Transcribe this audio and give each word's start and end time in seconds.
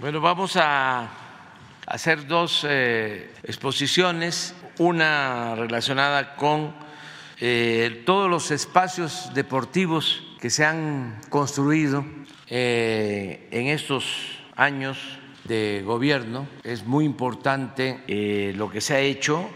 Bueno, 0.00 0.22
vamos 0.22 0.56
a 0.56 1.10
hacer 1.86 2.26
dos 2.26 2.64
eh, 2.66 3.30
exposiciones, 3.42 4.54
una 4.78 5.54
relacionada 5.56 6.36
con 6.36 6.72
eh, 7.38 8.02
todos 8.06 8.30
los 8.30 8.50
espacios 8.50 9.30
deportivos 9.34 10.22
que 10.40 10.48
se 10.48 10.64
han 10.64 11.20
construido 11.28 12.06
eh, 12.48 13.46
en 13.50 13.66
estos 13.66 14.06
años 14.56 14.96
de 15.44 15.82
gobierno. 15.84 16.46
Es 16.64 16.86
muy 16.86 17.04
importante 17.04 18.52
lo 18.56 18.70
que 18.70 18.80
se 18.80 18.94
ha 18.94 19.00
hecho 19.00 19.50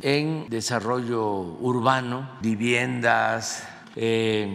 en 0.00 0.48
desarrollo 0.48 1.24
urbano, 1.60 2.38
viviendas, 2.40 3.68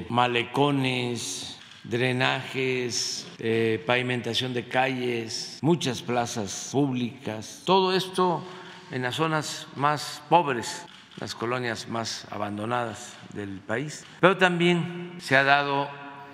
malecones, 0.09 1.54
drenajes, 1.89 3.27
eh, 3.39 3.83
pavimentación 3.85 4.53
de 4.53 4.67
calles, 4.67 5.59
muchas 5.61 6.01
plazas 6.01 6.69
públicas, 6.71 7.61
todo 7.65 7.93
esto 7.95 8.43
en 8.91 9.03
las 9.03 9.15
zonas 9.15 9.67
más 9.75 10.21
pobres, 10.29 10.85
las 11.19 11.35
colonias 11.35 11.87
más 11.87 12.27
abandonadas 12.31 13.15
del 13.33 13.59
país. 13.59 14.05
Pero 14.19 14.37
también 14.37 15.15
se 15.19 15.37
ha 15.37 15.43
dado 15.43 15.89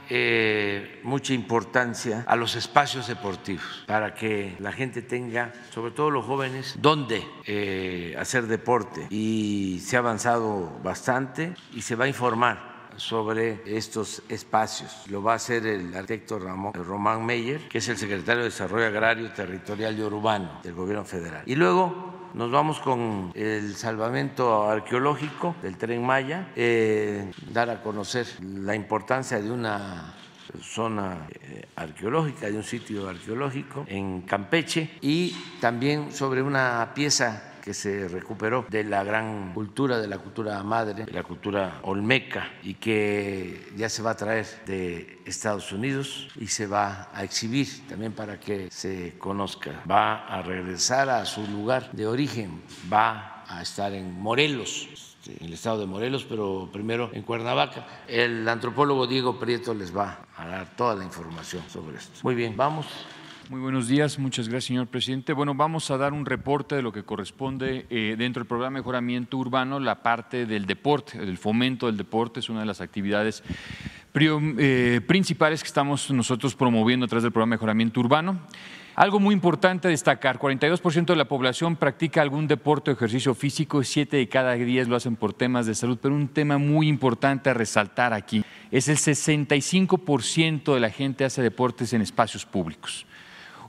eh, 0.10 1.00
mucha 1.04 1.34
importancia 1.34 2.26
a 2.28 2.36
los 2.36 2.56
espacios 2.56 3.08
deportivos 3.08 3.84
para 3.88 4.14
que 4.14 4.56
la 4.60 4.72
gente 4.72 5.02
tenga, 5.02 5.54
sobre 5.74 5.92
todo 5.92 6.12
los 6.12 6.26
jóvenes, 6.26 6.76
dónde 6.80 7.24
eh, 7.46 8.16
hacer 8.20 8.48
deporte. 8.48 9.08
Y 9.10 9.80
se 9.82 9.96
ha 9.96 10.00
avanzado 10.00 10.80
bastante 10.84 11.54
y 11.74 11.82
se 11.82 11.96
va 11.96 12.06
a 12.06 12.08
informar 12.10 12.71
sobre 12.98 13.62
estos 13.66 14.24
espacios. 14.30 15.04
Lo 15.08 15.22
va 15.24 15.34
a 15.34 15.36
hacer 15.36 15.66
el 15.66 15.96
arquitecto 15.96 16.40
Román 16.40 17.26
Meyer, 17.26 17.68
que 17.68 17.80
es 17.80 17.88
el 17.90 17.98
secretario 17.98 18.44
de 18.44 18.50
Desarrollo 18.50 18.88
Agrario, 18.88 19.32
Territorial 19.32 19.98
y 19.98 20.02
Urbano 20.02 20.60
del 20.64 20.74
Gobierno 20.74 21.06
Federal. 21.06 21.44
Y 21.46 21.56
luego 21.56 22.30
nos 22.34 22.52
vamos 22.52 22.80
con 22.80 23.32
el 23.36 23.76
salvamento 23.76 24.70
arqueológico 24.70 25.56
del 25.62 25.78
tren 25.78 26.06
Maya, 26.06 26.50
eh, 26.56 27.32
dar 27.52 27.70
a 27.70 27.82
conocer 27.82 28.28
la 28.42 28.76
importancia 28.76 29.42
de 29.42 29.52
una 29.52 30.16
zona 30.62 31.28
eh, 31.30 31.66
arqueológica, 31.76 32.48
de 32.48 32.58
un 32.58 32.64
sitio 32.64 33.08
arqueológico 33.08 33.86
en 33.88 34.22
Campeche 34.22 34.92
y 35.02 35.36
también 35.60 36.12
sobre 36.12 36.42
una 36.42 36.92
pieza 36.94 37.51
que 37.62 37.74
se 37.74 38.08
recuperó 38.08 38.66
de 38.70 38.84
la 38.84 39.04
gran 39.04 39.54
cultura, 39.54 40.00
de 40.00 40.08
la 40.08 40.18
cultura 40.18 40.62
madre, 40.64 41.06
de 41.06 41.12
la 41.12 41.24
cultura 41.24 41.80
olmeca 41.84 42.50
y 42.64 42.76
que 42.76 43.72
ya 43.76 43.90
se 43.90 44.02
va 44.02 44.12
a 44.12 44.18
traer 44.18 44.48
de 44.66 45.22
Estados 45.26 45.72
Unidos 45.72 46.28
y 46.36 46.48
se 46.48 46.68
va 46.68 47.10
a 47.14 47.24
exhibir 47.24 47.88
también 47.88 48.14
para 48.14 48.40
que 48.40 48.70
se 48.72 49.18
conozca. 49.18 49.84
Va 49.90 50.26
a 50.26 50.42
regresar 50.42 51.10
a 51.10 51.26
su 51.26 51.46
lugar 51.48 51.92
de 51.92 52.08
origen, 52.08 52.62
va 52.92 53.44
a 53.48 53.62
estar 53.62 53.94
en 53.94 54.20
Morelos, 54.20 54.88
este, 54.92 55.38
en 55.40 55.48
el 55.48 55.54
estado 55.54 55.80
de 55.80 55.86
Morelos, 55.86 56.26
pero 56.28 56.70
primero 56.72 57.10
en 57.14 57.24
Cuernavaca. 57.24 57.86
El 58.08 58.48
antropólogo 58.48 59.08
Diego 59.08 59.40
Prieto 59.40 59.74
les 59.74 59.96
va 59.96 60.26
a 60.36 60.48
dar 60.48 60.76
toda 60.76 60.96
la 60.96 61.04
información 61.04 61.64
sobre 61.70 61.98
esto. 61.98 62.20
Muy 62.24 62.36
bien, 62.36 62.56
vamos. 62.58 62.88
Muy 63.52 63.60
buenos 63.60 63.90
días, 63.90 64.18
muchas 64.18 64.48
gracias, 64.48 64.68
señor 64.68 64.88
presidente. 64.88 65.34
Bueno, 65.34 65.54
vamos 65.54 65.92
a 65.92 65.98
dar 65.98 66.14
un 66.14 66.26
reporte 66.26 66.76
de 66.76 66.82
lo 66.82 66.94
que 66.94 67.04
corresponde 67.04 67.86
eh, 67.90 68.16
dentro 68.18 68.40
del 68.40 68.48
programa 68.48 68.76
mejoramiento 68.76 69.38
urbano, 69.38 69.78
la 69.78 70.02
parte 70.02 70.46
del 70.46 70.66
deporte, 70.66 71.20
del 71.20 71.38
fomento 71.38 71.88
del 71.88 71.98
deporte, 71.98 72.40
es 72.40 72.48
una 72.48 72.62
de 72.62 72.66
las 72.66 72.80
actividades 72.80 73.44
eh, 74.14 75.02
principales 75.06 75.64
que 75.64 75.68
estamos 75.68 76.10
nosotros 76.12 76.56
promoviendo 76.56 77.06
a 77.06 77.10
través 77.10 77.24
del 77.24 77.34
programa 77.34 77.58
mejoramiento 77.58 78.00
urbano. 78.00 78.40
Algo 78.96 79.20
muy 79.20 79.34
importante 79.34 79.90
a 79.90 79.92
destacar, 79.92 80.40
42% 80.40 81.08
de 81.08 81.16
la 81.18 81.26
población 81.26 81.76
practica 81.76 82.22
algún 82.22 82.48
deporte 82.48 82.92
o 82.92 82.94
ejercicio 82.94 83.36
físico, 83.36 83.84
7 83.84 84.16
de 84.16 84.30
cada 84.30 84.54
10 84.54 84.88
lo 84.88 84.96
hacen 84.96 85.18
por 85.18 85.34
temas 85.34 85.66
de 85.66 85.76
salud, 85.76 86.00
pero 86.02 86.16
un 86.16 86.30
tema 86.30 86.58
muy 86.58 86.88
importante 86.88 87.50
a 87.50 87.54
resaltar 87.54 88.14
aquí 88.14 88.46
es 88.72 88.88
el 88.88 88.96
65% 88.96 90.74
de 90.74 90.80
la 90.80 90.90
gente 90.90 91.26
hace 91.26 91.42
deportes 91.42 91.92
en 91.92 92.02
espacios 92.02 92.46
públicos 92.46 93.06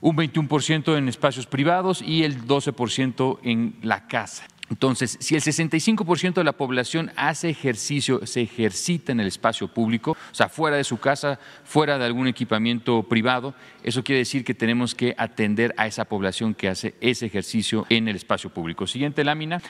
un 0.02 0.16
21% 0.16 0.98
en 0.98 1.08
espacios 1.08 1.46
privados 1.46 2.02
y 2.02 2.24
el 2.24 2.44
12% 2.44 3.38
en 3.42 3.76
la 3.80 4.06
casa. 4.08 4.44
Entonces, 4.68 5.18
si 5.20 5.34
el 5.34 5.42
65% 5.42 6.34
de 6.34 6.44
la 6.44 6.52
población 6.52 7.12
hace 7.16 7.50
ejercicio, 7.50 8.26
se 8.26 8.40
ejercita 8.40 9.12
en 9.12 9.20
el 9.20 9.26
espacio 9.26 9.68
público, 9.68 10.12
o 10.12 10.34
sea, 10.34 10.48
fuera 10.48 10.78
de 10.78 10.84
su 10.84 10.98
casa, 10.98 11.38
fuera 11.62 11.98
de 11.98 12.06
algún 12.06 12.26
equipamiento 12.26 13.02
privado, 13.02 13.54
eso 13.82 14.02
quiere 14.02 14.20
decir 14.20 14.44
que 14.44 14.54
tenemos 14.54 14.94
que 14.94 15.14
atender 15.18 15.74
a 15.76 15.86
esa 15.86 16.06
población 16.06 16.54
que 16.54 16.68
hace 16.68 16.94
ese 17.00 17.26
ejercicio 17.26 17.84
en 17.90 18.08
el 18.08 18.16
espacio 18.16 18.50
público. 18.50 18.86
Siguiente 18.86 19.24
lámina. 19.24 19.60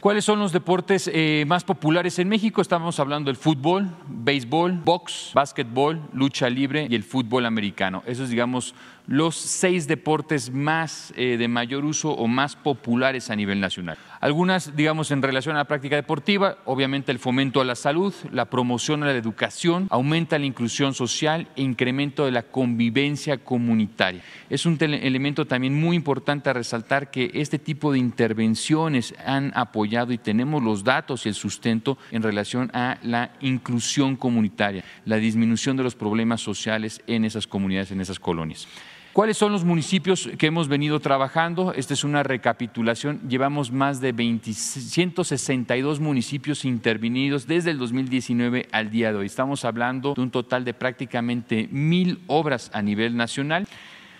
¿Cuáles 0.00 0.24
son 0.24 0.38
los 0.38 0.52
deportes 0.52 1.10
eh, 1.12 1.44
más 1.46 1.62
populares 1.62 2.18
en 2.18 2.28
México? 2.28 2.62
Estamos 2.62 2.98
hablando 2.98 3.28
del 3.28 3.36
fútbol, 3.36 3.90
béisbol, 4.08 4.72
box, 4.82 5.32
básquetbol, 5.34 6.00
lucha 6.14 6.48
libre 6.48 6.86
y 6.88 6.94
el 6.94 7.02
fútbol 7.02 7.44
americano. 7.44 8.02
Esos, 8.06 8.30
digamos, 8.30 8.74
los 9.10 9.34
seis 9.34 9.88
deportes 9.88 10.52
más 10.52 11.12
eh, 11.16 11.36
de 11.36 11.48
mayor 11.48 11.84
uso 11.84 12.12
o 12.12 12.28
más 12.28 12.54
populares 12.54 13.28
a 13.28 13.34
nivel 13.34 13.58
nacional. 13.58 13.98
Algunas, 14.20 14.76
digamos, 14.76 15.10
en 15.10 15.20
relación 15.20 15.56
a 15.56 15.58
la 15.58 15.64
práctica 15.64 15.96
deportiva, 15.96 16.58
obviamente 16.64 17.10
el 17.10 17.18
fomento 17.18 17.60
a 17.60 17.64
la 17.64 17.74
salud, 17.74 18.14
la 18.30 18.44
promoción 18.44 19.02
a 19.02 19.06
la 19.06 19.16
educación, 19.16 19.88
aumenta 19.90 20.38
la 20.38 20.46
inclusión 20.46 20.94
social 20.94 21.48
e 21.56 21.62
incremento 21.62 22.24
de 22.24 22.30
la 22.30 22.44
convivencia 22.44 23.38
comunitaria. 23.38 24.22
Es 24.48 24.64
un 24.64 24.78
elemento 24.80 25.44
también 25.44 25.74
muy 25.74 25.96
importante 25.96 26.48
a 26.48 26.52
resaltar 26.52 27.10
que 27.10 27.32
este 27.34 27.58
tipo 27.58 27.90
de 27.90 27.98
intervenciones 27.98 29.12
han 29.26 29.50
apoyado 29.56 30.12
y 30.12 30.18
tenemos 30.18 30.62
los 30.62 30.84
datos 30.84 31.26
y 31.26 31.30
el 31.30 31.34
sustento 31.34 31.98
en 32.12 32.22
relación 32.22 32.70
a 32.74 32.98
la 33.02 33.32
inclusión 33.40 34.14
comunitaria, 34.14 34.84
la 35.04 35.16
disminución 35.16 35.76
de 35.76 35.82
los 35.82 35.96
problemas 35.96 36.40
sociales 36.40 37.02
en 37.08 37.24
esas 37.24 37.48
comunidades, 37.48 37.90
en 37.90 38.00
esas 38.00 38.20
colonias. 38.20 38.68
¿Cuáles 39.12 39.38
son 39.38 39.50
los 39.50 39.64
municipios 39.64 40.30
que 40.38 40.46
hemos 40.46 40.68
venido 40.68 41.00
trabajando? 41.00 41.74
Esta 41.74 41.94
es 41.94 42.04
una 42.04 42.22
recapitulación. 42.22 43.20
Llevamos 43.28 43.72
más 43.72 44.00
de 44.00 44.12
162 44.12 45.98
municipios 45.98 46.64
intervenidos 46.64 47.48
desde 47.48 47.72
el 47.72 47.78
2019 47.78 48.68
al 48.70 48.90
día 48.90 49.10
de 49.10 49.18
hoy. 49.18 49.26
Estamos 49.26 49.64
hablando 49.64 50.14
de 50.14 50.22
un 50.22 50.30
total 50.30 50.64
de 50.64 50.74
prácticamente 50.74 51.68
mil 51.72 52.20
obras 52.28 52.70
a 52.72 52.82
nivel 52.82 53.16
nacional. 53.16 53.66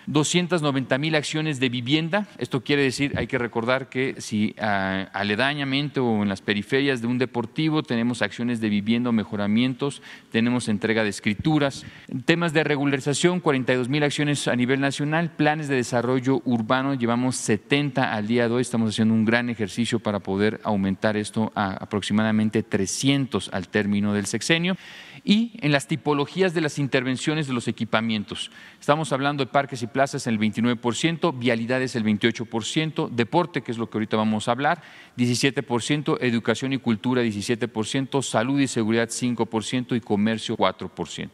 290 0.07 0.97
mil 0.97 1.15
acciones 1.15 1.59
de 1.59 1.69
vivienda. 1.69 2.27
Esto 2.37 2.63
quiere 2.63 2.83
decir, 2.83 3.13
hay 3.17 3.27
que 3.27 3.37
recordar 3.37 3.89
que 3.89 4.15
si 4.19 4.55
ah, 4.59 5.07
aledañamente 5.13 5.99
o 5.99 6.23
en 6.23 6.29
las 6.29 6.41
periferias 6.41 7.01
de 7.01 7.07
un 7.07 7.17
deportivo 7.17 7.83
tenemos 7.83 8.21
acciones 8.21 8.61
de 8.61 8.69
vivienda 8.69 9.09
o 9.09 9.13
mejoramientos, 9.13 10.01
tenemos 10.31 10.67
entrega 10.67 11.03
de 11.03 11.09
escrituras. 11.09 11.85
Temas 12.25 12.53
de 12.53 12.63
regularización, 12.63 13.39
42 13.39 13.89
mil 13.89 14.03
acciones 14.03 14.47
a 14.47 14.55
nivel 14.55 14.79
nacional. 14.79 15.31
Planes 15.31 15.67
de 15.67 15.75
desarrollo 15.75 16.41
urbano, 16.45 16.93
llevamos 16.93 17.35
70 17.37 18.13
al 18.13 18.27
día 18.27 18.47
de 18.47 18.55
hoy. 18.55 18.61
Estamos 18.61 18.89
haciendo 18.91 19.13
un 19.13 19.25
gran 19.25 19.49
ejercicio 19.49 19.99
para 19.99 20.19
poder 20.19 20.59
aumentar 20.63 21.17
esto 21.17 21.51
a 21.55 21.73
aproximadamente 21.73 22.63
300 22.63 23.49
al 23.53 23.67
término 23.67 24.13
del 24.13 24.25
sexenio 24.25 24.77
y 25.23 25.53
en 25.61 25.71
las 25.71 25.87
tipologías 25.87 26.53
de 26.53 26.61
las 26.61 26.79
intervenciones 26.79 27.47
de 27.47 27.53
los 27.53 27.67
equipamientos. 27.67 28.51
Estamos 28.79 29.11
hablando 29.13 29.45
de 29.45 29.51
parques 29.51 29.81
y 29.83 29.87
plazas 29.87 30.27
el 30.27 30.39
29%, 30.39 31.37
vialidades 31.37 31.95
el 31.95 32.03
28%, 32.03 33.09
deporte, 33.09 33.61
que 33.61 33.71
es 33.71 33.77
lo 33.77 33.89
que 33.89 33.97
ahorita 33.97 34.17
vamos 34.17 34.47
a 34.47 34.51
hablar, 34.51 34.81
17%, 35.17 36.17
educación 36.21 36.73
y 36.73 36.77
cultura 36.77 37.23
17%, 37.23 38.21
salud 38.21 38.59
y 38.59 38.67
seguridad 38.67 39.09
5% 39.09 39.95
y 39.95 40.01
comercio 40.01 40.57
4%. 40.57 41.29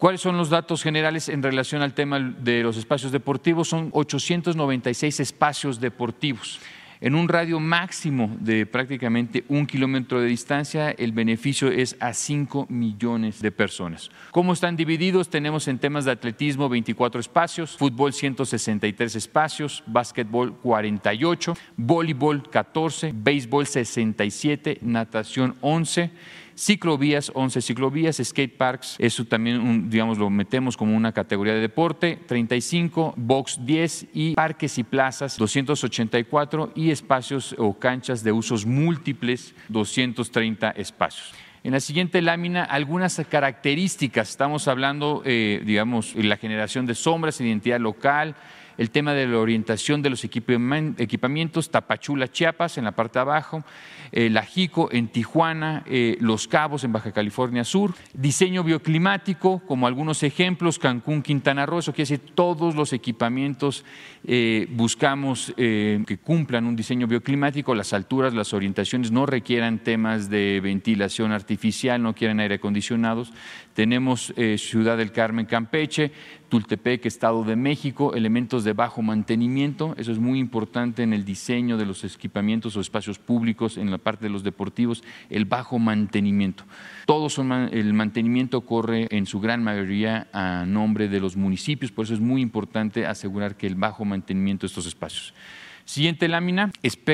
¿Cuáles 0.00 0.22
son 0.22 0.38
los 0.38 0.48
datos 0.48 0.82
generales 0.82 1.28
en 1.28 1.42
relación 1.42 1.82
al 1.82 1.92
tema 1.92 2.18
de 2.18 2.62
los 2.62 2.78
espacios 2.78 3.12
deportivos? 3.12 3.68
Son 3.68 3.90
896 3.92 5.20
espacios 5.20 5.78
deportivos. 5.78 6.58
En 7.02 7.14
un 7.14 7.28
radio 7.28 7.60
máximo 7.60 8.36
de 8.40 8.66
prácticamente 8.66 9.42
un 9.48 9.64
kilómetro 9.64 10.20
de 10.20 10.26
distancia, 10.26 10.90
el 10.90 11.12
beneficio 11.12 11.68
es 11.68 11.96
a 11.98 12.12
5 12.12 12.66
millones 12.68 13.40
de 13.40 13.50
personas. 13.50 14.10
¿Cómo 14.32 14.52
están 14.52 14.76
divididos? 14.76 15.30
Tenemos 15.30 15.66
en 15.68 15.78
temas 15.78 16.04
de 16.04 16.10
atletismo 16.10 16.68
24 16.68 17.18
espacios, 17.18 17.78
fútbol 17.78 18.12
163 18.12 19.16
espacios, 19.16 19.82
básquetbol 19.86 20.54
48, 20.58 21.56
voleibol 21.78 22.50
14, 22.50 23.12
béisbol 23.14 23.66
67, 23.66 24.80
natación 24.82 25.56
11 25.62 26.10
ciclovías, 26.60 27.32
11 27.34 27.62
ciclovías, 27.62 28.20
skate 28.22 28.54
parks, 28.54 28.96
eso 28.98 29.24
también, 29.24 29.88
digamos, 29.88 30.18
lo 30.18 30.28
metemos 30.28 30.76
como 30.76 30.94
una 30.94 31.12
categoría 31.12 31.54
de 31.54 31.60
deporte, 31.60 32.18
35, 32.26 33.14
box 33.16 33.60
10 33.64 34.06
y 34.12 34.34
parques 34.34 34.76
y 34.76 34.84
plazas, 34.84 35.38
284 35.38 36.72
y 36.74 36.90
espacios 36.90 37.54
o 37.56 37.78
canchas 37.78 38.22
de 38.22 38.32
usos 38.32 38.66
múltiples, 38.66 39.54
230 39.68 40.72
espacios. 40.72 41.32
En 41.62 41.72
la 41.72 41.80
siguiente 41.80 42.22
lámina, 42.22 42.64
algunas 42.64 43.20
características. 43.28 44.30
Estamos 44.30 44.66
hablando, 44.66 45.22
eh, 45.26 45.62
digamos, 45.64 46.14
la 46.14 46.38
generación 46.38 46.86
de 46.86 46.94
sombras, 46.94 47.40
identidad 47.40 47.78
local, 47.80 48.34
el 48.78 48.90
tema 48.90 49.14
de 49.14 49.26
la 49.26 49.38
orientación 49.38 50.02
de 50.02 50.10
los 50.10 50.24
equipamientos, 50.24 51.70
Tapachula, 51.70 52.28
Chiapas, 52.28 52.78
en 52.78 52.84
la 52.84 52.92
parte 52.92 53.18
de 53.18 53.22
abajo, 53.22 53.64
eh, 54.12 54.28
La 54.30 54.42
Jico 54.42 54.88
en 54.90 55.08
Tijuana, 55.08 55.84
eh, 55.86 56.16
Los 56.20 56.48
Cabos 56.48 56.84
en 56.84 56.92
Baja 56.92 57.12
California 57.12 57.64
Sur, 57.64 57.94
diseño 58.12 58.64
bioclimático, 58.64 59.62
como 59.66 59.86
algunos 59.86 60.22
ejemplos, 60.22 60.78
Cancún, 60.78 61.22
Quintana 61.22 61.66
Roo, 61.66 61.78
eso 61.78 61.92
quiere 61.92 62.10
decir 62.10 62.32
todos 62.34 62.74
los 62.74 62.92
equipamientos 62.92 63.84
eh, 64.26 64.66
buscamos 64.70 65.52
que 65.56 66.18
cumplan 66.22 66.66
un 66.66 66.76
diseño 66.76 67.06
bioclimático, 67.06 67.74
las 67.74 67.92
alturas, 67.92 68.34
las 68.34 68.52
orientaciones 68.52 69.10
no 69.10 69.26
requieran 69.26 69.78
temas 69.78 70.28
de 70.28 70.60
ventilación 70.62 71.32
artificial, 71.32 72.02
no 72.02 72.14
quieren 72.14 72.40
aire 72.40 72.56
acondicionados. 72.56 73.32
Tenemos 73.74 74.32
Ciudad 74.56 74.96
del 74.96 75.12
Carmen, 75.12 75.46
Campeche, 75.46 76.12
Tultepec, 76.50 77.06
Estado 77.06 77.44
de 77.44 77.56
México, 77.56 78.14
elementos 78.14 78.64
de 78.64 78.72
bajo 78.72 79.02
mantenimiento, 79.02 79.94
eso 79.96 80.10
es 80.10 80.18
muy 80.18 80.40
importante 80.40 81.04
en 81.04 81.12
el 81.12 81.24
diseño 81.24 81.78
de 81.78 81.86
los 81.86 82.04
equipamientos 82.04 82.76
o 82.76 82.80
espacios 82.80 83.18
públicos, 83.18 83.78
en 83.78 83.90
la 83.90 83.98
parte 83.98 84.26
de 84.26 84.30
los 84.30 84.42
deportivos, 84.42 85.02
el 85.30 85.44
bajo 85.44 85.78
mantenimiento. 85.78 86.64
Todo 87.06 87.28
el 87.70 87.94
mantenimiento 87.94 88.62
corre 88.62 89.06
en 89.10 89.26
su 89.26 89.40
gran 89.40 89.62
mayoría 89.62 90.26
a 90.32 90.66
nombre 90.66 91.08
de 91.08 91.20
los 91.20 91.36
municipios, 91.36 91.92
por 91.92 92.04
eso 92.04 92.14
es 92.14 92.20
muy 92.20 92.42
importante 92.42 93.06
asegurar 93.06 93.56
que 93.56 93.68
el 93.68 93.76
bajo 93.76 94.04
mantenimiento 94.04 94.62
de 94.62 94.66
estos 94.66 94.86
espacios. 94.86 95.32
Siguiente 95.84 96.28
lámina, 96.28 96.70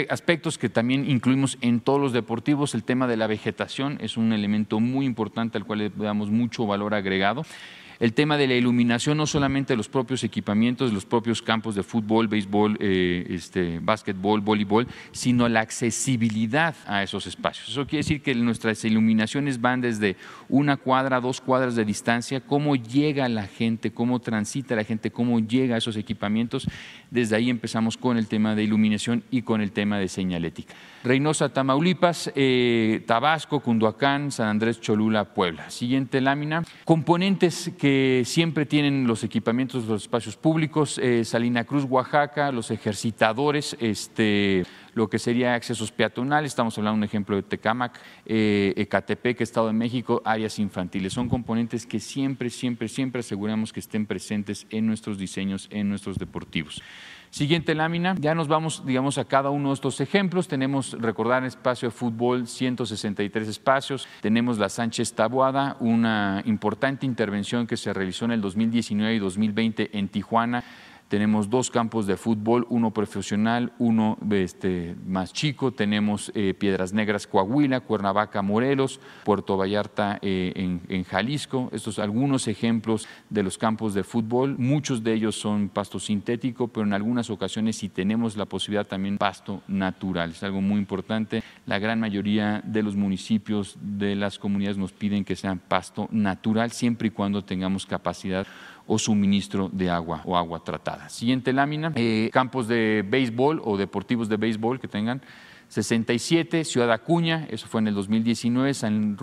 aspectos 0.09 0.59
que 0.59 0.69
también 0.69 1.09
incluimos 1.09 1.57
en 1.61 1.81
todos 1.81 2.01
los 2.01 2.13
deportivos, 2.13 2.75
el 2.75 2.85
tema 2.85 3.07
de 3.07 3.17
la 3.17 3.27
vegetación 3.27 3.99
es 4.01 4.17
un 4.17 4.33
elemento 4.33 4.81
muy 4.81 5.07
importante 5.07 5.57
al 5.57 5.65
cual 5.65 5.79
le 5.79 5.91
damos 5.91 6.31
mucho 6.31 6.67
valor 6.67 6.95
agregado 6.95 7.45
el 7.99 8.13
tema 8.13 8.37
de 8.37 8.47
la 8.47 8.55
iluminación, 8.55 9.17
no 9.17 9.27
solamente 9.27 9.77
los 9.77 9.89
propios 9.89 10.25
equipamientos, 10.25 10.93
los 10.93 11.05
propios 11.05 11.43
campos 11.43 11.75
de 11.75 11.83
fútbol, 11.83 12.29
béisbol, 12.29 12.77
eh, 12.81 13.27
este, 13.31 13.79
básquetbol, 13.81 14.41
voleibol, 14.41 14.87
sino 15.13 15.49
la 15.49 15.61
accesibilidad 15.61 16.75
a 16.87 17.03
esos 17.03 17.27
espacios. 17.27 17.69
Eso 17.69 17.87
quiere 17.87 17.99
decir 17.99 18.23
que 18.23 18.35
nuestras 18.35 18.85
iluminaciones 18.85 19.61
van 19.61 19.81
desde 19.81 20.17
una 20.49 20.77
cuadra, 20.77 21.21
dos 21.21 21.41
cuadras 21.41 21.75
de 21.75 21.85
distancia, 21.85 22.41
cómo 22.41 22.77
llega 22.77 23.29
la 23.29 23.47
gente, 23.47 23.93
cómo 23.93 24.21
transita 24.21 24.77
la 24.77 24.85
gente, 24.85 25.11
cómo 25.11 25.41
llega 25.41 25.75
a 25.75 25.79
esos 25.79 25.97
equipamientos. 25.97 26.69
Desde 27.11 27.37
ahí 27.37 27.51
empezamos 27.51 27.97
con 27.97 28.19
el 28.19 28.27
tema 28.27 28.55
de 28.55 28.65
iluminación 28.65 29.23
y 29.31 29.43
con 29.43 29.61
el 29.61 29.73
tema 29.73 29.99
de 29.99 30.09
señalética. 30.09 30.75
Reynosa, 31.07 31.51
Tamaulipas, 31.51 32.33
eh, 32.35 33.05
Tabasco, 33.07 33.61
Cunduacán, 33.61 34.33
San 34.33 34.49
Andrés, 34.49 34.81
Cholula, 34.81 35.35
Puebla. 35.35 35.71
Siguiente 35.71 36.21
lámina. 36.21 36.65
Componentes 36.85 37.71
que 37.79 38.23
siempre 38.25 38.67
tienen 38.67 39.07
los 39.07 39.23
equipamientos 39.23 39.87
de 39.87 39.93
los 39.93 40.03
espacios 40.03 40.37
públicos, 40.37 40.99
eh, 40.99 41.25
Salina 41.25 41.63
Cruz, 41.63 41.85
Oaxaca, 41.89 42.51
los 42.51 42.73
ejercitadores, 42.73 43.77
este, 43.79 44.65
lo 44.95 45.09
que 45.09 45.21
sería 45.21 45.55
accesos 45.55 45.93
peatonales, 45.93 46.51
estamos 46.51 46.77
hablando 46.77 46.97
de 46.97 47.01
un 47.01 47.05
ejemplo 47.05 47.37
de 47.37 47.43
Tecámac, 47.45 48.01
eh, 48.25 48.75
Ecatepec, 48.77 49.41
Estado 49.43 49.69
de 49.69 49.75
México, 49.75 50.23
áreas 50.25 50.59
infantiles. 50.59 51.13
Son 51.13 51.29
componentes 51.29 51.87
que 51.87 52.01
siempre, 52.01 52.51
siempre, 52.51 52.89
siempre 52.89 53.21
aseguramos 53.21 53.73
que 53.73 53.79
estén 53.79 54.07
presentes 54.07 54.67
en 54.71 54.87
nuestros 54.89 55.19
diseños, 55.19 55.69
en 55.71 55.89
nuestros 55.89 56.19
deportivos. 56.19 56.83
Siguiente 57.31 57.75
lámina, 57.75 58.15
ya 58.19 58.35
nos 58.35 58.49
vamos, 58.49 58.85
digamos, 58.87 59.19
a 59.19 59.25
cada 59.25 59.51
uno 59.51 59.69
de 59.69 59.75
estos 59.75 60.01
ejemplos. 60.01 60.49
Tenemos, 60.49 60.93
recordar, 60.93 61.45
espacio 61.45 61.89
de 61.89 61.95
fútbol, 61.95 62.47
163 62.47 63.49
espacios. 63.49 64.09
Tenemos 64.21 64.59
la 64.59 64.69
Sánchez 64.69 65.13
Tabuada, 65.13 65.77
una 65.81 66.43
importante 66.47 67.07
intervención 67.07 67.67
que 67.67 67.77
se 67.77 67.93
realizó 67.93 68.25
en 68.25 68.33
el 68.33 68.41
2019 68.41 69.15
y 69.15 69.19
2020 69.19 69.99
en 69.99 70.09
Tijuana 70.09 70.65
tenemos 71.09 71.49
dos 71.49 71.71
campos 71.71 72.07
de 72.07 72.17
fútbol, 72.17 72.67
uno 72.69 72.91
profesional, 72.91 73.73
uno 73.79 74.19
este, 74.31 74.97
más 75.07 75.33
chico. 75.33 75.73
Tenemos 75.73 76.33
eh, 76.35 76.53
Piedras 76.53 76.93
Negras, 76.93 77.29
Coahuila, 77.29 77.81
Cuernavaca, 77.81 78.43
Morelos, 78.43 78.99
Puerto 79.25 79.57
Vallarta 79.57 80.19
eh, 80.21 80.53
en, 80.89 81.05
Jalisco. 81.05 81.71
Estos 81.73 82.01
algunos 82.01 82.49
ejemplos 82.49 83.07
de 83.31 83.45
los 83.45 83.57
campos 83.57 83.95
de 83.95 84.03
fútbol. 84.03 84.57
Muchos 84.59 85.05
de 85.05 85.15
ellos 85.15 85.39
son 85.39 85.69
pasto 85.69 86.01
sintético, 86.01 86.69
pero 86.69 86.85
en 86.85 86.93
algunas 86.93 87.31
ocasiones 87.31 87.77
si 87.77 87.89
tenemos 87.89 88.37
la 88.37 88.47
posibilidad 88.47 88.87
también 88.87 89.19
pasto 89.19 89.63
natural. 89.69 90.31
Es 90.31 90.43
algo 90.43 90.61
muy 90.61 90.79
importante. 90.79 91.45
La 91.67 91.79
gran 91.79 92.01
mayoría 92.01 92.63
de 92.65 92.83
los 92.83 92.97
municipios 92.97 93.77
de 93.81 94.17
las 94.17 94.41
comunidades 94.41 94.77
nos 94.77 94.93
piden 94.93 95.25
que 95.25 95.37
sean 95.37 95.61
pasto 95.61 96.09
natural, 96.11 96.73
siempre 96.73 97.09
y 97.09 97.11
cuando 97.13 97.45
tengamos 97.45 97.87
capacidad 97.87 98.47
o 98.87 98.99
suministro 98.99 99.69
de 99.73 99.91
agua 99.91 100.23
o 100.25 100.37
agua 100.37 100.63
tratada. 100.63 101.09
Siguiente 101.09 101.53
lámina, 101.53 101.93
eh, 101.95 102.31
campos 102.33 102.69
de 102.69 103.05
béisbol 103.07 103.61
o 103.65 103.77
deportivos 103.77 104.29
de 104.29 104.37
béisbol 104.37 104.81
que 104.81 104.89
tengan 104.89 105.23
67, 105.69 106.65
Ciudad 106.65 106.93
Acuña, 106.93 107.47
eso 107.51 107.67
fue 107.67 107.81
en 107.81 107.89
el 107.89 107.95
2019, 107.95 108.73
San, 108.75 109.17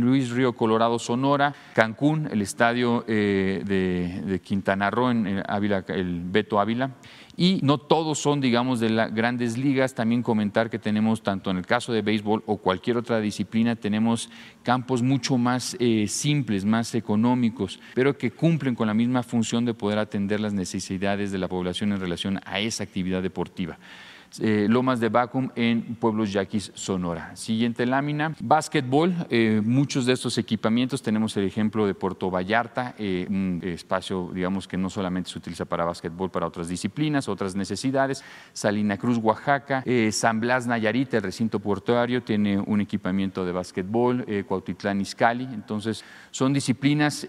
Luis 0.00 0.30
Río 0.30 0.54
Colorado, 0.54 0.98
Sonora, 0.98 1.54
Cancún, 1.74 2.28
el 2.30 2.42
estadio 2.42 3.04
eh, 3.06 3.62
de, 3.64 4.40
Quintana 4.40 4.90
Roo, 4.90 5.10
en 5.10 5.42
Ávila, 5.46 5.84
el 5.88 6.22
Beto 6.24 6.58
Ávila. 6.58 6.90
Y 7.38 7.60
no 7.62 7.76
todos 7.76 8.18
son, 8.18 8.40
digamos, 8.40 8.80
de 8.80 8.88
las 8.88 9.14
grandes 9.14 9.58
ligas. 9.58 9.94
También 9.94 10.22
comentar 10.22 10.70
que 10.70 10.78
tenemos, 10.78 11.22
tanto 11.22 11.50
en 11.50 11.58
el 11.58 11.66
caso 11.66 11.92
de 11.92 12.00
béisbol 12.00 12.42
o 12.46 12.56
cualquier 12.56 12.96
otra 12.96 13.20
disciplina, 13.20 13.76
tenemos 13.76 14.30
campos 14.62 15.02
mucho 15.02 15.36
más 15.36 15.76
eh, 15.78 16.06
simples, 16.08 16.64
más 16.64 16.94
económicos, 16.94 17.78
pero 17.94 18.16
que 18.16 18.30
cumplen 18.30 18.74
con 18.74 18.86
la 18.86 18.94
misma 18.94 19.22
función 19.22 19.66
de 19.66 19.74
poder 19.74 19.98
atender 19.98 20.40
las 20.40 20.54
necesidades 20.54 21.30
de 21.30 21.38
la 21.38 21.48
población 21.48 21.92
en 21.92 22.00
relación 22.00 22.40
a 22.46 22.60
esa 22.60 22.84
actividad 22.84 23.22
deportiva. 23.22 23.78
Eh, 24.40 24.66
Lomas 24.68 25.00
de 25.00 25.08
Vacuum 25.08 25.48
en 25.54 25.96
Pueblos 25.96 26.32
Yaquis, 26.32 26.70
Sonora. 26.74 27.34
Siguiente 27.36 27.86
lámina, 27.86 28.34
básquetbol. 28.40 29.14
Eh, 29.30 29.62
muchos 29.64 30.04
de 30.06 30.12
estos 30.12 30.36
equipamientos, 30.38 31.02
tenemos 31.02 31.36
el 31.36 31.44
ejemplo 31.44 31.86
de 31.86 31.94
Puerto 31.94 32.30
Vallarta, 32.30 32.94
eh, 32.98 33.26
un 33.30 33.60
espacio, 33.64 34.30
digamos, 34.34 34.68
que 34.68 34.76
no 34.76 34.90
solamente 34.90 35.30
se 35.30 35.38
utiliza 35.38 35.64
para 35.64 35.84
básquetbol, 35.84 36.30
para 36.30 36.46
otras 36.46 36.68
disciplinas, 36.68 37.28
otras 37.28 37.54
necesidades. 37.56 38.22
Salina 38.52 38.98
Cruz, 38.98 39.18
Oaxaca, 39.18 39.82
San 40.10 40.40
Blas, 40.40 40.66
Nayarit, 40.66 41.14
el 41.14 41.22
recinto 41.22 41.58
portuario, 41.58 42.22
tiene 42.22 42.58
un 42.58 42.80
equipamiento 42.80 43.44
de 43.44 43.52
básquetbol, 43.52 44.26
Cuautitlán, 44.46 45.00
Izcalli. 45.00 45.44
Entonces, 45.44 46.04
son 46.30 46.52
disciplinas 46.52 47.26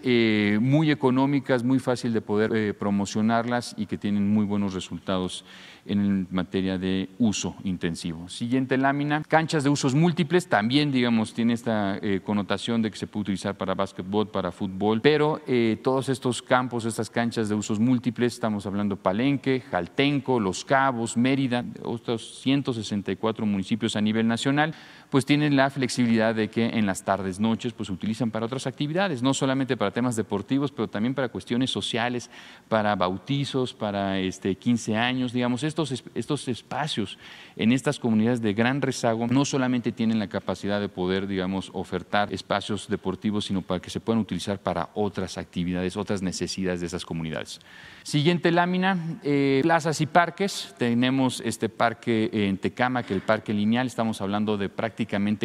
muy 0.60 0.90
económicas, 0.90 1.62
muy 1.62 1.78
fácil 1.78 2.12
de 2.12 2.20
poder 2.20 2.76
promocionarlas 2.76 3.74
y 3.78 3.86
que 3.86 3.98
tienen 3.98 4.32
muy 4.32 4.44
buenos 4.44 4.74
resultados 4.74 5.44
en 5.88 6.28
materia 6.30 6.78
de 6.78 7.08
uso 7.18 7.56
intensivo. 7.64 8.28
Siguiente 8.28 8.76
lámina, 8.76 9.22
canchas 9.26 9.64
de 9.64 9.70
usos 9.70 9.94
múltiples, 9.94 10.46
también 10.48 10.92
digamos 10.92 11.34
tiene 11.34 11.54
esta 11.54 11.98
eh, 12.00 12.20
connotación 12.22 12.82
de 12.82 12.90
que 12.90 12.96
se 12.96 13.06
puede 13.06 13.22
utilizar 13.22 13.56
para 13.56 13.74
básquetbol, 13.74 14.28
para 14.28 14.52
fútbol, 14.52 15.00
pero 15.00 15.40
eh, 15.46 15.78
todos 15.82 16.08
estos 16.08 16.42
campos, 16.42 16.84
estas 16.84 17.10
canchas 17.10 17.48
de 17.48 17.54
usos 17.54 17.80
múltiples, 17.80 18.34
estamos 18.34 18.66
hablando 18.66 18.96
Palenque, 18.96 19.62
Jaltenco, 19.70 20.38
Los 20.38 20.64
Cabos, 20.64 21.16
Mérida, 21.16 21.64
otros 21.82 22.40
164 22.42 23.46
municipios 23.46 23.96
a 23.96 24.00
nivel 24.00 24.28
nacional, 24.28 24.74
pues 25.10 25.24
tienen 25.24 25.56
la 25.56 25.70
flexibilidad 25.70 26.34
de 26.34 26.48
que 26.48 26.66
en 26.66 26.84
las 26.84 27.02
tardes, 27.02 27.40
noches, 27.40 27.72
pues 27.72 27.86
se 27.86 27.92
utilizan 27.92 28.30
para 28.30 28.44
otras 28.44 28.66
actividades, 28.66 29.22
no 29.22 29.32
solamente 29.32 29.76
para 29.76 29.90
temas 29.90 30.16
deportivos, 30.16 30.70
pero 30.70 30.88
también 30.88 31.14
para 31.14 31.30
cuestiones 31.30 31.70
sociales, 31.70 32.30
para 32.68 32.94
bautizos, 32.94 33.72
para 33.72 34.18
este, 34.18 34.54
15 34.56 34.96
años, 34.96 35.32
digamos, 35.32 35.62
estos, 35.62 36.04
estos 36.14 36.48
espacios 36.48 37.18
en 37.56 37.72
estas 37.72 37.98
comunidades 37.98 38.42
de 38.42 38.52
gran 38.52 38.82
rezago 38.82 39.26
no 39.26 39.44
solamente 39.46 39.92
tienen 39.92 40.18
la 40.18 40.28
capacidad 40.28 40.78
de 40.78 40.90
poder, 40.90 41.26
digamos, 41.26 41.70
ofertar 41.72 42.32
espacios 42.32 42.88
deportivos, 42.88 43.46
sino 43.46 43.62
para 43.62 43.80
que 43.80 43.90
se 43.90 44.00
puedan 44.00 44.20
utilizar 44.20 44.58
para 44.58 44.90
otras 44.94 45.38
actividades, 45.38 45.96
otras 45.96 46.20
necesidades 46.20 46.80
de 46.80 46.86
esas 46.86 47.06
comunidades. 47.06 47.60
Siguiente 48.02 48.50
lámina, 48.52 49.18
eh, 49.22 49.60
plazas 49.62 50.00
y 50.00 50.06
parques. 50.06 50.74
Tenemos 50.78 51.42
este 51.44 51.68
parque 51.68 52.30
en 52.32 52.58
Tecama, 52.58 53.02
que 53.02 53.14
el 53.14 53.20
parque 53.20 53.52
lineal, 53.52 53.86
estamos 53.86 54.20
hablando 54.20 54.56
de 54.56 54.68
prácticamente 54.68 54.97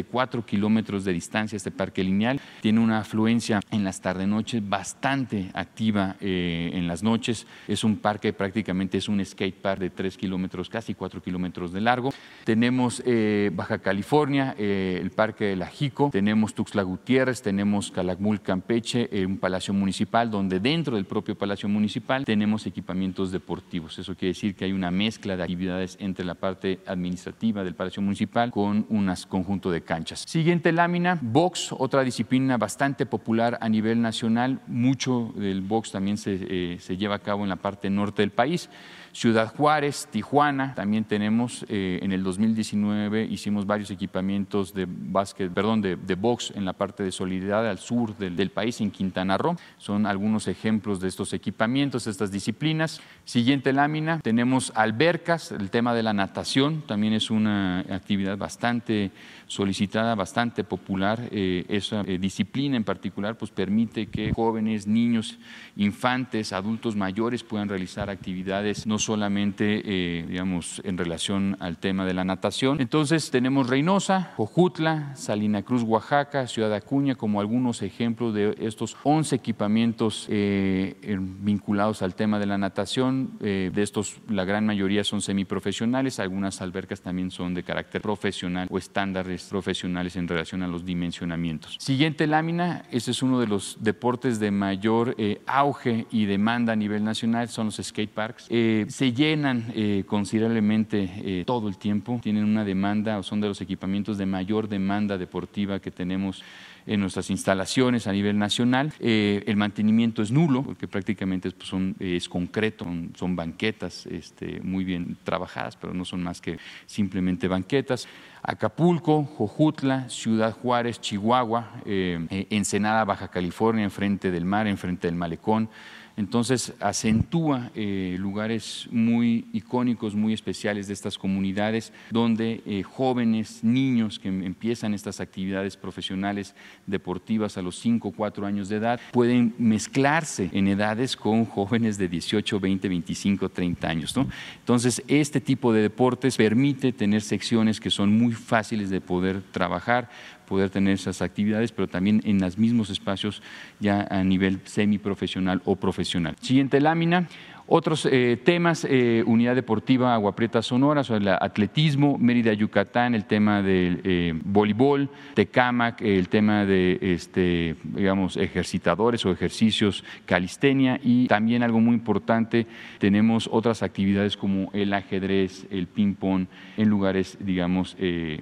cuatro 0.10 0.46
kilómetros 0.46 1.06
de 1.06 1.14
distancia 1.14 1.58
este 1.58 1.72
parque 1.72 2.04
lineal. 2.04 2.40
Tiene 2.62 2.80
una 2.80 3.00
afluencia 3.00 3.60
en 3.72 3.84
las 3.84 4.02
tarde-noches 4.02 4.68
bastante 4.68 5.50
activa 5.54 6.16
eh, 6.22 6.72
en 6.74 6.88
las 6.88 7.04
noches. 7.04 7.46
Es 7.68 7.84
un 7.84 7.98
parque 7.98 8.34
prácticamente, 8.34 8.98
es 8.98 9.08
un 9.08 9.24
skate 9.24 9.56
park 9.56 9.80
de 9.80 9.90
tres 9.90 10.18
kilómetros, 10.18 10.70
casi 10.70 10.94
cuatro 10.94 11.22
kilómetros 11.22 11.74
de 11.74 11.82
largo. 11.82 12.12
Tenemos 12.44 13.04
eh, 13.06 13.52
Baja 13.54 13.80
California, 13.80 14.56
el 14.58 15.12
parque 15.12 15.46
de 15.46 15.56
La 15.56 15.68
Jico, 15.68 16.10
tenemos 16.12 16.54
Tuxtla 16.54 16.84
Gutiérrez, 16.84 17.42
tenemos 17.42 17.92
Calakmul, 17.92 18.42
Campeche, 18.42 19.10
un 19.26 19.38
palacio 19.38 19.74
municipal, 19.74 20.30
donde 20.30 20.60
dentro 20.60 20.96
del 20.96 21.06
propio 21.06 21.38
palacio 21.38 21.68
municipal 21.70 22.26
tenemos 22.26 22.66
equipamientos 22.66 23.32
deportivos. 23.32 23.98
Eso 24.00 24.16
quiere 24.16 24.34
decir 24.34 24.56
que 24.56 24.66
hay 24.66 24.72
una 24.72 24.92
mezcla 24.92 25.36
de 25.36 25.44
actividades 25.44 25.98
entre 26.00 26.26
la 26.26 26.36
parte 26.36 26.80
administrativa 26.86 27.64
del 27.64 27.76
Palacio 27.76 28.02
Municipal 28.02 28.52
con 28.52 28.86
unas 28.90 29.26
con 29.26 29.43
conjunto 29.44 29.70
de 29.70 29.82
canchas. 29.82 30.24
Siguiente 30.26 30.72
lámina, 30.72 31.20
box, 31.22 31.74
otra 31.78 32.04
disciplina 32.04 32.58
bastante 32.58 33.06
popular 33.06 33.58
a 33.60 33.68
nivel 33.68 34.02
nacional. 34.02 34.62
Mucho 34.68 35.34
del 35.36 35.62
box 35.62 35.92
también 35.92 36.18
se, 36.18 36.40
eh, 36.42 36.78
se 36.80 36.96
lleva 36.96 37.16
a 37.16 37.20
cabo 37.20 37.44
en 37.44 37.50
la 37.50 37.58
parte 37.58 37.90
norte 37.90 38.22
del 38.22 38.32
país. 38.32 38.70
Ciudad 39.14 39.54
Juárez, 39.56 40.08
Tijuana, 40.10 40.74
también 40.74 41.04
tenemos 41.04 41.66
eh, 41.70 42.00
en 42.02 42.12
el 42.12 42.24
2019 42.24 43.26
hicimos 43.26 43.68
varios 43.68 43.92
equipamientos 43.92 44.74
de 44.74 44.88
básquet, 44.90 45.54
perdón, 45.54 45.82
de, 45.82 46.16
box 46.16 46.52
en 46.56 46.66
la 46.66 46.74
parte 46.74 47.04
de 47.04 47.12
solidaridad 47.12 47.70
al 47.70 47.78
sur 47.78 48.18
del, 48.18 48.36
del, 48.36 48.50
país, 48.50 48.82
en 48.82 48.90
Quintana 48.90 49.38
Roo. 49.38 49.56
Son 49.78 50.08
algunos 50.08 50.48
ejemplos 50.48 51.00
de 51.00 51.10
estos 51.10 51.32
equipamientos, 51.34 52.08
estas 52.08 52.32
disciplinas. 52.32 53.02
Siguiente 53.24 53.72
lámina, 53.72 54.20
tenemos 54.20 54.72
albercas, 54.76 55.52
el 55.52 55.70
tema 55.70 55.94
de 55.94 56.02
la 56.02 56.14
natación 56.14 56.82
también 56.82 57.14
es 57.14 57.30
una 57.30 57.82
actividad 57.82 58.38
bastante 58.38 59.12
solicitada, 59.54 60.16
bastante 60.16 60.64
popular. 60.64 61.30
Eh, 61.32 61.66
esa 61.70 62.02
eh, 62.02 62.18
disciplina 62.18 62.76
en 62.76 62.84
particular 62.84 63.38
pues 63.38 63.52
permite 63.52 64.08
que 64.08 64.34
jóvenes, 64.34 64.88
niños, 64.88 65.38
infantes, 65.76 66.54
adultos 66.54 66.96
mayores 66.96 67.44
puedan 67.44 67.70
realizar 67.70 68.10
actividades 68.10 68.88
no 68.88 68.98
solamente, 68.98 69.82
eh, 69.86 70.26
digamos, 70.28 70.82
en 70.84 70.98
relación 70.98 71.56
al 71.60 71.78
tema 71.78 72.06
de 72.06 72.14
la 72.14 72.24
natación. 72.24 72.82
Entonces 72.82 73.30
tenemos 73.30 73.70
Reynosa, 73.70 74.34
Jojutla, 74.36 75.16
Salina 75.16 75.62
Cruz, 75.62 75.84
Oaxaca, 75.84 76.48
Ciudad 76.48 76.74
Acuña, 76.74 77.16
como 77.16 77.40
algunos 77.40 77.84
ejemplos 77.84 78.34
de 78.34 78.56
estos 78.60 78.98
11 79.04 79.36
equipamientos 79.36 80.28
vinculados 80.30 82.02
al 82.02 82.16
tema 82.16 82.40
de 82.40 82.46
la 82.48 82.58
natación. 82.58 83.38
De 83.40 83.72
estos, 83.76 84.18
la 84.28 84.46
gran 84.46 84.66
mayoría 84.66 85.04
son 85.04 85.22
semiprofesionales, 85.22 86.20
algunas 86.20 86.62
albercas 86.62 87.02
también 87.02 87.30
son 87.30 87.54
de 87.54 87.64
carácter 87.64 88.02
profesional 88.02 88.68
o 88.72 88.78
estándares 88.78 89.43
profesionales 89.46 90.16
en 90.16 90.28
relación 90.28 90.64
a 90.64 90.68
los 90.68 90.86
dimensionamientos. 90.86 91.78
Siguiente 91.80 92.28
lámina, 92.28 92.84
este 92.92 93.12
es 93.12 93.22
uno 93.22 93.40
de 93.40 93.48
los 93.48 93.78
deportes 93.82 94.40
de 94.40 94.52
mayor 94.52 95.16
auge 95.46 96.06
y 96.12 96.26
demanda 96.26 96.74
a 96.74 96.76
nivel 96.76 97.04
nacional, 97.04 97.50
son 97.50 97.68
los 97.68 97.80
skate 97.82 98.12
parks 98.12 98.50
se 98.94 99.14
llenan 99.14 99.72
eh, 99.76 100.04
considerablemente 100.06 101.10
eh, 101.18 101.44
todo 101.46 101.68
el 101.68 101.78
tiempo, 101.78 102.20
tienen 102.22 102.44
una 102.44 102.64
demanda 102.64 103.18
o 103.18 103.24
son 103.24 103.42
de 103.42 103.48
los 103.48 103.62
equipamientos 103.62 104.18
de 104.18 104.26
mayor 104.26 104.68
demanda 104.68 105.18
deportiva 105.18 105.80
que 105.80 105.92
tenemos 105.92 106.44
en 106.86 107.00
nuestras 107.00 107.30
instalaciones 107.30 108.08
a 108.08 108.12
nivel 108.12 108.38
nacional. 108.38 108.94
Eh, 109.00 109.44
el 109.48 109.56
mantenimiento 109.56 110.22
es 110.22 110.32
nulo, 110.32 110.64
porque 110.64 110.88
prácticamente 110.88 111.48
es, 111.48 111.54
pues, 111.54 111.70
son, 111.70 111.96
es 112.00 112.28
concreto, 112.28 112.86
son, 113.16 113.36
banquetas 113.36 114.06
este, 114.06 114.60
muy 114.62 114.84
bien 114.84 115.18
trabajadas, 115.24 115.76
pero 115.78 115.94
no 115.94 116.06
son 116.06 116.24
más 116.24 116.42
que 116.42 116.58
simplemente 116.86 117.48
banquetas. 117.48 118.08
Acapulco, 118.46 119.24
Jojutla, 119.24 120.10
Ciudad 120.10 120.52
Juárez, 120.52 121.00
Chihuahua, 121.00 121.72
Ensenada, 121.86 123.06
Baja 123.06 123.30
California, 123.30 123.86
enfrente 123.86 124.32
del 124.32 124.44
mar, 124.44 124.68
enfrente 124.68 125.08
del 125.08 125.16
malecón. 125.16 125.70
Entonces 126.16 126.74
acentúa 126.80 127.72
eh, 127.76 128.16
lugares 128.20 128.88
muy 128.92 129.48
icónicos, 129.52 130.14
muy 130.14 130.34
especiales 130.34 130.88
de 130.88 130.94
estas 130.94 131.18
comunidades, 131.18 131.92
donde 132.12 132.62
eh, 132.66 132.84
jóvenes, 132.84 133.64
niños 133.64 134.20
que 134.20 134.28
empiezan 134.28 134.94
estas 134.94 135.20
actividades 135.20 135.76
profesionales 135.76 136.54
deportivas 136.86 137.58
a 137.58 137.62
los 137.62 137.80
5 137.80 138.08
o 138.08 138.12
4 138.12 138.46
años 138.46 138.70
de 138.70 138.76
edad, 138.78 139.00
pueden 139.12 139.56
mezclarse 139.58 140.50
en 140.54 140.68
edades 140.68 141.16
con 141.16 141.46
jóvenes 141.46 141.98
de 141.98 142.08
18, 142.08 142.60
20, 142.60 142.90
25, 142.90 143.50
30 143.50 143.88
años. 143.88 144.16
Entonces, 144.60 145.02
este 145.08 145.42
tipo 145.42 145.74
de 145.74 145.82
deportes 145.82 146.38
permite 146.38 146.92
tener 146.92 147.22
secciones 147.22 147.80
que 147.80 147.90
son 147.90 148.16
muy 148.18 148.34
fáciles 148.34 148.90
de 148.90 149.02
poder 149.02 149.42
trabajar, 149.52 150.10
poder 150.46 150.70
tener 150.70 150.94
esas 150.94 151.22
actividades, 151.22 151.72
pero 151.72 151.88
también 151.88 152.22
en 152.26 152.40
los 152.40 152.58
mismos 152.58 152.90
espacios 152.90 153.42
ya 153.80 154.08
a 154.10 154.24
nivel 154.24 154.60
semiprofesional 154.66 155.62
o 155.66 155.76
profesional. 155.76 156.36
Siguiente 156.42 156.80
lámina. 156.80 157.28
Otros 157.66 158.06
eh, 158.12 158.38
temas, 158.44 158.86
eh, 158.90 159.24
Unidad 159.26 159.56
Deportiva 159.56 160.14
Agua 160.14 160.36
Prieta 160.36 160.62
Sonora, 160.62 161.02
el 161.10 161.28
atletismo, 161.30 162.18
Mérida, 162.18 162.52
Yucatán, 162.52 163.16
el 163.16 163.24
tema 163.24 163.62
del 163.62 164.02
eh, 164.04 164.34
voleibol, 164.44 165.10
Tecamac, 165.34 166.02
el 166.02 166.28
tema 166.28 166.66
de, 166.66 167.00
este, 167.02 167.78
digamos, 167.84 168.36
ejercitadores 168.36 169.26
o 169.26 169.32
ejercicios, 169.32 170.04
calistenia 170.26 171.00
y 171.02 171.28
también 171.28 171.64
algo 171.64 171.80
muy 171.80 171.96
importante, 171.96 172.68
tenemos 173.00 173.48
otras 173.50 173.82
actividades 173.82 174.36
como 174.36 174.70
el 174.74 174.94
ajedrez, 174.94 175.66
el 175.72 175.88
ping-pong 175.88 176.48
en 176.76 176.90
lugares, 176.90 177.38
digamos, 177.40 177.96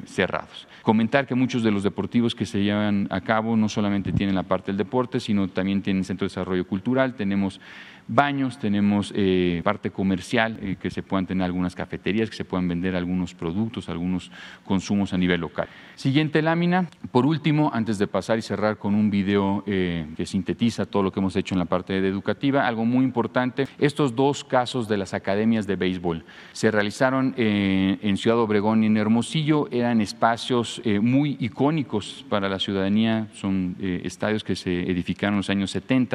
cerrados. 0.05 0.67
Comentar 0.81 1.27
que 1.27 1.35
muchos 1.35 1.61
de 1.61 1.69
los 1.69 1.83
deportivos 1.83 2.33
que 2.33 2.47
se 2.47 2.63
llevan 2.63 3.07
a 3.11 3.21
cabo 3.21 3.55
no 3.55 3.69
solamente 3.69 4.11
tienen 4.11 4.33
la 4.33 4.43
parte 4.43 4.71
del 4.71 4.77
deporte, 4.77 5.19
sino 5.19 5.47
también 5.47 5.83
tienen 5.83 6.03
centro 6.03 6.25
de 6.25 6.29
desarrollo 6.29 6.65
cultural, 6.65 7.13
tenemos 7.13 7.61
baños, 8.07 8.59
tenemos 8.59 9.13
eh, 9.15 9.61
parte 9.63 9.91
comercial, 9.91 10.57
eh, 10.61 10.75
que 10.81 10.89
se 10.89 11.03
puedan 11.03 11.25
tener 11.25 11.45
algunas 11.45 11.75
cafeterías, 11.75 12.29
que 12.29 12.35
se 12.35 12.45
puedan 12.45 12.67
vender 12.67 12.95
algunos 12.95 13.33
productos, 13.33 13.89
algunos 13.89 14.31
consumos 14.65 15.13
a 15.13 15.17
nivel 15.17 15.41
local. 15.41 15.67
Siguiente 15.95 16.41
lámina. 16.41 16.87
Por 17.11 17.25
último, 17.25 17.71
antes 17.73 17.97
de 17.97 18.07
pasar 18.07 18.37
y 18.37 18.41
cerrar 18.41 18.77
con 18.77 18.95
un 18.95 19.09
video 19.09 19.63
eh, 19.65 20.07
que 20.15 20.25
sintetiza 20.25 20.85
todo 20.85 21.03
lo 21.03 21.11
que 21.11 21.19
hemos 21.19 21.35
hecho 21.35 21.55
en 21.55 21.59
la 21.59 21.65
parte 21.65 21.97
educativa, 21.97 22.67
algo 22.67 22.85
muy 22.85 23.03
importante, 23.03 23.67
estos 23.79 24.15
dos 24.15 24.43
casos 24.43 24.87
de 24.87 24.97
las 24.97 25.13
academias 25.13 25.67
de 25.67 25.75
béisbol 25.75 26.25
se 26.51 26.71
realizaron 26.71 27.33
en 27.37 28.17
Ciudad 28.17 28.39
Obregón 28.39 28.83
y 28.83 28.87
en 28.87 28.97
Hermosillo, 28.97 29.67
eran 29.71 30.01
espacios 30.01 30.81
muy 31.01 31.37
icónicos 31.39 32.25
para 32.29 32.49
la 32.49 32.59
ciudadanía, 32.59 33.27
son 33.33 33.75
estadios 33.79 34.43
que 34.43 34.55
se 34.55 34.89
edificaron 34.89 35.35
en 35.35 35.37
los 35.37 35.49
años 35.49 35.71
70 35.71 36.11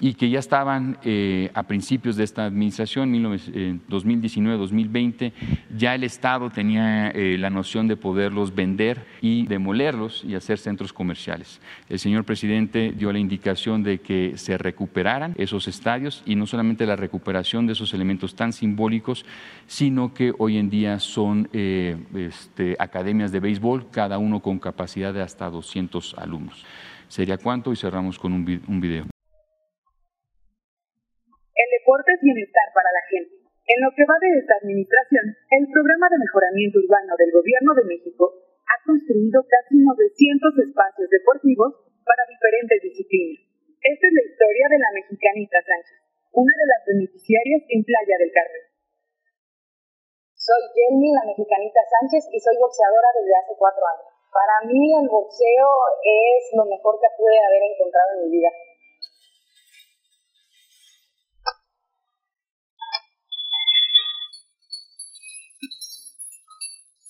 y 0.00 0.14
que 0.14 0.30
ya 0.30 0.38
estaban 0.38 0.98
a 1.54 1.62
principios 1.64 2.16
de 2.16 2.24
esta 2.24 2.46
administración, 2.46 3.12
2019-2020, 3.12 5.32
ya 5.76 5.94
el 5.94 6.04
Estado 6.04 6.48
tenía 6.50 7.10
eh, 7.10 7.36
la 7.38 7.50
noción 7.50 7.86
de 7.88 7.96
poderlos 7.96 8.54
vender 8.54 9.04
y 9.20 9.46
demolerlos 9.46 10.24
y 10.24 10.34
hacer 10.34 10.56
centros 10.58 10.92
comerciales. 10.92 11.60
El 11.88 11.98
señor 11.98 12.24
presidente 12.24 12.92
dio 12.96 13.12
la 13.12 13.18
indicación 13.18 13.82
de 13.82 14.00
que 14.00 14.34
se 14.36 14.56
recuperaran 14.58 15.34
esos 15.38 15.68
estadios 15.68 16.22
y 16.26 16.36
no 16.36 16.46
solamente 16.46 16.84
la 16.86 16.96
recuperación 16.96 17.66
de 17.66 17.74
esos 17.74 17.92
elementos 17.94 18.34
tan 18.34 18.52
simbólicos, 18.52 19.24
sino 19.66 20.12
que 20.14 20.34
hoy 20.38 20.58
en 20.58 20.70
día 20.70 20.98
son 20.98 21.48
eh, 21.52 21.96
este, 22.14 22.76
academias 22.78 23.32
de 23.32 23.40
béisbol, 23.40 23.90
cada 23.90 24.18
uno 24.18 24.40
con 24.40 24.58
capacidad 24.58 25.14
de 25.14 25.22
hasta 25.22 25.50
200 25.50 26.14
alumnos. 26.18 26.64
¿Sería 27.08 27.38
cuánto? 27.38 27.72
Y 27.72 27.76
cerramos 27.76 28.18
con 28.18 28.32
un 28.32 28.80
video 28.80 29.06
deporte 31.86 32.18
es 32.18 32.20
bienestar 32.20 32.66
para 32.74 32.90
la 32.90 33.02
gente. 33.06 33.46
En 33.46 33.78
lo 33.78 33.94
que 33.94 34.02
va 34.10 34.18
de 34.18 34.42
esta 34.42 34.58
administración, 34.58 35.22
el 35.54 35.70
programa 35.70 36.10
de 36.10 36.18
mejoramiento 36.18 36.82
urbano 36.82 37.14
del 37.14 37.30
Gobierno 37.30 37.78
de 37.78 37.86
México 37.86 38.26
ha 38.66 38.76
construido 38.82 39.38
casi 39.46 39.78
900 39.78 40.66
espacios 40.66 41.06
deportivos 41.14 41.78
para 42.02 42.26
diferentes 42.26 42.90
disciplinas. 42.90 43.38
Esta 43.78 44.02
es 44.02 44.14
la 44.18 44.26
historia 44.26 44.66
de 44.66 44.82
la 44.82 44.90
mexicanita 44.98 45.62
Sánchez, 45.62 45.98
una 46.34 46.54
de 46.58 46.66
las 46.66 46.80
beneficiarias 46.90 47.62
en 47.70 47.80
Playa 47.86 48.16
del 48.18 48.34
Carmen. 48.34 48.66
Soy 50.34 50.62
Jenny, 50.74 51.14
la 51.14 51.22
mexicanita 51.22 51.86
Sánchez, 51.86 52.34
y 52.34 52.38
soy 52.42 52.58
boxeadora 52.58 53.14
desde 53.14 53.34
hace 53.38 53.54
cuatro 53.54 53.82
años. 53.94 54.10
Para 54.34 54.66
mí 54.66 54.90
el 54.90 55.06
boxeo 55.06 55.70
es 56.02 56.50
lo 56.50 56.66
mejor 56.66 56.98
que 56.98 57.14
pude 57.14 57.38
haber 57.46 57.62
encontrado 57.62 58.10
en 58.18 58.26
mi 58.26 58.42
vida 58.42 58.50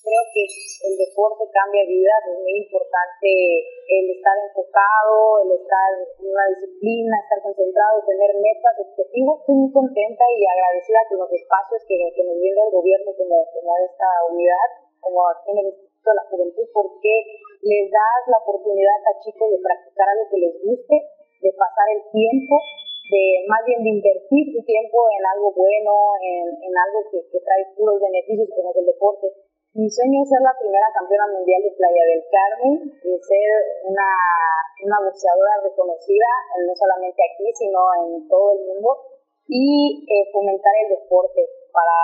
creo 0.06 0.22
que 0.30 0.44
el 0.86 0.94
deporte 1.02 1.42
cambia 1.50 1.82
vidas, 1.82 2.22
es 2.30 2.38
muy 2.38 2.54
importante 2.62 3.26
el 3.26 4.04
estar 4.14 4.38
enfocado, 4.38 5.42
el 5.42 5.50
estar 5.58 5.90
en 5.98 6.30
una 6.30 6.46
disciplina, 6.54 7.18
estar 7.26 7.42
concentrado, 7.42 8.06
tener 8.06 8.30
metas, 8.38 8.86
objetivos. 8.86 9.42
Estoy 9.42 9.66
muy 9.66 9.72
contenta 9.74 10.22
y 10.30 10.46
agradecida 10.46 11.02
con 11.10 11.26
los 11.26 11.32
espacios 11.34 11.82
que, 11.90 11.98
nos 12.22 12.38
brinda 12.38 12.62
el 12.70 12.72
gobierno 12.78 13.10
como, 13.18 13.36
como 13.50 13.70
esta 13.82 14.08
unidad, 14.30 14.68
como 15.02 15.18
en 15.50 15.58
el 15.58 15.66
Instituto 15.74 16.06
de 16.06 16.18
la 16.22 16.28
Juventud, 16.30 16.66
porque 16.70 17.12
les 17.66 17.90
das 17.90 18.22
la 18.30 18.38
oportunidad 18.46 18.98
a 19.10 19.18
chicos 19.26 19.50
de 19.50 19.58
practicar 19.58 20.06
algo 20.06 20.24
que 20.30 20.38
les 20.38 20.54
guste, 20.62 20.96
de 21.42 21.50
pasar 21.58 21.86
el 21.98 22.02
tiempo, 22.14 22.62
de 23.10 23.22
más 23.50 23.62
bien 23.66 23.82
de 23.82 23.90
invertir 23.90 24.54
su 24.54 24.62
tiempo 24.62 24.98
en 25.18 25.22
algo 25.34 25.50
bueno, 25.50 25.94
en, 26.22 26.46
en 26.62 26.74
algo 26.78 27.06
que, 27.10 27.22
que 27.26 27.38
trae 27.42 27.74
puros 27.74 27.98
beneficios 28.02 28.50
como 28.54 28.70
es 28.70 28.78
el 28.78 28.86
deporte 28.86 29.45
mi 29.76 29.92
sueño 29.92 30.24
es 30.24 30.28
ser 30.32 30.40
la 30.40 30.56
primera 30.56 30.88
campeona 30.96 31.28
mundial 31.36 31.60
de 31.60 31.76
Playa 31.76 32.04
del 32.08 32.24
Carmen 32.32 32.74
y 32.96 33.12
ser 33.20 33.48
una, 33.84 34.08
una 34.88 34.98
boxeadora 35.04 35.60
reconocida, 35.68 36.30
no 36.64 36.72
solamente 36.72 37.20
aquí, 37.20 37.44
sino 37.52 37.80
en 38.00 38.24
todo 38.24 38.56
el 38.56 38.60
mundo, 38.72 38.88
y 39.48 40.00
eh, 40.08 40.32
fomentar 40.32 40.72
el 40.80 40.96
deporte 40.96 41.44
para, 41.76 41.98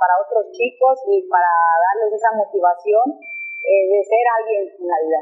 para 0.00 0.14
otros 0.24 0.56
chicos 0.56 0.98
y 1.04 1.28
para 1.28 1.52
darles 1.84 2.16
esa 2.16 2.32
motivación 2.32 3.20
eh, 3.20 3.84
de 3.92 4.00
ser 4.08 4.24
alguien 4.40 4.62
en 4.72 4.88
la 4.88 4.98
vida. 5.04 5.20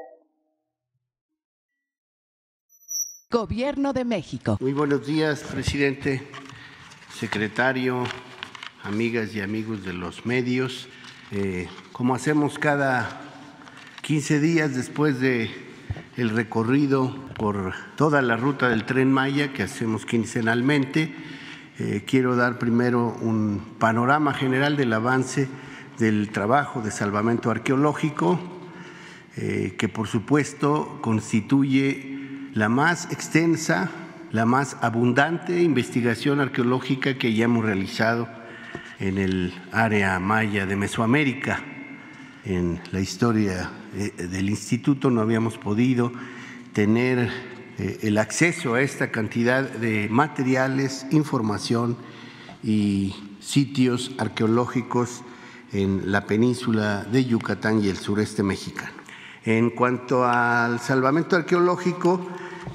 Gobierno 3.35 3.93
de 3.93 4.05
México. 4.05 4.57
Muy 4.61 4.73
buenos 4.73 5.05
días, 5.05 5.43
presidente, 5.43 6.23
secretario, 7.11 8.05
amigas 8.85 9.35
y 9.35 9.41
amigos 9.41 9.85
de 9.85 9.93
los 9.93 10.25
medios. 10.25 10.89
Eh, 11.33 11.67
como 11.91 12.15
hacemos 12.15 12.57
cada 12.57 13.21
15 14.03 14.39
días 14.39 14.77
después 14.77 15.19
de 15.19 15.51
el 16.17 16.31
recorrido 16.31 17.17
por 17.37 17.75
toda 17.97 18.23
la 18.23 18.37
ruta 18.37 18.69
del 18.69 18.85
tren 18.85 19.13
Maya 19.13 19.53
que 19.53 19.65
hacemos 19.65 20.07
quincenalmente, 20.07 21.13
eh, 21.81 22.05
quiero 22.07 22.37
dar 22.37 22.61
primero 22.61 23.17
un 23.21 23.61
panorama 23.81 24.35
general 24.35 24.77
del 24.77 24.93
avance 24.93 25.49
del 25.99 26.31
trabajo 26.31 26.81
de 26.81 26.93
salvamento 26.93 27.51
arqueológico, 27.51 28.39
eh, 29.37 29.75
que 29.77 29.89
por 29.89 30.07
supuesto 30.07 31.01
constituye 31.03 32.51
la 32.55 32.69
más 32.69 33.11
extensa, 33.11 33.91
la 34.31 34.47
más 34.47 34.77
abundante 34.81 35.61
investigación 35.61 36.39
arqueológica 36.39 37.19
que 37.19 37.35
ya 37.35 37.47
hemos 37.47 37.65
realizado 37.65 38.29
en 38.99 39.19
el 39.19 39.53
área 39.73 40.19
maya 40.19 40.67
de 40.67 40.77
Mesoamérica. 40.77 41.63
En 42.45 42.81
la 42.93 43.01
historia 43.01 43.71
eh, 43.95 44.13
del 44.29 44.49
instituto 44.49 45.11
no 45.11 45.21
habíamos 45.21 45.59
podido 45.59 46.13
tener 46.73 47.31
eh, 47.79 47.99
el 48.03 48.19
acceso 48.19 48.75
a 48.75 48.81
esta 48.81 49.11
cantidad 49.11 49.69
de 49.69 50.09
materiales, 50.11 51.07
información 51.11 51.97
y 52.63 53.15
sitios 53.41 54.13
arqueológicos 54.19 55.23
en 55.73 56.11
la 56.11 56.27
península 56.27 57.05
de 57.05 57.25
Yucatán 57.25 57.83
y 57.83 57.89
el 57.89 57.97
sureste 57.97 58.43
mexicano. 58.43 58.97
En 59.45 59.71
cuanto 59.71 60.25
al 60.25 60.81
salvamento 60.81 61.37
arqueológico, 61.37 62.27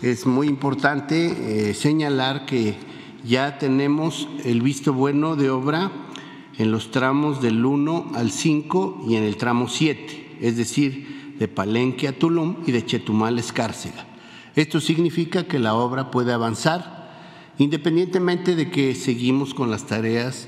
es 0.02 0.26
muy 0.26 0.48
importante 0.48 1.70
eh, 1.70 1.74
señalar 1.74 2.46
que 2.46 2.78
ya 3.24 3.58
tenemos 3.58 4.28
el 4.46 4.62
visto 4.62 4.94
bueno 4.94 5.36
de 5.36 5.50
obra 5.50 5.92
en 6.58 6.72
los 6.72 6.92
tramos 6.92 7.42
del 7.42 7.66
1 7.66 8.12
al 8.16 8.32
5 8.32 9.06
y 9.08 9.16
en 9.16 9.24
el 9.24 9.38
tramo 9.38 9.68
7, 9.68 10.38
es 10.42 10.58
decir, 10.58 11.36
de 11.40 11.48
Palenque 11.48 12.08
a 12.08 12.18
Tulum 12.18 12.58
y 12.68 12.72
de 12.72 12.86
Chetumal 12.86 13.38
a 13.38 13.40
Escárcega. 13.40 14.06
Esto 14.56 14.80
significa 14.80 15.46
que 15.46 15.60
la 15.60 15.74
obra 15.74 16.12
puede 16.12 16.34
avanzar 16.34 17.02
independientemente 17.58 18.56
de 18.56 18.72
que 18.72 18.96
seguimos 18.96 19.54
con 19.54 19.70
las 19.70 19.86
tareas 19.86 20.48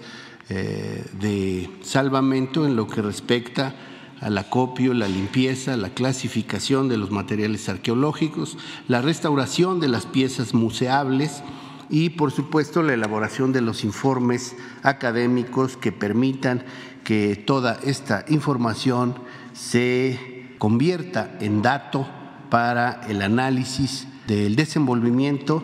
eh, 0.50 1.06
de 1.20 1.70
salvamento 1.82 2.66
en 2.66 2.76
lo 2.76 2.88
que 2.88 3.02
respecta 3.02 3.76
al 4.20 4.38
acopio, 4.38 4.94
la 4.94 5.08
limpieza, 5.08 5.78
la 5.78 5.90
clasificación 5.90 6.90
de 6.90 6.98
los 6.98 7.12
materiales 7.12 7.68
arqueológicos, 7.70 8.58
la 8.88 9.02
restauración 9.02 9.80
de 9.80 9.90
las 9.90 10.06
piezas 10.06 10.54
museables 10.54 11.44
y, 11.90 12.12
por 12.12 12.32
supuesto, 12.32 12.82
la 12.82 12.94
elaboración 12.94 13.52
de 13.54 13.62
los 13.62 13.84
informes 13.84 14.56
académicos 14.84 15.78
que 15.78 15.92
permitan 15.92 16.64
que 17.04 17.36
toda 17.36 17.80
esta 17.84 18.26
información 18.30 19.16
se 19.54 20.56
convierta 20.58 21.38
en 21.40 21.62
dato 21.62 22.08
para 22.50 23.02
el 23.08 23.22
análisis 23.22 24.08
del 24.28 24.56
desenvolvimiento 24.56 25.64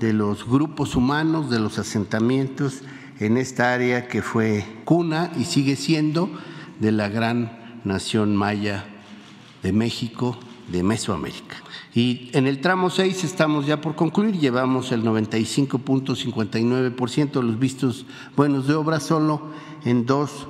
de 0.00 0.12
los 0.12 0.46
grupos 0.46 0.96
humanos, 0.96 1.50
de 1.50 1.60
los 1.60 1.78
asentamientos 1.78 2.82
en 3.20 3.36
esta 3.36 3.74
área 3.74 4.08
que 4.08 4.22
fue 4.22 4.64
cuna 4.84 5.30
y 5.38 5.44
sigue 5.44 5.76
siendo 5.76 6.30
de 6.80 6.90
la 6.90 7.08
gran 7.08 7.80
nación 7.84 8.34
maya 8.34 8.84
de 9.62 9.72
México, 9.72 10.38
de 10.68 10.82
Mesoamérica. 10.82 11.56
Y 11.92 12.30
en 12.34 12.46
el 12.46 12.60
tramo 12.60 12.88
6 12.88 13.24
estamos 13.24 13.66
ya 13.66 13.80
por 13.80 13.96
concluir, 13.96 14.38
llevamos 14.38 14.92
el 14.92 15.02
95.59% 15.02 17.32
de 17.32 17.42
los 17.42 17.58
vistos 17.58 18.06
buenos 18.36 18.68
de 18.68 18.74
obra 18.74 19.00
solo 19.00 19.42
en 19.84 20.06
dos 20.06 20.46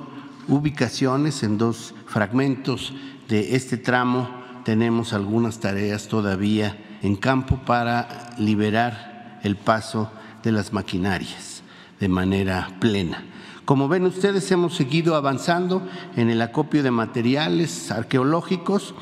ubicaciones, 0.49 1.43
en 1.43 1.57
dos 1.57 1.95
fragmentos 2.07 2.93
de 3.29 3.57
este 3.57 3.79
tramo. 3.79 4.29
Tenemos 4.67 5.15
algunas 5.15 5.61
tareas 5.61 6.09
todavía 6.09 6.77
en 7.03 7.17
campo 7.17 7.59
para 7.65 8.35
liberar 8.39 9.41
el 9.43 9.57
paso 9.57 10.11
de 10.43 10.53
las 10.53 10.75
maquinarias 10.75 11.63
de 12.01 12.09
manera 12.09 12.69
plena. 12.81 13.25
Como 13.65 13.89
ven 13.89 14.05
ustedes, 14.05 14.51
hemos 14.51 14.75
seguido 14.75 15.15
avanzando 15.15 15.89
en 16.17 16.29
el 16.29 16.43
acopio 16.43 16.83
de 16.83 16.91
materiales 16.91 17.91
arqueológicos 17.91 18.95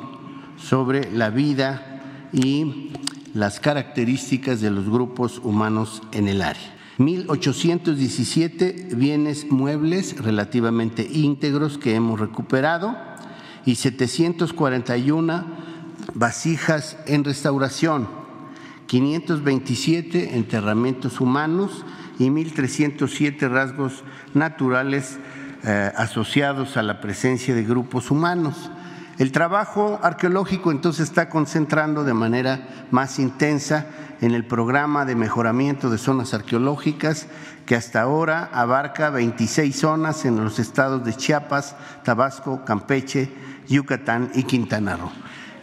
sobre 0.57 1.11
la 1.11 1.31
vida 1.31 2.29
y 2.33 2.93
las 3.35 3.59
características 3.59 4.61
de 4.61 4.71
los 4.71 4.89
grupos 4.89 5.41
humanos 5.43 6.01
en 6.13 6.29
el 6.29 6.43
área. 6.43 6.75
1.817 6.99 8.95
bienes 8.95 9.51
muebles 9.51 10.17
relativamente 10.23 11.07
íntegros 11.13 11.77
que 11.77 11.97
hemos 11.97 12.21
recuperado 12.21 12.97
y 13.67 13.75
741 13.75 15.45
vasijas 16.15 16.97
en 17.07 17.25
restauración, 17.25 18.09
527 18.87 20.37
enterramientos 20.37 21.21
humanos 21.21 21.85
y 22.21 22.29
1.307 22.29 23.51
rasgos 23.51 24.05
naturales 24.35 25.19
asociados 25.67 26.77
a 26.77 26.83
la 26.83 27.01
presencia 27.01 27.55
de 27.55 27.65
grupos 27.65 28.11
humanos. 28.11 28.71
El 29.19 29.33
trabajo 29.33 29.99
arqueológico 30.03 30.71
entonces 30.71 31.09
está 31.09 31.29
concentrando 31.29 32.05
de 32.05 32.15
manera 32.15 32.87
más 32.91 33.19
intensa 33.19 33.87
en 34.21 34.33
el 34.33 34.45
programa 34.45 35.05
de 35.05 35.17
mejoramiento 35.17 35.91
de 35.91 35.99
zonas 35.99 36.35
arqueológicas 36.35 37.27
que 37.65 37.75
hasta 37.75 38.03
ahora 38.03 38.49
abarca 38.53 39.11
26 39.11 39.75
zonas 39.75 40.25
en 40.25 40.43
los 40.43 40.59
estados 40.59 41.05
de 41.05 41.15
Chiapas, 41.15 41.77
Tabasco, 42.05 42.65
Campeche, 42.65 43.33
Yucatán 43.69 44.31
y 44.35 44.45
Quintana 44.45 44.97
Roo. 44.97 45.11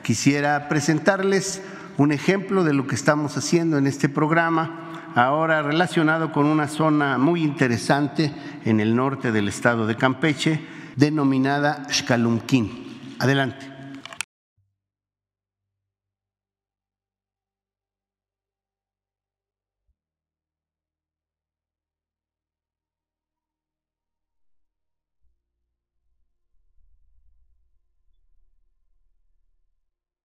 Quisiera 0.01 0.67
presentarles 0.67 1.61
un 1.97 2.11
ejemplo 2.11 2.63
de 2.63 2.73
lo 2.73 2.87
que 2.87 2.95
estamos 2.95 3.37
haciendo 3.37 3.77
en 3.77 3.87
este 3.87 4.09
programa 4.09 4.82
ahora 5.15 5.61
relacionado 5.61 6.31
con 6.31 6.45
una 6.45 6.67
zona 6.67 7.17
muy 7.17 7.43
interesante 7.43 8.33
en 8.65 8.79
el 8.79 8.95
norte 8.95 9.31
del 9.31 9.47
estado 9.47 9.85
de 9.87 9.95
Campeche, 9.95 10.59
denominada 10.95 11.85
Xcalumquín. 11.89 13.15
Adelante. 13.19 13.73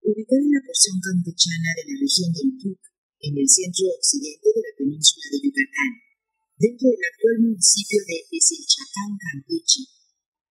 Ubicada 0.02 0.40
en 0.40 0.52
la 0.52 0.62
porción 0.66 0.98
campechana 1.04 1.70
de 1.76 1.84
la 1.84 2.00
región 2.00 2.32
del 2.32 2.52
Puc, 2.64 2.80
en 3.20 3.34
el 3.38 3.48
centro 3.50 3.86
occidente 3.98 4.48
de 4.54 4.62
la 4.62 4.74
península 4.78 5.26
de 5.32 5.40
Yucatán, 5.42 5.92
dentro 6.58 6.86
del 6.90 7.04
actual 7.06 7.38
municipio 7.50 8.00
de 8.06 8.18
Esilchacán, 8.30 9.18
Campeche, 9.18 9.84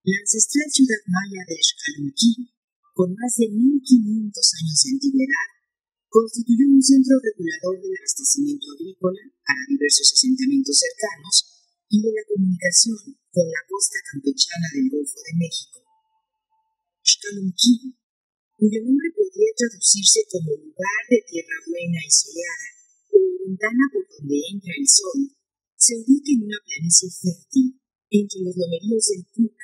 la 0.06 0.18
ancestral 0.22 0.70
ciudad 0.70 1.02
maya 1.06 1.42
de 1.46 1.56
Xcalunquí, 1.58 2.54
con 2.94 3.10
más 3.14 3.34
de 3.38 3.50
1500 3.50 4.38
años 4.62 4.78
de 4.82 4.90
antigüedad, 4.94 5.48
constituyó 6.08 6.64
un 6.70 6.82
centro 6.82 7.18
regulador 7.18 7.76
del 7.82 7.92
abastecimiento 7.92 8.66
agrícola 8.72 9.22
para 9.44 9.66
diversos 9.68 10.14
asentamientos 10.14 10.78
cercanos 10.78 11.34
y 11.90 12.02
de 12.02 12.10
la 12.14 12.24
comunicación 12.26 12.98
con 13.30 13.46
la 13.46 13.62
costa 13.68 13.98
campechana 14.10 14.68
del 14.74 14.90
Golfo 14.90 15.18
de 15.22 15.34
México. 15.38 15.78
Xcalunquí 17.02 17.98
cuyo 18.56 18.80
nombre 18.80 19.12
podría 19.12 19.52
traducirse 19.52 20.24
como 20.32 20.56
lugar 20.56 21.02
de 21.12 21.20
tierra 21.28 21.58
buena 21.68 22.00
y 22.00 22.10
soleada, 22.10 22.68
o 23.12 23.18
ventana 23.44 23.84
por 23.92 24.04
donde 24.08 24.36
entra 24.48 24.72
el 24.72 24.88
sol, 24.88 25.20
se 25.76 25.92
ubica 26.00 26.32
en 26.32 26.48
una 26.48 26.60
planicie 26.64 27.12
fértil 27.12 27.76
entre 28.08 28.40
los 28.48 28.56
lomeríos 28.56 29.04
del 29.12 29.28
Puc 29.28 29.56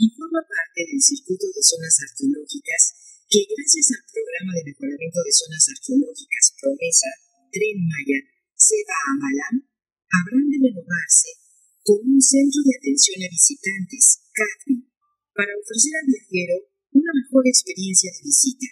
y 0.00 0.08
forma 0.16 0.40
parte 0.40 0.80
del 0.88 1.02
circuito 1.04 1.52
de 1.52 1.60
zonas 1.60 1.96
arqueológicas 2.00 2.82
que 3.28 3.44
gracias 3.44 3.92
al 3.92 4.04
programa 4.08 4.52
de 4.56 4.72
mejoramiento 4.72 5.20
de 5.20 5.36
zonas 5.36 5.64
arqueológicas 5.76 6.44
Promesa, 6.56 7.10
Tren 7.52 7.78
Maya, 7.84 8.20
Seba 8.56 8.96
Amalam, 9.12 9.56
habrán 10.16 10.48
de 10.48 10.58
renovarse 10.64 11.30
con 11.84 12.00
un 12.08 12.20
centro 12.20 12.64
de 12.64 12.72
atención 12.72 13.20
a 13.20 13.28
visitantes, 13.28 14.24
CADVI, 14.32 14.88
para 15.36 15.52
ofrecer 15.60 15.92
al 16.00 16.08
viajero 16.08 16.69
mejor 17.30 17.46
experiencia 17.46 18.10
de 18.10 18.26
visita, 18.26 18.66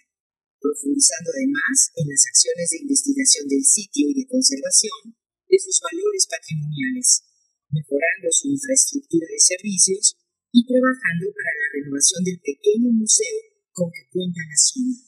profundizando 0.59 1.31
además 1.31 1.95
en 1.95 2.11
las 2.11 2.27
acciones 2.27 2.67
de 2.75 2.83
investigación 2.83 3.47
del 3.47 3.63
sitio 3.63 4.11
y 4.11 4.15
de 4.19 4.27
conservación 4.27 5.15
de 5.15 5.59
sus 5.63 5.79
valores 5.79 6.27
patrimoniales, 6.27 7.23
mejorando 7.71 8.27
su 8.35 8.51
infraestructura 8.51 9.31
de 9.31 9.39
servicios 9.39 10.19
y 10.51 10.67
trabajando 10.67 11.31
para 11.39 11.55
la 11.55 11.67
renovación 11.79 12.27
del 12.27 12.43
pequeño 12.43 12.91
museo 12.99 13.39
con 13.71 13.95
que 13.95 14.11
cuenta 14.11 14.43
la 14.43 14.59
zona. 14.59 15.07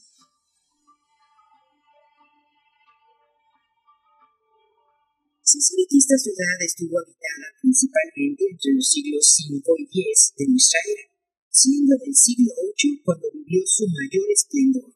Se 5.43 5.59
que 5.59 5.99
esta 5.99 6.15
ciudad 6.15 6.55
estuvo 6.63 6.95
habitada 7.03 7.51
principalmente 7.59 8.47
entre 8.47 8.71
los 8.79 8.87
siglos 8.87 9.27
V 9.51 9.59
y 9.91 10.07
X 10.07 10.35
de 10.39 10.47
nuestra 10.47 10.79
era, 10.87 11.10
siendo 11.51 11.99
en 11.99 12.03
el 12.07 12.15
siglo 12.15 12.55
VIII 12.55 13.03
cuando 13.03 13.27
vivió 13.35 13.61
su 13.67 13.85
mayor 13.91 14.27
esplendor, 14.31 14.95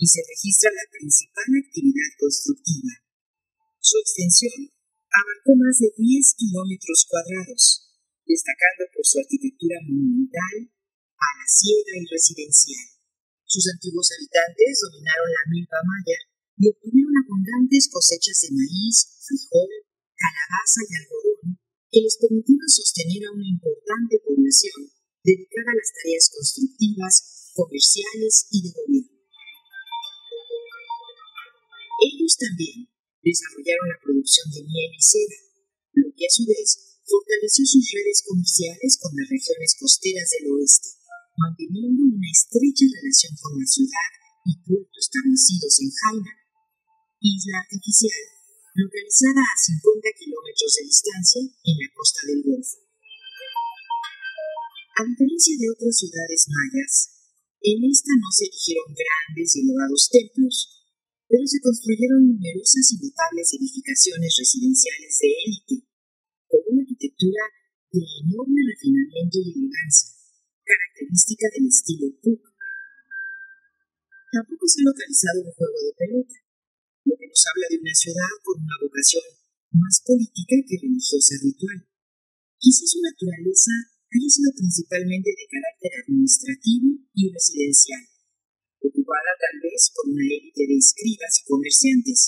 y 0.00 0.06
se 0.08 0.24
registra 0.24 0.72
la 0.72 0.88
principal 0.88 1.48
actividad 1.60 2.10
constructiva. 2.16 3.04
Su 3.84 4.00
extensión 4.00 4.72
abarcó 5.12 5.52
más 5.60 5.76
de 5.76 5.92
10 5.92 6.40
kilómetros 6.40 7.04
cuadrados, 7.04 7.92
destacando 8.24 8.88
por 8.96 9.04
su 9.04 9.20
arquitectura 9.20 9.76
monumental, 9.84 10.72
palaciega 11.20 11.92
y 12.00 12.08
residencial. 12.08 12.86
Sus 13.44 13.68
antiguos 13.68 14.08
habitantes 14.08 14.80
dominaron 14.88 15.30
la 15.36 15.44
milpa 15.52 15.80
maya 15.84 16.18
y 16.56 16.72
obtuvieron 16.72 17.12
abundantes 17.20 17.92
cosechas 17.92 18.40
de 18.40 18.56
maíz, 18.56 19.20
frijol, 19.20 19.68
calabaza 20.16 20.80
y 20.80 20.92
algodón 20.96 21.60
que 21.92 22.00
les 22.00 22.16
permitieron 22.16 22.68
sostener 22.72 23.20
a 23.26 23.34
una 23.36 23.48
importante 23.52 24.16
población 24.24 24.99
dedicada 25.24 25.70
a 25.72 25.78
las 25.78 25.90
tareas 25.92 26.26
constructivas, 26.32 27.14
comerciales 27.54 28.46
y 28.50 28.58
de 28.64 28.70
gobierno. 28.72 29.16
Ellos 32.00 32.32
también 32.40 32.88
desarrollaron 33.20 33.86
la 33.92 34.00
producción 34.00 34.48
de 34.48 34.64
miel 34.64 34.90
y 34.96 35.02
seda, 35.02 35.38
lo 36.00 36.08
que 36.16 36.24
a 36.24 36.32
su 36.32 36.48
vez 36.48 37.00
fortaleció 37.04 37.66
sus 37.66 37.84
redes 37.92 38.24
comerciales 38.24 38.96
con 38.96 39.12
las 39.12 39.28
regiones 39.28 39.76
costeras 39.76 40.28
del 40.32 40.56
oeste, 40.56 40.96
manteniendo 41.36 42.00
una 42.08 42.30
estrecha 42.32 42.88
relación 42.88 43.34
con 43.36 43.52
la 43.60 43.66
ciudad 43.68 44.10
y 44.48 44.52
puertos 44.64 45.04
establecidos 45.04 45.74
en 45.84 45.90
Jaina, 45.92 46.32
isla 47.20 47.60
artificial 47.60 48.40
localizada 48.72 49.42
a 49.42 49.56
50 49.58 50.08
kilómetros 50.16 50.72
de 50.78 50.82
distancia 50.86 51.42
en 51.42 51.74
la 51.76 51.88
costa 51.92 52.20
del 52.24 52.40
Golfo. 52.46 52.89
A 55.00 55.08
diferencia 55.08 55.56
de 55.56 55.72
otras 55.72 55.96
ciudades 55.96 56.44
mayas, 56.52 56.92
en 57.64 57.80
esta 57.88 58.12
no 58.20 58.28
se 58.36 58.44
erigieron 58.52 58.92
grandes 58.92 59.48
y 59.56 59.64
elevados 59.64 60.12
templos, 60.12 60.76
pero 61.24 61.40
se 61.48 61.56
construyeron 61.64 62.28
numerosas 62.28 62.84
y 62.92 63.00
notables 63.00 63.48
edificaciones 63.48 64.28
residenciales 64.36 65.12
de 65.24 65.28
élite, 65.40 65.76
con 66.52 66.60
una 66.68 66.84
arquitectura 66.84 67.48
de 67.96 68.04
enorme 68.28 68.60
refinamiento 68.60 69.40
y 69.40 69.48
elegancia, 69.56 70.20
característica 70.68 71.48
del 71.48 71.64
estilo 71.64 72.06
Puck. 72.20 72.44
Tampoco 74.36 74.68
se 74.68 74.84
ha 74.84 74.84
localizado 74.84 75.48
un 75.48 75.52
juego 75.56 75.78
de 75.80 75.92
pelota, 75.96 76.36
lo 77.08 77.16
que 77.16 77.24
nos 77.24 77.40
habla 77.48 77.66
de 77.72 77.80
una 77.80 77.96
ciudad 77.96 78.32
con 78.44 78.60
una 78.60 78.76
vocación 78.84 79.24
más 79.80 79.96
política 80.04 80.60
que 80.60 80.76
religiosa 80.76 81.40
ritual. 81.40 81.88
Quizás 82.60 82.84
su 82.84 83.00
naturaleza 83.00 83.96
haya 84.10 84.28
sido 84.28 84.50
principalmente 84.58 85.30
de 85.30 85.46
carácter 85.46 85.92
administrativo 86.02 86.98
y 87.14 87.30
residencial, 87.30 88.02
ocupada 88.82 89.32
tal 89.38 89.56
vez 89.62 89.94
por 89.94 90.10
una 90.10 90.26
élite 90.26 90.66
de 90.66 90.76
escribas 90.76 91.32
y 91.38 91.46
comerciantes, 91.46 92.18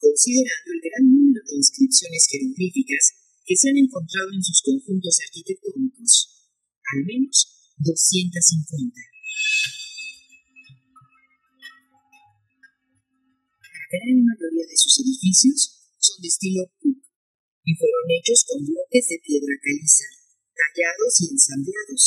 considerando 0.00 0.68
el 0.72 0.80
gran 0.80 1.04
número 1.04 1.40
de 1.44 1.56
inscripciones 1.60 2.24
jeroglíficas 2.32 3.04
que 3.44 3.56
se 3.56 3.68
han 3.68 3.76
encontrado 3.76 4.32
en 4.32 4.42
sus 4.42 4.62
conjuntos 4.62 5.20
arquitectónicos, 5.20 6.48
al 6.96 7.04
menos 7.04 7.76
250. 7.76 8.96
La 13.68 13.98
gran 14.00 14.24
mayoría 14.24 14.64
de 14.64 14.76
sus 14.80 14.96
edificios 15.04 15.76
son 15.98 16.22
de 16.22 16.28
estilo 16.28 16.64
Puc 16.80 17.04
y 17.64 17.72
fueron 17.76 18.04
hechos 18.16 18.44
con 18.48 18.64
bloques 18.64 19.06
de 19.08 19.20
piedra 19.22 19.54
caliza, 19.60 20.21
tallados 20.62 21.14
y 21.22 21.24
ensamblados, 21.34 22.02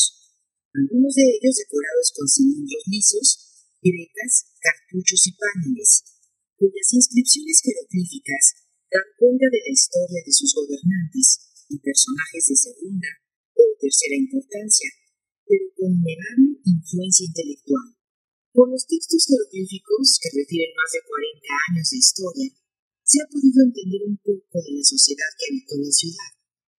algunos 0.71 1.13
de 1.15 1.25
ellos 1.39 1.55
decorados 1.55 2.07
con 2.15 2.27
cilindros 2.27 2.83
lisos, 2.87 3.27
gretas, 3.83 4.33
cartuchos 4.59 5.21
y 5.27 5.31
paneles, 5.35 6.03
cuyas 6.55 6.87
inscripciones 6.91 7.59
jeroglíficas 7.59 8.43
dan 8.91 9.07
cuenta 9.19 9.47
de 9.51 9.59
la 9.59 9.71
historia 9.71 10.21
de 10.23 10.31
sus 10.31 10.55
gobernantes 10.55 11.67
y 11.67 11.79
personajes 11.79 12.43
de 12.47 12.55
segunda 12.55 13.11
o 13.55 13.63
tercera 13.79 14.15
importancia, 14.15 14.89
pero 15.43 15.65
con 15.75 15.91
innegable 15.91 16.59
influencia 16.63 17.27
intelectual. 17.27 17.95
Por 18.55 18.71
los 18.71 18.87
textos 18.87 19.27
jeroglíficos 19.27 20.19
que 20.23 20.31
refieren 20.31 20.71
más 20.79 20.91
de 20.95 21.03
40 21.03 21.43
años 21.71 21.87
de 21.91 21.97
historia, 21.99 22.49
se 23.03 23.19
ha 23.19 23.27
podido 23.27 23.59
entender 23.67 24.01
un 24.07 24.17
poco 24.17 24.57
de 24.63 24.71
la 24.79 24.83
sociedad 24.83 25.29
que 25.37 25.45
habitó 25.51 25.75
la 25.77 25.91
ciudad, 25.91 26.31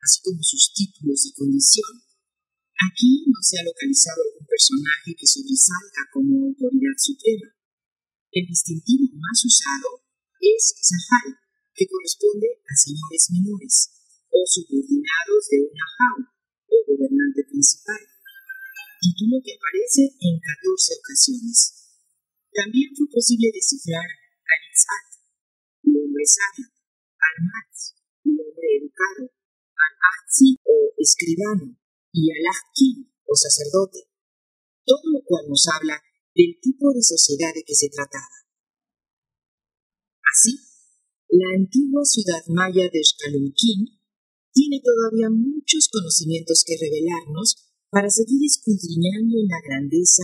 así 0.06 0.22
como 0.22 0.38
sus 0.46 0.70
títulos 0.70 1.26
y 1.26 1.34
condición. 1.34 2.06
Aquí 2.78 3.26
no 3.26 3.41
se 3.41 3.58
ha 3.58 3.65
localizado 3.65 4.22
algún 4.22 4.46
personaje 4.46 5.18
que 5.18 5.26
sobresalga 5.26 6.02
como 6.13 6.46
autoridad 6.46 6.94
suprema. 7.02 7.50
El 8.30 8.46
distintivo 8.46 9.10
más 9.18 9.41
usado 9.41 10.06
es 10.38 10.76
Zahal, 10.78 11.39
que 11.74 11.88
corresponde 11.89 12.62
a 12.62 12.74
señores 12.78 13.32
menores 13.34 13.89
o 14.30 14.44
subordinados 14.46 15.44
de 15.50 15.58
una 15.65 15.88
jau 15.98 16.20
o 16.22 16.76
gobernante 16.86 17.41
principal, 17.50 18.04
título 19.02 19.41
que 19.41 19.56
aparece 19.56 20.04
en 20.20 20.36
14 20.38 21.00
ocasiones. 21.02 21.58
También 22.54 22.91
fue 22.94 23.08
posible 23.08 23.52
descifrar 23.56 24.06
al 24.06 24.62
Itzat, 24.70 25.08
hombre 25.84 26.26
sabio, 26.28 26.68
al 26.70 27.36
Matz, 27.48 27.96
hombre 28.24 28.68
educado, 28.80 29.35
al 29.75 29.93
Ahtzi 29.99 30.57
o 30.63 30.93
escribano 30.97 31.77
y 32.11 32.31
al 32.31 32.43
Ahki 32.47 33.11
o 33.25 33.35
sacerdote, 33.35 34.07
todo 34.85 35.03
lo 35.11 35.19
cual 35.25 35.45
nos 35.49 35.67
habla 35.67 35.99
del 36.35 36.59
tipo 36.61 36.93
de 36.93 37.03
sociedad 37.03 37.53
de 37.53 37.63
que 37.63 37.75
se 37.75 37.89
trataba. 37.89 38.35
Así, 40.23 40.59
la 41.29 41.55
antigua 41.55 42.03
ciudad 42.03 42.43
maya 42.47 42.88
de 42.88 43.01
Xcalunquín 43.03 43.99
tiene 44.51 44.79
todavía 44.79 45.29
muchos 45.29 45.89
conocimientos 45.91 46.63
que 46.65 46.79
revelarnos 46.79 47.55
para 47.89 48.09
seguir 48.09 48.39
escudriñando 48.43 49.35
la 49.47 49.59
grandeza, 49.63 50.23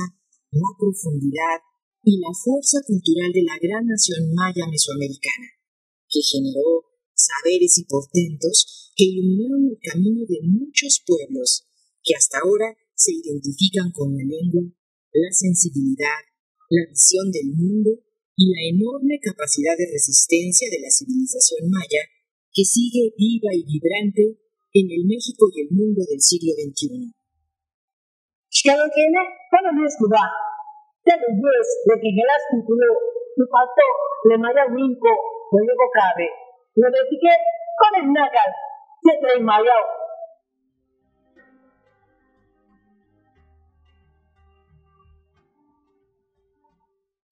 la 0.51 0.71
profundidad 0.79 1.59
y 2.03 2.19
la 2.19 2.31
fuerza 2.31 2.79
cultural 2.87 3.31
de 3.31 3.43
la 3.43 3.59
gran 3.61 3.85
nación 3.87 4.33
maya 4.33 4.67
mesoamericana, 4.67 5.47
que 6.07 6.19
generó 6.23 6.90
saberes 7.25 7.77
y 7.77 7.85
portentos 7.85 8.91
que 8.95 9.05
iluminaron 9.05 9.69
el 9.69 9.79
camino 9.81 10.25
de 10.27 10.39
muchos 10.43 11.03
pueblos 11.05 11.67
que 12.03 12.15
hasta 12.15 12.39
ahora 12.39 12.75
se 12.95 13.13
identifican 13.13 13.91
con 13.91 14.13
la 14.13 14.23
lengua, 14.23 14.63
la 15.13 15.31
sensibilidad, 15.31 16.21
la 16.69 16.85
visión 16.89 17.31
del 17.31 17.53
mundo 17.53 17.91
y 18.35 18.49
la 18.49 18.61
enorme 18.73 19.19
capacidad 19.21 19.77
de 19.77 19.91
resistencia 19.91 20.69
de 20.69 20.79
la 20.81 20.89
civilización 20.89 21.69
maya 21.69 22.01
que 22.53 22.63
sigue 22.63 23.13
viva 23.17 23.53
y 23.53 23.63
vibrante 23.63 24.39
en 24.73 24.87
el 24.91 25.05
México 25.05 25.47
y 25.53 25.67
el 25.67 25.69
mundo 25.71 26.01
del 26.07 26.21
siglo 26.21 26.53
XXI. 26.55 27.13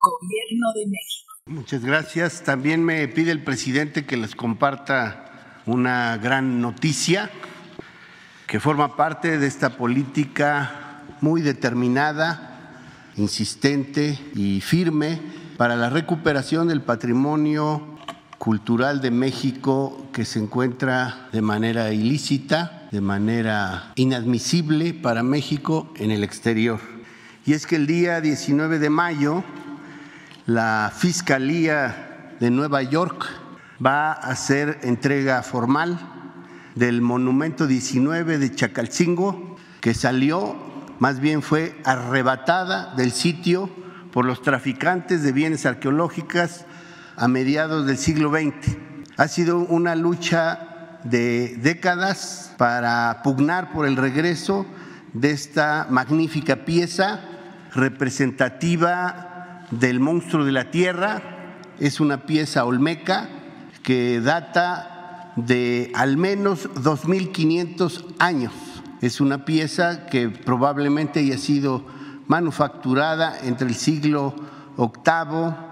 Gobierno 0.02 0.74
de 0.76 0.88
México. 0.88 1.34
Muchas 1.46 1.86
gracias. 1.86 2.44
También 2.44 2.84
me 2.84 3.08
pide 3.08 3.32
el 3.32 3.44
presidente 3.44 4.06
que 4.06 4.18
les 4.18 4.36
comparta 4.36 5.26
una 5.66 6.18
gran 6.18 6.62
noticia 6.62 7.30
que 8.48 8.60
forma 8.60 8.96
parte 8.96 9.38
de 9.38 9.46
esta 9.46 9.78
política 9.78 11.04
muy 11.22 11.42
determinada, 11.42 12.82
insistente 13.16 14.18
y 14.34 14.60
firme 14.62 15.22
para 15.56 15.76
la 15.76 15.90
recuperación 15.90 16.68
del 16.68 16.82
patrimonio 16.82 17.99
cultural 18.40 19.02
de 19.02 19.12
México 19.12 20.08
que 20.14 20.24
se 20.24 20.40
encuentra 20.40 21.28
de 21.34 21.42
manera 21.42 21.92
ilícita, 21.92 22.88
de 22.90 23.02
manera 23.02 23.92
inadmisible 23.96 24.94
para 24.94 25.24
México 25.24 25.94
en 25.98 26.10
el 26.10 26.24
exterior. 26.24 26.80
Y 27.46 27.54
es 27.54 27.68
que 27.68 27.76
el 27.76 27.86
día 27.86 28.22
19 28.22 28.80
de 28.80 28.90
mayo, 28.90 29.44
la 30.46 30.92
Fiscalía 30.96 32.36
de 32.40 32.50
Nueva 32.50 32.82
York 32.82 33.28
va 33.86 34.14
a 34.14 34.32
hacer 34.32 34.80
entrega 34.84 35.44
formal 35.44 36.00
del 36.76 37.02
monumento 37.02 37.68
19 37.68 38.38
de 38.38 38.56
Chacalcingo, 38.56 39.58
que 39.82 39.94
salió, 39.94 40.56
más 41.00 41.20
bien 41.20 41.42
fue 41.42 41.78
arrebatada 41.84 42.96
del 42.96 43.12
sitio 43.12 43.70
por 44.14 44.26
los 44.26 44.42
traficantes 44.42 45.24
de 45.24 45.34
bienes 45.34 45.66
arqueológicas 45.66 46.66
a 47.20 47.28
mediados 47.28 47.86
del 47.86 47.98
siglo 47.98 48.32
XX. 48.32 48.78
Ha 49.18 49.28
sido 49.28 49.60
una 49.60 49.96
lucha 49.96 51.00
de 51.04 51.58
décadas 51.62 52.54
para 52.58 53.22
pugnar 53.24 53.74
por 53.74 53.86
el 53.86 53.98
regreso 53.98 54.66
de 55.12 55.32
esta 55.32 55.88
magnífica 55.90 56.64
pieza 56.64 57.20
representativa 57.74 59.66
del 59.72 60.00
monstruo 60.00 60.46
de 60.46 60.54
la 60.54 60.72
tierra. 60.72 61.22
Es 61.78 62.00
una 62.00 62.26
pieza 62.26 62.64
olmeca 62.64 63.28
que 63.84 64.22
data 64.22 65.34
de 65.36 65.92
al 65.96 66.16
menos 66.16 66.70
2.500 66.76 68.16
años. 68.20 68.54
Es 69.02 69.20
una 69.20 69.44
pieza 69.44 70.06
que 70.06 70.30
probablemente 70.30 71.20
haya 71.20 71.38
sido 71.38 71.86
manufacturada 72.28 73.38
entre 73.44 73.68
el 73.68 73.76
siglo 73.76 74.36
VIII 74.78 75.69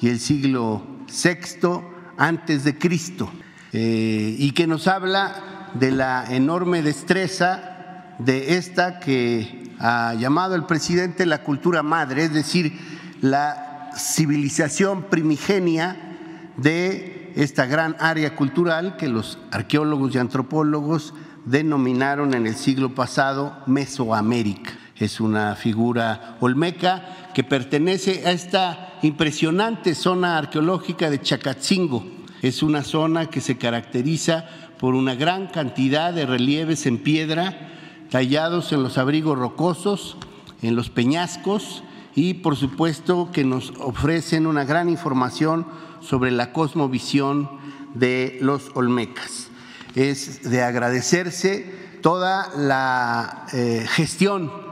y 0.00 0.08
el 0.08 0.18
siglo 0.18 0.82
VI 1.08 1.80
antes 2.16 2.64
de 2.64 2.78
Cristo 2.78 3.30
eh, 3.72 4.36
y 4.38 4.52
que 4.52 4.66
nos 4.66 4.86
habla 4.88 5.70
de 5.74 5.90
la 5.90 6.24
enorme 6.34 6.82
destreza 6.82 8.14
de 8.18 8.56
esta 8.56 9.00
que 9.00 9.74
ha 9.78 10.14
llamado 10.14 10.54
el 10.54 10.64
presidente 10.64 11.26
la 11.26 11.42
cultura 11.42 11.82
madre, 11.82 12.24
es 12.24 12.34
decir, 12.34 12.78
la 13.22 13.90
civilización 13.96 15.04
primigenia 15.04 15.96
de 16.56 17.32
esta 17.36 17.66
gran 17.66 17.96
área 17.98 18.34
cultural 18.36 18.96
que 18.96 19.08
los 19.08 19.38
arqueólogos 19.50 20.14
y 20.14 20.18
antropólogos 20.18 21.14
denominaron 21.44 22.34
en 22.34 22.46
el 22.46 22.56
siglo 22.56 22.94
pasado 22.94 23.56
Mesoamérica. 23.66 24.72
Es 25.00 25.18
una 25.18 25.56
figura 25.56 26.36
olmeca 26.40 27.30
que 27.32 27.42
pertenece 27.42 28.22
a 28.26 28.32
esta 28.32 28.98
impresionante 29.00 29.94
zona 29.94 30.36
arqueológica 30.36 31.08
de 31.08 31.22
Chacatzingo. 31.22 32.04
Es 32.42 32.62
una 32.62 32.84
zona 32.84 33.30
que 33.30 33.40
se 33.40 33.56
caracteriza 33.56 34.44
por 34.78 34.94
una 34.94 35.14
gran 35.14 35.46
cantidad 35.46 36.12
de 36.12 36.26
relieves 36.26 36.84
en 36.84 36.98
piedra 36.98 37.70
tallados 38.10 38.72
en 38.72 38.82
los 38.82 38.98
abrigos 38.98 39.38
rocosos, 39.38 40.18
en 40.60 40.76
los 40.76 40.90
peñascos 40.90 41.82
y 42.14 42.34
por 42.34 42.56
supuesto 42.56 43.30
que 43.32 43.44
nos 43.44 43.72
ofrecen 43.78 44.46
una 44.46 44.64
gran 44.64 44.90
información 44.90 45.66
sobre 46.02 46.30
la 46.30 46.52
cosmovisión 46.52 47.48
de 47.94 48.36
los 48.42 48.70
olmecas. 48.74 49.48
Es 49.94 50.42
de 50.42 50.62
agradecerse 50.62 51.98
toda 52.02 52.50
la 52.54 53.46
eh, 53.54 53.86
gestión 53.88 54.69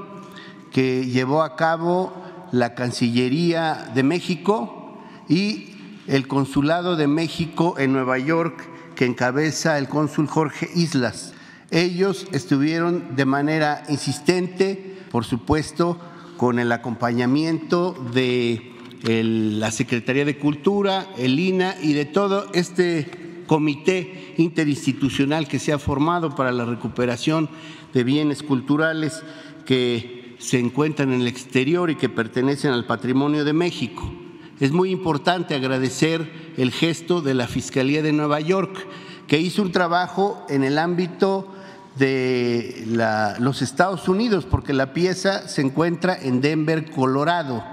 que 0.78 1.06
llevó 1.06 1.42
a 1.42 1.56
cabo 1.56 2.12
la 2.52 2.76
Cancillería 2.76 3.90
de 3.96 4.04
México 4.04 4.96
y 5.28 5.70
el 6.06 6.28
Consulado 6.28 6.94
de 6.94 7.08
México 7.08 7.74
en 7.78 7.92
Nueva 7.92 8.16
York 8.20 8.64
que 8.94 9.04
encabeza 9.04 9.76
el 9.76 9.88
cónsul 9.88 10.28
Jorge 10.28 10.70
Islas. 10.76 11.34
Ellos 11.72 12.28
estuvieron 12.30 13.16
de 13.16 13.24
manera 13.24 13.82
insistente, 13.88 14.98
por 15.10 15.24
supuesto, 15.24 15.98
con 16.36 16.60
el 16.60 16.70
acompañamiento 16.70 17.94
de 18.14 18.72
la 19.02 19.72
Secretaría 19.72 20.24
de 20.24 20.38
Cultura, 20.38 21.08
el 21.18 21.40
INA 21.40 21.74
y 21.82 21.92
de 21.92 22.04
todo 22.04 22.52
este 22.54 23.42
comité 23.48 24.32
interinstitucional 24.36 25.48
que 25.48 25.58
se 25.58 25.72
ha 25.72 25.80
formado 25.80 26.36
para 26.36 26.52
la 26.52 26.66
recuperación 26.66 27.50
de 27.92 28.04
bienes 28.04 28.44
culturales 28.44 29.24
que 29.64 30.17
se 30.38 30.59
encuentran 30.59 31.12
en 31.12 31.20
el 31.20 31.27
exterior 31.27 31.90
y 31.90 31.96
que 31.96 32.09
pertenecen 32.09 32.72
al 32.72 32.87
patrimonio 32.87 33.44
de 33.44 33.53
México. 33.53 34.11
Es 34.61 34.72
muy 34.72 34.90
importante 34.90 35.55
agradecer 35.55 36.53
el 36.57 36.72
gesto 36.72 37.20
de 37.20 37.35
la 37.35 37.46
Fiscalía 37.46 38.03
de 38.03 38.12
Nueva 38.12 38.40
York, 38.40 38.87
que 39.27 39.38
hizo 39.38 39.62
un 39.62 39.72
trabajo 39.72 40.44
en 40.48 40.64
el 40.64 40.79
ámbito 40.79 41.55
de 41.96 42.85
los 43.40 43.62
Estados 43.62 44.09
Unidos, 44.09 44.46
porque 44.46 44.72
la 44.72 44.92
pieza 44.92 45.48
se 45.48 45.62
encuentra 45.62 46.16
en 46.20 46.40
Denver, 46.40 46.90
Colorado. 46.90 47.64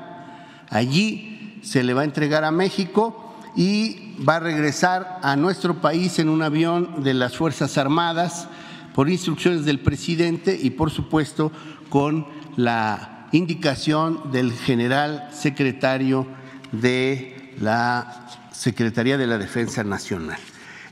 Allí 0.70 1.60
se 1.64 1.84
le 1.84 1.94
va 1.94 2.02
a 2.02 2.06
entregar 2.06 2.44
a 2.44 2.52
México 2.52 3.36
y 3.56 4.16
va 4.28 4.38
a 4.38 4.40
regresar 4.40 5.20
a 5.22 5.36
nuestro 5.36 5.82
país 5.82 6.20
en 6.20 6.30
un 6.30 6.42
avión 6.44 7.04
de 7.04 7.14
las 7.14 7.38
Fuerzas 7.38 7.78
Armadas 7.78 8.48
por 8.94 9.10
instrucciones 9.10 9.66
del 9.66 9.80
presidente 9.80 10.58
y 10.62 10.72
por 10.72 10.92
supuesto 10.92 11.52
con 11.90 12.28
la 12.56 13.28
indicación 13.32 14.32
del 14.32 14.54
general 14.54 15.30
secretario 15.34 16.28
de 16.72 17.54
la 17.60 18.28
Secretaría 18.52 19.18
de 19.18 19.28
la 19.28 19.38
Defensa 19.38 19.84
Nacional. 19.84 20.38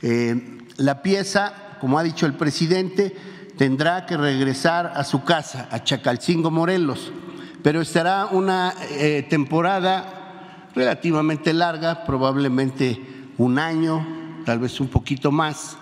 Eh, 0.01 0.59
la 0.77 1.01
pieza 1.01 1.63
como 1.83 1.99
ha 1.99 2.03
dicho 2.03 2.25
el 2.25 2.35
presidente, 2.35 3.13
tendrá 3.57 4.05
que 4.05 4.15
regresar 4.15 4.93
a 4.95 5.03
su 5.03 5.25
casa, 5.25 5.67
a 5.69 5.83
Chacalcingo, 5.83 6.49
Morelos, 6.49 7.11
pero 7.61 7.81
estará 7.81 8.27
una 8.27 8.73
eh, 8.91 9.27
temporada 9.29 10.69
relativamente 10.73 11.51
larga, 11.51 12.05
probablemente 12.05 13.01
un 13.37 13.59
año, 13.59 14.07
tal 14.45 14.59
vez 14.59 14.79
un 14.79 14.87
poquito 14.87 15.33
más, 15.33 15.75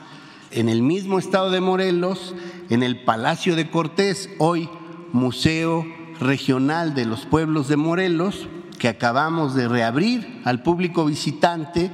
en 0.49 0.69
el 0.69 0.81
mismo 0.81 1.19
estado 1.19 1.51
de 1.51 1.61
Morelos, 1.61 2.33
en 2.71 2.81
el 2.81 3.03
Palacio 3.03 3.55
de 3.55 3.69
Cortés, 3.69 4.27
hoy 4.39 4.67
Museo 5.13 5.86
Regional 6.19 6.93
de 6.93 7.06
los 7.06 7.26
Pueblos 7.26 7.67
de 7.67 7.78
Morelos, 7.78 8.47
que 8.80 8.88
acabamos 8.88 9.56
de 9.56 9.67
reabrir 9.67 10.41
al 10.43 10.63
público 10.63 11.06
visitante 11.06 11.91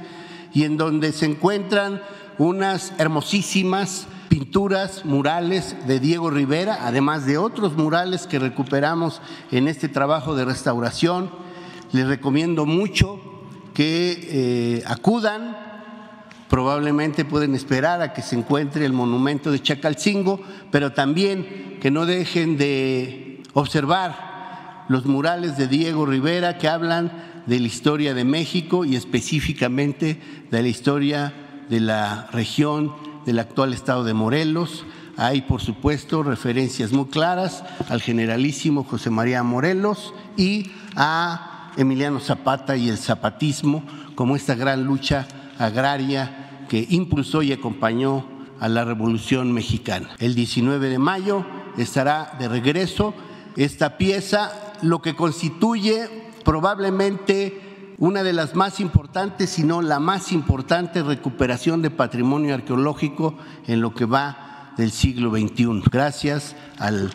y 0.54 0.64
en 0.64 0.76
donde 0.76 1.12
se 1.12 1.26
encuentran 1.26 2.00
unas 2.38 2.92
hermosísimas 2.98 4.06
pinturas, 4.28 5.04
murales 5.04 5.76
de 5.86 6.00
Diego 6.00 6.30
Rivera, 6.30 6.78
además 6.82 7.26
de 7.26 7.38
otros 7.38 7.76
murales 7.76 8.26
que 8.26 8.38
recuperamos 8.38 9.20
en 9.50 9.68
este 9.68 9.88
trabajo 9.88 10.34
de 10.34 10.44
restauración. 10.44 11.30
Les 11.92 12.06
recomiendo 12.06 12.64
mucho 12.64 13.20
que 13.74 14.28
eh, 14.30 14.82
acudan, 14.86 15.57
probablemente 16.48 17.24
pueden 17.24 17.54
esperar 17.54 18.00
a 18.02 18.12
que 18.12 18.22
se 18.22 18.36
encuentre 18.36 18.84
el 18.84 18.92
monumento 18.92 19.52
de 19.52 19.62
Chacalcingo, 19.62 20.40
pero 20.70 20.92
también 20.92 21.78
que 21.80 21.90
no 21.90 22.06
dejen 22.06 22.56
de 22.56 23.42
observar 23.52 24.86
los 24.88 25.04
murales 25.06 25.56
de 25.56 25.68
Diego 25.68 26.06
Rivera 26.06 26.58
que 26.58 26.68
hablan 26.68 27.12
de 27.46 27.60
la 27.60 27.66
historia 27.66 28.14
de 28.14 28.24
México 28.24 28.84
y 28.84 28.96
específicamente 28.96 30.20
de 30.50 30.62
la 30.62 30.68
historia 30.68 31.32
de 31.68 31.80
la 31.80 32.28
región 32.32 32.94
del 33.26 33.38
actual 33.38 33.74
estado 33.74 34.04
de 34.04 34.14
Morelos. 34.14 34.84
Hay, 35.16 35.42
por 35.42 35.60
supuesto, 35.60 36.22
referencias 36.22 36.92
muy 36.92 37.06
claras 37.06 37.64
al 37.88 38.00
generalísimo 38.00 38.84
José 38.84 39.10
María 39.10 39.42
Morelos 39.42 40.14
y 40.36 40.70
a 40.96 41.72
Emiliano 41.76 42.20
Zapata 42.20 42.76
y 42.76 42.88
el 42.88 42.98
zapatismo 42.98 43.82
como 44.14 44.36
esta 44.36 44.54
gran 44.54 44.84
lucha 44.84 45.26
agraria 45.58 46.66
que 46.68 46.86
impulsó 46.90 47.42
y 47.42 47.52
acompañó 47.52 48.26
a 48.60 48.68
la 48.68 48.84
Revolución 48.84 49.52
Mexicana. 49.52 50.10
El 50.18 50.34
19 50.34 50.88
de 50.88 50.98
mayo 50.98 51.44
estará 51.76 52.36
de 52.38 52.48
regreso 52.48 53.14
esta 53.56 53.98
pieza, 53.98 54.74
lo 54.82 55.02
que 55.02 55.14
constituye 55.14 56.08
probablemente 56.44 57.94
una 57.98 58.22
de 58.22 58.32
las 58.32 58.54
más 58.54 58.78
importantes, 58.78 59.50
si 59.50 59.64
no 59.64 59.82
la 59.82 59.98
más 59.98 60.32
importante 60.32 61.02
recuperación 61.02 61.82
de 61.82 61.90
patrimonio 61.90 62.54
arqueológico 62.54 63.36
en 63.66 63.80
lo 63.80 63.94
que 63.94 64.04
va 64.04 64.72
del 64.76 64.92
siglo 64.92 65.30
XXI. 65.30 65.82
Gracias 65.90 66.54
al, 66.78 67.10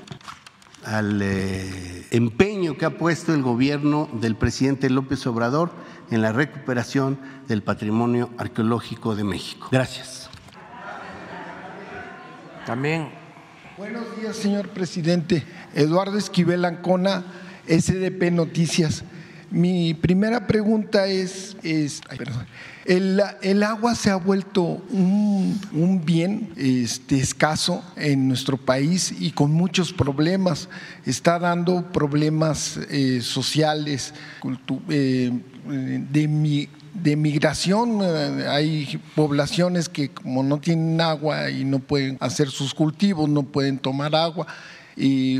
eh, 1.21 2.05
empeño 2.11 2.75
que 2.75 2.85
ha 2.85 2.97
puesto 2.97 3.33
el 3.33 3.41
gobierno 3.41 4.09
del 4.11 4.35
presidente 4.35 4.89
López 4.89 5.25
Obrador 5.25 5.71
en 6.13 6.21
la 6.21 6.31
recuperación 6.31 7.17
del 7.47 7.63
patrimonio 7.63 8.29
arqueológico 8.37 9.15
de 9.15 9.23
México. 9.23 9.67
Gracias. 9.71 10.29
También 12.65 13.23
Buenos 13.75 14.03
días, 14.21 14.35
señor 14.35 14.69
presidente. 14.69 15.43
Eduardo 15.73 16.19
Esquivel 16.19 16.63
Ancona, 16.63 17.25
SDP 17.67 18.31
Noticias. 18.31 19.03
Mi 19.49 19.95
primera 19.95 20.45
pregunta 20.45 21.07
es, 21.07 21.57
es 21.63 22.01
ay, 22.07 22.19
perdón, 22.19 22.45
el, 22.85 23.19
el, 23.41 23.63
agua 23.63 23.95
se 23.95 24.11
ha 24.11 24.15
vuelto 24.17 24.61
un, 24.61 25.59
un 25.71 26.05
bien 26.05 26.53
este, 26.55 27.19
escaso 27.19 27.83
en 27.95 28.27
nuestro 28.27 28.57
país 28.57 29.11
y 29.19 29.31
con 29.31 29.51
muchos 29.51 29.91
problemas. 29.91 30.69
Está 31.03 31.39
dando 31.39 31.91
problemas 31.91 32.77
eh, 32.91 33.21
sociales, 33.21 34.13
eh, 34.89 35.31
de, 35.67 36.27
mi, 36.27 36.67
de 36.93 37.15
migración. 37.15 37.99
Eh, 38.01 38.45
hay 38.47 39.01
poblaciones 39.15 39.89
que 39.89 40.09
como 40.09 40.43
no 40.43 40.59
tienen 40.59 40.99
agua 41.01 41.49
y 41.49 41.63
no 41.63 41.79
pueden 41.79 42.17
hacer 42.19 42.49
sus 42.49 42.73
cultivos, 42.73 43.29
no 43.29 43.43
pueden 43.43 43.77
tomar 43.77 44.15
agua 44.15 44.47
y 44.95 45.39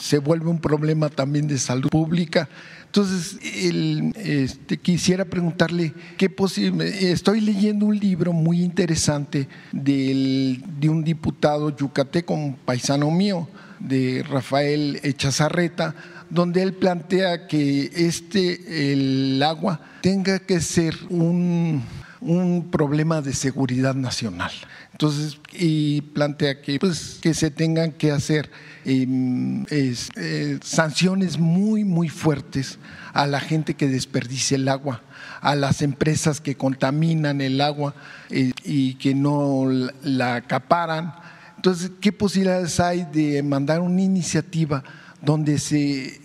se 0.00 0.18
vuelve 0.18 0.48
un 0.48 0.60
problema 0.60 1.08
también 1.08 1.46
de 1.46 1.58
salud 1.58 1.90
pública. 1.90 2.48
Entonces, 2.86 3.38
el, 3.42 4.12
este, 4.16 4.76
quisiera 4.76 5.24
preguntarle 5.24 5.92
qué 6.16 6.30
posible. 6.30 7.10
Estoy 7.10 7.40
leyendo 7.40 7.86
un 7.86 7.98
libro 7.98 8.32
muy 8.32 8.62
interesante 8.62 9.48
del, 9.72 10.62
de 10.78 10.88
un 10.88 11.02
diputado 11.02 11.76
yucateco, 11.76 12.34
un 12.34 12.54
paisano 12.54 13.10
mío, 13.10 13.48
de 13.80 14.24
Rafael 14.28 15.00
Echazarreta, 15.02 15.94
donde 16.30 16.62
él 16.62 16.74
plantea 16.74 17.46
que 17.46 17.90
este, 17.94 18.92
el 18.92 19.42
agua, 19.42 19.80
tenga 20.00 20.38
que 20.38 20.60
ser 20.60 20.96
un, 21.08 21.82
un 22.20 22.70
problema 22.70 23.20
de 23.20 23.32
seguridad 23.32 23.94
nacional. 23.94 24.52
Entonces, 24.92 25.38
y 25.52 26.00
plantea 26.02 26.62
que, 26.62 26.78
pues, 26.78 27.18
que 27.20 27.34
se 27.34 27.50
tengan 27.50 27.90
que 27.92 28.12
hacer 28.12 28.50
eh, 28.84 29.64
eh, 29.70 30.58
sanciones 30.62 31.38
muy, 31.38 31.84
muy 31.84 32.08
fuertes 32.08 32.78
a 33.12 33.26
la 33.26 33.40
gente 33.40 33.74
que 33.74 33.88
desperdicia 33.88 34.54
el 34.56 34.68
agua, 34.68 35.02
a 35.40 35.56
las 35.56 35.82
empresas 35.82 36.40
que 36.40 36.56
contaminan 36.56 37.40
el 37.40 37.60
agua 37.60 37.94
eh, 38.30 38.52
y 38.64 38.94
que 38.94 39.14
no 39.14 39.66
la 40.02 40.36
acaparan. 40.36 41.14
Entonces, 41.56 41.90
¿qué 42.00 42.12
posibilidades 42.12 42.78
hay 42.78 43.04
de 43.12 43.42
mandar 43.42 43.80
una 43.80 44.00
iniciativa 44.00 44.84
donde 45.24 45.58
se 45.58 46.20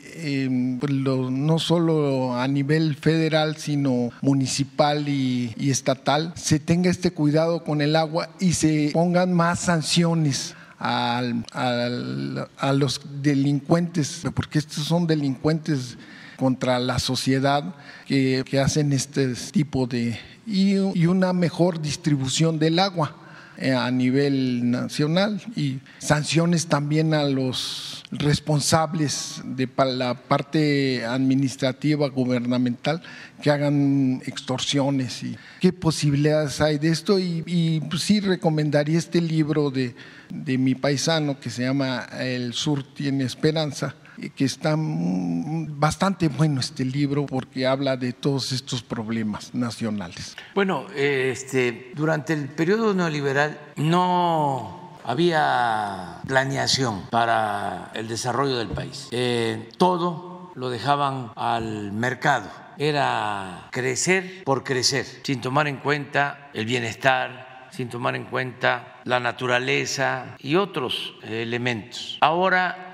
pues, 0.79 0.91
no 0.91 1.59
solo 1.59 2.35
a 2.35 2.47
nivel 2.47 2.95
federal, 2.95 3.57
sino 3.57 4.09
municipal 4.21 5.07
y, 5.07 5.53
estatal, 5.69 6.33
se 6.35 6.59
tenga 6.59 6.89
este 6.89 7.11
cuidado 7.11 7.63
con 7.63 7.81
el 7.81 7.95
agua 7.95 8.29
y 8.39 8.53
se 8.53 8.91
pongan 8.93 9.33
más 9.33 9.59
sanciones 9.59 10.55
al, 10.77 11.45
a 11.53 12.73
los 12.73 13.01
delincuentes, 13.21 14.23
porque 14.33 14.59
estos 14.59 14.85
son 14.85 15.07
delincuentes 15.07 15.97
contra 16.37 16.79
la 16.79 16.99
sociedad 16.99 17.75
que, 18.07 18.43
que 18.45 18.59
hacen 18.59 18.93
este 18.93 19.33
tipo 19.51 19.87
de... 19.87 20.17
Y, 20.47 20.77
una 20.77 21.33
mejor 21.33 21.81
distribución 21.81 22.57
del 22.57 22.79
agua 22.79 23.15
a 23.61 23.91
nivel 23.91 24.71
nacional 24.71 25.41
y 25.55 25.79
sanciones 25.97 26.67
también 26.67 27.13
a 27.13 27.23
los 27.23 28.03
responsables 28.11 29.41
de 29.43 29.69
la 29.85 30.13
parte 30.15 31.05
administrativa 31.05 32.07
gubernamental 32.09 33.01
que 33.41 33.51
hagan 33.51 34.21
extorsiones 34.25 35.23
y 35.23 35.37
qué 35.59 35.73
posibilidades 35.73 36.61
hay 36.61 36.77
de 36.77 36.89
esto. 36.89 37.19
Y, 37.19 37.43
y 37.45 37.81
pues 37.81 38.03
sí 38.03 38.19
recomendaría 38.19 38.97
este 38.97 39.21
libro 39.21 39.71
de, 39.71 39.95
de 40.29 40.57
mi 40.57 40.75
paisano 40.75 41.39
que 41.39 41.49
se 41.49 41.63
llama 41.63 42.07
El 42.19 42.53
Sur 42.53 42.83
tiene 42.93 43.23
esperanza 43.23 43.95
que 44.35 44.45
está 44.45 44.75
bastante 44.77 46.27
bueno 46.27 46.59
este 46.59 46.85
libro 46.85 47.25
porque 47.25 47.65
habla 47.65 47.97
de 47.97 48.13
todos 48.13 48.51
estos 48.51 48.81
problemas 48.81 49.53
nacionales. 49.53 50.35
Bueno, 50.53 50.85
este, 50.95 51.91
durante 51.95 52.33
el 52.33 52.49
periodo 52.49 52.93
neoliberal 52.93 53.59
no 53.77 54.99
había 55.03 56.21
planeación 56.27 57.07
para 57.09 57.91
el 57.93 58.07
desarrollo 58.07 58.57
del 58.57 58.69
país. 58.69 59.07
Eh, 59.11 59.69
todo 59.77 60.51
lo 60.55 60.69
dejaban 60.69 61.31
al 61.35 61.91
mercado. 61.91 62.49
Era 62.77 63.67
crecer 63.71 64.43
por 64.43 64.63
crecer, 64.63 65.05
sin 65.23 65.41
tomar 65.41 65.67
en 65.67 65.77
cuenta 65.77 66.49
el 66.53 66.65
bienestar, 66.65 67.67
sin 67.71 67.89
tomar 67.89 68.15
en 68.15 68.25
cuenta 68.25 69.01
la 69.03 69.19
naturaleza 69.19 70.35
y 70.39 70.55
otros 70.55 71.15
elementos. 71.23 72.17
Ahora 72.21 72.88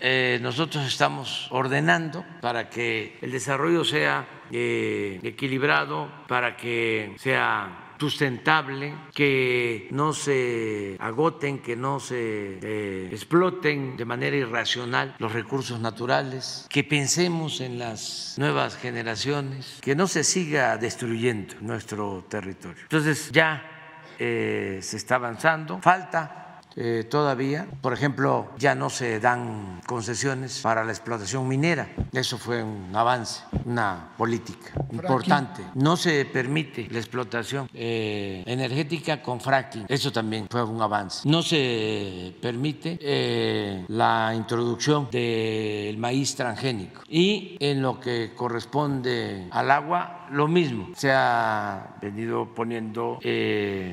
eh, 0.00 0.38
nosotros 0.42 0.86
estamos 0.86 1.48
ordenando 1.50 2.24
para 2.40 2.68
que 2.68 3.18
el 3.22 3.32
desarrollo 3.32 3.84
sea 3.84 4.26
eh, 4.50 5.20
equilibrado, 5.22 6.08
para 6.28 6.56
que 6.56 7.14
sea 7.18 7.94
sustentable, 7.98 8.94
que 9.14 9.88
no 9.90 10.12
se 10.12 10.96
agoten, 11.00 11.60
que 11.60 11.76
no 11.76 11.98
se 11.98 12.58
eh, 12.62 13.08
exploten 13.10 13.96
de 13.96 14.04
manera 14.04 14.36
irracional 14.36 15.14
los 15.18 15.32
recursos 15.32 15.80
naturales, 15.80 16.66
que 16.68 16.84
pensemos 16.84 17.62
en 17.62 17.78
las 17.78 18.34
nuevas 18.36 18.76
generaciones, 18.76 19.78
que 19.80 19.96
no 19.96 20.06
se 20.06 20.24
siga 20.24 20.76
destruyendo 20.76 21.54
nuestro 21.60 22.26
territorio. 22.28 22.82
Entonces 22.82 23.30
ya 23.32 23.72
se 24.18 24.78
está 24.78 25.16
avanzando, 25.16 25.78
falta 25.80 26.45
eh, 26.76 27.06
todavía. 27.08 27.66
Por 27.80 27.92
ejemplo, 27.92 28.50
ya 28.58 28.74
no 28.74 28.90
se 28.90 29.18
dan 29.18 29.80
concesiones 29.86 30.60
para 30.60 30.84
la 30.84 30.92
explotación 30.92 31.48
minera. 31.48 31.88
Eso 32.12 32.36
fue 32.38 32.62
un 32.62 32.94
avance, 32.94 33.42
una 33.64 34.12
política 34.16 34.72
importante. 34.92 35.62
No 35.74 35.96
se 35.96 36.24
permite 36.26 36.88
la 36.90 36.98
explotación 36.98 37.68
eh, 37.72 38.42
energética 38.46 39.22
con 39.22 39.40
fracking. 39.40 39.86
Eso 39.88 40.12
también 40.12 40.46
fue 40.50 40.62
un 40.62 40.80
avance. 40.80 41.28
No 41.28 41.42
se 41.42 42.34
permite 42.40 42.98
eh, 43.00 43.84
la 43.88 44.32
introducción 44.34 45.08
del 45.10 45.96
maíz 45.98 46.36
transgénico. 46.36 47.02
Y 47.08 47.56
en 47.60 47.82
lo 47.82 47.98
que 48.00 48.34
corresponde 48.34 49.48
al 49.50 49.70
agua, 49.70 50.25
lo 50.30 50.48
mismo. 50.48 50.88
Se 50.94 51.10
ha 51.12 51.96
venido 52.00 52.54
poniendo 52.54 53.18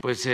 pues 0.02 0.30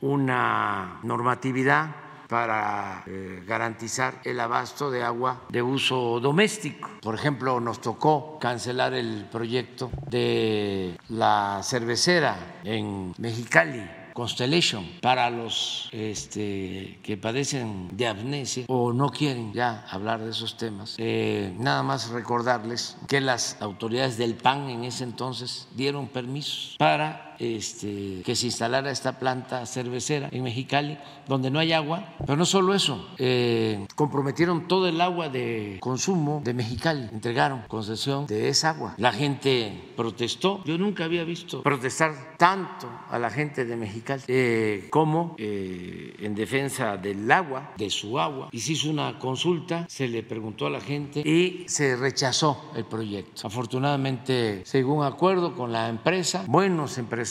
una 0.00 1.00
normatividad 1.02 2.02
para 2.32 3.02
eh, 3.06 3.42
garantizar 3.46 4.22
el 4.24 4.40
abasto 4.40 4.90
de 4.90 5.02
agua 5.02 5.42
de 5.50 5.60
uso 5.60 6.18
doméstico. 6.18 6.88
Por 7.02 7.14
ejemplo, 7.14 7.60
nos 7.60 7.82
tocó 7.82 8.38
cancelar 8.40 8.94
el 8.94 9.26
proyecto 9.30 9.90
de 10.08 10.96
la 11.10 11.60
cervecera 11.62 12.60
en 12.64 13.12
Mexicali 13.18 14.01
Constellation 14.12 14.84
para 15.00 15.30
los 15.30 15.88
este, 15.92 16.98
que 17.02 17.16
padecen 17.16 17.88
de 17.96 18.06
amnesia 18.06 18.64
o 18.68 18.92
no 18.92 19.10
quieren 19.10 19.52
ya 19.52 19.86
hablar 19.90 20.20
de 20.20 20.30
esos 20.30 20.56
temas. 20.56 20.96
Eh, 20.98 21.54
nada 21.58 21.82
más 21.82 22.10
recordarles 22.10 22.96
que 23.08 23.20
las 23.20 23.56
autoridades 23.60 24.18
del 24.18 24.34
PAN 24.34 24.68
en 24.68 24.84
ese 24.84 25.04
entonces 25.04 25.68
dieron 25.74 26.08
permisos 26.08 26.76
para 26.78 27.31
este, 27.38 28.22
que 28.24 28.36
se 28.36 28.46
instalara 28.46 28.90
esta 28.90 29.18
planta 29.18 29.66
cervecera 29.66 30.28
en 30.30 30.42
Mexicali, 30.42 30.98
donde 31.26 31.50
no 31.50 31.58
hay 31.58 31.72
agua. 31.72 32.14
Pero 32.18 32.36
no 32.36 32.44
solo 32.44 32.74
eso, 32.74 33.08
eh, 33.18 33.86
comprometieron 33.94 34.68
todo 34.68 34.88
el 34.88 35.00
agua 35.00 35.28
de 35.28 35.78
consumo 35.80 36.40
de 36.44 36.54
Mexicali, 36.54 37.08
entregaron 37.12 37.62
concesión 37.68 38.26
de 38.26 38.48
esa 38.48 38.70
agua. 38.70 38.94
La 38.98 39.12
gente 39.12 39.92
protestó. 39.96 40.62
Yo 40.64 40.78
nunca 40.78 41.04
había 41.04 41.24
visto 41.24 41.62
protestar 41.62 42.36
tanto 42.36 42.88
a 43.08 43.18
la 43.18 43.30
gente 43.30 43.64
de 43.64 43.76
Mexicali 43.76 44.22
eh, 44.28 44.88
como 44.90 45.34
eh, 45.38 46.14
en 46.20 46.34
defensa 46.34 46.96
del 46.96 47.30
agua, 47.30 47.72
de 47.76 47.90
su 47.90 48.18
agua. 48.18 48.48
Y 48.52 48.60
se 48.60 48.72
hizo 48.72 48.90
una 48.90 49.18
consulta, 49.18 49.86
se 49.88 50.08
le 50.08 50.22
preguntó 50.22 50.66
a 50.66 50.70
la 50.70 50.80
gente 50.80 51.20
y 51.20 51.64
se 51.68 51.96
rechazó 51.96 52.70
el 52.74 52.84
proyecto. 52.84 53.46
Afortunadamente, 53.46 54.62
según 54.64 55.04
acuerdo 55.04 55.54
con 55.54 55.72
la 55.72 55.88
empresa, 55.88 56.44
buenos 56.46 56.98
empresarios, 56.98 57.21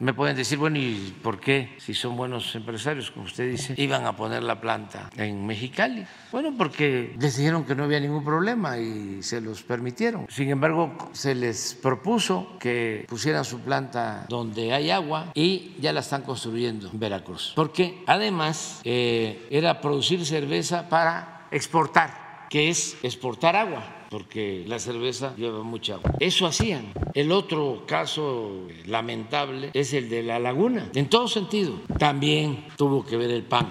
me 0.00 0.14
pueden 0.14 0.36
decir, 0.36 0.58
bueno, 0.58 0.78
¿y 0.78 1.14
por 1.22 1.40
qué, 1.40 1.76
si 1.78 1.94
son 1.94 2.16
buenos 2.16 2.54
empresarios, 2.54 3.10
como 3.10 3.26
usted 3.26 3.50
dice, 3.50 3.74
iban 3.76 4.04
a 4.06 4.16
poner 4.16 4.42
la 4.42 4.60
planta 4.60 5.10
en 5.16 5.46
Mexicali? 5.46 6.04
Bueno, 6.32 6.54
porque 6.56 7.14
les 7.18 7.36
dijeron 7.36 7.64
que 7.64 7.74
no 7.74 7.84
había 7.84 8.00
ningún 8.00 8.24
problema 8.24 8.78
y 8.78 9.22
se 9.22 9.40
los 9.40 9.62
permitieron. 9.62 10.26
Sin 10.28 10.50
embargo, 10.50 11.10
se 11.12 11.34
les 11.34 11.74
propuso 11.74 12.56
que 12.58 13.06
pusieran 13.08 13.44
su 13.44 13.60
planta 13.60 14.26
donde 14.28 14.72
hay 14.72 14.90
agua 14.90 15.32
y 15.34 15.76
ya 15.80 15.92
la 15.92 16.00
están 16.00 16.22
construyendo 16.22 16.90
en 16.90 16.98
Veracruz. 16.98 17.52
Porque 17.54 18.02
además 18.06 18.80
eh, 18.84 19.46
era 19.50 19.80
producir 19.80 20.24
cerveza 20.26 20.88
para 20.88 21.46
exportar, 21.50 22.46
que 22.50 22.70
es 22.70 22.96
exportar 23.02 23.56
agua 23.56 23.97
porque 24.10 24.64
la 24.66 24.78
cerveza 24.78 25.34
lleva 25.36 25.62
mucha 25.62 25.94
agua. 25.94 26.12
Eso 26.20 26.46
hacían. 26.46 26.92
El 27.14 27.32
otro 27.32 27.84
caso 27.86 28.68
lamentable 28.86 29.70
es 29.74 29.92
el 29.92 30.08
de 30.08 30.22
la 30.22 30.38
laguna, 30.38 30.88
en 30.94 31.08
todo 31.08 31.28
sentido. 31.28 31.80
También 31.98 32.66
tuvo 32.76 33.04
que 33.04 33.16
ver 33.16 33.30
el 33.30 33.42
PAN 33.42 33.68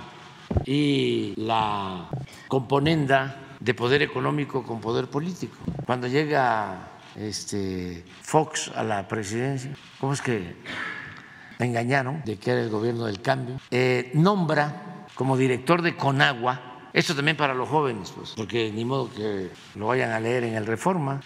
y 0.66 1.34
la 1.38 2.10
componenda 2.48 3.56
de 3.60 3.74
poder 3.74 4.02
económico 4.02 4.64
con 4.64 4.80
poder 4.80 5.08
político. 5.08 5.58
Cuando 5.86 6.08
llega 6.08 6.92
este 7.16 8.04
Fox 8.22 8.72
a 8.76 8.84
la 8.84 9.08
presidencia, 9.08 9.76
¿cómo 10.00 10.14
es 10.14 10.22
que 10.22 10.56
me 11.60 11.66
engañaron 11.66 12.22
de 12.26 12.38
que 12.38 12.52
era 12.52 12.62
el 12.62 12.70
gobierno 12.70 13.06
del 13.06 13.22
cambio? 13.22 13.60
Eh, 13.72 14.12
nombra 14.14 15.06
como 15.16 15.36
director 15.36 15.82
de 15.82 15.96
Conagua, 15.96 16.67
esto 16.98 17.14
también 17.14 17.38
para 17.38 17.54
los 17.54 17.70
jóvenes, 17.70 18.12
pues, 18.16 18.34
porque 18.36 18.72
ni 18.72 18.84
modo 18.84 19.14
que 19.14 19.52
lo 19.76 19.86
vayan 19.86 20.12
a 20.14 20.20
leer 20.20 20.46
en 20.46 20.56
el 20.56 20.66
Reforma 20.66 21.22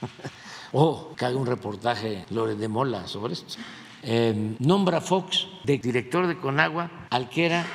o 0.72 1.14
que 1.14 1.26
haga 1.26 1.36
un 1.36 1.46
reportaje 1.46 2.24
Lore 2.30 2.54
de 2.54 2.68
Mola 2.68 3.06
sobre 3.06 3.34
esto. 3.34 3.60
Eh, 4.02 4.56
nombra 4.60 5.02
Fox 5.02 5.46
de 5.64 5.76
director 5.76 6.26
de 6.26 6.38
Conagua 6.38 6.90
al 7.10 7.28
que 7.28 7.44
era 7.44 7.66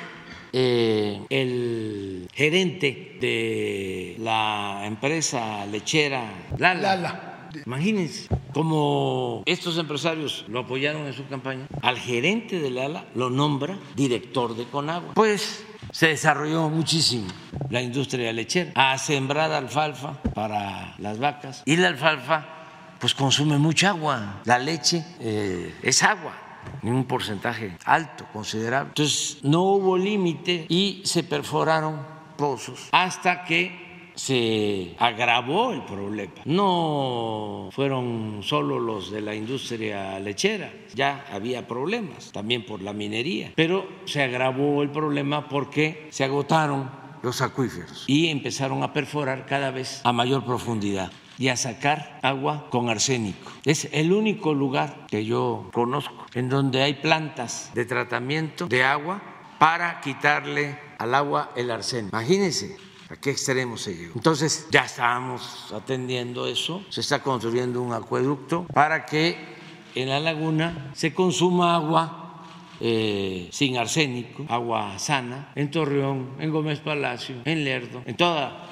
eh, 0.52 1.24
el 1.30 2.28
gerente 2.34 3.16
de 3.20 4.16
la 4.18 4.82
empresa 4.84 5.66
lechera 5.66 6.48
Lala. 6.58 7.48
Imagínense, 7.64 8.26
como 8.52 9.44
estos 9.46 9.78
empresarios 9.78 10.44
lo 10.48 10.60
apoyaron 10.60 11.06
en 11.06 11.12
su 11.12 11.28
campaña, 11.28 11.68
al 11.80 11.96
gerente 11.96 12.58
de 12.58 12.70
Lala 12.70 13.06
lo 13.14 13.30
nombra 13.30 13.78
director 13.94 14.56
de 14.56 14.64
Conagua. 14.64 15.14
Pues 15.14 15.64
se 15.90 16.08
desarrolló 16.08 16.68
muchísimo 16.68 17.28
la 17.70 17.82
industria 17.82 18.32
lechera, 18.32 18.72
a 18.74 18.96
sembrar 18.98 19.52
alfalfa 19.52 20.14
para 20.34 20.94
las 20.98 21.18
vacas 21.18 21.62
y 21.64 21.76
la 21.76 21.88
alfalfa 21.88 22.46
pues 22.98 23.14
consume 23.14 23.58
mucha 23.58 23.90
agua, 23.90 24.40
la 24.44 24.58
leche 24.58 25.04
eh, 25.20 25.74
es 25.82 26.02
agua 26.02 26.32
en 26.82 26.94
un 26.94 27.04
porcentaje 27.04 27.76
alto, 27.84 28.26
considerable. 28.32 28.88
Entonces 28.88 29.38
no 29.42 29.62
hubo 29.62 29.96
límite 29.98 30.66
y 30.68 31.02
se 31.04 31.22
perforaron 31.22 32.00
pozos 32.36 32.88
hasta 32.92 33.44
que 33.44 33.85
se 34.16 34.96
agravó 34.98 35.72
el 35.72 35.82
problema. 35.82 36.32
No 36.44 37.68
fueron 37.70 38.40
solo 38.42 38.80
los 38.80 39.10
de 39.10 39.20
la 39.20 39.34
industria 39.34 40.18
lechera, 40.18 40.72
ya 40.94 41.26
había 41.30 41.68
problemas 41.68 42.32
también 42.32 42.64
por 42.66 42.82
la 42.82 42.92
minería, 42.92 43.52
pero 43.54 43.86
se 44.06 44.22
agravó 44.22 44.82
el 44.82 44.90
problema 44.90 45.48
porque 45.48 46.08
se 46.10 46.24
agotaron 46.24 46.90
los 47.22 47.42
acuíferos 47.42 48.04
y 48.06 48.28
empezaron 48.28 48.82
a 48.82 48.92
perforar 48.92 49.46
cada 49.46 49.70
vez 49.70 50.00
a 50.04 50.12
mayor 50.12 50.44
profundidad 50.44 51.12
y 51.38 51.48
a 51.48 51.56
sacar 51.56 52.18
agua 52.22 52.68
con 52.70 52.88
arsénico. 52.88 53.52
Es 53.64 53.88
el 53.92 54.12
único 54.12 54.54
lugar 54.54 55.06
que 55.08 55.24
yo 55.24 55.68
conozco 55.72 56.24
en 56.34 56.48
donde 56.48 56.82
hay 56.82 56.94
plantas 56.94 57.70
de 57.74 57.84
tratamiento 57.84 58.66
de 58.68 58.84
agua 58.84 59.20
para 59.58 60.00
quitarle 60.00 60.78
al 60.98 61.14
agua 61.14 61.52
el 61.56 61.70
arsénico. 61.70 62.16
Imagínense 62.16 62.85
a 63.08 63.16
qué 63.16 63.30
extremo 63.30 63.76
se 63.76 63.94
llegó. 63.94 64.14
Entonces 64.16 64.66
ya 64.70 64.84
estábamos 64.84 65.72
atendiendo 65.72 66.46
eso, 66.46 66.82
se 66.88 67.00
está 67.00 67.22
construyendo 67.22 67.80
un 67.82 67.92
acueducto 67.92 68.64
para 68.72 69.06
que 69.06 69.36
en 69.94 70.08
la 70.08 70.20
laguna 70.20 70.90
se 70.94 71.14
consuma 71.14 71.74
agua 71.74 72.44
eh, 72.80 73.48
sin 73.52 73.78
arsénico, 73.78 74.44
agua 74.48 74.98
sana, 74.98 75.52
en 75.54 75.70
Torreón, 75.70 76.32
en 76.38 76.50
Gómez 76.50 76.80
Palacio, 76.80 77.36
en 77.44 77.64
Lerdo, 77.64 78.02
en 78.04 78.16
toda 78.16 78.66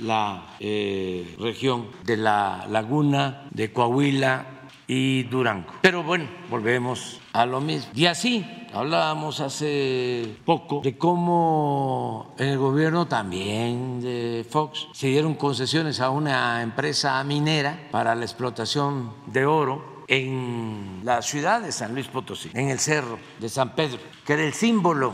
la 0.00 0.54
eh, 0.58 1.36
región 1.38 1.88
de 2.04 2.16
la 2.16 2.66
laguna 2.68 3.48
de 3.50 3.72
Coahuila 3.72 4.46
y 4.88 5.24
Durango. 5.24 5.72
Pero 5.82 6.02
bueno, 6.02 6.26
volvemos 6.50 7.20
a 7.32 7.46
lo 7.46 7.60
mismo. 7.60 7.90
Y 7.94 8.06
así, 8.06 8.44
hablábamos 8.72 9.40
hace 9.40 10.36
poco. 10.44 10.80
de 10.82 10.96
cómo 10.96 12.34
en 12.38 12.48
el 12.48 12.58
gobierno 12.58 13.06
también 13.06 14.00
de 14.00 14.46
Fox 14.48 14.88
se 14.92 15.08
dieron 15.08 15.34
concesiones 15.34 16.00
a 16.00 16.10
una 16.10 16.62
empresa 16.62 17.22
minera 17.24 17.88
para 17.90 18.14
la 18.14 18.24
explotación 18.24 19.12
de 19.26 19.46
oro 19.46 20.04
en 20.08 21.00
la 21.04 21.20
ciudad 21.22 21.60
de 21.60 21.70
San 21.70 21.94
Luis 21.94 22.08
Potosí, 22.08 22.50
en 22.54 22.70
el 22.70 22.78
cerro 22.78 23.18
de 23.38 23.48
San 23.48 23.74
Pedro, 23.74 23.98
que 24.24 24.32
era 24.32 24.42
el 24.42 24.54
símbolo 24.54 25.12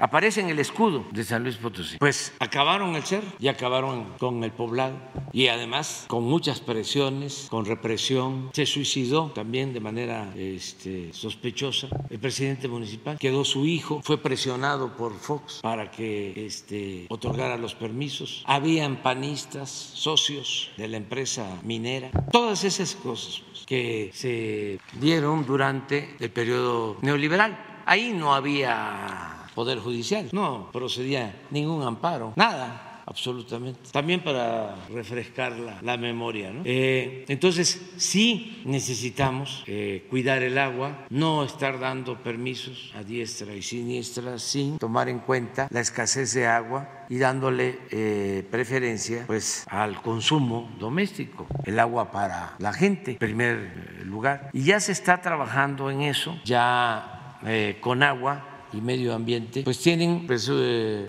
aparece 0.00 0.40
en 0.40 0.48
el 0.48 0.58
escudo 0.58 1.04
de 1.12 1.24
San 1.24 1.42
Luis 1.42 1.56
Potosí. 1.56 1.98
Pues 1.98 2.32
acabaron 2.38 2.96
el 2.96 3.04
ser 3.04 3.22
y 3.38 3.48
acabaron 3.48 4.14
con 4.18 4.42
el 4.42 4.50
poblado 4.50 4.96
y 5.32 5.48
además 5.48 6.04
con 6.08 6.24
muchas 6.24 6.60
presiones, 6.60 7.46
con 7.50 7.64
represión. 7.64 8.50
Se 8.52 8.66
suicidó 8.66 9.30
también 9.34 9.72
de 9.72 9.80
manera 9.80 10.32
este, 10.36 11.12
sospechosa 11.12 11.88
el 12.08 12.18
presidente 12.18 12.68
municipal. 12.68 13.18
Quedó 13.18 13.44
su 13.44 13.66
hijo, 13.66 14.00
fue 14.02 14.18
presionado 14.18 14.96
por 14.96 15.18
Fox 15.18 15.60
para 15.62 15.90
que 15.90 16.46
este, 16.46 17.06
otorgara 17.08 17.56
los 17.56 17.74
permisos. 17.74 18.42
Habían 18.46 19.02
panistas, 19.02 19.70
socios 19.70 20.70
de 20.76 20.88
la 20.88 20.96
empresa 20.96 21.60
minera. 21.62 22.10
Todas 22.32 22.64
esas 22.64 22.94
cosas 22.94 23.42
pues, 23.50 23.66
que 23.66 24.10
se 24.14 24.80
dieron 24.98 25.46
durante 25.46 26.16
el 26.18 26.30
periodo 26.30 26.96
neoliberal. 27.02 27.82
Ahí 27.86 28.12
no 28.12 28.34
había 28.34 29.39
Poder 29.60 29.78
Judicial. 29.78 30.30
No 30.32 30.70
procedía 30.72 31.36
ningún 31.50 31.82
amparo, 31.82 32.32
nada 32.34 33.02
absolutamente. 33.04 33.90
También 33.92 34.22
para 34.22 34.74
refrescar 34.88 35.52
la, 35.82 35.96
memoria. 35.98 36.50
¿no? 36.50 36.62
Eh, 36.64 37.26
entonces, 37.28 37.92
sí 37.98 38.62
necesitamos 38.64 39.64
eh, 39.66 40.06
cuidar 40.08 40.42
el 40.42 40.56
agua, 40.56 41.06
no 41.10 41.44
estar 41.44 41.78
dando 41.78 42.22
permisos 42.22 42.90
a 42.96 43.02
diestra 43.02 43.52
y 43.52 43.60
siniestra 43.60 44.38
sin 44.38 44.78
tomar 44.78 45.10
en 45.10 45.18
cuenta 45.18 45.68
la 45.70 45.80
escasez 45.80 46.32
de 46.32 46.46
agua 46.46 46.88
y 47.10 47.18
dándole 47.18 47.80
eh, 47.90 48.46
preferencia 48.50 49.24
pues 49.26 49.66
al 49.68 50.00
consumo 50.00 50.70
doméstico, 50.78 51.46
el 51.66 51.78
agua 51.80 52.10
para 52.10 52.54
la 52.58 52.72
gente, 52.72 53.10
en 53.10 53.18
primer 53.18 54.04
lugar. 54.06 54.48
Y 54.54 54.62
ya 54.62 54.80
se 54.80 54.92
está 54.92 55.20
trabajando 55.20 55.90
en 55.90 56.00
eso, 56.00 56.38
ya 56.44 57.16
con 57.80 58.02
agua 58.02 58.49
y 58.72 58.80
Medio 58.80 59.14
Ambiente, 59.14 59.62
pues 59.62 59.78
tienen 59.80 60.26
pues, 60.26 60.48
eh, 60.50 61.06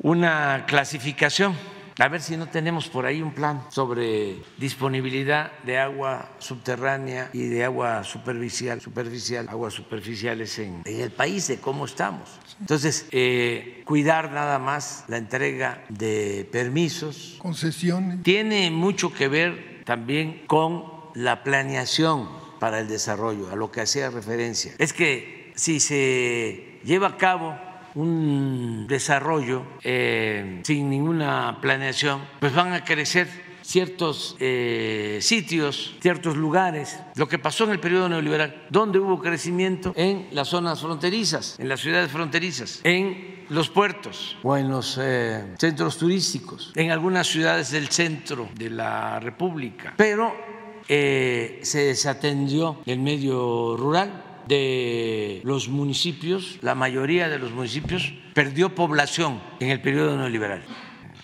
una 0.00 0.64
clasificación. 0.66 1.54
A 1.98 2.08
ver 2.08 2.22
si 2.22 2.36
no 2.38 2.48
tenemos 2.48 2.88
por 2.88 3.04
ahí 3.04 3.20
un 3.20 3.32
plan 3.34 3.64
sobre 3.70 4.36
disponibilidad 4.56 5.52
de 5.62 5.78
agua 5.78 6.30
subterránea 6.38 7.28
y 7.34 7.44
de 7.44 7.64
agua 7.64 8.02
superficial, 8.02 8.80
superficial 8.80 9.46
aguas 9.48 9.74
superficiales 9.74 10.58
en, 10.58 10.82
el 10.86 11.10
país, 11.10 11.48
de 11.48 11.58
cómo 11.58 11.84
estamos. 11.84 12.40
Entonces, 12.60 13.06
eh, 13.12 13.82
cuidar 13.84 14.32
nada 14.32 14.58
más 14.58 15.04
la 15.08 15.18
entrega 15.18 15.84
de 15.90 16.48
permisos. 16.50 17.36
Concesiones. 17.38 18.22
Tiene 18.22 18.70
mucho 18.70 19.12
que 19.12 19.28
ver 19.28 19.82
también 19.84 20.42
con 20.46 20.84
la 21.14 21.44
planeación 21.44 22.28
para 22.58 22.80
el 22.80 22.88
desarrollo, 22.88 23.50
a 23.50 23.56
lo 23.56 23.70
que 23.70 23.82
hacía 23.82 24.08
referencia. 24.08 24.72
Es 24.78 24.92
que 24.92 25.52
si 25.56 25.78
se 25.78 26.71
lleva 26.84 27.08
a 27.08 27.16
cabo 27.16 27.56
un 27.94 28.86
desarrollo 28.88 29.64
eh, 29.82 30.60
sin 30.64 30.88
ninguna 30.88 31.58
planeación, 31.60 32.22
pues 32.40 32.54
van 32.54 32.72
a 32.72 32.84
crecer 32.84 33.28
ciertos 33.62 34.36
eh, 34.40 35.18
sitios, 35.20 35.94
ciertos 36.00 36.36
lugares. 36.36 36.98
Lo 37.14 37.28
que 37.28 37.38
pasó 37.38 37.64
en 37.64 37.70
el 37.70 37.80
periodo 37.80 38.08
neoliberal, 38.08 38.66
donde 38.70 38.98
hubo 38.98 39.20
crecimiento 39.20 39.92
en 39.94 40.28
las 40.32 40.48
zonas 40.48 40.80
fronterizas, 40.80 41.58
en 41.58 41.68
las 41.68 41.80
ciudades 41.80 42.10
fronterizas, 42.10 42.80
en 42.82 43.44
los 43.48 43.68
puertos 43.68 44.36
o 44.42 44.56
en 44.56 44.70
los 44.70 44.98
eh, 45.00 45.54
centros 45.58 45.98
turísticos, 45.98 46.72
en 46.74 46.90
algunas 46.90 47.26
ciudades 47.26 47.70
del 47.70 47.88
centro 47.88 48.48
de 48.54 48.70
la 48.70 49.20
República. 49.20 49.94
Pero 49.96 50.52
se 50.84 51.62
desatendió 51.62 52.82
el 52.84 52.98
medio 52.98 53.76
rural 53.78 54.31
de 54.46 55.40
los 55.44 55.68
municipios, 55.68 56.58
la 56.62 56.74
mayoría 56.74 57.28
de 57.28 57.38
los 57.38 57.52
municipios, 57.52 58.12
perdió 58.34 58.74
población 58.74 59.40
en 59.60 59.70
el 59.70 59.80
periodo 59.80 60.16
neoliberal 60.16 60.62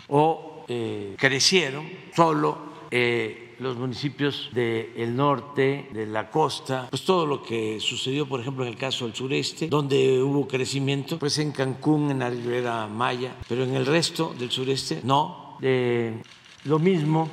o 0.09 0.64
eh, 0.69 1.14
crecieron 1.19 1.89
solo 2.14 2.59
eh, 2.91 3.57
los 3.59 3.77
municipios 3.77 4.51
del 4.53 5.16
norte, 5.16 5.89
de 5.93 6.07
la 6.07 6.31
costa, 6.31 6.87
pues 6.91 7.03
todo 7.05 7.27
lo 7.27 7.43
que 7.43 7.81
sucedió, 7.81 8.27
por 8.27 8.41
ejemplo, 8.41 8.64
en 8.64 8.71
el 8.71 8.79
caso 8.79 9.05
del 9.05 9.14
sureste, 9.14 9.69
donde 9.69 10.23
hubo 10.23 10.47
crecimiento, 10.47 11.19
pues 11.19 11.39
en 11.39 11.51
Cancún, 11.51 12.11
en 12.11 12.21
la 12.21 12.31
Ribera 12.31 12.87
Maya, 12.87 13.35
pero 13.49 13.64
en 13.64 13.75
el 13.75 13.85
resto 13.85 14.35
del 14.39 14.51
sureste 14.51 15.01
no. 15.03 15.59
lo 16.64 16.79
mismo 16.79 17.29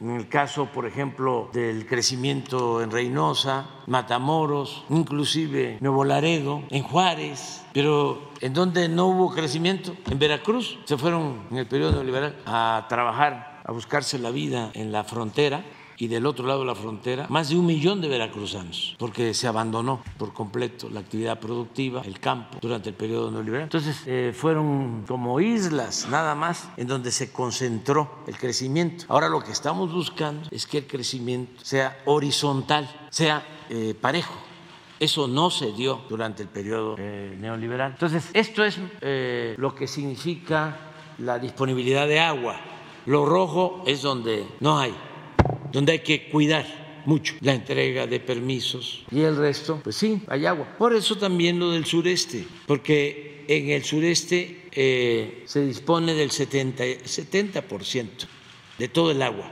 en 0.00 0.10
el 0.10 0.28
caso, 0.28 0.66
por 0.66 0.86
ejemplo, 0.86 1.50
del 1.52 1.86
crecimiento 1.86 2.82
en 2.82 2.90
Reynosa, 2.90 3.66
Matamoros, 3.86 4.84
inclusive 4.90 5.78
Nuevo 5.80 6.04
Laredo, 6.04 6.62
en 6.70 6.82
Juárez, 6.82 7.64
pero 7.72 8.30
en 8.40 8.52
donde 8.52 8.88
no 8.88 9.06
hubo 9.06 9.34
crecimiento, 9.34 9.94
en 10.10 10.18
Veracruz, 10.18 10.78
se 10.84 10.96
fueron 10.96 11.46
en 11.50 11.58
el 11.58 11.66
periodo 11.66 11.92
neoliberal 11.92 12.36
a 12.46 12.86
trabajar, 12.88 13.62
a 13.64 13.72
buscarse 13.72 14.18
la 14.18 14.30
vida 14.30 14.70
en 14.74 14.92
la 14.92 15.04
frontera 15.04 15.64
y 15.98 16.08
del 16.08 16.26
otro 16.26 16.46
lado 16.46 16.60
de 16.60 16.66
la 16.66 16.74
frontera 16.74 17.26
más 17.28 17.48
de 17.48 17.56
un 17.56 17.66
millón 17.66 18.00
de 18.00 18.08
veracruzanos, 18.08 18.94
porque 18.98 19.34
se 19.34 19.48
abandonó 19.48 20.02
por 20.16 20.32
completo 20.32 20.88
la 20.88 21.00
actividad 21.00 21.40
productiva, 21.40 22.02
el 22.04 22.20
campo, 22.20 22.58
durante 22.60 22.88
el 22.88 22.94
periodo 22.94 23.30
neoliberal. 23.30 23.64
Entonces 23.64 24.02
eh, 24.06 24.32
fueron 24.34 25.04
como 25.06 25.40
islas 25.40 26.06
nada 26.08 26.34
más 26.34 26.68
en 26.76 26.86
donde 26.86 27.10
se 27.10 27.32
concentró 27.32 28.22
el 28.26 28.38
crecimiento. 28.38 29.04
Ahora 29.08 29.28
lo 29.28 29.42
que 29.42 29.52
estamos 29.52 29.92
buscando 29.92 30.48
es 30.50 30.66
que 30.66 30.78
el 30.78 30.86
crecimiento 30.86 31.64
sea 31.64 31.98
horizontal, 32.04 32.88
sea 33.10 33.44
eh, 33.68 33.94
parejo. 34.00 34.34
Eso 35.00 35.28
no 35.28 35.50
se 35.50 35.72
dio 35.72 36.00
durante 36.08 36.42
el 36.42 36.48
periodo 36.48 36.96
eh, 36.98 37.36
neoliberal. 37.38 37.92
Entonces, 37.92 38.30
esto 38.32 38.64
es 38.64 38.78
lo 39.56 39.74
que 39.74 39.86
significa 39.86 40.76
la 41.18 41.38
disponibilidad 41.38 42.08
de 42.08 42.18
agua. 42.18 42.56
Lo 43.06 43.24
rojo 43.24 43.84
es 43.86 44.02
donde 44.02 44.44
no 44.58 44.78
hay 44.78 44.92
donde 45.72 45.92
hay 45.92 45.98
que 46.00 46.28
cuidar 46.28 46.64
mucho 47.04 47.34
la 47.40 47.54
entrega 47.54 48.06
de 48.06 48.20
permisos 48.20 49.04
y 49.10 49.20
el 49.20 49.36
resto, 49.36 49.80
pues 49.82 49.96
sí, 49.96 50.22
hay 50.28 50.46
agua. 50.46 50.66
Por 50.76 50.94
eso 50.94 51.16
también 51.16 51.58
lo 51.58 51.70
del 51.70 51.86
sureste, 51.86 52.46
porque 52.66 53.44
en 53.48 53.70
el 53.70 53.82
sureste 53.82 54.68
eh, 54.72 55.42
se 55.46 55.64
dispone 55.64 56.12
del 56.14 56.30
70, 56.30 56.84
70% 56.84 58.08
de 58.78 58.88
todo 58.88 59.10
el 59.10 59.22
agua 59.22 59.50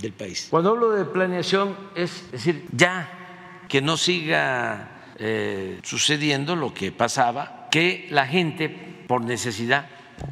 del 0.00 0.12
país. 0.12 0.48
Cuando 0.50 0.70
hablo 0.70 0.90
de 0.90 1.04
planeación 1.04 1.76
es 1.94 2.30
decir, 2.32 2.66
ya 2.72 3.62
que 3.68 3.80
no 3.80 3.96
siga 3.96 5.12
eh, 5.18 5.80
sucediendo 5.82 6.56
lo 6.56 6.74
que 6.74 6.92
pasaba, 6.92 7.68
que 7.70 8.06
la 8.10 8.26
gente 8.26 8.68
por 9.06 9.24
necesidad 9.24 9.88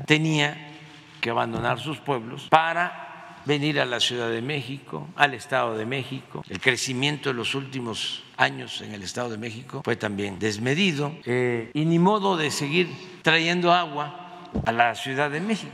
tenía 0.06 0.72
que 1.20 1.30
abandonar 1.30 1.80
sus 1.80 1.98
pueblos 1.98 2.48
para 2.50 3.03
venir 3.46 3.80
a 3.80 3.84
la 3.84 4.00
Ciudad 4.00 4.30
de 4.30 4.42
México, 4.42 5.08
al 5.16 5.34
Estado 5.34 5.76
de 5.76 5.86
México. 5.86 6.44
El 6.48 6.60
crecimiento 6.60 7.30
de 7.30 7.34
los 7.34 7.54
últimos 7.54 8.22
años 8.36 8.80
en 8.80 8.92
el 8.94 9.02
Estado 9.02 9.30
de 9.30 9.38
México 9.38 9.82
fue 9.84 9.96
también 9.96 10.38
desmedido 10.38 11.14
eh, 11.24 11.70
y 11.74 11.84
ni 11.84 11.98
modo 11.98 12.36
de 12.36 12.50
seguir 12.50 12.88
trayendo 13.22 13.72
agua 13.72 14.50
a 14.64 14.72
la 14.72 14.94
Ciudad 14.94 15.30
de 15.30 15.40
México. 15.40 15.72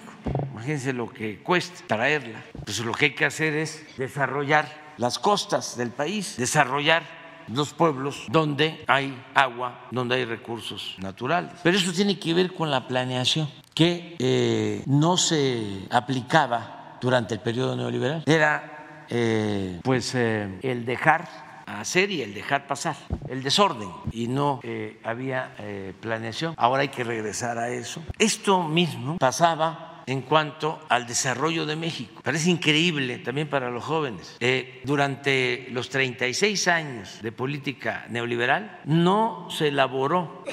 Imagínense 0.53 0.93
lo 0.93 1.09
que 1.09 1.39
cuesta 1.39 1.83
traerla. 1.87 2.43
Pues 2.64 2.79
lo 2.81 2.93
que 2.93 3.07
hay 3.07 3.14
que 3.14 3.25
hacer 3.25 3.55
es 3.55 3.87
desarrollar 3.97 4.93
las 4.99 5.18
costas 5.18 5.77
del 5.77 5.91
país, 5.91 6.37
desarrollar 6.37 7.03
los 7.49 7.73
pueblos 7.73 8.27
donde 8.29 8.85
hay 8.87 9.16
agua, 9.35 9.89
donde 9.91 10.16
hay 10.16 10.25
recursos 10.25 10.97
naturales. 10.99 11.53
Pero 11.62 11.77
eso 11.77 11.93
tiene 11.93 12.18
que 12.18 12.35
ver 12.35 12.53
con 12.53 12.71
la 12.71 12.87
planeación 12.87 13.49
que 13.75 14.16
eh, 14.18 14.83
no 14.87 15.16
se 15.16 15.87
aplicaba 15.91 16.80
durante 17.01 17.34
el 17.34 17.40
periodo 17.40 17.76
neoliberal 17.76 18.22
era 18.26 18.80
eh, 19.11 19.80
pues 19.82 20.14
eh, 20.14 20.48
el 20.62 20.84
dejar 20.84 21.28
hacer 21.66 22.11
y 22.11 22.22
el 22.22 22.32
dejar 22.32 22.66
pasar, 22.66 22.96
el 23.28 23.42
desorden 23.42 23.88
y 24.12 24.28
no 24.28 24.61
eh, 24.62 25.01
había 25.05 25.55
planeación. 26.01 26.55
Ahora 26.57 26.82
hay 26.82 26.88
que 26.88 27.05
regresar 27.05 27.59
a 27.59 27.68
eso. 27.70 28.03
Esto 28.18 28.64
mismo 28.64 29.18
pasaba 29.18 30.03
en 30.07 30.22
cuanto 30.22 30.80
al 30.88 31.07
desarrollo 31.07 31.66
de 31.66 31.76
México. 31.76 32.20
Parece 32.24 32.51
increíble 32.51 33.18
también 33.18 33.48
para 33.48 33.70
los 33.70 33.84
jóvenes. 33.84 34.36
durante 34.84 35.68
los 35.70 35.90
36 35.90 36.68
años 36.68 37.18
de 37.22 37.30
política 37.30 38.07
neoliberal 38.09 38.80
no 38.84 39.48
se 39.51 39.68
elaboró 39.68 40.44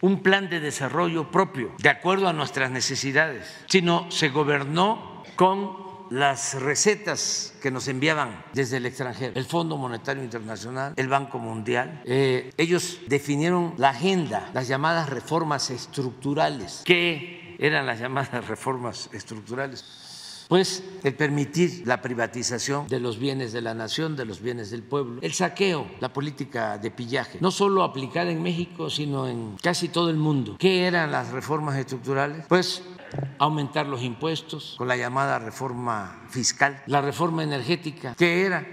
un 0.00 0.22
plan 0.22 0.48
de 0.48 0.60
desarrollo 0.60 1.30
propio 1.30 1.72
de 1.78 1.88
acuerdo 1.88 2.28
a 2.28 2.32
nuestras 2.32 2.70
necesidades, 2.70 3.64
sino 3.68 4.10
se 4.10 4.28
gobernó 4.30 5.15
con 5.36 5.86
las 6.10 6.60
recetas 6.60 7.54
que 7.60 7.70
nos 7.70 7.88
enviaban 7.88 8.44
desde 8.52 8.78
el 8.78 8.86
extranjero, 8.86 9.32
el 9.34 9.44
Fondo 9.44 9.76
Monetario 9.76 10.22
Internacional, 10.22 10.94
el 10.96 11.08
Banco 11.08 11.38
Mundial. 11.38 12.02
Eh, 12.04 12.52
ellos 12.56 13.00
definieron 13.06 13.74
la 13.76 13.90
agenda, 13.90 14.50
las 14.54 14.68
llamadas 14.68 15.10
reformas 15.10 15.70
estructurales. 15.70 16.82
¿Qué 16.84 17.56
eran 17.58 17.86
las 17.86 18.00
llamadas 18.00 18.46
reformas 18.48 19.10
estructurales? 19.12 20.05
Pues 20.48 20.82
el 21.02 21.14
permitir 21.14 21.82
la 21.86 22.02
privatización. 22.02 22.86
de 22.88 23.00
los 23.00 23.18
bienes 23.18 23.52
de 23.52 23.60
la 23.60 23.74
nación, 23.74 24.16
de 24.16 24.24
los 24.24 24.40
bienes 24.40 24.70
del 24.70 24.82
pueblo, 24.82 25.20
el 25.22 25.32
saqueo, 25.32 25.86
la 26.00 26.12
política 26.12 26.78
de 26.78 26.90
pillaje, 26.90 27.38
no 27.40 27.50
solo 27.50 27.82
aplicada 27.82 28.30
en 28.30 28.42
México, 28.42 28.90
sino 28.90 29.28
en 29.28 29.56
casi 29.62 29.88
todo 29.88 30.10
el 30.10 30.16
mundo. 30.16 30.56
¿Qué 30.58 30.86
eran 30.86 31.10
las 31.10 31.30
reformas 31.30 31.76
estructurales? 31.76 32.46
Pues 32.48 32.82
aumentar 33.38 33.86
los 33.86 34.02
impuestos. 34.02 34.74
Con 34.78 34.88
la 34.88 34.96
llamada 34.96 35.38
reforma 35.38 36.22
fiscal, 36.28 36.82
la 36.86 37.00
reforma 37.00 37.42
energética, 37.42 38.14
que 38.14 38.44
era 38.44 38.66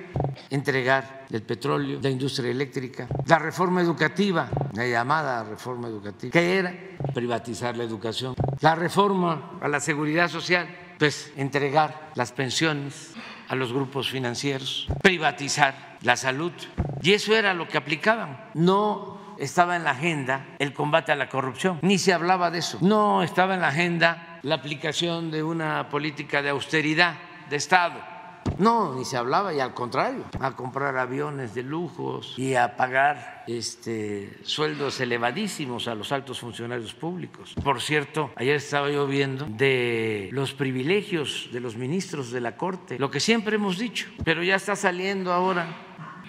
entregar 0.49 1.25
el 1.29 1.41
petróleo, 1.43 1.99
la 2.01 2.09
industria 2.09 2.51
eléctrica, 2.51 3.07
la 3.25 3.39
reforma 3.39 3.81
educativa, 3.81 4.49
la 4.73 4.87
llamada 4.87 5.43
reforma 5.43 5.87
educativa, 5.87 6.31
que 6.31 6.57
era 6.57 6.73
privatizar 7.13 7.77
la 7.77 7.83
educación, 7.83 8.35
la 8.61 8.75
reforma 8.75 9.59
a 9.61 9.67
la 9.67 9.79
seguridad 9.79 10.29
social, 10.29 10.67
pues 11.03 11.33
entregar 11.35 12.11
las 12.15 12.31
pensiones 12.31 13.11
a 13.49 13.55
los 13.55 13.73
grupos 13.73 14.09
financieros, 14.09 14.87
privatizar 15.01 15.97
la 16.01 16.15
salud. 16.15 16.53
Y 17.01 17.11
eso 17.11 17.35
era 17.35 17.53
lo 17.53 17.67
que 17.67 17.77
aplicaban. 17.77 18.51
No 18.53 19.35
estaba 19.37 19.75
en 19.75 19.83
la 19.83 19.91
agenda 19.91 20.45
el 20.59 20.71
combate 20.71 21.11
a 21.11 21.17
la 21.17 21.27
corrupción, 21.27 21.79
ni 21.81 21.97
se 21.97 22.13
hablaba 22.13 22.51
de 22.51 22.59
eso. 22.59 22.77
No 22.79 23.21
estaba 23.21 23.53
en 23.53 23.59
la 23.59 23.67
agenda 23.67 24.39
la 24.43 24.55
aplicación 24.55 25.29
de 25.29 25.43
una 25.43 25.89
política 25.89 26.41
de 26.41 26.51
austeridad 26.51 27.15
de 27.49 27.57
Estado. 27.57 28.12
No, 28.57 28.95
ni 28.95 29.05
se 29.05 29.17
hablaba, 29.17 29.53
y 29.53 29.59
al 29.59 29.73
contrario, 29.73 30.25
a 30.39 30.51
comprar 30.55 30.97
aviones 30.97 31.53
de 31.53 31.63
lujos 31.63 32.35
y 32.37 32.55
a 32.55 32.75
pagar 32.75 33.43
este, 33.47 34.39
sueldos 34.43 34.99
elevadísimos 34.99 35.87
a 35.87 35.95
los 35.95 36.11
altos 36.11 36.39
funcionarios 36.39 36.93
públicos. 36.93 37.53
Por 37.63 37.81
cierto, 37.81 38.31
ayer 38.35 38.55
estaba 38.55 38.89
yo 38.89 39.07
viendo 39.07 39.45
de 39.45 40.29
los 40.31 40.53
privilegios 40.53 41.49
de 41.51 41.59
los 41.59 41.75
ministros 41.75 42.31
de 42.31 42.41
la 42.41 42.55
Corte, 42.57 42.97
lo 42.99 43.09
que 43.09 43.19
siempre 43.19 43.55
hemos 43.55 43.77
dicho, 43.77 44.07
pero 44.23 44.43
ya 44.43 44.55
está 44.55 44.75
saliendo 44.75 45.33
ahora 45.33 45.67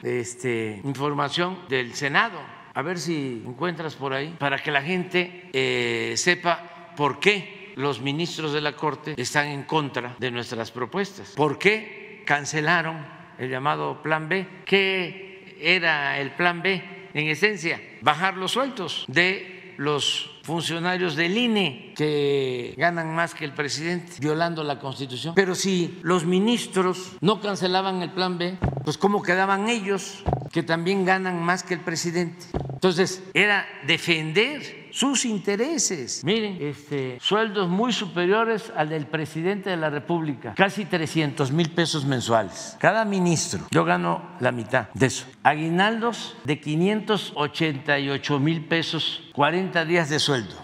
este, 0.03 0.81
información 0.85 1.59
del 1.69 1.95
Senado 1.95 2.55
a 2.75 2.83
ver 2.83 2.99
si 2.99 3.43
encuentras 3.47 3.95
por 3.95 4.13
ahí, 4.13 4.35
para 4.39 4.59
que 4.59 4.73
la 4.73 4.83
gente 4.83 5.49
eh, 5.53 6.15
sepa 6.17 6.93
por 6.97 7.21
qué 7.21 7.73
los 7.77 8.01
ministros 8.01 8.53
de 8.53 8.61
la 8.61 8.75
Corte 8.75 9.15
están 9.17 9.47
en 9.47 9.63
contra 9.63 10.17
de 10.19 10.31
nuestras 10.31 10.71
propuestas. 10.73 11.33
¿Por 11.37 11.59
qué 11.59 12.04
cancelaron 12.25 13.05
el 13.39 13.51
llamado 13.51 14.03
Plan 14.03 14.29
B? 14.29 14.47
¿Qué 14.65 15.57
era 15.61 16.19
el 16.19 16.33
Plan 16.33 16.63
B? 16.63 16.83
En 17.15 17.29
esencia, 17.29 17.81
bajar 18.01 18.37
los 18.37 18.53
sueldos 18.53 19.05
de 19.07 19.75
los 19.77 20.31
funcionarios 20.43 21.17
del 21.17 21.37
INE 21.37 21.95
que 21.97 22.75
ganan 22.77 23.15
más 23.15 23.35
que 23.35 23.45
el 23.45 23.53
presidente, 23.53 24.13
violando 24.21 24.63
la 24.63 24.79
Constitución. 24.79 25.35
Pero 25.35 25.55
si 25.55 25.99
los 26.03 26.25
ministros 26.25 27.13
no 27.21 27.41
cancelaban 27.41 28.03
el 28.03 28.11
plan 28.11 28.37
B, 28.37 28.59
pues 28.85 28.99
¿cómo 28.99 29.23
quedaban 29.23 29.69
ellos 29.69 30.23
que 30.53 30.63
también 30.63 31.05
ganan 31.05 31.43
más 31.43 31.63
que 31.63 31.75
el 31.75 31.81
presidente? 31.81 32.47
Entonces, 32.73 33.23
era 33.33 33.67
defender 33.87 34.84
sus 34.95 35.25
intereses. 35.25 36.23
Miren, 36.23 36.59
este, 36.61 37.19
sueldos 37.21 37.69
muy 37.69 37.93
superiores 37.93 38.73
al 38.77 38.91
del 38.91 39.07
presidente 39.09 39.71
de 39.71 39.77
la 39.77 39.91
República, 39.91 40.55
casi 40.55 40.85
300 40.85 41.51
mil 41.51 41.71
pesos 41.71 42.05
mensuales. 42.05 42.77
Cada 42.79 43.05
ministro, 43.05 43.67
yo 43.73 43.85
gano 43.85 44.23
la 44.39 44.53
mitad 44.53 44.89
de 44.95 45.07
eso. 45.07 45.27
Aguinaldos 45.43 46.37
de 46.45 46.61
588 46.61 48.39
mil 48.39 48.67
pesos, 48.67 49.23
40 49.33 49.85
días 49.85 50.09
de 50.11 50.21
sueldo. 50.21 50.55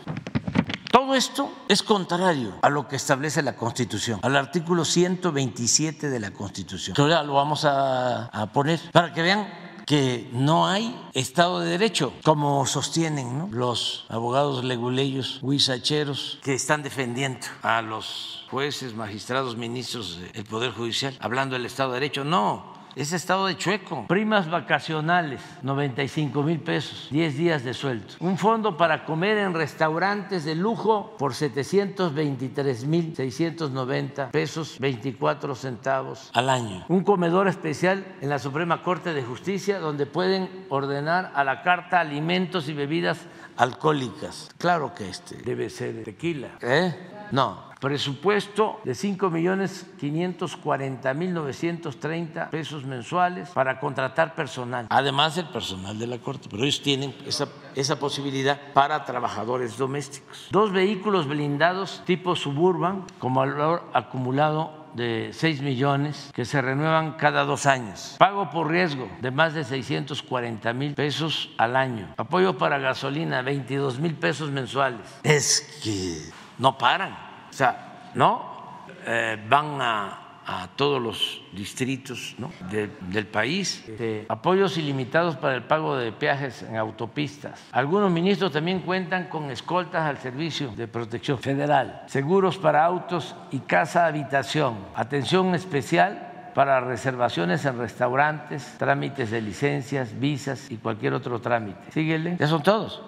Todo 0.93 1.17
esto 1.17 1.53
es 1.69 1.83
contrario 1.83 2.57
a 2.63 2.69
lo 2.69 2.87
que 2.87 2.95
establece 2.95 3.43
la 3.43 3.57
Constitución, 3.57 4.21
al 4.23 4.37
artículo 4.37 4.85
127 4.85 6.09
de 6.09 6.21
la 6.21 6.31
Constitución. 6.31 6.95
Ahora 6.97 7.25
lo 7.25 7.35
vamos 7.35 7.65
a, 7.65 8.27
a 8.27 8.53
poner 8.53 8.79
para 8.93 9.13
que 9.13 9.23
vean 9.23 9.49
que 9.91 10.31
no 10.31 10.69
hay 10.69 10.97
Estado 11.15 11.59
de 11.59 11.69
Derecho, 11.69 12.13
como 12.23 12.65
sostienen 12.65 13.49
los 13.51 14.07
abogados 14.09 14.63
leguleyos, 14.63 15.41
huizacheros, 15.43 16.39
que 16.45 16.55
están 16.55 16.85
defendiendo 16.85 17.49
a 17.63 17.83
los 17.83 18.47
jueces, 18.53 18.95
magistrados, 18.95 19.57
ministros 19.57 20.21
del 20.33 20.45
Poder 20.45 20.71
Judicial, 20.71 21.17
hablando 21.19 21.57
del 21.57 21.67
Estado 21.67 21.91
de 21.91 21.95
Derecho. 21.99 22.23
No, 22.23 22.73
es 22.97 23.13
estado 23.13 23.47
de 23.47 23.57
chueco. 23.57 24.07
Primas 24.07 24.51
vacacionales, 24.51 25.41
95 25.63 26.43
mil 26.43 26.61
pesos, 26.61 27.09
10 27.11 27.37
días 27.37 27.65
de 27.65 27.75
sueldo. 27.75 28.15
Un 28.21 28.39
fondo 28.39 28.77
para 28.77 29.05
comer 29.05 29.39
en 29.39 29.55
restaurantes 29.55 30.45
de 30.45 30.55
lujo 30.55 31.15
por 31.19 31.35
723 31.35 32.85
mil 32.85 33.15
690 33.15 34.31
pesos, 34.31 34.77
24 34.79 35.55
centavos 35.55 36.31
al 36.35 36.51
año. 36.51 36.85
Un 36.89 37.05
comedor 37.05 37.49
especial 37.49 38.05
en 38.21 38.29
la 38.29 38.39
Suprema 38.39 38.83
Corte 38.83 39.13
de 39.13 39.23
Justicia 39.23 39.79
donde 39.79 40.07
pueden 40.07 40.67
ordenar 40.69 41.33
a 41.35 41.45
la 41.45 41.63
carta 41.63 42.01
alimentos 42.01 42.69
y 42.69 42.75
bebidas 42.75 43.19
alcohólicas. 43.57 44.49
Claro 44.59 44.95
que 44.95 45.09
este 45.09 45.37
debe 45.37 45.71
ser 45.71 46.03
tequila. 46.05 46.49
¿Eh? 46.61 46.95
No, 47.33 47.70
Presupuesto 47.81 48.79
de 48.85 48.95
5 48.95 49.31
millones 49.31 49.87
540 49.99 51.15
mil 51.15 51.33
930 51.33 52.51
pesos 52.51 52.85
mensuales 52.85 53.49
para 53.51 53.81
contratar 53.81 54.35
personal, 54.35 54.87
además 54.91 55.37
del 55.37 55.49
personal 55.49 55.99
de 55.99 56.07
la 56.07 56.19
Corte, 56.19 56.49
pero 56.51 56.63
ellos 56.63 56.83
tienen 56.83 57.15
esa, 57.27 57.49
esa 57.75 57.99
posibilidad 57.99 58.61
para 58.75 59.05
trabajadores 59.07 59.79
domésticos. 59.79 60.49
Dos 60.51 60.73
vehículos 60.73 61.27
blindados 61.27 62.03
tipo 62.05 62.37
suburban 62.37 63.07
con 63.19 63.33
valor 63.33 63.83
acumulado 63.95 64.81
de 64.95 65.31
6 65.33 65.63
millones 65.63 66.31
que 66.35 66.45
se 66.45 66.61
renuevan 66.61 67.13
cada 67.13 67.45
dos 67.45 67.65
años. 67.65 68.17
Pago 68.19 68.51
por 68.51 68.69
riesgo 68.69 69.09
de 69.21 69.31
más 69.31 69.55
de 69.55 69.65
640 69.65 70.73
mil 70.75 70.95
pesos 70.95 71.51
al 71.57 71.77
año. 71.77 72.13
Apoyo 72.17 72.59
para 72.59 72.79
gasolina, 72.79 73.41
22 73.43 73.99
mil 74.01 74.15
pesos 74.15 74.51
mensuales. 74.51 75.01
Es 75.23 75.81
que 75.83 76.31
no 76.59 76.77
paran. 76.77 77.30
O 77.51 77.53
sea, 77.53 78.11
no 78.15 78.89
eh, 79.07 79.37
van 79.49 79.81
a 79.81 80.31
todos 80.75 81.01
los 81.01 81.43
distritos 81.53 82.35
¿no? 82.39 82.51
de, 82.71 82.91
del 83.01 83.27
país, 83.27 83.85
de 83.87 84.27
apoyos 84.29 84.77
ilimitados 84.79 85.37
para 85.37 85.55
el 85.55 85.63
pago 85.63 85.97
de 85.97 86.11
peajes 86.13 86.63
en 86.63 86.77
autopistas. 86.77 87.69
Algunos 87.73 88.11
ministros 88.11 88.51
también 88.51 88.81
cuentan 88.81 89.29
con 89.29 89.51
escoltas 89.51 90.03
al 90.03 90.19
servicio 90.19 90.73
de 90.77 90.89
protección 90.89 91.39
federal, 91.39 92.03
seguros 92.07 92.59
para 92.59 92.85
autos 92.85 93.37
y 93.53 93.61
casa 93.61 94.07
habitación, 94.07 94.77
atención 94.95 95.55
especial 95.55 96.51
para 96.55 96.81
reservaciones 96.81 97.65
en 97.65 97.79
restaurantes, 97.79 98.75
trámites 98.77 99.31
de 99.31 99.41
licencias, 99.41 100.19
visas 100.19 100.69
y 100.71 100.79
cualquier 100.79 101.15
otro 101.15 101.41
trámite. 101.41 101.93
Síguele. 101.93 102.37
Ya 102.39 102.49
son 102.49 102.63
todos. 102.63 103.03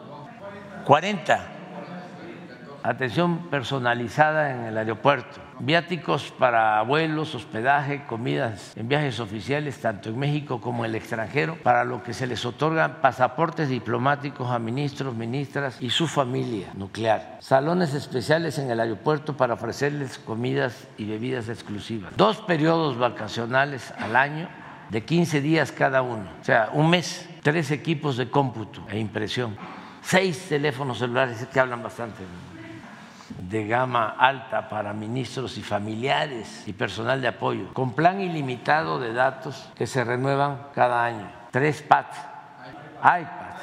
40. 0.85 1.62
Atención 2.83 3.49
personalizada 3.51 4.55
en 4.55 4.65
el 4.65 4.79
aeropuerto 4.79 5.41
viáticos 5.63 6.33
para 6.37 6.83
vuelos, 6.83 7.37
hospedaje, 7.37 8.05
comidas 8.07 8.77
en 8.77 8.89
viajes 8.89 9.21
oficiales, 9.21 9.81
tanto 9.81 10.09
en 10.09 10.19
México 10.19 10.61
como 10.61 10.85
en 10.85 10.91
el 10.91 10.97
extranjero, 10.97 11.57
para 11.63 11.85
lo 11.85 12.03
que 12.03 12.13
se 12.13 12.27
les 12.27 12.45
otorgan 12.45 13.01
pasaportes 13.01 13.69
diplomáticos 13.69 14.51
a 14.51 14.59
ministros, 14.59 15.15
ministras 15.15 15.81
y 15.81 15.91
su 15.91 16.09
familia 16.09 16.69
nuclear. 16.75 17.39
Salones 17.41 17.95
especiales 17.95 18.59
en 18.59 18.71
el 18.71 18.81
aeropuerto 18.81 19.37
para 19.37 19.55
ofrecerles 19.55 20.19
comidas 20.19 20.89
y 20.99 21.05
bebidas 21.05 21.49
exclusivas. 21.49 22.17
Dos 22.17 22.39
periodos 22.39 22.99
vacacionales 22.99 23.93
al 23.99 24.17
año 24.17 24.49
de 24.91 25.05
15 25.05 25.41
días 25.41 25.71
cada 25.71 26.03
uno, 26.03 26.29
o 26.41 26.45
sea, 26.45 26.71
un 26.73 26.91
mes, 26.91 27.29
tres 27.43 27.71
equipos 27.71 28.17
de 28.17 28.29
cómputo 28.29 28.85
e 28.91 28.99
impresión, 28.99 29.57
seis 30.03 30.49
teléfonos 30.49 30.99
celulares 30.99 31.47
que 31.47 31.61
hablan 31.61 31.83
bastante 31.83 32.25
de 33.39 33.67
gama 33.67 34.15
alta 34.19 34.69
para 34.69 34.93
ministros 34.93 35.59
y 35.59 35.63
familiares 35.63 36.65
y 36.67 36.73
personal 36.73 37.21
de 37.21 37.29
apoyo, 37.29 37.73
con 37.73 37.93
plan 37.93 38.21
ilimitado 38.21 38.99
de 38.99 39.13
datos 39.13 39.69
que 39.77 39.87
se 39.87 40.05
renuevan 40.05 40.59
cada 40.75 41.05
año. 41.05 41.31
Tres 41.51 41.83
PAT, 41.83 42.07
iPads, 43.03 43.63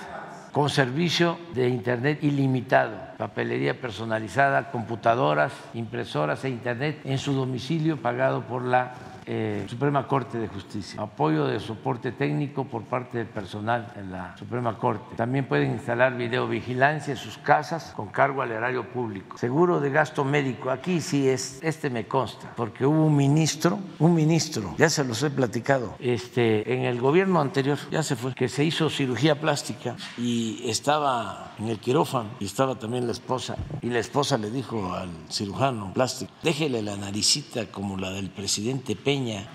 con 0.51 0.70
servicio 0.70 1.38
de 1.53 1.70
Internet 1.70 2.24
ilimitado, 2.24 2.97
papelería 3.17 3.80
personalizada, 3.80 4.72
computadoras, 4.72 5.53
impresoras 5.74 6.43
e 6.43 6.49
Internet 6.49 7.01
en 7.05 7.17
su 7.17 7.34
domicilio 7.34 8.01
pagado 8.01 8.41
por 8.41 8.63
la 8.63 8.93
eh, 9.32 9.66
Suprema 9.70 10.08
Corte 10.08 10.40
de 10.40 10.48
Justicia, 10.48 11.00
apoyo 11.00 11.46
de 11.46 11.60
soporte 11.60 12.12
técnico 12.12 12.64
por 12.64 12.82
parte 12.82 13.20
del 13.20 13.28
personal 13.28 13.94
en 13.96 14.12
la 14.12 14.36
Suprema 14.36 14.76
Corte. 14.80 15.16
También 15.16 15.46
pueden 15.46 15.70
instalar 15.70 16.18
videovigilancia 16.18 17.12
en 17.12 17.18
sus 17.18 17.38
casas 17.38 17.94
con 17.96 18.08
cargo 18.08 18.42
al 18.42 18.52
erario 18.52 18.90
público. 18.90 19.38
Seguro 19.38 19.80
de 19.80 19.92
gasto 19.92 20.26
médico, 20.26 20.72
aquí 20.72 21.00
sí 21.00 21.30
es, 21.30 21.60
este 21.62 21.92
me 21.92 22.08
consta, 22.08 22.52
porque 22.56 22.88
hubo 22.88 23.06
un 23.06 23.16
ministro, 23.16 23.78
un 24.00 24.16
ministro, 24.16 24.74
ya 24.80 24.90
se 24.90 25.04
los 25.04 25.22
he 25.22 25.30
platicado, 25.30 25.94
este, 26.00 26.74
en 26.74 26.86
el 26.86 27.00
gobierno 27.00 27.40
anterior, 27.40 27.78
ya 27.92 28.02
se 28.02 28.16
fue, 28.16 28.34
que 28.34 28.50
se 28.50 28.64
hizo 28.64 28.90
cirugía 28.90 29.40
plástica 29.40 29.96
y 30.18 30.68
estaba 30.68 31.49
en 31.60 31.68
el 31.68 31.80
quirófano 31.80 32.30
estaba 32.39 32.76
también 32.76 33.05
la 33.05 33.12
esposa 33.12 33.55
y 33.82 33.89
la 33.89 33.99
esposa 33.99 34.38
le 34.38 34.49
dijo 34.49 34.93
al 34.93 35.10
cirujano 35.30 35.93
plástico, 35.93 36.32
déjele 36.41 36.82
la 36.82 36.95
naricita 36.95 37.66
como 37.68 37.97
la 37.97 38.12
del 38.12 38.30
presidente 38.30 38.95
Peña 38.95 39.47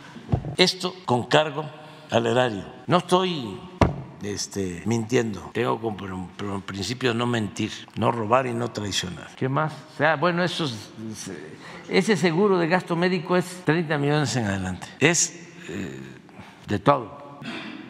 esto 0.57 0.95
con 1.05 1.25
cargo 1.25 1.65
al 2.11 2.27
erario. 2.27 2.65
No 2.87 2.99
estoy 2.99 3.59
este, 4.23 4.83
mintiendo. 4.87 5.51
Tengo 5.53 5.81
como 5.81 6.61
principio 6.63 7.15
no 7.15 7.27
mentir, 7.27 7.71
no 7.97 8.13
robar 8.13 8.47
y 8.47 8.53
no 8.53 8.71
traicionar. 8.71 9.29
¿Qué 9.37 9.49
más? 9.49 9.73
Sea, 9.97 10.17
bueno, 10.17 10.45
eso 10.45 10.71
ese 11.89 12.17
seguro 12.17 12.59
de 12.59 12.69
gasto 12.69 12.97
médico 12.97 13.37
es 13.37 13.63
30 13.65 13.99
millones 13.99 14.37
en 14.37 14.47
adelante. 14.47 14.87
Es 15.01 15.49
eh, 15.69 16.01
de 16.67 16.79
todo. 16.79 17.41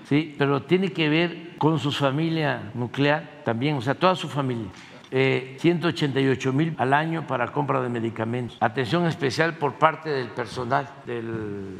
Sí, 0.08 0.34
pero 0.36 0.62
tiene 0.62 0.92
que 0.92 1.08
ver 1.08 1.43
con 1.58 1.78
su 1.78 1.92
familia 1.92 2.70
nuclear 2.74 3.42
también, 3.44 3.76
o 3.76 3.82
sea, 3.82 3.94
toda 3.94 4.14
su 4.14 4.28
familia. 4.28 4.70
188 5.10 6.48
eh, 6.48 6.52
mil 6.52 6.74
al 6.76 6.92
año 6.92 7.26
para 7.26 7.52
compra 7.52 7.80
de 7.80 7.88
medicamentos. 7.88 8.56
Atención 8.60 9.06
especial 9.06 9.54
por 9.54 9.74
parte 9.74 10.10
del 10.10 10.28
personal 10.28 10.88
de 11.06 11.22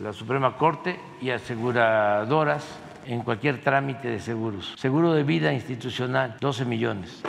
la 0.03 0.13
Suprema 0.13 0.57
Corte 0.57 1.01
y 1.21 1.31
aseguradoras 1.31 2.79
en 3.07 3.23
cualquier 3.23 3.61
trámite 3.61 4.09
de 4.09 4.21
seguros. 4.21 4.75
Seguro 4.77 5.13
de 5.13 5.25
vida 5.25 5.53
institucional, 5.53 6.37
12 6.41 6.65
millones. 6.65 7.23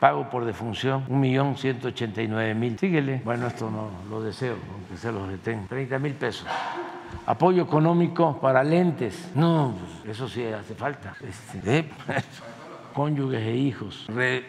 Pago 0.00 0.28
por 0.28 0.44
defunción, 0.44 1.06
1.189.000. 1.08 2.78
Síguele. 2.78 3.22
Bueno, 3.24 3.46
esto 3.46 3.70
no 3.70 3.90
lo 4.10 4.22
deseo, 4.22 4.56
aunque 4.72 4.96
se 4.96 5.10
los 5.10 5.28
detengo. 5.28 5.66
30 5.68 5.98
mil 5.98 6.12
pesos. 6.14 6.46
Apoyo 7.24 7.62
económico 7.62 8.38
para 8.40 8.62
lentes. 8.62 9.30
No, 9.34 9.74
pues, 10.02 10.16
eso 10.16 10.28
sí 10.28 10.44
hace 10.44 10.74
falta. 10.74 11.14
Este, 11.26 11.78
¿eh? 11.78 11.88
cónyuges 12.96 13.42
e 13.42 13.54
hijos, 13.54 14.06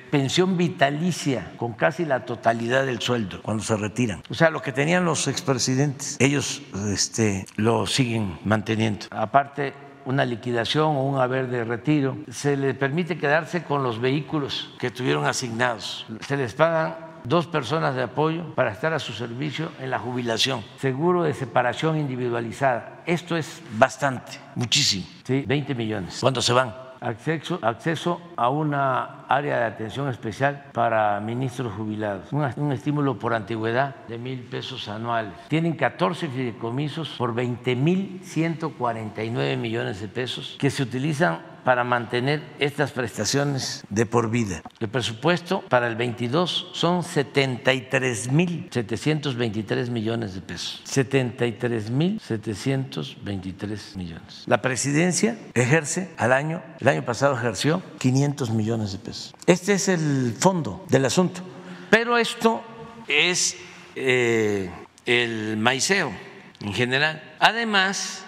pensión 0.10 0.56
vitalicia 0.56 1.52
con 1.58 1.74
casi 1.74 2.06
la 2.06 2.24
totalidad 2.24 2.86
del 2.86 3.02
sueldo 3.02 3.42
cuando 3.42 3.62
se 3.62 3.76
retiran. 3.76 4.24
O 4.30 4.34
sea, 4.34 4.50
lo 4.50 4.62
que 4.62 4.72
tenían 4.72 5.04
los 5.04 5.28
expresidentes, 5.28 6.16
ellos 6.22 6.62
este, 6.94 7.46
lo 7.58 7.86
siguen 7.86 8.40
manteniendo. 8.46 9.08
Aparte, 9.12 9.74
una 10.08 10.24
liquidación 10.26 10.96
o 10.96 11.04
un 11.04 11.20
haber 11.20 11.48
de 11.48 11.66
retiro, 11.66 12.18
se 12.32 12.56
les 12.56 12.76
permite 12.76 13.18
quedarse 13.18 13.64
con 13.64 13.84
los 13.84 14.00
vehículos 14.00 14.74
que 14.80 14.90
tuvieron 14.90 15.26
asignados. 15.26 16.06
Se 16.22 16.38
les 16.38 16.54
pagan 16.54 16.96
dos 17.26 17.46
personas 17.46 17.94
de 17.94 18.04
apoyo 18.04 18.56
para 18.56 18.72
estar 18.72 18.94
a 18.94 19.00
su 19.00 19.12
servicio 19.12 19.70
en 19.80 19.90
la 19.90 20.00
jubilación. 20.00 20.64
Seguro 20.80 21.24
de 21.24 21.34
separación 21.34 21.98
individualizada. 21.98 23.04
Esto 23.06 23.36
es 23.36 23.62
bastante, 23.74 24.40
muchísimo. 24.56 25.06
¿sí? 25.26 25.44
20 25.46 25.76
millones. 25.76 26.20
¿Cuándo 26.22 26.42
se 26.42 26.54
van? 26.54 26.87
Acceso, 27.02 27.60
acceso 27.62 28.22
a 28.36 28.50
una 28.50 29.26
área 29.28 29.60
de 29.60 29.66
atención 29.66 30.10
especial 30.10 30.66
para 30.74 31.20
ministros 31.20 31.74
jubilados, 31.74 32.32
un, 32.32 32.72
estímulo 32.72 33.20
por 33.20 33.34
antigüedad 33.34 33.96
de 34.08 34.18
mil 34.18 34.40
pesos 34.42 34.88
anuales. 34.88 35.34
Tienen 35.48 35.74
14 35.74 36.28
fideicomisos 36.28 37.10
por 37.18 37.34
20 37.34 37.76
mil 37.76 38.20
149 38.24 39.58
millones 39.58 40.02
de 40.02 40.08
pesos 40.08 40.56
que 40.60 40.70
se 40.70 40.84
utilizan 40.84 41.57
para 41.68 41.84
mantener 41.84 42.42
estas 42.60 42.94
prestaciones 42.94 43.84
de 43.90 44.06
por 44.06 44.32
vida. 44.32 44.62
El 44.80 44.88
presupuesto 44.88 45.60
para 45.68 45.90
el 45.90 45.98
22 45.98 46.70
son 46.72 47.04
73 47.04 48.32
mil 48.32 48.70
723 48.72 49.90
millones 49.90 50.34
de 50.34 50.40
pesos. 50.40 50.80
73 50.86 51.90
mil 51.90 52.22
723 52.22 53.98
millones. 53.98 54.44
La 54.46 54.62
presidencia 54.62 55.38
ejerce 55.56 56.10
al 56.16 56.32
año, 56.32 56.64
el 56.80 56.88
año 56.88 57.04
pasado 57.04 57.36
ejerció 57.36 57.84
500 57.98 58.50
millones 58.52 58.94
de 58.94 59.00
pesos. 59.00 59.36
Este 59.46 59.74
es 59.74 59.90
el 59.90 60.38
fondo 60.40 60.86
del 60.88 61.04
asunto. 61.04 61.42
Pero 61.90 62.18
esto 62.18 62.64
es 63.10 63.58
eh, 63.94 64.72
el 65.06 65.58
maiceo 65.58 66.14
en 66.62 66.74
general. 66.74 67.22
Además, 67.40 68.24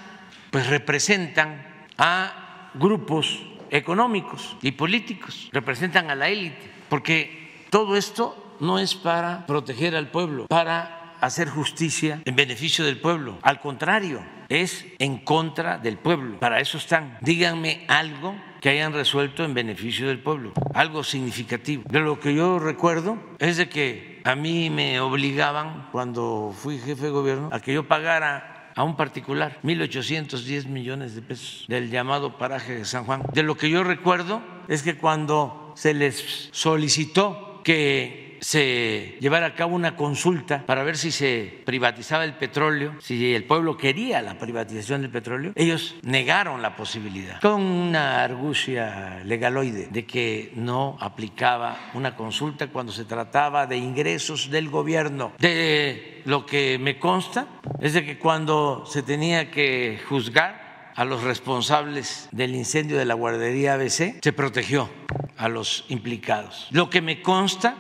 pues 0.51 0.67
representan 0.67 1.65
a 1.97 2.47
grupos 2.73 3.43
económicos 3.69 4.57
y 4.61 4.71
políticos, 4.71 5.49
representan 5.51 6.09
a 6.09 6.15
la 6.15 6.29
élite, 6.29 6.71
porque 6.89 7.65
todo 7.69 7.95
esto 7.95 8.55
no 8.59 8.79
es 8.79 8.95
para 8.95 9.45
proteger 9.45 9.95
al 9.95 10.09
pueblo, 10.09 10.47
para 10.47 11.15
hacer 11.21 11.49
justicia 11.49 12.21
en 12.25 12.35
beneficio 12.35 12.85
del 12.85 12.99
pueblo. 12.99 13.37
Al 13.41 13.59
contrario, 13.59 14.23
es 14.49 14.85
en 14.99 15.17
contra 15.19 15.77
del 15.77 15.97
pueblo. 15.97 16.39
Para 16.39 16.59
eso 16.59 16.77
están. 16.77 17.17
Díganme 17.21 17.85
algo 17.87 18.35
que 18.61 18.69
hayan 18.69 18.93
resuelto 18.93 19.45
en 19.45 19.53
beneficio 19.53 20.07
del 20.07 20.19
pueblo, 20.19 20.51
algo 20.73 21.03
significativo. 21.03 21.83
De 21.89 21.99
lo 21.99 22.19
que 22.19 22.33
yo 22.33 22.59
recuerdo 22.59 23.17
es 23.39 23.57
de 23.57 23.69
que 23.69 24.21
a 24.25 24.35
mí 24.35 24.69
me 24.69 24.99
obligaban, 24.99 25.87
cuando 25.91 26.53
fui 26.57 26.77
jefe 26.77 27.05
de 27.05 27.09
gobierno, 27.09 27.49
a 27.51 27.59
que 27.61 27.73
yo 27.73 27.87
pagara 27.87 28.58
a 28.79 28.83
un 28.83 28.95
particular 28.95 29.59
1.810 29.61 30.67
millones 30.67 31.13
de 31.13 31.21
pesos 31.21 31.65
del 31.67 31.91
llamado 31.91 32.37
paraje 32.37 32.75
de 32.75 32.85
San 32.85 33.03
Juan. 33.03 33.23
De 33.33 33.43
lo 33.43 33.57
que 33.57 33.69
yo 33.69 33.83
recuerdo 33.83 34.41
es 34.69 34.83
que 34.83 34.95
cuando 34.95 35.73
se 35.75 35.93
les 35.93 36.47
solicitó 36.53 37.59
que 37.65 38.28
se 38.41 39.17
llevara 39.19 39.47
a 39.47 39.55
cabo 39.55 39.75
una 39.75 39.95
consulta 39.95 40.65
para 40.65 40.83
ver 40.83 40.97
si 40.97 41.11
se 41.11 41.61
privatizaba 41.65 42.23
el 42.23 42.33
petróleo, 42.33 42.95
si 42.99 43.33
el 43.33 43.43
pueblo 43.43 43.77
quería 43.77 44.21
la 44.21 44.37
privatización 44.37 45.01
del 45.01 45.11
petróleo, 45.11 45.53
ellos 45.55 45.95
negaron 46.03 46.61
la 46.61 46.75
posibilidad 46.75 47.39
con 47.41 47.61
una 47.61 48.23
argucia 48.23 49.21
legaloide 49.25 49.87
de 49.91 50.05
que 50.05 50.51
no 50.55 50.97
aplicaba 50.99 51.77
una 51.93 52.15
consulta 52.15 52.67
cuando 52.67 52.91
se 52.91 53.05
trataba 53.05 53.67
de 53.67 53.77
ingresos 53.77 54.49
del 54.49 54.69
gobierno. 54.69 55.33
De 55.39 56.21
lo 56.25 56.45
que 56.45 56.77
me 56.79 56.99
consta 56.99 57.47
es 57.81 57.93
de 57.93 58.05
que 58.05 58.17
cuando 58.17 58.85
se 58.85 59.03
tenía 59.03 59.51
que 59.51 59.99
juzgar 60.07 60.91
a 60.95 61.05
los 61.05 61.23
responsables 61.23 62.27
del 62.31 62.55
incendio 62.55 62.97
de 62.97 63.05
la 63.05 63.13
guardería 63.13 63.75
ABC, 63.75 64.19
se 64.21 64.33
protegió 64.33 64.89
a 65.37 65.47
los 65.47 65.85
implicados. 65.87 66.67
Lo 66.71 66.89
que 66.89 67.01
me 67.01 67.21
consta 67.21 67.75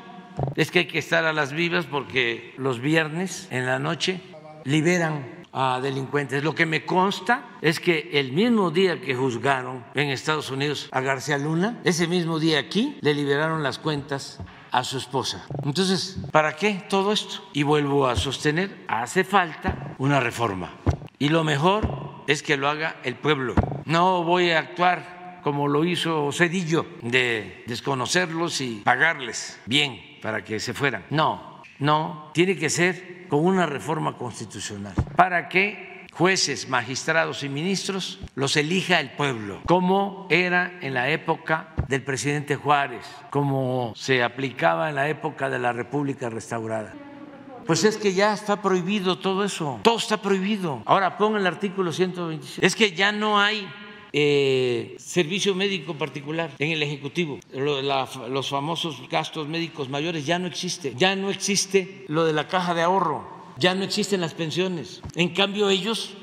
es 0.55 0.71
que 0.71 0.79
hay 0.79 0.87
que 0.87 0.99
estar 0.99 1.25
a 1.25 1.33
las 1.33 1.53
vivas 1.53 1.85
porque 1.85 2.53
los 2.57 2.79
viernes 2.79 3.47
en 3.51 3.65
la 3.65 3.79
noche 3.79 4.21
liberan 4.65 5.39
a 5.51 5.79
delincuentes. 5.81 6.43
Lo 6.43 6.55
que 6.55 6.65
me 6.65 6.85
consta 6.85 7.57
es 7.61 7.79
que 7.79 8.09
el 8.13 8.33
mismo 8.33 8.71
día 8.71 9.01
que 9.01 9.15
juzgaron 9.15 9.83
en 9.95 10.09
Estados 10.09 10.51
Unidos 10.51 10.89
a 10.91 11.01
García 11.01 11.37
Luna, 11.37 11.79
ese 11.83 12.07
mismo 12.07 12.39
día 12.39 12.59
aquí 12.59 12.97
le 13.01 13.13
liberaron 13.13 13.63
las 13.63 13.79
cuentas 13.79 14.39
a 14.71 14.83
su 14.83 14.97
esposa. 14.97 15.45
Entonces, 15.63 16.17
¿para 16.31 16.55
qué 16.55 16.83
todo 16.89 17.11
esto? 17.11 17.43
Y 17.53 17.63
vuelvo 17.63 18.07
a 18.07 18.15
sostener, 18.15 18.85
hace 18.87 19.23
falta 19.23 19.95
una 19.97 20.19
reforma. 20.19 20.73
Y 21.17 21.29
lo 21.29 21.43
mejor 21.43 22.23
es 22.27 22.43
que 22.43 22.57
lo 22.57 22.69
haga 22.69 22.97
el 23.03 23.15
pueblo. 23.15 23.55
No 23.85 24.23
voy 24.23 24.51
a 24.51 24.59
actuar 24.59 25.41
como 25.43 25.67
lo 25.67 25.85
hizo 25.85 26.31
Cedillo, 26.31 26.85
de 27.01 27.63
desconocerlos 27.65 28.61
y 28.61 28.81
pagarles 28.83 29.59
bien 29.65 30.08
para 30.21 30.43
que 30.43 30.59
se 30.59 30.73
fueran. 30.73 31.05
No, 31.09 31.61
no, 31.79 32.31
tiene 32.33 32.55
que 32.57 32.69
ser 32.69 33.27
con 33.27 33.45
una 33.45 33.65
reforma 33.65 34.17
constitucional 34.17 34.93
para 35.15 35.49
que 35.49 36.07
jueces, 36.11 36.67
magistrados 36.67 37.43
y 37.43 37.49
ministros 37.49 38.19
los 38.35 38.57
elija 38.57 38.99
el 38.99 39.11
pueblo, 39.11 39.61
como 39.65 40.27
era 40.29 40.79
en 40.81 40.93
la 40.93 41.09
época 41.09 41.73
del 41.87 42.03
presidente 42.03 42.55
Juárez, 42.55 43.05
como 43.29 43.93
se 43.95 44.23
aplicaba 44.23 44.89
en 44.89 44.95
la 44.95 45.07
época 45.07 45.49
de 45.49 45.59
la 45.59 45.71
República 45.71 46.29
restaurada. 46.29 46.93
Pues 47.65 47.83
es 47.83 47.97
que 47.97 48.13
ya 48.13 48.33
está 48.33 48.61
prohibido 48.61 49.19
todo 49.19 49.43
eso, 49.43 49.79
todo 49.83 49.97
está 49.97 50.21
prohibido. 50.21 50.81
Ahora 50.85 51.17
pongan 51.17 51.41
el 51.41 51.47
artículo 51.47 51.93
126. 51.93 52.59
Es 52.63 52.75
que 52.75 52.91
ya 52.91 53.11
no 53.11 53.39
hay 53.39 53.69
eh, 54.11 54.95
servicio 54.97 55.53
médico 55.55 55.95
particular 55.95 56.51
en 56.59 56.71
el 56.71 56.83
Ejecutivo. 56.83 57.39
los 57.53 58.49
famosos 58.49 59.01
gastos 59.09 59.47
médicos 59.47 59.89
mayores 59.89 60.25
ya 60.25 60.39
no 60.39 60.47
existe. 60.47 60.93
Ya 60.97 61.15
no 61.15 61.29
existe 61.29 62.05
lo 62.07 62.25
de 62.25 62.33
la 62.33 62.47
caja 62.47 62.73
de 62.73 62.81
ahorro. 62.81 63.39
Ya 63.57 63.75
no 63.75 63.83
existen 63.83 64.21
las 64.21 64.33
pensiones. 64.33 65.01
En 65.15 65.29
cambio 65.33 65.69
ellos 65.69 66.15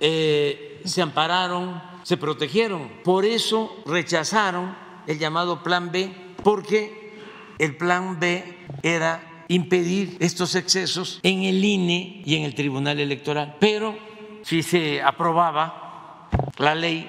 eh, 0.00 0.80
se 0.84 1.02
ampararon, 1.02 1.82
se 2.04 2.16
protegieron. 2.16 2.88
Por 3.02 3.24
eso 3.24 3.82
rechazaron 3.84 4.76
el 5.06 5.18
llamado 5.18 5.62
Plan 5.62 5.90
B, 5.90 6.10
porque 6.42 7.12
el 7.58 7.76
Plan 7.76 8.20
B 8.20 8.44
era 8.82 9.44
impedir 9.48 10.16
estos 10.20 10.54
excesos 10.54 11.20
en 11.22 11.42
el 11.42 11.64
INE 11.64 12.22
y 12.24 12.36
en 12.36 12.44
el 12.44 12.54
Tribunal 12.54 13.00
Electoral. 13.00 13.56
Pero 13.60 13.96
si 14.42 14.62
se 14.62 15.02
aprobaba 15.02 15.85
la 16.58 16.74
ley, 16.74 17.08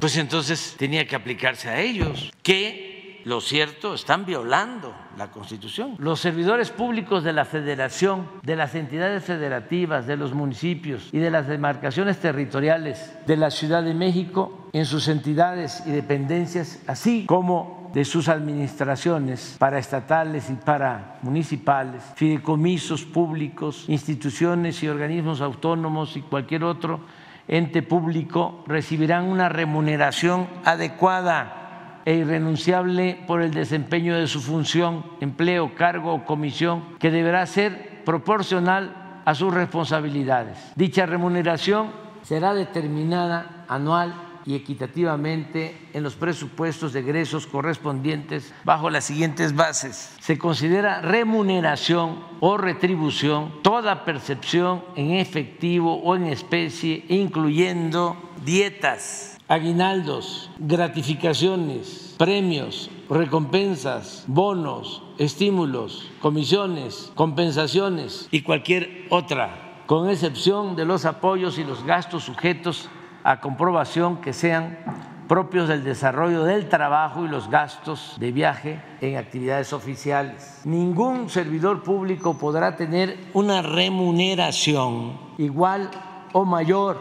pues 0.00 0.16
entonces 0.16 0.74
tenía 0.78 1.06
que 1.06 1.16
aplicarse 1.16 1.68
a 1.68 1.80
ellos, 1.80 2.32
que, 2.42 3.22
lo 3.24 3.40
cierto, 3.40 3.94
están 3.94 4.24
violando 4.24 4.94
la 5.16 5.30
Constitución. 5.30 5.96
Los 5.98 6.20
servidores 6.20 6.70
públicos 6.70 7.24
de 7.24 7.32
la 7.32 7.44
Federación, 7.44 8.28
de 8.42 8.56
las 8.56 8.74
entidades 8.74 9.24
federativas, 9.24 10.06
de 10.06 10.16
los 10.16 10.32
municipios 10.32 11.08
y 11.12 11.18
de 11.18 11.30
las 11.30 11.48
demarcaciones 11.48 12.18
territoriales 12.18 13.14
de 13.26 13.36
la 13.36 13.50
Ciudad 13.50 13.82
de 13.82 13.94
México 13.94 14.68
en 14.72 14.84
sus 14.84 15.08
entidades 15.08 15.82
y 15.86 15.90
dependencias, 15.90 16.82
así 16.86 17.24
como 17.26 17.90
de 17.94 18.04
sus 18.04 18.28
administraciones 18.28 19.56
paraestatales 19.58 20.50
y 20.50 20.52
para 20.52 21.18
municipales, 21.22 22.02
fideicomisos 22.14 23.04
públicos, 23.04 23.86
instituciones 23.88 24.82
y 24.82 24.88
organismos 24.88 25.40
autónomos 25.40 26.14
y 26.16 26.20
cualquier 26.20 26.64
otro 26.64 27.00
ente 27.48 27.82
público 27.82 28.64
recibirán 28.66 29.24
una 29.24 29.48
remuneración 29.48 30.48
adecuada 30.64 32.02
e 32.04 32.14
irrenunciable 32.14 33.22
por 33.26 33.42
el 33.42 33.52
desempeño 33.52 34.16
de 34.16 34.28
su 34.28 34.40
función, 34.40 35.04
empleo, 35.20 35.74
cargo 35.74 36.14
o 36.14 36.24
comisión, 36.24 36.84
que 36.98 37.10
deberá 37.10 37.44
ser 37.46 38.04
proporcional 38.04 39.22
a 39.24 39.34
sus 39.34 39.52
responsabilidades. 39.52 40.72
Dicha 40.76 41.06
remuneración 41.06 41.90
será 42.22 42.54
determinada 42.54 43.64
anual 43.68 44.25
y 44.46 44.54
equitativamente 44.54 45.76
en 45.92 46.04
los 46.04 46.14
presupuestos 46.14 46.92
de 46.92 47.00
egresos 47.00 47.46
correspondientes 47.46 48.54
bajo 48.64 48.88
las 48.90 49.04
siguientes 49.04 49.54
bases. 49.54 50.14
Se 50.20 50.38
considera 50.38 51.02
remuneración 51.02 52.20
o 52.40 52.56
retribución 52.56 53.62
toda 53.62 54.04
percepción 54.04 54.84
en 54.94 55.12
efectivo 55.12 56.00
o 56.02 56.14
en 56.14 56.26
especie, 56.26 57.04
incluyendo 57.08 58.16
dietas, 58.44 59.38
aguinaldos, 59.48 60.50
gratificaciones, 60.58 62.14
premios, 62.16 62.90
recompensas, 63.10 64.24
bonos, 64.28 65.02
estímulos, 65.18 66.10
comisiones, 66.20 67.10
compensaciones 67.14 68.28
y 68.30 68.42
cualquier 68.42 69.06
otra, 69.10 69.82
con 69.86 70.10
excepción 70.10 70.76
de 70.76 70.84
los 70.84 71.04
apoyos 71.04 71.58
y 71.58 71.64
los 71.64 71.84
gastos 71.84 72.24
sujetos 72.24 72.88
a 73.26 73.40
comprobación 73.40 74.20
que 74.20 74.32
sean 74.32 74.78
propios 75.26 75.66
del 75.66 75.82
desarrollo 75.82 76.44
del 76.44 76.68
trabajo 76.68 77.24
y 77.24 77.28
los 77.28 77.50
gastos 77.50 78.14
de 78.20 78.30
viaje 78.30 78.80
en 79.00 79.16
actividades 79.16 79.72
oficiales. 79.72 80.60
Ningún 80.62 81.28
servidor 81.28 81.82
público 81.82 82.38
podrá 82.38 82.76
tener 82.76 83.18
una 83.34 83.62
remuneración 83.62 85.18
igual 85.38 85.90
o 86.34 86.44
mayor 86.44 87.00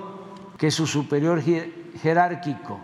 que 0.58 0.72
su 0.72 0.88
superior 0.88 1.44
jerárquico. 2.02 2.80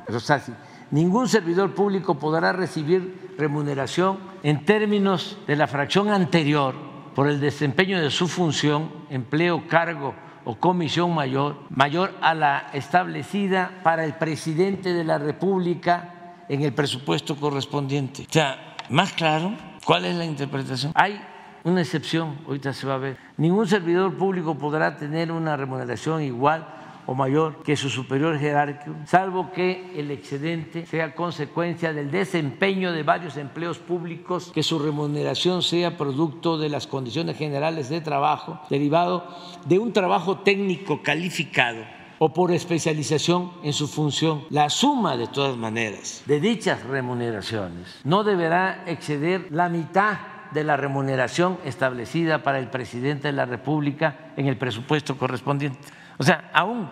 ningún 0.92 1.28
servidor 1.28 1.74
público 1.74 2.20
podrá 2.20 2.54
recibir 2.54 3.34
remuneración 3.40 4.20
en 4.44 4.66
términos 4.66 5.40
de 5.48 5.56
la 5.56 5.66
fracción 5.66 6.10
anterior 6.10 6.76
por 7.16 7.28
el 7.28 7.40
desempeño 7.40 8.00
de 8.00 8.12
su 8.12 8.28
función, 8.28 8.92
empleo, 9.10 9.64
cargo, 9.68 10.14
o 10.46 10.56
comisión 10.56 11.14
mayor, 11.14 11.58
mayor 11.70 12.14
a 12.22 12.34
la 12.34 12.68
establecida 12.74 13.80
para 13.84 14.06
el 14.06 14.14
presidente 14.14 14.94
de 14.94 15.04
la 15.04 15.18
República 15.18 16.34
en 16.50 16.64
el 16.64 16.74
presupuesto 16.74 17.36
correspondiente. 17.36 18.24
O 18.24 18.34
sea, 18.34 18.76
más 18.90 19.14
claro, 19.14 19.54
¿cuál 19.86 20.06
es 20.06 20.16
la 20.16 20.26
interpretación? 20.26 20.92
Hay 20.96 21.22
una 21.64 21.82
excepción, 21.82 22.40
ahorita 22.48 22.74
se 22.74 22.88
va 22.88 22.96
a 22.96 22.98
ver. 22.98 23.18
Ningún 23.38 23.68
servidor 23.68 24.18
público 24.18 24.56
podrá 24.56 24.98
tener 24.98 25.32
una 25.32 25.56
remuneración 25.56 26.22
igual 26.24 26.81
mayor 27.16 27.64
que 27.64 27.76
su 27.76 27.90
superior 27.90 28.38
jerárquico, 28.40 28.96
salvo 29.06 29.52
que 29.52 29.92
el 29.96 30.12
excedente 30.12 30.86
sea 30.86 31.14
consecuencia 31.14 31.94
del 31.94 32.12
desempeño 32.12 32.92
de 32.92 33.04
varios 33.04 33.38
empleos 33.38 33.80
públicos, 33.80 34.52
que 34.54 34.64
su 34.64 34.80
remuneración 34.80 35.62
sea 35.62 35.98
producto 35.98 36.58
de 36.58 36.70
las 36.70 36.88
condiciones 36.88 37.38
generales 37.38 37.90
de 37.90 38.02
trabajo 38.02 38.60
derivado 38.70 39.28
de 39.66 39.80
un 39.80 39.94
trabajo 39.94 40.40
técnico 40.40 41.02
calificado 41.02 41.84
o 42.20 42.32
por 42.32 42.52
especialización 42.52 43.52
en 43.64 43.74
su 43.74 43.88
función. 43.88 44.44
La 44.52 44.70
suma, 44.70 45.18
de 45.18 45.26
todas 45.28 45.58
maneras, 45.58 46.24
de 46.28 46.40
dichas 46.40 46.84
remuneraciones 46.84 48.00
no 48.04 48.24
deberá 48.24 48.84
exceder 48.86 49.48
la 49.50 49.70
mitad 49.70 50.20
de 50.52 50.64
la 50.64 50.78
remuneración 50.78 51.58
establecida 51.66 52.44
para 52.44 52.60
el 52.60 52.70
presidente 52.70 53.30
de 53.30 53.34
la 53.34 53.46
República 53.46 54.34
en 54.38 54.48
el 54.48 54.58
presupuesto 54.58 55.18
correspondiente. 55.18 55.80
O 56.18 56.24
sea, 56.24 56.52
aún 56.54 56.90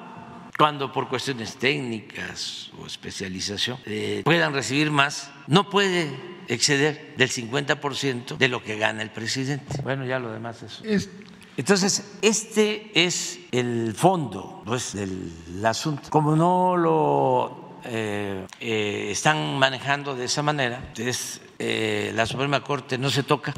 cuando 0.59 0.91
por 0.91 1.07
cuestiones 1.07 1.55
técnicas 1.55 2.69
o 2.77 2.85
especialización 2.85 3.77
eh, 3.85 4.23
puedan 4.25 4.53
recibir 4.53 4.91
más, 4.91 5.31
no 5.47 5.69
puede 5.69 6.11
exceder 6.49 7.15
del 7.15 7.29
50% 7.29 8.35
de 8.35 8.47
lo 8.49 8.61
que 8.61 8.77
gana 8.77 9.01
el 9.01 9.09
presidente. 9.09 9.81
Bueno, 9.83 10.05
ya 10.05 10.19
lo 10.19 10.33
demás 10.33 10.61
es. 10.83 11.09
Entonces, 11.55 12.11
este 12.21 12.91
es 12.93 13.39
el 13.53 13.93
fondo 13.95 14.61
pues, 14.65 14.91
del 14.91 15.31
asunto. 15.63 16.09
Como 16.09 16.35
no 16.35 16.75
lo 16.75 17.79
eh, 17.85 18.45
eh, 18.59 19.07
están 19.11 19.57
manejando 19.57 20.13
de 20.13 20.25
esa 20.25 20.43
manera, 20.43 20.83
entonces 20.89 21.39
la 21.57 22.25
Suprema 22.25 22.61
Corte 22.61 22.97
no 22.97 23.09
se 23.09 23.23
toca. 23.23 23.53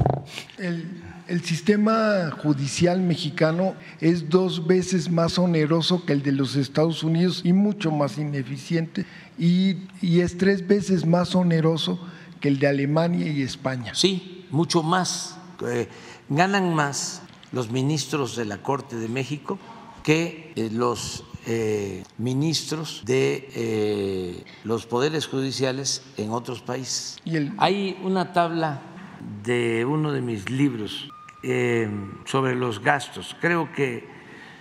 El 0.56 1.02
el 1.28 1.42
sistema 1.42 2.30
judicial 2.42 3.00
mexicano 3.00 3.74
es 4.00 4.28
dos 4.28 4.66
veces 4.66 5.10
más 5.10 5.38
oneroso 5.38 6.04
que 6.04 6.12
el 6.12 6.22
de 6.22 6.32
los 6.32 6.56
Estados 6.56 7.02
Unidos 7.02 7.42
y 7.44 7.52
mucho 7.52 7.90
más 7.90 8.18
ineficiente 8.18 9.06
y, 9.38 9.76
es 10.02 10.36
tres 10.38 10.66
veces 10.66 11.06
más 11.06 11.34
oneroso 11.34 11.98
que 12.40 12.48
el 12.48 12.58
de 12.58 12.66
Alemania 12.66 13.28
y 13.28 13.42
España. 13.42 13.94
Sí, 13.94 14.46
mucho 14.50 14.82
más 14.82 15.38
Eh, 15.64 15.88
ganan 16.28 16.74
más 16.74 17.22
los 17.52 17.70
ministros 17.70 18.36
de 18.36 18.44
la 18.44 18.58
Corte 18.58 18.96
de 18.96 19.08
México 19.08 19.58
que 20.02 20.52
eh, 20.56 20.70
los 20.72 21.24
eh, 21.46 22.02
ministros 22.18 23.02
de 23.04 24.44
los 24.64 24.86
poderes 24.86 25.26
judiciales 25.26 26.02
en 26.16 26.30
otros 26.30 26.62
países. 26.62 27.18
Hay 27.58 27.98
una 28.02 28.32
tabla 28.32 28.82
de 29.42 29.84
uno 29.84 30.12
de 30.12 30.20
mis 30.20 30.50
libros 30.50 31.08
sobre 32.24 32.54
los 32.54 32.80
gastos, 32.80 33.36
creo 33.40 33.72
que 33.72 34.04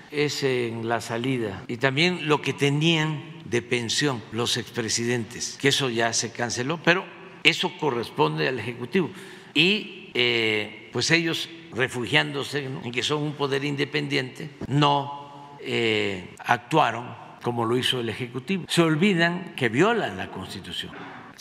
es 0.09 0.43
en 0.43 0.89
la 0.89 0.99
salida, 0.99 1.63
y 1.67 1.77
también 1.77 2.27
lo 2.27 2.41
que 2.41 2.53
tenían 2.53 3.21
de 3.45 3.61
pensión 3.61 4.21
los 4.31 4.57
expresidentes, 4.57 5.57
que 5.61 5.67
eso 5.67 5.89
ya 5.89 6.11
se 6.13 6.31
canceló, 6.31 6.79
pero 6.83 7.05
eso 7.43 7.71
corresponde 7.79 8.47
al 8.47 8.59
Ejecutivo. 8.59 9.09
Y 9.53 10.09
eh, 10.13 10.89
pues 10.91 11.11
ellos, 11.11 11.49
refugiándose 11.73 12.65
en 12.65 12.91
que 12.91 13.03
son 13.03 13.23
un 13.23 13.33
poder 13.33 13.63
independiente, 13.65 14.49
no 14.67 15.57
eh, 15.61 16.33
actuaron 16.39 17.15
como 17.41 17.65
lo 17.65 17.77
hizo 17.77 17.99
el 17.99 18.09
Ejecutivo. 18.09 18.65
Se 18.67 18.81
olvidan 18.81 19.53
que 19.55 19.69
violan 19.69 20.17
la 20.17 20.29
Constitución. 20.29 20.91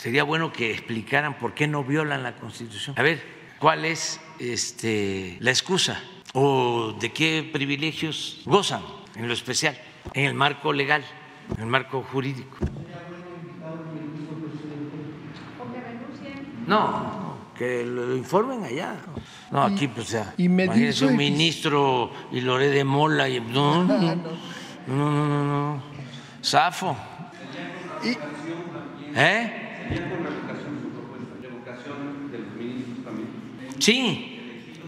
Sería 0.01 0.23
bueno 0.23 0.51
que 0.51 0.71
explicaran 0.71 1.37
por 1.37 1.53
qué 1.53 1.67
no 1.67 1.83
violan 1.83 2.23
la 2.23 2.35
Constitución. 2.35 2.95
A 2.97 3.03
ver, 3.03 3.21
¿cuál 3.59 3.85
es 3.85 4.19
este, 4.39 5.37
la 5.39 5.51
excusa? 5.51 6.01
¿O 6.33 6.93
de 6.99 7.13
qué 7.13 7.47
privilegios 7.53 8.41
gozan 8.45 8.81
en 9.13 9.27
lo 9.27 9.33
especial, 9.35 9.77
en 10.15 10.25
el 10.25 10.33
marco 10.33 10.73
legal? 10.73 11.05
el 11.55 11.67
marco 11.67 12.01
jurídico. 12.01 12.57
No, 16.65 17.37
que 17.55 17.85
lo 17.85 18.17
informen 18.17 18.63
allá. 18.63 18.95
No, 19.51 19.61
aquí 19.61 19.87
pues 19.87 20.09
ya. 20.09 20.33
Y 20.35 20.49
me 20.49 20.67
dice 20.67 21.05
un 21.05 21.15
ministro 21.15 22.11
y 22.31 22.41
Loré 22.41 22.69
de 22.69 22.83
Mola 22.83 23.29
y 23.29 23.39
no, 23.39 23.83
no, 23.83 23.99
no, 23.99 24.15
no, 24.87 25.11
no, 25.11 25.43
no. 25.45 25.83
Safo. 26.41 26.97
¿Eh? 29.13 29.60
Sí, 33.81 34.39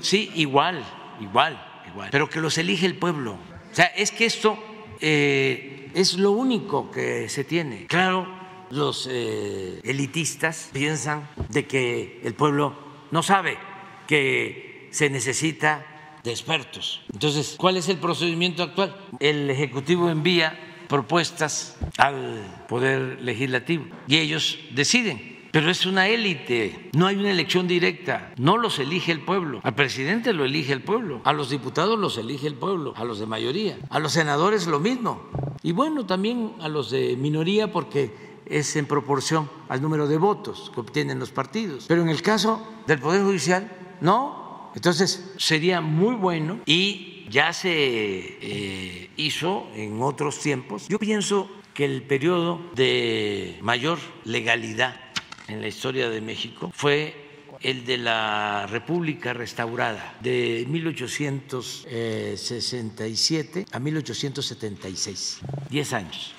sí, 0.02 0.32
igual, 0.36 0.86
igual, 1.20 1.60
igual. 1.88 2.10
Pero 2.12 2.30
que 2.30 2.40
los 2.40 2.58
elige 2.60 2.86
el 2.86 2.96
pueblo. 2.96 3.34
O 3.72 3.76
sea, 3.76 3.86
es 3.86 4.12
que 4.12 4.26
esto 4.26 4.58
eh, 5.02 5.90
es 5.96 6.14
lo 6.14 6.32
único 6.32 6.92
que 6.92 7.28
se 7.28 7.44
tiene. 7.44 7.88
Claro, 7.88 8.28
los 8.70 9.10
eh, 9.12 9.82
elitistas 9.84 10.70
piensan 10.72 11.28
de 11.50 11.66
que 11.66 12.22
el 12.24 12.36
pueblo 12.36 12.76
no 13.10 13.24
sabe 13.24 13.58
que 14.06 14.90
se 14.92 15.10
necesita 15.10 16.20
de 16.24 16.30
expertos. 16.30 17.02
Entonces, 17.12 17.56
¿cuál 17.58 17.78
es 17.78 17.90
el 17.90 17.98
procedimiento 17.98 18.62
actual? 18.62 18.96
El 19.20 19.50
Ejecutivo 19.50 20.12
envía 20.12 20.73
propuestas 20.88 21.78
al 21.98 22.66
Poder 22.68 23.22
Legislativo 23.22 23.86
y 24.08 24.18
ellos 24.18 24.60
deciden. 24.74 25.34
Pero 25.54 25.70
es 25.70 25.86
una 25.86 26.08
élite, 26.08 26.90
no 26.94 27.06
hay 27.06 27.16
una 27.16 27.30
elección 27.30 27.68
directa, 27.68 28.34
no 28.38 28.58
los 28.58 28.80
elige 28.80 29.12
el 29.12 29.22
pueblo, 29.22 29.62
al 29.62 29.76
presidente 29.76 30.34
lo 30.34 30.46
elige 30.46 30.74
el 30.74 30.82
pueblo, 30.82 31.22
a 31.26 31.32
los 31.32 31.52
diputados 31.52 32.00
los 32.00 32.18
elige 32.18 32.48
el 32.48 32.56
pueblo, 32.56 32.96
a 32.98 33.04
los 33.04 33.20
de 33.20 33.28
mayoría, 33.28 33.78
a 33.92 34.00
los 34.00 34.14
senadores 34.14 34.66
lo 34.66 34.80
mismo, 34.80 35.30
y 35.62 35.72
bueno, 35.72 36.08
también 36.08 36.54
a 36.60 36.70
los 36.70 36.90
de 36.90 37.16
minoría 37.18 37.72
porque 37.72 38.34
es 38.48 38.76
en 38.76 38.88
proporción 38.88 39.48
al 39.70 39.80
número 39.80 40.08
de 40.08 40.18
votos 40.18 40.72
que 40.74 40.80
obtienen 40.80 41.20
los 41.20 41.30
partidos, 41.30 41.86
pero 41.88 42.02
en 42.02 42.10
el 42.10 42.24
caso 42.24 42.68
del 42.88 42.98
Poder 42.98 43.22
Judicial, 43.22 43.72
no, 44.02 44.72
entonces 44.74 45.36
sería 45.38 45.82
muy 45.82 46.16
bueno 46.16 46.62
y 46.66 47.13
ya 47.30 47.54
se 47.54 47.72
eh, 47.72 49.10
hizo 49.18 49.70
en 49.76 50.02
otros 50.02 50.40
tiempos. 50.40 50.88
Yo 50.88 50.98
pienso 51.00 51.50
que 51.74 51.84
el 51.86 52.04
periodo 52.04 52.62
de 52.76 53.58
mayor 53.62 53.98
legalidad 54.26 54.96
en 55.48 55.62
la 55.62 55.68
historia 55.68 56.10
de 56.10 56.22
México 56.22 56.72
fue 56.74 57.16
el 57.62 57.86
de 57.86 57.98
la 57.98 58.68
República 58.68 59.34
Restaurada 59.34 60.16
de 60.22 60.66
1867 60.68 63.66
a 63.72 63.80
1876, 63.80 65.40
10 65.70 65.94
años. 65.94 66.36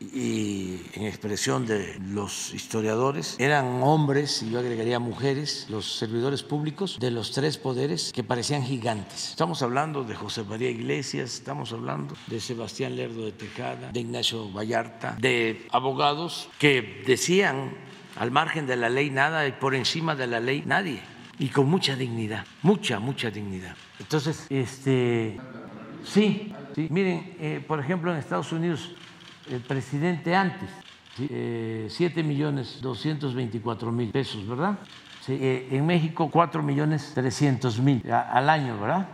Y 0.00 0.80
en 0.94 1.04
expresión 1.04 1.66
de 1.66 1.98
los 2.00 2.54
historiadores, 2.54 3.36
eran 3.38 3.82
hombres, 3.82 4.42
y 4.42 4.50
yo 4.50 4.58
agregaría 4.58 4.98
mujeres, 4.98 5.66
los 5.68 5.98
servidores 5.98 6.42
públicos 6.42 6.96
de 6.98 7.10
los 7.10 7.32
tres 7.32 7.58
poderes 7.58 8.10
que 8.12 8.24
parecían 8.24 8.62
gigantes. 8.62 9.30
Estamos 9.30 9.62
hablando 9.62 10.02
de 10.02 10.14
José 10.14 10.42
María 10.44 10.70
Iglesias, 10.70 11.34
estamos 11.34 11.72
hablando 11.72 12.14
de 12.28 12.40
Sebastián 12.40 12.96
Lerdo 12.96 13.26
de 13.26 13.32
Tejada, 13.32 13.92
de 13.92 14.00
Ignacio 14.00 14.50
Vallarta, 14.50 15.16
de 15.20 15.66
abogados 15.70 16.48
que 16.58 17.02
decían 17.06 17.74
al 18.16 18.30
margen 18.30 18.66
de 18.66 18.76
la 18.76 18.88
ley 18.88 19.10
nada 19.10 19.46
y 19.46 19.52
por 19.52 19.74
encima 19.74 20.14
de 20.14 20.26
la 20.26 20.40
ley 20.40 20.62
nadie. 20.64 21.00
Y 21.38 21.48
con 21.48 21.68
mucha 21.68 21.96
dignidad, 21.96 22.44
mucha, 22.62 23.00
mucha 23.00 23.30
dignidad. 23.30 23.74
Entonces, 23.98 24.46
este, 24.50 25.38
sí, 26.04 26.52
sí. 26.74 26.86
miren, 26.90 27.34
eh, 27.40 27.64
por 27.66 27.80
ejemplo, 27.80 28.12
en 28.12 28.18
Estados 28.18 28.52
Unidos, 28.52 28.94
el 29.50 29.60
presidente 29.60 30.34
antes, 30.34 30.68
eh, 31.18 31.86
7 31.90 32.22
millones 32.22 32.78
224 32.80 33.92
mil 33.92 34.10
pesos, 34.10 34.46
¿verdad? 34.46 34.78
Eh, 35.28 35.68
en 35.72 35.86
México, 35.86 36.28
4 36.30 36.62
millones 36.62 37.12
300 37.14 37.78
mil 37.80 38.02
al 38.10 38.48
año, 38.48 38.80
¿verdad? 38.80 39.08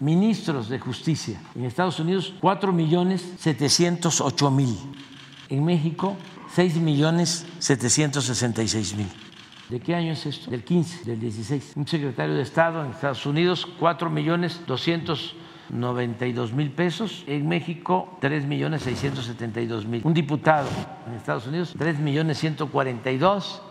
Ministros 0.00 0.70
de 0.70 0.78
Justicia. 0.78 1.38
En 1.54 1.66
Estados 1.66 2.00
Unidos, 2.00 2.32
4 2.40 2.72
millones 2.72 3.34
708 3.38 4.50
mil. 4.50 4.74
En 5.50 5.64
México, 5.64 6.16
6 6.54 6.76
millones 6.76 7.44
766 7.58 8.96
mil. 8.96 9.08
¿De 9.68 9.80
qué 9.80 9.94
año 9.94 10.12
es 10.12 10.24
esto? 10.24 10.50
Del 10.50 10.64
15, 10.64 11.04
del 11.04 11.20
16. 11.20 11.72
Un 11.76 11.86
secretario 11.86 12.34
de 12.34 12.42
Estado 12.42 12.84
en 12.84 12.90
Estados 12.90 13.26
Unidos, 13.26 13.66
4 13.78 14.08
millones 14.10 14.60
292 15.70 16.52
mil 16.52 16.70
pesos. 16.70 17.24
En 17.26 17.48
México, 17.48 18.16
3 18.20 18.46
millones 18.46 18.82
672 18.82 19.86
mil. 19.86 20.02
Un 20.04 20.14
diputado 20.14 20.68
en 21.06 21.14
Estados 21.14 21.46
Unidos, 21.46 21.74
3 21.78 21.98
millones 21.98 22.38
142 22.38 23.62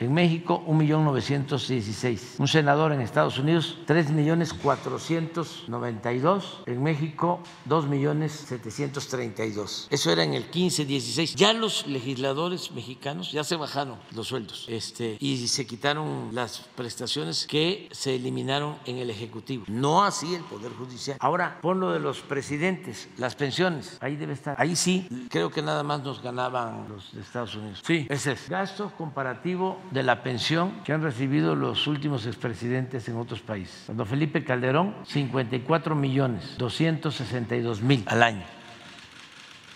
en 0.00 0.12
México, 0.14 0.64
1.916.000. 0.66 2.38
Un 2.38 2.48
senador 2.48 2.92
en 2.92 3.02
Estados 3.02 3.38
Unidos, 3.38 3.76
3.492.000. 3.86 6.42
En 6.66 6.82
México, 6.82 7.40
2.732.000. 7.68 9.86
Eso 9.90 10.10
era 10.10 10.24
en 10.24 10.32
el 10.34 10.46
15, 10.46 10.86
16. 10.86 11.34
Ya 11.34 11.52
los 11.52 11.86
legisladores 11.86 12.72
mexicanos 12.72 13.30
ya 13.30 13.44
se 13.44 13.56
bajaron 13.56 13.98
los 14.14 14.28
sueldos 14.28 14.64
este, 14.68 15.18
y 15.20 15.46
se 15.48 15.66
quitaron 15.66 16.30
las 16.32 16.60
prestaciones 16.74 17.46
que 17.46 17.90
se 17.92 18.16
eliminaron 18.16 18.76
en 18.86 18.96
el 18.96 19.10
Ejecutivo. 19.10 19.64
No 19.68 20.02
así 20.02 20.34
el 20.34 20.44
Poder 20.44 20.72
Judicial. 20.72 21.18
Ahora, 21.20 21.58
pon 21.60 21.78
lo 21.80 21.92
de 21.92 22.00
los 22.00 22.20
presidentes, 22.20 23.10
las 23.18 23.34
pensiones. 23.34 23.98
Ahí 24.00 24.16
debe 24.16 24.32
estar. 24.32 24.56
Ahí 24.58 24.76
sí, 24.76 25.06
creo 25.28 25.50
que 25.50 25.60
nada 25.60 25.82
más 25.82 26.02
nos 26.02 26.22
ganaban 26.22 26.88
los 26.88 27.12
de 27.12 27.20
Estados 27.20 27.54
Unidos. 27.54 27.82
Sí, 27.84 28.06
ese 28.08 28.32
es. 28.32 28.48
Gasto 28.48 28.90
comparativo 28.96 29.78
de 29.90 30.02
la 30.02 30.22
pensión 30.22 30.72
que 30.84 30.92
han 30.92 31.02
recibido 31.02 31.54
los 31.54 31.86
últimos 31.86 32.26
expresidentes 32.26 33.08
en 33.08 33.16
otros 33.16 33.40
países. 33.40 33.84
Cuando 33.86 34.04
Felipe 34.04 34.44
Calderón, 34.44 34.94
54 35.04 35.94
millones 35.94 36.56
262 36.58 37.82
mil 37.82 38.04
al 38.06 38.22
año. 38.22 38.44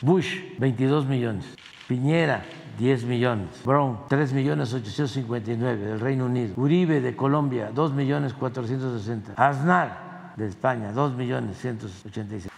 Bush, 0.01 0.39
22 0.59 1.07
millones. 1.07 1.45
Piñera, 1.89 2.45
10 2.79 3.05
millones. 3.05 3.49
Brown, 3.65 4.01
3 4.09 4.33
millones 4.33 4.73
859 4.73 5.85
del 5.85 6.01
Reino 6.01 6.27
Unido. 6.27 6.55
Uribe 6.57 7.01
de 7.01 7.17
Colombia, 7.17 7.71
2 7.75 7.93
millones 7.93 8.35
460. 8.35 9.35
Aznar 9.37 10.35
de 10.37 10.47
España, 10.47 10.93
2 10.93 11.15
millones 11.15 11.59
186. 11.59 12.53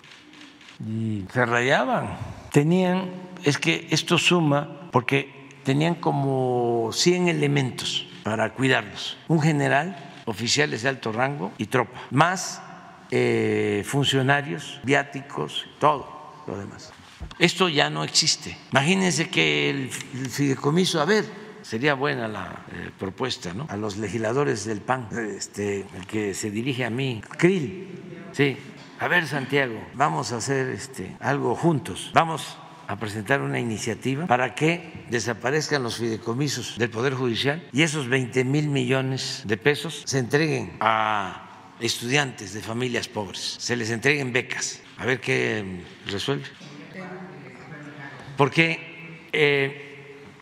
Y 0.86 1.24
se 1.30 1.46
rayaban. 1.46 2.16
Tenían, 2.52 3.10
es 3.44 3.58
que 3.58 3.88
esto 3.90 4.18
suma 4.18 4.88
porque 4.90 5.35
tenían 5.66 5.96
como 5.96 6.90
100 6.92 7.26
elementos 7.26 8.06
para 8.22 8.54
cuidarlos. 8.54 9.18
Un 9.26 9.42
general, 9.42 9.96
oficiales 10.24 10.82
de 10.82 10.88
alto 10.88 11.10
rango 11.10 11.52
y 11.58 11.66
tropa, 11.66 12.00
más 12.12 12.62
eh, 13.10 13.82
funcionarios, 13.84 14.80
viáticos, 14.84 15.66
todo 15.80 16.44
lo 16.46 16.56
demás. 16.56 16.92
Esto 17.40 17.68
ya 17.68 17.90
no 17.90 18.04
existe. 18.04 18.56
Imagínense 18.70 19.28
que 19.28 19.70
el, 19.70 19.90
fideicomiso, 19.90 21.00
a 21.00 21.04
ver, 21.04 21.24
sería 21.62 21.94
buena 21.94 22.28
la 22.28 22.64
eh, 22.70 22.90
propuesta, 22.96 23.52
¿no? 23.52 23.66
A 23.68 23.76
los 23.76 23.96
legisladores 23.96 24.64
del 24.66 24.80
PAN, 24.80 25.08
este, 25.36 25.84
el 25.96 26.06
que 26.06 26.32
se 26.34 26.52
dirige 26.52 26.84
a 26.84 26.90
mí, 26.90 27.20
Krill, 27.36 27.88
sí. 28.30 28.56
A 29.00 29.08
ver, 29.08 29.26
Santiago, 29.26 29.78
vamos 29.94 30.32
a 30.32 30.36
hacer 30.36 30.68
este, 30.68 31.16
algo 31.18 31.56
juntos. 31.56 32.12
Vamos 32.14 32.56
a 32.88 32.96
presentar 32.96 33.42
una 33.42 33.58
iniciativa 33.58 34.26
para 34.26 34.54
que 34.54 35.04
desaparezcan 35.10 35.82
los 35.82 35.96
fideicomisos 35.96 36.78
del 36.78 36.90
Poder 36.90 37.14
Judicial 37.14 37.68
y 37.72 37.82
esos 37.82 38.08
20 38.08 38.44
mil 38.44 38.68
millones 38.68 39.42
de 39.44 39.56
pesos 39.56 40.02
se 40.04 40.18
entreguen 40.18 40.76
a 40.80 41.74
estudiantes 41.80 42.54
de 42.54 42.62
familias 42.62 43.08
pobres, 43.08 43.56
se 43.58 43.76
les 43.76 43.90
entreguen 43.90 44.32
becas, 44.32 44.80
a 44.98 45.06
ver 45.06 45.20
qué 45.20 45.82
resuelve. 46.06 46.46
Porque 48.36 49.28
eh, 49.32 49.86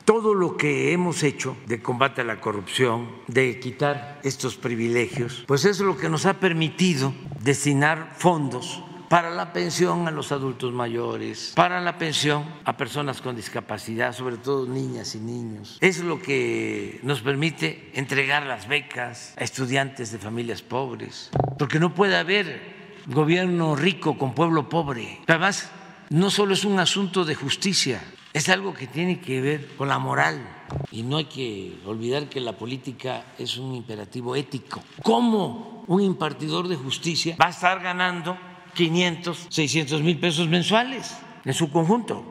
todo 0.04 0.34
lo 0.34 0.56
que 0.56 0.92
hemos 0.92 1.22
hecho 1.22 1.56
de 1.66 1.80
combate 1.80 2.20
a 2.20 2.24
la 2.24 2.40
corrupción, 2.40 3.10
de 3.26 3.58
quitar 3.58 4.20
estos 4.22 4.56
privilegios, 4.56 5.44
pues 5.46 5.64
es 5.64 5.80
lo 5.80 5.96
que 5.96 6.08
nos 6.08 6.26
ha 6.26 6.40
permitido 6.40 7.14
destinar 7.40 8.14
fondos 8.16 8.82
para 9.14 9.30
la 9.30 9.52
pensión 9.52 10.08
a 10.08 10.10
los 10.10 10.32
adultos 10.32 10.72
mayores, 10.72 11.52
para 11.54 11.80
la 11.80 11.98
pensión 11.98 12.44
a 12.64 12.76
personas 12.76 13.22
con 13.22 13.36
discapacidad, 13.36 14.12
sobre 14.12 14.38
todo 14.38 14.66
niñas 14.66 15.14
y 15.14 15.20
niños. 15.20 15.78
Es 15.80 16.00
lo 16.00 16.20
que 16.20 16.98
nos 17.04 17.20
permite 17.20 17.92
entregar 17.94 18.44
las 18.44 18.66
becas 18.66 19.32
a 19.38 19.44
estudiantes 19.44 20.10
de 20.10 20.18
familias 20.18 20.62
pobres, 20.62 21.30
porque 21.60 21.78
no 21.78 21.94
puede 21.94 22.16
haber 22.16 22.74
gobierno 23.06 23.76
rico 23.76 24.18
con 24.18 24.34
pueblo 24.34 24.68
pobre. 24.68 25.20
Además, 25.28 25.70
no 26.10 26.28
solo 26.28 26.52
es 26.52 26.64
un 26.64 26.80
asunto 26.80 27.24
de 27.24 27.36
justicia, 27.36 28.02
es 28.32 28.48
algo 28.48 28.74
que 28.74 28.88
tiene 28.88 29.20
que 29.20 29.40
ver 29.40 29.76
con 29.76 29.86
la 29.86 30.00
moral. 30.00 30.44
Y 30.90 31.04
no 31.04 31.18
hay 31.18 31.26
que 31.26 31.78
olvidar 31.86 32.28
que 32.28 32.40
la 32.40 32.54
política 32.54 33.26
es 33.38 33.58
un 33.58 33.76
imperativo 33.76 34.34
ético. 34.34 34.82
¿Cómo 35.04 35.84
un 35.86 36.00
impartidor 36.02 36.66
de 36.66 36.74
justicia 36.74 37.36
va 37.40 37.46
a 37.46 37.50
estar 37.50 37.80
ganando 37.80 38.36
500, 38.74 39.46
600 39.48 40.02
mil 40.02 40.18
pesos 40.18 40.48
mensuales 40.48 41.16
en 41.44 41.54
su 41.54 41.70
conjunto. 41.70 42.24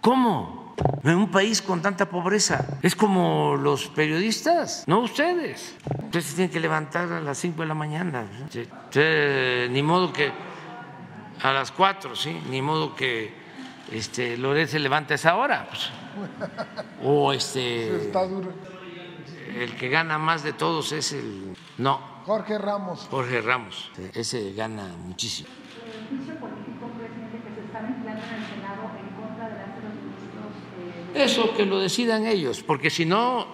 ¿Cómo? 0.00 0.74
En 1.04 1.16
un 1.16 1.30
país 1.30 1.60
con 1.60 1.82
tanta 1.82 2.08
pobreza. 2.08 2.66
Es 2.82 2.96
como 2.96 3.56
los 3.56 3.88
periodistas, 3.88 4.84
no 4.86 5.00
ustedes. 5.00 5.76
Ustedes 6.04 6.24
se 6.24 6.36
tienen 6.36 6.50
que 6.50 6.60
levantar 6.60 7.12
a 7.12 7.20
las 7.20 7.38
5 7.38 7.62
de 7.62 7.68
la 7.68 7.74
mañana. 7.74 8.26
ni 9.70 9.82
modo 9.82 10.12
que 10.12 10.32
a 11.42 11.52
las 11.52 11.70
4, 11.72 12.16
¿sí? 12.16 12.40
Ni 12.50 12.62
modo 12.62 12.94
que 12.94 13.32
este, 13.92 14.36
Loret 14.36 14.68
se 14.68 14.78
levante 14.78 15.14
a 15.14 15.16
esa 15.16 15.36
hora. 15.36 15.68
Pues. 15.68 15.90
O 17.04 17.32
este. 17.32 18.10
El 19.56 19.74
que 19.76 19.88
gana 19.88 20.18
más 20.18 20.42
de 20.42 20.52
todos 20.52 20.92
es 20.92 21.12
el. 21.12 21.56
No. 21.78 22.00
Jorge 22.24 22.58
Ramos. 22.58 23.08
Jorge 23.10 23.40
Ramos. 23.40 23.90
Ese 24.14 24.52
gana 24.52 24.84
muchísimo 25.04 25.48
político, 26.18 26.90
presidente, 26.98 27.38
que 27.46 27.54
se 27.54 27.66
está 27.66 27.80
ventilando 27.80 28.22
en 28.24 28.34
el 28.34 28.48
Senado 28.48 28.82
en 28.98 29.14
contra 29.14 29.48
de 29.48 29.54
los 29.54 29.94
ministros? 29.94 31.14
Eh, 31.14 31.24
Eso 31.24 31.54
que 31.54 31.66
lo 31.66 31.78
decidan 31.78 32.26
ellos, 32.26 32.62
porque 32.62 32.90
si 32.90 33.04
no, 33.04 33.46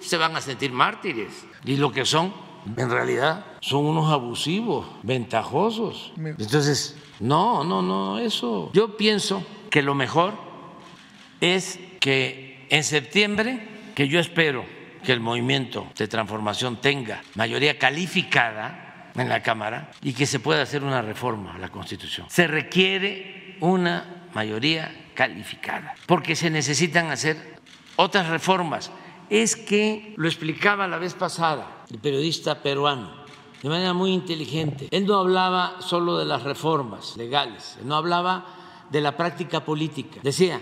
se 0.00 0.16
van 0.16 0.34
a 0.36 0.40
sentir 0.40 0.72
mártires. 0.72 1.46
Y 1.64 1.76
lo 1.76 1.92
que 1.92 2.04
son, 2.04 2.32
en 2.76 2.90
realidad, 2.90 3.44
son 3.60 3.84
unos 3.84 4.10
abusivos, 4.10 4.86
ventajosos. 5.02 6.12
Entonces, 6.16 6.96
no, 7.20 7.64
no, 7.64 7.82
no, 7.82 8.18
eso. 8.18 8.70
Yo 8.72 8.96
pienso 8.96 9.42
que 9.70 9.82
lo 9.82 9.94
mejor 9.94 10.34
es 11.40 11.78
que 12.00 12.66
en 12.70 12.84
septiembre, 12.84 13.68
que 13.94 14.08
yo 14.08 14.18
espero 14.20 14.64
que 15.04 15.12
el 15.12 15.20
movimiento 15.20 15.86
de 15.96 16.08
transformación 16.08 16.80
tenga 16.80 17.22
mayoría 17.34 17.78
calificada, 17.78 18.87
en 19.22 19.28
la 19.28 19.42
Cámara 19.42 19.90
y 20.02 20.12
que 20.12 20.26
se 20.26 20.40
pueda 20.40 20.62
hacer 20.62 20.84
una 20.84 21.02
reforma 21.02 21.54
a 21.54 21.58
la 21.58 21.70
Constitución. 21.70 22.26
Se 22.30 22.46
requiere 22.46 23.56
una 23.60 24.28
mayoría 24.34 25.10
calificada 25.14 25.94
porque 26.06 26.36
se 26.36 26.50
necesitan 26.50 27.10
hacer 27.10 27.58
otras 27.96 28.28
reformas. 28.28 28.90
Es 29.30 29.56
que 29.56 30.14
lo 30.16 30.28
explicaba 30.28 30.88
la 30.88 30.98
vez 30.98 31.14
pasada 31.14 31.84
el 31.90 31.98
periodista 31.98 32.62
peruano 32.62 33.26
de 33.62 33.68
manera 33.68 33.92
muy 33.92 34.12
inteligente. 34.12 34.88
Él 34.90 35.06
no 35.06 35.18
hablaba 35.18 35.76
solo 35.80 36.16
de 36.18 36.24
las 36.24 36.44
reformas 36.44 37.16
legales, 37.16 37.78
no 37.84 37.96
hablaba 37.96 38.46
de 38.90 39.00
la 39.00 39.16
práctica 39.16 39.64
política. 39.64 40.20
Decía, 40.22 40.60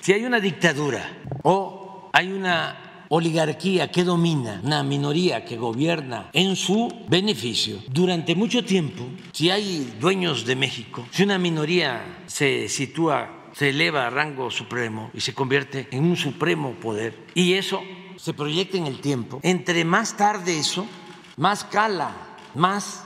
si 0.00 0.12
hay 0.12 0.24
una 0.24 0.40
dictadura 0.40 1.04
o 1.42 2.08
hay 2.12 2.32
una 2.32 2.89
oligarquía 3.12 3.90
que 3.90 4.04
domina, 4.04 4.60
una 4.62 4.84
minoría 4.84 5.44
que 5.44 5.56
gobierna 5.56 6.30
en 6.32 6.54
su 6.54 6.88
beneficio. 7.08 7.82
Durante 7.88 8.36
mucho 8.36 8.64
tiempo, 8.64 9.04
si 9.32 9.50
hay 9.50 9.96
dueños 9.98 10.46
de 10.46 10.54
México, 10.54 11.04
si 11.10 11.24
una 11.24 11.36
minoría 11.36 12.22
se 12.26 12.68
sitúa, 12.68 13.50
se 13.52 13.70
eleva 13.70 14.06
a 14.06 14.10
rango 14.10 14.48
supremo 14.50 15.10
y 15.12 15.20
se 15.20 15.34
convierte 15.34 15.88
en 15.90 16.04
un 16.04 16.16
supremo 16.16 16.74
poder, 16.74 17.26
y 17.34 17.54
eso 17.54 17.82
se 18.16 18.32
proyecta 18.32 18.78
en 18.78 18.86
el 18.86 19.00
tiempo, 19.00 19.40
entre 19.42 19.84
más 19.84 20.16
tarde 20.16 20.56
eso, 20.56 20.86
más 21.36 21.64
cala, 21.64 22.14
más, 22.54 23.02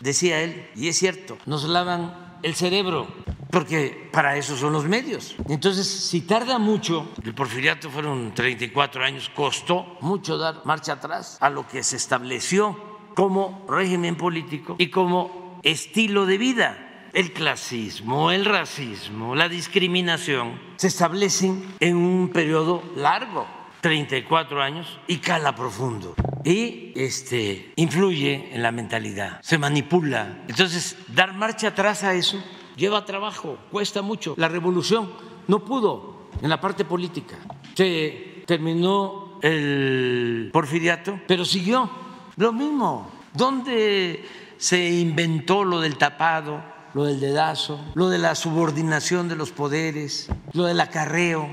decía 0.00 0.42
él, 0.42 0.66
y 0.74 0.88
es 0.88 0.98
cierto, 0.98 1.38
nos 1.46 1.62
lavan 1.68 2.38
el 2.42 2.56
cerebro, 2.56 3.06
porque 3.50 4.08
para 4.12 4.36
eso 4.36 4.56
son 4.56 4.72
los 4.72 4.84
medios. 4.84 5.36
Entonces, 5.48 5.86
si 5.86 6.22
tarda 6.22 6.58
mucho, 6.58 7.10
el 7.24 7.34
porfiriato 7.34 7.90
fueron 7.90 8.32
34 8.34 9.04
años, 9.04 9.30
costó 9.34 9.98
mucho 10.00 10.38
dar 10.38 10.62
marcha 10.64 10.94
atrás 10.94 11.38
a 11.40 11.50
lo 11.50 11.66
que 11.66 11.82
se 11.82 11.96
estableció 11.96 12.76
como 13.14 13.66
régimen 13.68 14.16
político 14.16 14.76
y 14.78 14.88
como 14.88 15.60
estilo 15.62 16.26
de 16.26 16.38
vida. 16.38 16.86
El 17.12 17.32
clasismo, 17.32 18.30
el 18.30 18.44
racismo, 18.44 19.34
la 19.34 19.48
discriminación 19.48 20.60
se 20.76 20.86
establecen 20.86 21.74
en 21.80 21.96
un 21.96 22.28
periodo 22.28 22.84
largo 22.94 23.46
34 23.80 24.62
años 24.62 25.00
y 25.08 25.16
cala 25.16 25.54
profundo 25.56 26.14
y 26.44 26.92
este 26.94 27.72
influye 27.76 28.50
en 28.52 28.62
la 28.62 28.70
mentalidad, 28.70 29.40
se 29.42 29.58
manipula. 29.58 30.44
Entonces, 30.48 30.96
dar 31.08 31.34
marcha 31.34 31.68
atrás 31.68 32.04
a 32.04 32.14
eso 32.14 32.42
lleva 32.80 33.04
trabajo, 33.04 33.58
cuesta 33.70 34.00
mucho. 34.00 34.34
La 34.38 34.48
revolución 34.48 35.12
no 35.46 35.64
pudo 35.64 36.30
en 36.40 36.48
la 36.48 36.60
parte 36.60 36.84
política. 36.84 37.36
Se 37.74 38.42
terminó 38.46 39.38
el 39.42 40.48
porfiriato, 40.52 41.20
pero 41.28 41.44
siguió 41.44 41.88
lo 42.36 42.52
mismo. 42.52 43.10
¿Dónde 43.34 44.24
se 44.56 44.88
inventó 44.88 45.62
lo 45.62 45.80
del 45.80 45.96
tapado, 45.96 46.62
lo 46.94 47.04
del 47.04 47.20
dedazo, 47.20 47.80
lo 47.94 48.08
de 48.08 48.18
la 48.18 48.34
subordinación 48.34 49.28
de 49.28 49.36
los 49.36 49.52
poderes, 49.52 50.28
lo 50.52 50.64
del 50.64 50.80
acarreo? 50.80 51.48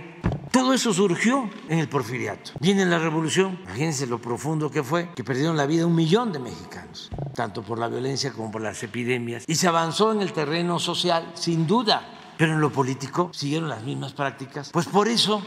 Todo 0.52 0.74
eso 0.74 0.94
surgió 0.94 1.50
en 1.70 1.80
el 1.80 1.90
porfiriato. 1.90 2.52
Viene 2.60 2.86
la 2.86 3.00
revolución, 3.00 3.60
imagínense 3.64 4.08
lo 4.08 4.20
profundo 4.20 4.72
que 4.72 4.82
fue, 4.82 5.10
que 5.14 5.24
perdieron 5.24 5.58
la 5.58 5.66
vida 5.66 5.86
un 5.86 5.96
millón 5.96 6.32
de 6.32 6.40
mexicanos, 6.40 7.10
tanto 7.36 7.62
por 7.62 7.78
la 7.78 7.88
violencia 7.88 8.32
como 8.32 8.50
por 8.50 8.62
las 8.62 8.82
epidemias. 8.82 9.44
Y 9.48 9.56
se 9.56 9.68
avanzó 9.68 10.12
en 10.12 10.22
el 10.22 10.34
terreno 10.34 10.80
social, 10.80 11.32
sin 11.36 11.68
duda, 11.68 12.34
pero 12.38 12.54
en 12.54 12.62
lo 12.62 12.72
político 12.72 13.30
siguieron 13.34 13.70
las 13.70 13.84
mismas 13.84 14.14
prácticas. 14.14 14.72
Pues 14.72 14.88
por 14.88 15.08
eso 15.08 15.46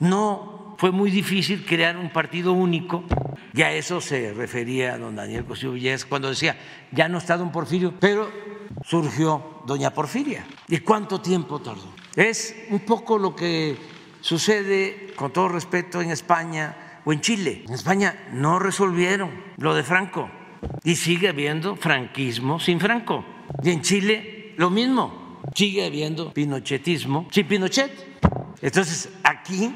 no 0.00 0.76
fue 0.78 0.92
muy 0.92 1.10
difícil 1.10 1.64
crear 1.66 1.96
un 1.96 2.10
partido 2.10 2.52
único. 2.52 3.04
Ya 3.52 3.72
eso 3.72 4.00
se 4.00 4.32
refería 4.32 4.96
don 4.96 5.16
Daniel 5.16 5.44
Cosío 5.44 5.72
Villegas 5.72 6.04
cuando 6.04 6.28
decía, 6.28 6.56
ya 6.92 7.08
no 7.08 7.18
está 7.18 7.36
don 7.36 7.52
Porfirio, 7.52 7.94
pero 7.98 8.30
surgió 8.84 9.62
doña 9.66 9.90
Porfiria. 9.90 10.46
¿Y 10.68 10.78
cuánto 10.78 11.20
tiempo 11.20 11.60
tardó? 11.60 11.92
Es 12.14 12.54
un 12.70 12.80
poco 12.80 13.18
lo 13.18 13.34
que 13.34 13.76
Sucede, 14.20 15.12
con 15.14 15.32
todo 15.32 15.48
respeto, 15.48 16.00
en 16.00 16.10
España 16.10 17.00
o 17.04 17.12
en 17.12 17.20
Chile. 17.20 17.62
En 17.66 17.74
España 17.74 18.28
no 18.32 18.58
resolvieron 18.58 19.30
lo 19.56 19.74
de 19.74 19.82
Franco 19.84 20.28
y 20.84 20.96
sigue 20.96 21.28
habiendo 21.28 21.76
franquismo 21.76 22.58
sin 22.58 22.80
Franco. 22.80 23.24
Y 23.62 23.70
en 23.70 23.82
Chile 23.82 24.54
lo 24.56 24.70
mismo, 24.70 25.40
sigue 25.54 25.86
habiendo 25.86 26.32
pinochetismo 26.32 27.28
sin 27.30 27.46
Pinochet. 27.46 28.18
Entonces, 28.60 29.08
aquí, 29.22 29.72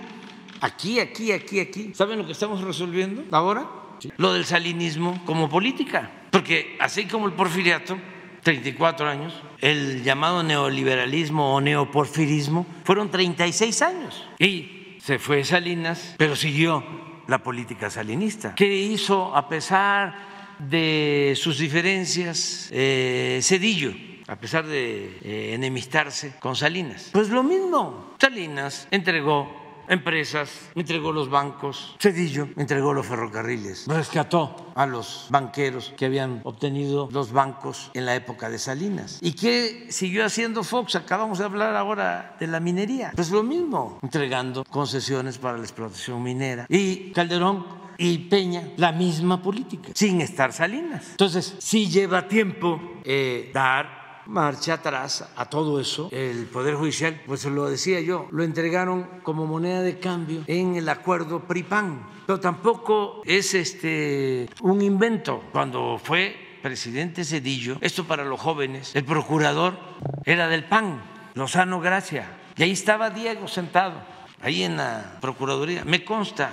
aquí, 0.61 0.99
aquí, 0.99 1.31
aquí, 1.31 1.61
aquí, 1.61 1.95
¿saben 1.95 2.19
lo 2.19 2.27
que 2.27 2.33
estamos 2.33 2.63
resolviendo 2.63 3.25
ahora? 3.31 3.69
Lo 4.17 4.33
del 4.33 4.45
salinismo 4.45 5.23
como 5.25 5.49
política. 5.49 6.11
Porque 6.33 6.77
así 6.81 7.05
como 7.07 7.27
el 7.27 7.35
porfiriato, 7.35 7.97
34 8.43 9.09
años, 9.09 9.35
el 9.61 10.03
llamado 10.03 10.43
neoliberalismo 10.43 11.55
o 11.55 11.61
neoporfirismo 11.61 12.67
fueron 12.85 13.11
36 13.11 13.83
años. 13.83 14.29
Y 14.39 14.99
se 15.01 15.19
fue 15.19 15.45
Salinas, 15.45 16.15
pero 16.19 16.35
siguió 16.37 16.85
la 17.29 17.43
política 17.43 17.91
salinista. 17.91 18.55
¿Qué 18.55 18.75
hizo 18.75 19.35
a 19.37 19.49
pesar 19.49 20.15
de 20.59 21.35
sus 21.37 21.59
diferencias 21.59 22.69
eh, 22.73 23.41
Cedillo? 23.43 23.93
a 24.29 24.37
pesar 24.37 24.67
de 24.67 25.19
eh, 25.23 25.53
enemistarse 25.53 26.35
con 26.39 26.57
Salinas. 26.57 27.11
Pues 27.13 27.29
lo 27.29 27.43
mismo, 27.43 28.15
Salinas 28.19 28.89
entregó 28.91 29.62
empresas, 29.89 30.71
entregó 30.75 31.13
los 31.13 31.29
bancos, 31.29 31.97
Cedillo 32.01 32.49
entregó 32.57 32.93
los 32.93 33.07
ferrocarriles, 33.07 33.87
rescató 33.87 34.73
a 34.75 34.87
los 34.87 35.27
banqueros 35.31 35.93
que 35.97 36.07
habían 36.07 36.41
obtenido 36.45 37.09
los 37.13 37.33
bancos 37.33 37.91
en 37.95 38.07
la 38.07 38.15
época 38.15 38.49
de 38.49 38.59
Salinas. 38.59 39.19
¿Y 39.21 39.33
qué 39.33 39.87
siguió 39.91 40.25
haciendo 40.25 40.65
Fox? 40.65 40.97
Acabamos 40.97 41.39
de 41.39 41.45
hablar 41.45 41.77
ahora 41.77 42.37
de 42.39 42.47
la 42.47 42.61
minería. 42.61 43.13
Pues 43.15 43.31
lo 43.31 43.43
mismo, 43.43 43.99
entregando 44.03 44.65
concesiones 44.65 45.39
para 45.39 45.59
la 45.59 45.65
explotación 45.65 46.23
minera. 46.23 46.67
Y 46.69 47.13
Calderón 47.13 47.83
y 47.99 48.19
Peña 48.19 48.69
la 48.77 48.93
misma 48.93 49.43
política, 49.43 49.91
sin 49.95 50.21
estar 50.21 50.53
Salinas. 50.53 51.11
Entonces, 51.13 51.55
sí 51.59 51.89
lleva 51.89 52.27
tiempo 52.29 52.81
eh, 53.05 53.51
dar 53.53 54.02
marcha 54.33 54.75
atrás 54.75 55.29
a 55.37 55.45
todo 55.45 55.79
eso. 55.79 56.09
El 56.11 56.47
Poder 56.47 56.75
Judicial, 56.75 57.21
pues 57.27 57.45
lo 57.45 57.69
decía 57.69 58.01
yo, 58.01 58.27
lo 58.33 58.43
entregaron 58.43 59.21
como 59.23 59.47
moneda 59.47 59.83
de 59.83 59.99
cambio 59.99 60.43
en 60.47 60.75
el 60.75 60.89
acuerdo 60.89 61.41
PRIPAN. 61.41 62.07
Pero 62.27 62.41
tampoco 62.41 63.23
es 63.25 63.55
este 63.55 64.49
un 64.63 64.81
invento. 64.81 65.45
Cuando 65.53 66.01
fue 66.03 66.35
presidente 66.63 67.25
Cedillo, 67.25 67.77
esto 67.81 68.05
para 68.05 68.25
los 68.25 68.41
jóvenes, 68.41 68.97
el 68.97 69.05
procurador 69.05 69.79
era 70.25 70.49
del 70.49 70.65
PAN, 70.65 71.03
Lozano 71.35 71.81
Gracia. 71.81 72.39
Y 72.57 72.63
ahí 72.63 72.71
estaba 72.71 73.11
Diego 73.11 73.49
sentado, 73.49 74.01
ahí 74.41 74.63
en 74.63 74.77
la 74.79 75.19
Procuraduría. 75.21 75.85
Me 75.85 76.05
consta, 76.05 76.53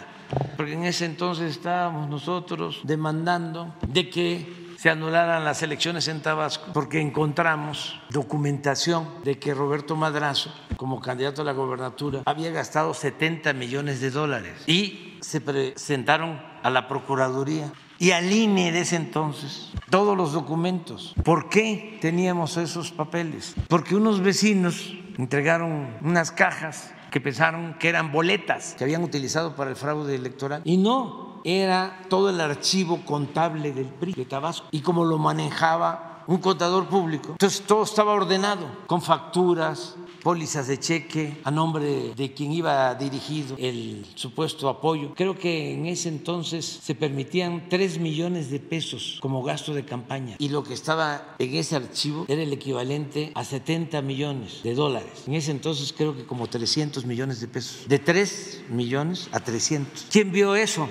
porque 0.58 0.74
en 0.74 0.84
ese 0.84 1.06
entonces 1.06 1.52
estábamos 1.52 2.10
nosotros 2.10 2.82
demandando 2.84 3.74
de 3.88 4.10
que 4.10 4.69
se 4.80 4.90
anularan 4.90 5.44
las 5.44 5.62
elecciones 5.62 6.08
en 6.08 6.22
Tabasco 6.22 6.72
porque 6.74 7.02
encontramos 7.02 8.00
documentación 8.12 9.10
de 9.26 9.38
que 9.38 9.54
Roberto 9.54 9.98
Madrazo, 9.98 10.54
como 10.78 11.02
candidato 11.02 11.42
a 11.42 11.46
la 11.46 11.52
gobernatura, 11.52 12.22
había 12.26 12.50
gastado 12.52 12.94
70 12.94 13.52
millones 13.52 14.00
de 14.00 14.10
dólares 14.10 14.54
y 14.68 15.18
se 15.20 15.42
presentaron 15.42 16.42
a 16.64 16.70
la 16.70 16.88
Procuraduría 16.88 17.74
y 17.98 18.12
al 18.12 18.32
INE 18.32 18.72
de 18.72 18.80
ese 18.80 18.96
entonces 18.96 19.74
todos 19.90 20.16
los 20.16 20.32
documentos. 20.32 21.14
¿Por 21.26 21.50
qué 21.50 21.98
teníamos 22.00 22.56
esos 22.56 22.94
papeles? 22.94 23.56
Porque 23.68 23.98
unos 23.98 24.22
vecinos 24.22 24.94
entregaron 25.18 25.98
unas 26.02 26.32
cajas 26.32 26.94
que 27.12 27.22
pensaron 27.22 27.76
que 27.80 27.90
eran 27.90 28.12
boletas 28.12 28.76
que 28.78 28.84
habían 28.84 29.04
utilizado 29.04 29.56
para 29.56 29.70
el 29.70 29.76
fraude 29.76 30.16
electoral 30.16 30.62
y 30.66 30.78
no, 30.78 31.42
era 31.44 32.02
todo 32.10 32.30
el 32.30 32.42
archivo 32.42 33.06
contable 33.06 33.72
del 33.72 33.88
PRI 33.88 34.14
de 34.14 34.26
Tabasco 34.26 34.68
y 34.72 34.82
como 34.82 35.06
lo 35.06 35.18
manejaba 35.18 36.24
un 36.28 36.38
contador 36.38 36.86
público. 36.88 37.30
Entonces 37.32 37.64
todo 37.66 37.84
estaba 37.84 38.14
ordenado 38.14 38.68
con 38.86 39.02
facturas, 39.02 39.96
pólizas 40.24 40.68
de 40.68 40.80
cheque 40.80 41.40
a 41.44 41.52
nombre 41.52 42.14
de 42.16 42.34
quien 42.34 42.52
iba 42.52 42.94
dirigido 42.96 43.56
el 43.58 44.06
supuesto 44.16 44.70
apoyo. 44.70 45.14
Creo 45.16 45.38
que 45.38 45.74
en 45.74 45.86
ese 45.86 46.10
entonces 46.10 46.66
se 46.66 46.96
permitían 46.96 47.70
3 47.70 48.00
millones 48.00 48.50
de 48.50 48.60
pesos 48.60 49.18
como 49.22 49.44
gasto 49.44 49.74
de 49.74 49.86
campaña 49.86 50.36
y 50.40 50.50
lo 50.50 50.64
que 50.64 50.74
estaba 50.74 51.36
en 51.40 51.56
ese 51.56 51.76
archivo 51.76 52.26
era 52.28 52.42
el 52.42 52.54
equivalente 52.54 53.32
a 53.36 53.44
70 53.44 54.02
millones 54.02 54.64
de 54.64 54.74
dólares. 54.74 55.24
En 55.28 55.34
ese 55.34 55.52
entonces 55.52 55.94
creo 55.94 56.16
que 56.16 56.26
como 56.26 56.48
300 56.48 57.06
millones 57.06 57.42
de 57.42 57.48
pesos. 57.48 57.88
De 57.88 58.00
3 58.00 58.64
millones 58.70 59.30
a 59.32 59.40
300. 59.40 60.08
¿Quién 60.12 60.32
vio 60.32 60.56
eso? 60.56 60.88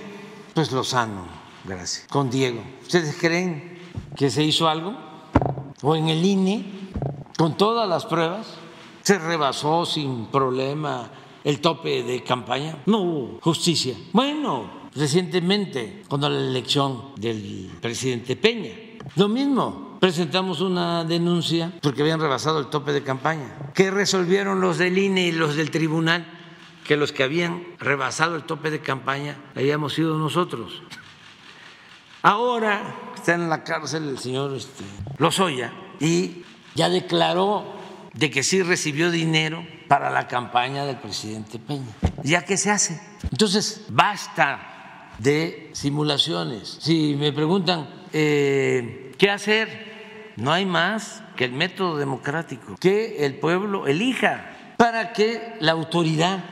Pues 0.55 0.72
Lozano, 0.72 1.26
gracias, 1.64 2.07
con 2.09 2.31
Diego. 2.31 2.62
¿Ustedes 2.83 3.16
creen 3.16 3.79
que 4.16 4.31
se 4.31 4.43
hizo 4.43 4.68
algo? 4.68 4.97
¿O 5.83 5.95
en 5.95 6.09
el 6.09 6.24
INE, 6.24 6.64
con 7.37 7.57
todas 7.57 7.89
las 7.89 8.05
pruebas, 8.07 8.47
se 9.09 9.19
rebasó 9.19 9.87
sin 9.87 10.27
problema 10.27 11.11
el 11.43 11.63
tope 11.63 12.03
de 12.03 12.23
campaña? 12.23 12.77
No 12.85 12.99
hubo 12.99 13.39
justicia. 13.41 13.97
Bueno, 14.13 14.71
recientemente, 14.95 16.03
cuando 16.07 16.29
la 16.29 16.37
elección 16.37 17.15
del 17.17 17.71
presidente 17.81 18.37
Peña, 18.37 18.71
lo 19.17 19.29
mismo, 19.31 19.97
presentamos 19.99 20.61
una 20.61 21.05
denuncia 21.05 21.73
porque 21.81 22.03
habían 22.03 22.21
rebasado 22.21 22.59
el 22.59 22.67
tope 22.67 22.93
de 22.93 23.03
campaña. 23.03 23.71
¿Qué 23.73 23.91
resolvieron 23.91 24.61
los 24.61 24.77
del 24.77 24.99
INE 24.99 25.29
y 25.29 25.33
los 25.33 25.57
del 25.57 25.71
tribunal? 25.71 26.35
que 26.85 26.97
los 26.97 27.13
que 27.13 27.23
habían 27.23 27.65
rebasado 27.79 28.37
el 28.37 28.45
tope 28.45 28.71
de 28.71 28.81
campaña 28.81 29.37
habíamos 29.55 29.95
sido 29.95 30.19
nosotros. 30.19 30.83
Ahora 32.23 32.95
está 33.15 33.35
en 33.35 33.49
la 33.49 33.63
cárcel 33.63 34.09
el 34.09 34.19
señor 34.19 34.55
este, 34.55 34.85
Lozoya 35.19 35.73
y 36.01 36.45
ya 36.75 36.89
declaró 36.89 37.78
de 38.19 38.33
que 38.33 38.43
sí 38.43 38.62
recibió 38.62 39.12
dinero 39.12 39.64
para 39.87 40.11
la 40.11 40.27
campaña 40.27 40.85
del 40.85 40.97
presidente 40.97 41.61
Peña. 41.61 41.87
¿Ya 42.25 42.45
qué 42.45 42.57
se 42.57 42.69
hace? 42.69 43.01
Entonces, 43.31 43.85
basta 43.91 45.12
de 45.19 45.71
simulaciones. 45.73 46.79
Si 46.81 47.14
me 47.14 47.33
preguntan 47.33 47.89
eh, 48.12 49.12
qué 49.19 49.31
hacer, 49.31 50.33
no 50.37 50.53
hay 50.53 50.66
más 50.66 51.23
que 51.37 51.45
el 51.45 51.53
método 51.53 51.97
democrático, 51.97 52.75
que 52.81 53.25
el 53.25 53.37
pueblo 53.37 53.87
elija 53.87 54.75
para 54.77 55.12
que 55.12 55.55
la 55.61 55.71
autoridad 55.71 56.45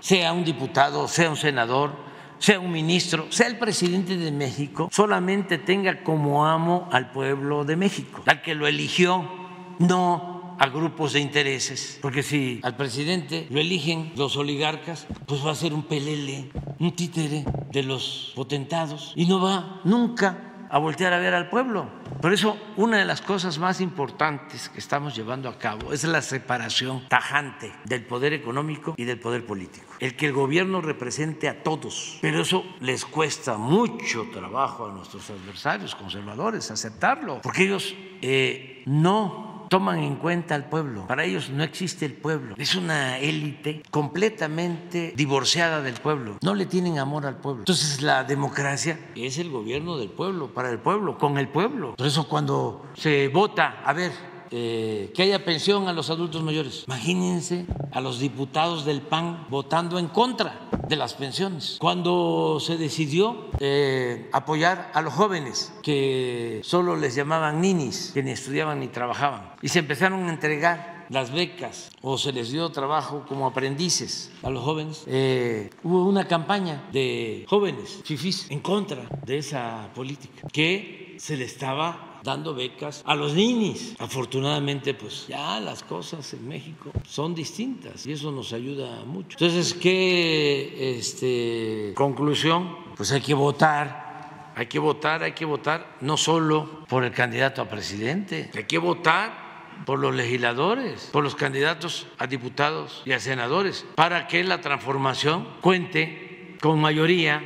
sea 0.00 0.32
un 0.32 0.44
diputado, 0.44 1.06
sea 1.06 1.30
un 1.30 1.36
senador, 1.36 1.92
sea 2.40 2.58
un 2.58 2.72
ministro, 2.72 3.30
sea 3.30 3.46
el 3.46 3.58
presidente 3.58 4.16
de 4.16 4.32
México, 4.32 4.88
solamente 4.90 5.58
tenga 5.58 6.02
como 6.02 6.44
amo 6.44 6.88
al 6.90 7.12
pueblo 7.12 7.64
de 7.64 7.76
México, 7.76 8.20
al 8.26 8.42
que 8.42 8.56
lo 8.56 8.66
eligió, 8.66 9.30
no 9.78 10.33
a 10.58 10.68
grupos 10.68 11.12
de 11.12 11.20
intereses, 11.20 11.98
porque 12.00 12.22
si 12.22 12.60
al 12.62 12.76
presidente 12.76 13.46
lo 13.50 13.60
eligen 13.60 14.12
los 14.16 14.36
oligarcas, 14.36 15.06
pues 15.26 15.44
va 15.44 15.52
a 15.52 15.54
ser 15.54 15.74
un 15.74 15.84
pelele, 15.84 16.50
un 16.78 16.94
títere 16.94 17.44
de 17.70 17.82
los 17.82 18.32
potentados 18.34 19.12
y 19.16 19.26
no 19.26 19.40
va 19.40 19.80
nunca 19.84 20.50
a 20.70 20.78
voltear 20.78 21.12
a 21.12 21.18
ver 21.18 21.34
al 21.34 21.48
pueblo. 21.50 21.88
Por 22.20 22.32
eso, 22.32 22.58
una 22.76 22.98
de 22.98 23.04
las 23.04 23.20
cosas 23.20 23.58
más 23.58 23.80
importantes 23.80 24.68
que 24.68 24.78
estamos 24.78 25.14
llevando 25.14 25.48
a 25.48 25.58
cabo 25.58 25.92
es 25.92 26.02
la 26.02 26.22
separación 26.22 27.06
tajante 27.08 27.72
del 27.84 28.04
poder 28.04 28.32
económico 28.32 28.94
y 28.96 29.04
del 29.04 29.20
poder 29.20 29.46
político. 29.46 29.86
El 30.00 30.16
que 30.16 30.26
el 30.26 30.32
gobierno 30.32 30.80
represente 30.80 31.48
a 31.48 31.62
todos, 31.62 32.18
pero 32.22 32.42
eso 32.42 32.64
les 32.80 33.04
cuesta 33.04 33.56
mucho 33.56 34.26
trabajo 34.32 34.86
a 34.86 34.92
nuestros 34.92 35.30
adversarios 35.30 35.94
conservadores 35.94 36.70
aceptarlo, 36.70 37.40
porque 37.42 37.64
ellos 37.64 37.94
eh, 38.20 38.82
no 38.86 39.53
toman 39.74 39.98
en 39.98 40.14
cuenta 40.14 40.54
al 40.54 40.66
pueblo. 40.66 41.04
Para 41.08 41.24
ellos 41.24 41.50
no 41.50 41.64
existe 41.64 42.06
el 42.06 42.12
pueblo. 42.12 42.54
Es 42.58 42.76
una 42.76 43.18
élite 43.18 43.82
completamente 43.90 45.12
divorciada 45.16 45.82
del 45.82 45.94
pueblo. 45.94 46.38
No 46.42 46.54
le 46.54 46.66
tienen 46.66 47.00
amor 47.00 47.26
al 47.26 47.38
pueblo. 47.38 47.62
Entonces 47.62 48.00
la 48.00 48.22
democracia 48.22 49.00
es 49.16 49.36
el 49.38 49.50
gobierno 49.50 49.98
del 49.98 50.10
pueblo, 50.10 50.54
para 50.54 50.70
el 50.70 50.78
pueblo, 50.78 51.18
con 51.18 51.38
el 51.38 51.48
pueblo. 51.48 51.96
Por 51.96 52.06
eso 52.06 52.28
cuando 52.28 52.86
se 52.94 53.26
vota, 53.26 53.82
a 53.84 53.92
ver, 53.92 54.12
eh, 54.50 55.12
que 55.14 55.22
haya 55.22 55.44
pensión 55.44 55.88
a 55.88 55.92
los 55.92 56.10
adultos 56.10 56.42
mayores. 56.42 56.84
Imagínense 56.86 57.66
a 57.92 58.00
los 58.00 58.18
diputados 58.18 58.84
del 58.84 59.02
PAN 59.02 59.46
votando 59.50 59.98
en 59.98 60.08
contra 60.08 60.68
de 60.88 60.96
las 60.96 61.14
pensiones. 61.14 61.76
Cuando 61.80 62.58
se 62.60 62.76
decidió 62.76 63.48
eh, 63.60 64.28
apoyar 64.32 64.90
a 64.94 65.02
los 65.02 65.12
jóvenes 65.14 65.72
que 65.82 66.60
solo 66.62 66.96
les 66.96 67.14
llamaban 67.14 67.60
ninis, 67.60 68.10
que 68.12 68.22
ni 68.22 68.32
estudiaban 68.32 68.80
ni 68.80 68.88
trabajaban, 68.88 69.54
y 69.62 69.68
se 69.68 69.80
empezaron 69.80 70.28
a 70.28 70.30
entregar 70.30 70.94
las 71.10 71.32
becas 71.32 71.90
o 72.02 72.18
se 72.18 72.32
les 72.32 72.50
dio 72.50 72.70
trabajo 72.70 73.24
como 73.28 73.46
aprendices 73.46 74.30
a 74.42 74.50
los 74.50 74.64
jóvenes, 74.64 75.04
eh, 75.06 75.70
hubo 75.82 76.06
una 76.06 76.26
campaña 76.26 76.88
de 76.92 77.44
jóvenes 77.48 78.00
fifís 78.04 78.50
en 78.50 78.60
contra 78.60 79.04
de 79.24 79.38
esa 79.38 79.90
política 79.94 80.48
que 80.52 81.16
se 81.18 81.36
le 81.36 81.44
estaba 81.44 82.13
dando 82.24 82.54
becas 82.54 83.02
a 83.06 83.14
los 83.14 83.34
ninis. 83.34 83.94
Afortunadamente, 83.98 84.94
pues 84.94 85.26
ya 85.28 85.60
las 85.60 85.82
cosas 85.82 86.32
en 86.32 86.48
México 86.48 86.90
son 87.06 87.34
distintas 87.34 88.06
y 88.06 88.12
eso 88.12 88.32
nos 88.32 88.52
ayuda 88.52 89.04
mucho. 89.04 89.36
Entonces, 89.38 89.74
¿qué 89.74 90.96
este, 90.98 91.92
conclusión? 91.94 92.76
Pues 92.96 93.12
hay 93.12 93.20
que 93.20 93.34
votar, 93.34 94.52
hay 94.56 94.66
que 94.66 94.78
votar, 94.78 95.22
hay 95.22 95.32
que 95.32 95.44
votar 95.44 95.96
no 96.00 96.16
solo 96.16 96.84
por 96.88 97.04
el 97.04 97.12
candidato 97.12 97.60
a 97.60 97.68
presidente, 97.68 98.50
hay 98.54 98.64
que 98.64 98.78
votar 98.78 99.44
por 99.84 99.98
los 99.98 100.14
legisladores, 100.14 101.10
por 101.12 101.22
los 101.22 101.34
candidatos 101.34 102.06
a 102.18 102.26
diputados 102.26 103.02
y 103.04 103.12
a 103.12 103.20
senadores, 103.20 103.84
para 103.96 104.26
que 104.28 104.42
la 104.44 104.62
transformación 104.62 105.46
cuente 105.60 106.56
con 106.62 106.80
mayoría 106.80 107.42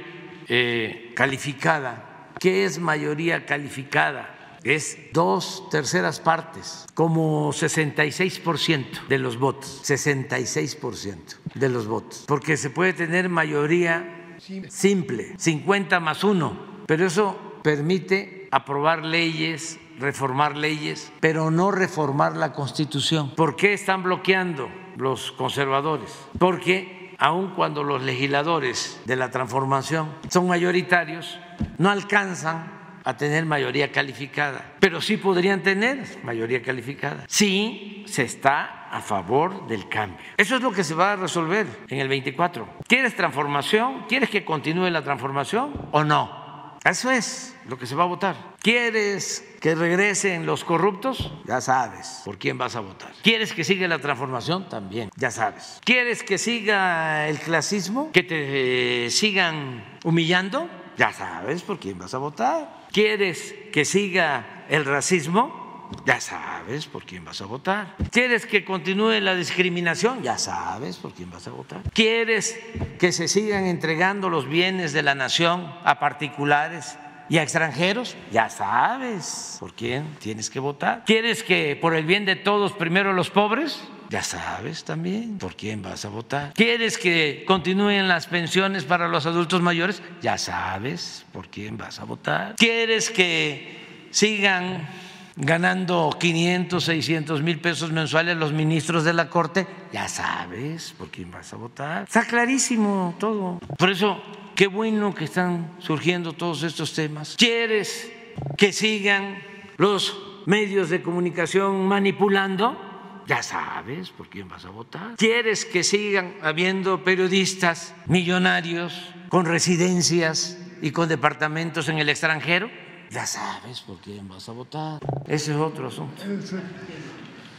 eh, 0.46 1.12
calificada. 1.16 2.04
¿Qué 2.38 2.64
es 2.64 2.78
mayoría 2.78 3.44
calificada? 3.44 4.37
Es 4.64 4.98
dos 5.12 5.68
terceras 5.70 6.20
partes, 6.20 6.86
como 6.94 7.52
66% 7.52 9.06
de 9.08 9.18
los 9.18 9.38
votos, 9.38 9.82
66% 9.84 11.16
de 11.54 11.68
los 11.68 11.86
votos, 11.86 12.24
porque 12.26 12.56
se 12.56 12.70
puede 12.70 12.92
tener 12.92 13.28
mayoría 13.28 14.36
simple, 14.68 15.34
50 15.38 16.00
más 16.00 16.24
1, 16.24 16.84
pero 16.86 17.06
eso 17.06 17.38
permite 17.62 18.48
aprobar 18.50 19.04
leyes, 19.04 19.78
reformar 19.98 20.56
leyes, 20.56 21.12
pero 21.20 21.50
no 21.50 21.70
reformar 21.70 22.36
la 22.36 22.52
Constitución. 22.52 23.34
¿Por 23.34 23.56
qué 23.56 23.74
están 23.74 24.02
bloqueando 24.02 24.68
los 24.96 25.32
conservadores? 25.32 26.10
Porque 26.38 27.14
aun 27.18 27.50
cuando 27.54 27.82
los 27.82 28.02
legisladores 28.02 29.00
de 29.04 29.16
la 29.16 29.30
transformación 29.30 30.14
son 30.28 30.46
mayoritarios, 30.46 31.38
no 31.78 31.90
alcanzan 31.90 32.77
a 33.08 33.16
tener 33.16 33.46
mayoría 33.46 33.90
calificada, 33.90 34.74
pero 34.80 35.00
sí 35.00 35.16
podrían 35.16 35.62
tener 35.62 36.04
mayoría 36.24 36.62
calificada. 36.62 37.24
Sí 37.26 38.04
se 38.06 38.22
está 38.22 38.86
a 38.90 39.00
favor 39.00 39.66
del 39.66 39.88
cambio. 39.88 40.18
Eso 40.36 40.56
es 40.56 40.62
lo 40.62 40.72
que 40.72 40.84
se 40.84 40.92
va 40.92 41.14
a 41.14 41.16
resolver 41.16 41.66
en 41.88 42.00
el 42.00 42.08
24. 42.08 42.68
¿Quieres 42.86 43.16
transformación? 43.16 44.04
¿Quieres 44.10 44.28
que 44.28 44.44
continúe 44.44 44.90
la 44.90 45.02
transformación 45.02 45.88
o 45.90 46.04
no? 46.04 46.76
Eso 46.84 47.10
es 47.10 47.56
lo 47.66 47.78
que 47.78 47.86
se 47.86 47.94
va 47.94 48.04
a 48.04 48.08
votar. 48.08 48.36
¿Quieres 48.60 49.56
que 49.62 49.74
regresen 49.74 50.44
los 50.44 50.62
corruptos? 50.62 51.32
Ya 51.46 51.62
sabes 51.62 52.20
por 52.26 52.36
quién 52.36 52.58
vas 52.58 52.76
a 52.76 52.80
votar. 52.80 53.12
¿Quieres 53.22 53.54
que 53.54 53.64
siga 53.64 53.88
la 53.88 54.00
transformación? 54.00 54.68
También, 54.68 55.08
ya 55.16 55.30
sabes. 55.30 55.80
¿Quieres 55.82 56.22
que 56.22 56.36
siga 56.36 57.26
el 57.26 57.38
clasismo? 57.38 58.12
¿Que 58.12 58.22
te 58.22 59.06
eh, 59.06 59.10
sigan 59.10 59.98
humillando? 60.04 60.68
Ya 60.98 61.10
sabes 61.10 61.62
por 61.62 61.78
quién 61.78 61.98
vas 61.98 62.12
a 62.12 62.18
votar. 62.18 62.77
¿Quieres 62.92 63.54
que 63.72 63.84
siga 63.84 64.64
el 64.68 64.84
racismo? 64.84 65.58
Ya 66.04 66.20
sabes 66.20 66.86
por 66.86 67.04
quién 67.04 67.24
vas 67.24 67.40
a 67.40 67.46
votar. 67.46 67.96
¿Quieres 68.10 68.46
que 68.46 68.64
continúe 68.64 69.20
la 69.20 69.34
discriminación? 69.34 70.22
Ya 70.22 70.36
sabes 70.36 70.96
por 70.96 71.12
quién 71.12 71.30
vas 71.30 71.46
a 71.48 71.50
votar. 71.50 71.82
¿Quieres 71.94 72.58
que 72.98 73.12
se 73.12 73.28
sigan 73.28 73.64
entregando 73.64 74.28
los 74.28 74.48
bienes 74.48 74.92
de 74.92 75.02
la 75.02 75.14
nación 75.14 75.72
a 75.84 75.98
particulares 75.98 76.98
y 77.30 77.38
a 77.38 77.42
extranjeros? 77.42 78.16
Ya 78.32 78.50
sabes 78.50 79.56
por 79.60 79.74
quién 79.74 80.16
tienes 80.18 80.50
que 80.50 80.60
votar. 80.60 81.04
¿Quieres 81.06 81.42
que 81.42 81.78
por 81.80 81.94
el 81.94 82.04
bien 82.04 82.24
de 82.26 82.36
todos 82.36 82.72
primero 82.72 83.12
los 83.12 83.30
pobres? 83.30 83.80
Ya 84.10 84.22
sabes 84.22 84.84
también 84.84 85.36
por 85.38 85.54
quién 85.54 85.82
vas 85.82 86.04
a 86.06 86.08
votar. 86.08 86.54
¿Quieres 86.54 86.96
que 86.96 87.44
continúen 87.46 88.08
las 88.08 88.26
pensiones 88.26 88.84
para 88.84 89.06
los 89.06 89.26
adultos 89.26 89.60
mayores? 89.60 90.02
Ya 90.22 90.38
sabes 90.38 91.26
por 91.32 91.48
quién 91.48 91.76
vas 91.76 92.00
a 92.00 92.04
votar. 92.04 92.56
¿Quieres 92.56 93.10
que 93.10 94.08
sigan 94.10 94.88
ganando 95.36 96.16
500, 96.18 96.82
600 96.82 97.42
mil 97.42 97.60
pesos 97.60 97.92
mensuales 97.92 98.38
los 98.38 98.52
ministros 98.52 99.04
de 99.04 99.12
la 99.12 99.28
Corte? 99.28 99.66
Ya 99.92 100.08
sabes 100.08 100.94
por 100.96 101.10
quién 101.10 101.30
vas 101.30 101.52
a 101.52 101.56
votar. 101.56 102.04
Está 102.04 102.24
clarísimo 102.24 103.14
todo. 103.18 103.58
Por 103.76 103.90
eso, 103.90 104.22
qué 104.54 104.68
bueno 104.68 105.14
que 105.14 105.24
están 105.24 105.72
surgiendo 105.80 106.32
todos 106.32 106.62
estos 106.62 106.94
temas. 106.94 107.36
¿Quieres 107.36 108.10
que 108.56 108.72
sigan 108.72 109.42
los 109.76 110.16
medios 110.46 110.88
de 110.88 111.02
comunicación 111.02 111.86
manipulando? 111.86 112.87
Ya 113.28 113.42
sabes 113.42 114.08
por 114.10 114.28
quién 114.28 114.48
vas 114.48 114.64
a 114.64 114.70
votar. 114.70 115.14
¿Quieres 115.16 115.66
que 115.66 115.84
sigan 115.84 116.34
habiendo 116.42 117.04
periodistas 117.04 117.94
millonarios 118.06 118.94
con 119.28 119.44
residencias 119.44 120.56
y 120.80 120.90
con 120.92 121.08
departamentos 121.08 121.88
en 121.90 121.98
el 121.98 122.08
extranjero? 122.08 122.70
Ya 123.10 123.26
sabes 123.26 123.82
por 123.82 123.98
quién 123.98 124.26
vas 124.28 124.48
a 124.48 124.52
votar. 124.52 125.00
Ese 125.26 125.52
es 125.52 125.58
otro 125.58 125.88
asunto. 125.88 126.22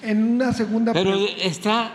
En 0.01 0.33
una 0.33 0.53
segunda 0.53 0.91
Pero 0.91 1.13
está 1.37 1.91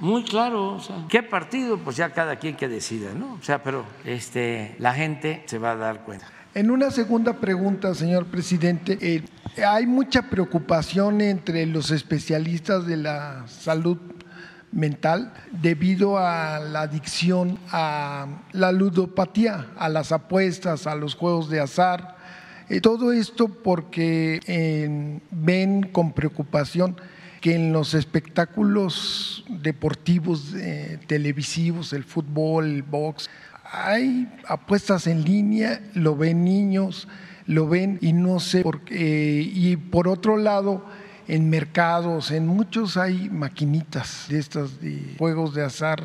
muy 0.00 0.22
claro, 0.24 0.74
o 0.74 0.80
sea, 0.80 1.04
¿qué 1.08 1.22
partido? 1.22 1.78
Pues 1.78 1.96
ya 1.96 2.12
cada 2.12 2.36
quien 2.36 2.56
que 2.56 2.68
decida, 2.68 3.12
¿no? 3.12 3.34
O 3.34 3.42
sea, 3.42 3.62
pero 3.62 3.84
este, 4.04 4.76
la 4.78 4.94
gente 4.94 5.42
se 5.46 5.58
va 5.58 5.72
a 5.72 5.76
dar 5.76 6.04
cuenta. 6.04 6.28
En 6.54 6.70
una 6.70 6.90
segunda 6.90 7.34
pregunta, 7.34 7.94
señor 7.94 8.24
presidente, 8.26 8.98
eh, 9.02 9.22
hay 9.62 9.86
mucha 9.86 10.30
preocupación 10.30 11.20
entre 11.20 11.66
los 11.66 11.90
especialistas 11.90 12.86
de 12.86 12.96
la 12.96 13.44
salud 13.46 13.98
mental 14.72 15.34
debido 15.52 16.16
a 16.16 16.58
la 16.58 16.82
adicción 16.82 17.58
a 17.70 18.26
la 18.52 18.72
ludopatía, 18.72 19.66
a 19.76 19.90
las 19.90 20.10
apuestas, 20.10 20.86
a 20.86 20.94
los 20.94 21.14
juegos 21.14 21.50
de 21.50 21.60
azar. 21.60 22.16
Eh, 22.70 22.80
todo 22.80 23.12
esto 23.12 23.48
porque 23.48 24.40
eh, 24.46 25.20
ven 25.30 25.82
con 25.82 26.12
preocupación 26.12 26.96
que 27.42 27.54
en 27.54 27.74
los 27.74 27.92
espectáculos 27.92 29.44
deportivos 29.48 30.54
televisivos, 31.06 31.92
el 31.92 32.02
fútbol, 32.02 32.64
el 32.64 32.82
box, 32.82 33.30
hay 33.70 34.28
apuestas 34.46 35.06
en 35.06 35.24
línea, 35.24 35.80
lo 35.94 36.16
ven 36.16 36.44
niños, 36.44 37.08
lo 37.46 37.68
ven 37.68 37.98
y 38.00 38.12
no 38.12 38.40
sé 38.40 38.62
por 38.62 38.82
qué. 38.82 39.40
Y 39.42 39.76
por 39.76 40.08
otro 40.08 40.36
lado, 40.36 40.84
en 41.28 41.50
mercados, 41.50 42.30
en 42.30 42.46
muchos 42.46 42.96
hay 42.96 43.28
maquinitas 43.28 44.26
de 44.28 44.38
estas 44.38 44.80
de 44.80 45.14
juegos 45.18 45.54
de 45.54 45.62
azar 45.62 46.02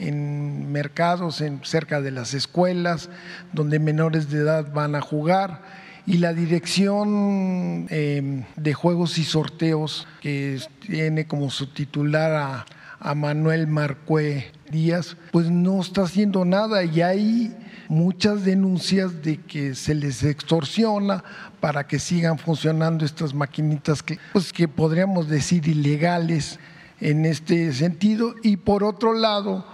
en, 0.00 0.72
mercados, 0.72 1.40
en, 1.40 1.60
cerca 1.62 2.00
de 2.00 2.10
las 2.10 2.34
escuelas, 2.34 3.08
donde 3.52 3.78
menores 3.78 4.28
de 4.28 4.38
edad 4.38 4.72
van 4.72 4.96
a 4.96 5.00
jugar. 5.00 5.62
Y 6.04 6.18
la 6.18 6.32
dirección 6.32 7.86
em, 7.90 8.44
de 8.56 8.74
juegos 8.74 9.18
y 9.18 9.24
sorteos, 9.24 10.06
que 10.20 10.60
tiene 10.80 11.26
como 11.26 11.50
su 11.50 11.68
titular 11.68 12.64
a, 13.00 13.14
Manuel 13.14 13.68
Marcué 13.68 14.50
Díaz, 14.70 15.16
pues 15.32 15.50
no 15.50 15.80
está 15.80 16.02
haciendo 16.02 16.44
nada 16.44 16.84
y 16.84 17.00
hay 17.02 17.56
muchas 17.88 18.44
denuncias 18.44 19.22
de 19.22 19.38
que 19.38 19.74
se 19.74 19.94
les 19.94 20.22
extorsiona 20.22 21.22
para 21.60 21.86
que 21.86 21.98
sigan 21.98 22.38
funcionando 22.38 23.04
estas 23.04 23.34
maquinitas 23.34 24.02
que, 24.02 24.18
pues, 24.32 24.52
que 24.52 24.68
podríamos 24.68 25.28
decir 25.28 25.66
ilegales 25.68 26.58
en 27.00 27.24
este 27.24 27.72
sentido. 27.72 28.34
Y 28.42 28.56
por 28.56 28.84
otro 28.84 29.14
lado, 29.14 29.66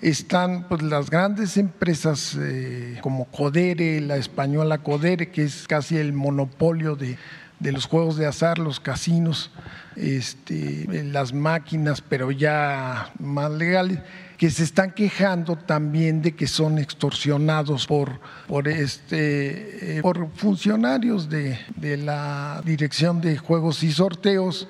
están 0.00 0.68
pues, 0.68 0.82
las 0.82 1.10
grandes 1.10 1.56
empresas 1.56 2.36
eh, 2.38 2.98
como 3.02 3.26
Codere, 3.26 4.00
la 4.00 4.16
española 4.16 4.78
Codere, 4.78 5.30
que 5.30 5.44
es 5.44 5.66
casi 5.66 5.96
el 5.96 6.12
monopolio 6.12 6.96
de, 6.96 7.18
de 7.60 7.72
los 7.72 7.86
juegos 7.86 8.16
de 8.16 8.26
azar, 8.26 8.58
los 8.58 8.80
casinos, 8.80 9.50
este, 9.96 10.86
las 11.04 11.32
máquinas, 11.32 12.00
pero 12.00 12.30
ya 12.30 13.12
más 13.18 13.50
legales 13.50 14.00
que 14.38 14.50
se 14.50 14.62
están 14.62 14.92
quejando 14.92 15.56
también 15.56 16.22
de 16.22 16.36
que 16.36 16.46
son 16.46 16.78
extorsionados 16.78 17.88
por, 17.88 18.20
por, 18.46 18.68
este, 18.68 19.98
eh, 19.98 20.00
por 20.00 20.30
funcionarios 20.36 21.28
de, 21.28 21.58
de 21.74 21.96
la 21.96 22.62
Dirección 22.64 23.20
de 23.20 23.36
Juegos 23.36 23.82
y 23.82 23.90
Sorteos. 23.90 24.68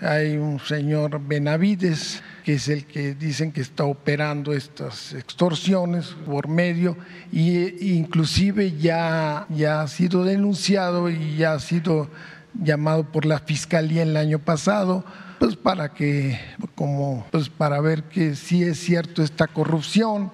Hay 0.00 0.38
un 0.38 0.58
señor 0.60 1.20
Benavides, 1.24 2.22
que 2.42 2.54
es 2.54 2.68
el 2.68 2.86
que 2.86 3.14
dicen 3.14 3.52
que 3.52 3.60
está 3.60 3.84
operando 3.84 4.54
estas 4.54 5.12
extorsiones 5.12 6.16
por 6.24 6.48
medio 6.48 6.96
y 7.30 7.94
inclusive 7.94 8.78
ya, 8.78 9.46
ya 9.50 9.82
ha 9.82 9.88
sido 9.88 10.24
denunciado 10.24 11.10
y 11.10 11.36
ya 11.36 11.52
ha 11.52 11.60
sido 11.60 12.08
llamado 12.54 13.04
por 13.04 13.26
la 13.26 13.40
fiscalía 13.40 14.04
el 14.04 14.16
año 14.16 14.38
pasado 14.38 15.04
pues 15.42 15.56
para 15.56 15.92
que, 15.92 16.38
como, 16.76 17.26
pues 17.32 17.48
para 17.48 17.80
ver 17.80 18.04
que 18.04 18.36
sí 18.36 18.62
es 18.62 18.78
cierto 18.78 19.24
esta 19.24 19.48
corrupción. 19.48 20.30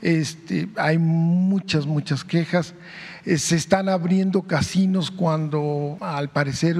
Este, 0.00 0.68
hay 0.76 0.96
muchas, 0.96 1.86
muchas 1.86 2.22
quejas. 2.22 2.72
Eh, 3.24 3.38
se 3.38 3.56
están 3.56 3.88
abriendo 3.88 4.42
casinos 4.42 5.10
cuando 5.10 5.98
al 6.00 6.30
parecer 6.30 6.76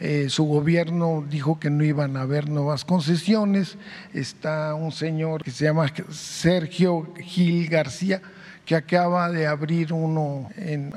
eh, 0.00 0.26
su 0.28 0.42
gobierno 0.42 1.24
dijo 1.30 1.60
que 1.60 1.70
no 1.70 1.84
iban 1.84 2.16
a 2.16 2.22
haber 2.22 2.48
nuevas 2.48 2.84
concesiones. 2.84 3.78
Está 4.12 4.74
un 4.74 4.90
señor 4.90 5.44
que 5.44 5.52
se 5.52 5.66
llama 5.66 5.86
Sergio 6.10 7.14
Gil 7.20 7.68
García, 7.68 8.22
que 8.66 8.74
acaba 8.74 9.30
de 9.30 9.46
abrir 9.46 9.92
uno 9.92 10.48
en, 10.56 10.92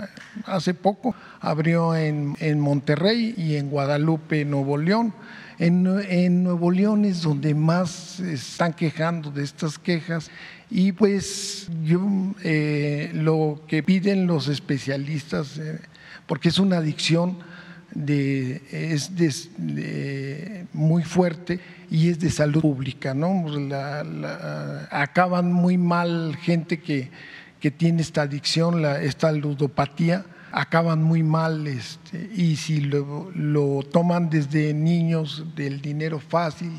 hace 0.47 0.73
poco, 0.73 1.13
abrió 1.39 1.95
en, 1.95 2.35
en 2.39 2.59
Monterrey 2.59 3.35
y 3.37 3.57
en 3.57 3.69
Guadalupe, 3.69 4.45
Nuevo 4.45 4.79
León. 4.79 5.13
En, 5.59 6.43
Nuevo 6.43 6.69
León 6.69 7.03
es 7.05 7.23
donde 7.23 7.55
más 7.55 8.19
están 8.19 8.73
quejando 8.73 9.31
de 9.31 9.43
estas 9.43 9.79
quejas 9.79 10.29
y 10.69 10.91
pues 10.91 11.67
yo 11.83 12.07
eh, 12.43 13.09
lo 13.13 13.63
que 13.67 13.81
piden 13.81 14.27
los 14.27 14.49
especialistas, 14.49 15.57
eh, 15.57 15.79
porque 16.27 16.49
es 16.49 16.59
una 16.59 16.77
adicción 16.77 17.39
de, 17.95 18.61
es 18.71 19.49
muy 20.73 21.01
fuerte 21.01 21.59
y 21.89 22.09
es 22.09 22.19
de 22.19 22.29
salud 22.29 22.61
pública, 22.61 23.15
¿no? 23.15 23.45
acaban 24.91 25.51
muy 25.51 25.79
mal 25.79 26.37
gente 26.39 26.79
que, 26.81 27.09
que 27.59 27.71
tiene 27.71 28.03
esta 28.03 28.23
adicción, 28.23 28.85
esta 28.85 29.31
ludopatía 29.31 30.23
acaban 30.59 31.03
muy 31.03 31.21
mal 31.21 31.67
este, 31.67 32.31
y 32.33 32.55
si 32.55 32.81
lo, 32.81 33.29
lo, 33.35 33.83
toman 33.83 34.27
desde 34.27 34.73
niños 34.73 35.45
del 35.55 35.81
dinero 35.81 36.19
fácil, 36.19 36.71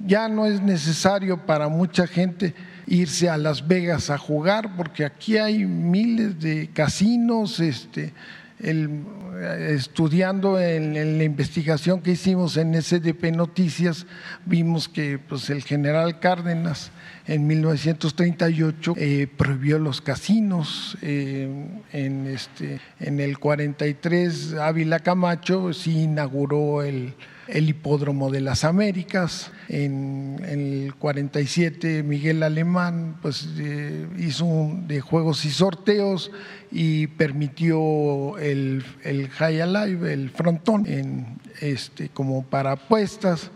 ya 0.00 0.28
no 0.28 0.46
es 0.46 0.60
necesario 0.60 1.46
para 1.46 1.68
mucha 1.68 2.08
gente 2.08 2.54
irse 2.88 3.28
a 3.28 3.36
Las 3.36 3.68
Vegas 3.68 4.10
a 4.10 4.18
jugar 4.18 4.74
porque 4.76 5.04
aquí 5.04 5.36
hay 5.36 5.64
miles 5.64 6.40
de 6.40 6.70
casinos, 6.72 7.60
este, 7.60 8.12
estudiando 8.60 10.60
en, 10.60 11.18
la 11.18 11.24
investigación 11.24 12.00
que 12.00 12.12
hicimos 12.12 12.56
en 12.56 12.80
SDP 12.80 13.32
Noticias, 13.32 14.06
vimos 14.44 14.88
que 14.88 15.18
pues, 15.18 15.50
el 15.50 15.62
general 15.62 16.20
Cárdenas 16.20 16.90
en 17.26 17.46
1938 17.46 18.94
eh, 18.96 19.28
prohibió 19.36 19.78
los 19.78 20.00
casinos. 20.00 20.96
Eh, 21.02 21.48
en, 21.92 22.26
este, 22.26 22.80
en 22.98 23.20
el 23.20 23.38
43 23.38 24.54
Ávila 24.54 25.00
Camacho 25.00 25.72
sí 25.72 26.02
inauguró 26.02 26.82
el, 26.82 27.14
el 27.52 27.68
hipódromo 27.68 28.30
de 28.30 28.40
las 28.40 28.64
Américas. 28.64 29.50
En, 29.68 30.40
el 30.46 30.94
47 30.98 32.02
Miguel 32.02 32.42
Alemán 32.42 33.16
pues, 33.22 33.48
eh, 33.58 34.06
hizo 34.18 34.44
un, 34.44 34.88
de 34.88 35.00
juegos 35.00 35.44
y 35.44 35.50
sorteos 35.50 36.30
y 36.70 37.06
permitió 37.08 38.38
el, 38.38 38.84
el 39.04 39.28
High 39.28 39.60
Alive, 39.60 40.12
el 40.12 40.30
frontón, 40.30 40.86
en, 40.86 41.38
este, 41.60 42.08
como 42.08 42.42
para 42.42 42.72
apuestas 42.72 43.50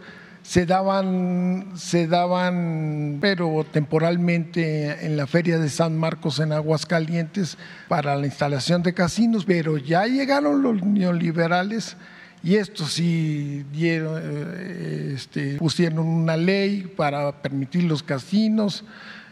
se 0.45 0.67
daban, 0.67 1.73
se 1.75 2.07
daban, 2.07 3.17
pero 3.23 3.65
temporalmente 3.65 5.07
en 5.07 5.17
la 5.17 5.27
Feria 5.27 5.59
de 5.59 5.71
San 5.71 5.97
Marcos 5.99 6.39
en 6.39 6.53
Aguascalientes 6.53 7.57
para 7.89 8.15
la 8.15 8.27
instalación 8.27 8.83
de 8.83 8.93
casinos, 8.93 9.47
pero 9.47 9.79
ya 9.79 10.07
llegaron 10.07 10.63
los 10.63 10.83
neoliberales 10.83 11.97
y 12.45 12.57
estos 12.57 12.93
sí 12.93 13.65
eh, 13.75 15.13
este, 15.15 15.57
pusieron 15.57 16.01
una 16.01 16.37
ley 16.37 16.93
para 16.95 17.41
permitir 17.41 17.85
los 17.85 18.03
casinos. 18.03 18.85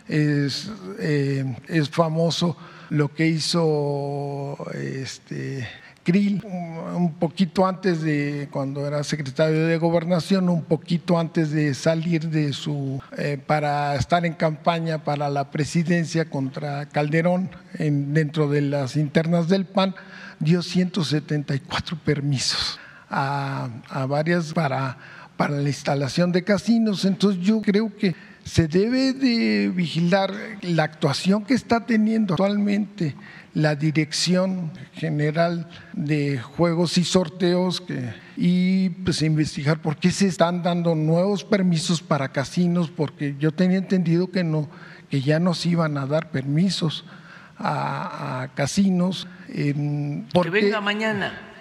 Es, 0.09 0.71
eh, 0.99 1.45
famoso 1.91 2.57
lo 2.89 3.15
que 3.15 3.29
hizo 3.29 4.57
este, 4.75 5.69
Krill 6.03 6.43
un 6.45 7.15
poquito 7.19 7.67
antes 7.67 8.01
de, 8.01 8.49
cuando 8.51 8.87
era 8.87 9.05
secretario 9.05 9.67
de 9.67 9.77
gobernación, 9.77 10.49
un 10.49 10.65
poquito 10.65 11.19
antes 11.19 11.51
de 11.53 11.75
salir 11.75 12.31
de 12.31 12.55
su, 12.55 13.01
eh, 13.19 13.39
para 13.47 13.95
estar 13.95 14.25
en 14.25 14.33
campaña 14.33 15.05
para 15.05 15.29
la 15.29 15.51
presidencia 15.51 16.31
contra 16.31 16.87
Calderón 16.87 17.51
en, 17.75 18.15
dentro 18.15 18.49
de 18.49 18.63
las 18.63 18.97
internas 18.97 19.49
del 19.49 19.67
PAN, 19.67 19.95
dio 20.41 20.63
174 20.63 21.99
permisos 22.05 22.81
a, 23.13 23.69
a 23.89 24.07
varias 24.07 24.53
para, 24.53 24.97
para 25.37 25.57
la 25.57 25.69
instalación 25.69 26.33
de 26.33 26.43
casinos. 26.43 27.05
Entonces 27.05 27.41
yo 27.43 27.61
creo 27.61 27.95
que 27.97 28.17
se 28.45 28.67
debe 28.67 29.13
de 29.13 29.69
vigilar 29.69 30.33
la 30.63 30.85
actuación 30.85 31.45
que 31.45 31.55
está 31.55 31.87
teniendo 31.87 32.35
actualmente 32.35 33.15
la 33.55 33.77
Dirección 33.77 34.73
General 34.95 35.69
de 35.93 36.39
Juegos 36.39 36.97
y 36.97 37.05
Sorteos 37.05 37.83
que, 37.83 38.15
y 38.37 38.89
pues 38.89 39.21
investigar 39.23 39.81
por 39.81 39.97
qué 39.97 40.11
se 40.11 40.27
están 40.27 40.63
dando 40.63 40.95
nuevos 40.95 41.45
permisos 41.45 42.01
para 42.01 42.33
casinos, 42.33 42.91
porque 42.91 43.37
yo 43.39 43.53
tenía 43.53 43.77
entendido 43.77 44.31
que 44.31 44.43
no, 44.43 44.71
que 45.11 45.21
ya 45.21 45.39
nos 45.39 45.67
iban 45.67 45.99
a 45.99 46.07
dar 46.07 46.31
permisos 46.31 47.05
a, 47.59 48.49
casinos. 48.55 49.29
que 49.47 50.51
venga 50.51 50.81
mañana 50.81 51.52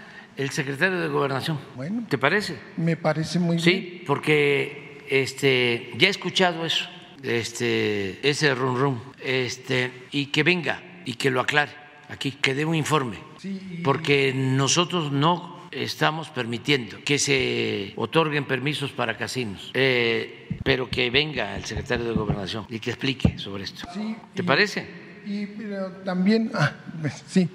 el 0.42 0.50
secretario 0.50 1.00
de 1.00 1.08
Gobernación. 1.08 1.60
Bueno, 1.76 2.06
¿te 2.10 2.18
parece? 2.18 2.58
Me 2.78 2.98
parece 2.98 3.38
muy 3.38 3.58
bien. 3.58 3.64
Sí, 3.64 4.04
porque 4.08 5.04
este, 5.08 5.92
ya 5.98 6.08
he 6.08 6.12
escuchado 6.12 6.66
eso, 6.66 6.90
este, 7.22 8.28
ese 8.28 8.56
rum 8.56 8.76
rum, 8.76 9.00
este, 9.24 9.92
y 10.12 10.28
que 10.28 10.42
venga 10.42 10.82
y 11.06 11.14
que 11.14 11.30
lo 11.30 11.42
aclare 11.42 11.72
aquí, 12.10 12.32
que 12.32 12.56
dé 12.56 12.66
un 12.66 12.76
informe, 12.76 13.18
porque 13.84 14.34
nosotros 14.34 15.12
no 15.12 15.62
estamos 15.72 16.30
permitiendo 16.30 16.98
que 17.06 17.20
se 17.20 17.94
otorguen 17.96 18.46
permisos 18.46 18.92
para 18.92 19.18
casinos, 19.18 19.72
eh, 19.76 20.60
pero 20.64 20.90
que 20.90 21.10
venga 21.12 21.56
el 21.56 21.66
secretario 21.66 22.06
de 22.06 22.14
Gobernación 22.14 22.66
y 22.70 22.80
que 22.80 22.90
explique 22.90 23.38
sobre 23.38 23.66
esto. 23.66 23.88
¿Te 24.34 24.44
parece? 24.44 24.88
Y 25.24 25.46
también, 26.04 26.52
ah, 26.56 26.74
sí, 27.28 27.48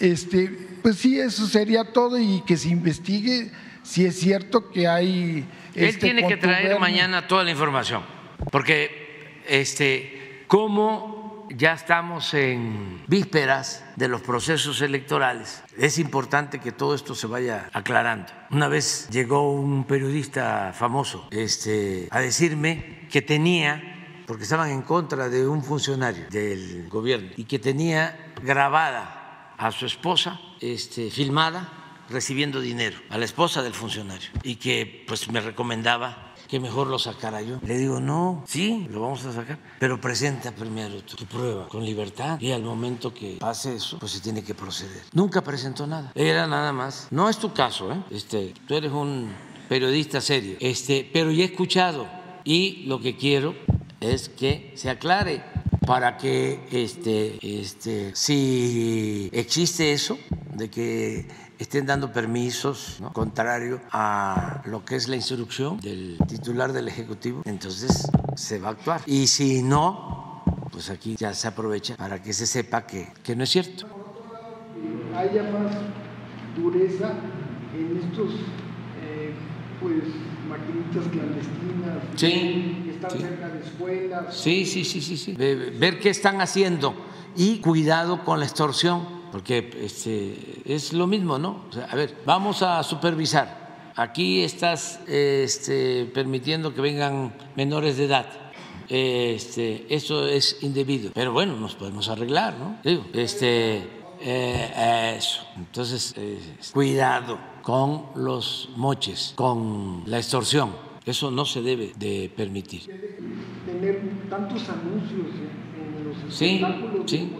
este, 0.00 0.48
pues 0.82 0.96
sí, 0.96 1.18
eso 1.18 1.46
sería 1.46 1.92
todo 1.92 2.18
y 2.18 2.42
que 2.46 2.56
se 2.56 2.68
investigue 2.68 3.50
si 3.82 4.04
es 4.04 4.18
cierto 4.18 4.70
que 4.70 4.86
hay. 4.86 5.46
Él 5.74 5.84
este 5.84 6.00
tiene 6.00 6.26
que 6.26 6.36
traer 6.36 6.78
mañana 6.78 7.26
toda 7.26 7.44
la 7.44 7.50
información, 7.50 8.02
porque 8.50 9.42
este, 9.48 10.44
cómo 10.46 11.46
ya 11.50 11.72
estamos 11.72 12.34
en 12.34 13.02
vísperas 13.06 13.84
de 13.96 14.08
los 14.08 14.20
procesos 14.20 14.80
electorales. 14.82 15.62
Es 15.76 15.98
importante 15.98 16.60
que 16.60 16.72
todo 16.72 16.94
esto 16.94 17.14
se 17.14 17.26
vaya 17.26 17.70
aclarando. 17.72 18.32
Una 18.50 18.68
vez 18.68 19.08
llegó 19.10 19.52
un 19.52 19.84
periodista 19.84 20.72
famoso 20.74 21.28
este, 21.30 22.08
a 22.10 22.20
decirme 22.20 23.06
que 23.10 23.22
tenía 23.22 23.94
porque 24.26 24.42
estaban 24.42 24.70
en 24.70 24.82
contra 24.82 25.30
de 25.30 25.48
un 25.48 25.64
funcionario 25.64 26.26
del 26.28 26.86
gobierno 26.90 27.30
y 27.36 27.44
que 27.44 27.58
tenía 27.58 28.32
grabada 28.42 29.17
a 29.58 29.72
su 29.72 29.86
esposa, 29.86 30.40
este, 30.60 31.10
filmada, 31.10 31.68
recibiendo 32.08 32.60
dinero, 32.60 32.96
a 33.10 33.18
la 33.18 33.24
esposa 33.24 33.62
del 33.62 33.74
funcionario, 33.74 34.30
y 34.42 34.56
que 34.56 35.04
pues 35.06 35.30
me 35.30 35.40
recomendaba 35.40 36.28
que 36.48 36.58
mejor 36.58 36.86
lo 36.86 36.98
sacara 36.98 37.42
yo. 37.42 37.58
Le 37.62 37.76
digo, 37.76 38.00
no, 38.00 38.42
sí, 38.46 38.88
lo 38.90 39.02
vamos 39.02 39.24
a 39.26 39.32
sacar, 39.32 39.58
pero 39.78 40.00
presenta 40.00 40.52
primero 40.52 41.02
tu, 41.02 41.26
prueba 41.26 41.68
con 41.68 41.84
libertad 41.84 42.40
y 42.40 42.52
al 42.52 42.62
momento 42.62 43.12
que 43.12 43.36
pase 43.38 43.74
eso, 43.74 43.98
pues 43.98 44.12
se 44.12 44.20
tiene 44.20 44.42
que 44.42 44.54
proceder. 44.54 45.02
Nunca 45.12 45.42
presentó 45.42 45.86
nada, 45.86 46.10
era 46.14 46.46
nada 46.46 46.72
más. 46.72 47.08
No 47.10 47.28
es 47.28 47.38
tu 47.38 47.52
caso, 47.52 47.92
¿eh? 47.92 48.02
Este, 48.10 48.54
tú 48.66 48.74
eres 48.74 48.92
un 48.92 49.30
periodista 49.68 50.22
serio, 50.22 50.56
este, 50.60 51.08
pero 51.12 51.30
ya 51.30 51.42
he 51.42 51.46
escuchado 51.46 52.08
y 52.44 52.84
lo 52.86 53.00
que 53.00 53.16
quiero 53.16 53.54
es 54.00 54.30
que 54.30 54.72
se 54.76 54.88
aclare 54.88 55.44
para 55.88 56.18
que 56.18 56.60
este, 56.70 57.38
este, 57.40 58.14
si 58.14 59.30
existe 59.32 59.90
eso 59.94 60.18
de 60.54 60.68
que 60.68 61.26
estén 61.58 61.86
dando 61.86 62.12
permisos, 62.12 63.00
contrario 63.14 63.80
a 63.90 64.60
lo 64.66 64.84
que 64.84 64.96
es 64.96 65.08
la 65.08 65.16
instrucción 65.16 65.80
del 65.80 66.18
titular 66.28 66.74
del 66.74 66.88
Ejecutivo, 66.88 67.40
entonces 67.46 68.06
se 68.36 68.58
va 68.58 68.68
a 68.68 68.72
actuar. 68.72 69.00
Y 69.06 69.28
si 69.28 69.62
no, 69.62 70.42
pues 70.70 70.90
aquí 70.90 71.16
ya 71.18 71.32
se 71.32 71.48
aprovecha 71.48 71.96
para 71.96 72.22
que 72.22 72.34
se 72.34 72.46
sepa 72.46 72.86
que, 72.86 73.08
que 73.22 73.34
no 73.34 73.44
es 73.44 73.50
cierto. 73.50 73.86
Haya 75.16 75.42
más 75.44 75.72
dureza 76.54 77.14
en 77.74 77.96
estos 77.96 78.34
eh, 79.02 79.32
pues 79.80 80.04
maquinitas 80.50 81.10
clandestinas 81.10 81.96
sí, 82.14 82.87
que 82.98 83.06
están 83.06 83.20
cerca 83.20 83.48
de 83.48 83.60
escuelas. 83.60 84.36
Sí, 84.36 84.66
sí, 84.66 84.84
sí, 84.84 85.00
sí, 85.00 85.16
sí. 85.16 85.32
Ver 85.32 85.98
qué 85.98 86.10
están 86.10 86.40
haciendo 86.40 86.94
y 87.36 87.58
cuidado 87.58 88.24
con 88.24 88.40
la 88.40 88.46
extorsión 88.46 89.18
porque 89.30 89.70
este, 89.82 90.62
es 90.64 90.92
lo 90.92 91.06
mismo, 91.06 91.38
¿no? 91.38 91.64
a 91.88 91.94
ver, 91.94 92.16
vamos 92.24 92.62
a 92.62 92.82
supervisar. 92.82 93.68
Aquí 93.96 94.42
estás 94.42 95.00
este, 95.06 96.06
permitiendo 96.14 96.72
que 96.72 96.80
vengan 96.80 97.34
menores 97.56 97.96
de 97.96 98.04
edad. 98.04 98.26
Este, 98.88 99.86
eso 99.92 100.26
es 100.26 100.58
indebido. 100.62 101.10
Pero 101.14 101.32
bueno, 101.32 101.56
nos 101.56 101.74
podemos 101.74 102.08
arreglar, 102.08 102.54
¿no? 102.58 102.78
este, 103.12 103.82
eh, 104.20 105.14
eso. 105.18 105.42
Entonces, 105.56 106.14
eh, 106.16 106.38
cuidado 106.72 107.38
con 107.62 108.06
los 108.14 108.70
moches, 108.76 109.32
con 109.34 110.04
la 110.06 110.18
extorsión. 110.18 110.87
Eso 111.08 111.30
no 111.30 111.46
se 111.46 111.62
debe 111.62 111.94
de 111.96 112.30
permitir. 112.36 112.82
Tener 113.64 114.02
tantos 114.28 114.68
anuncios 114.68 115.26
en 115.74 116.04
los 116.04 116.34
sí, 116.34 116.62
sí. 117.06 117.30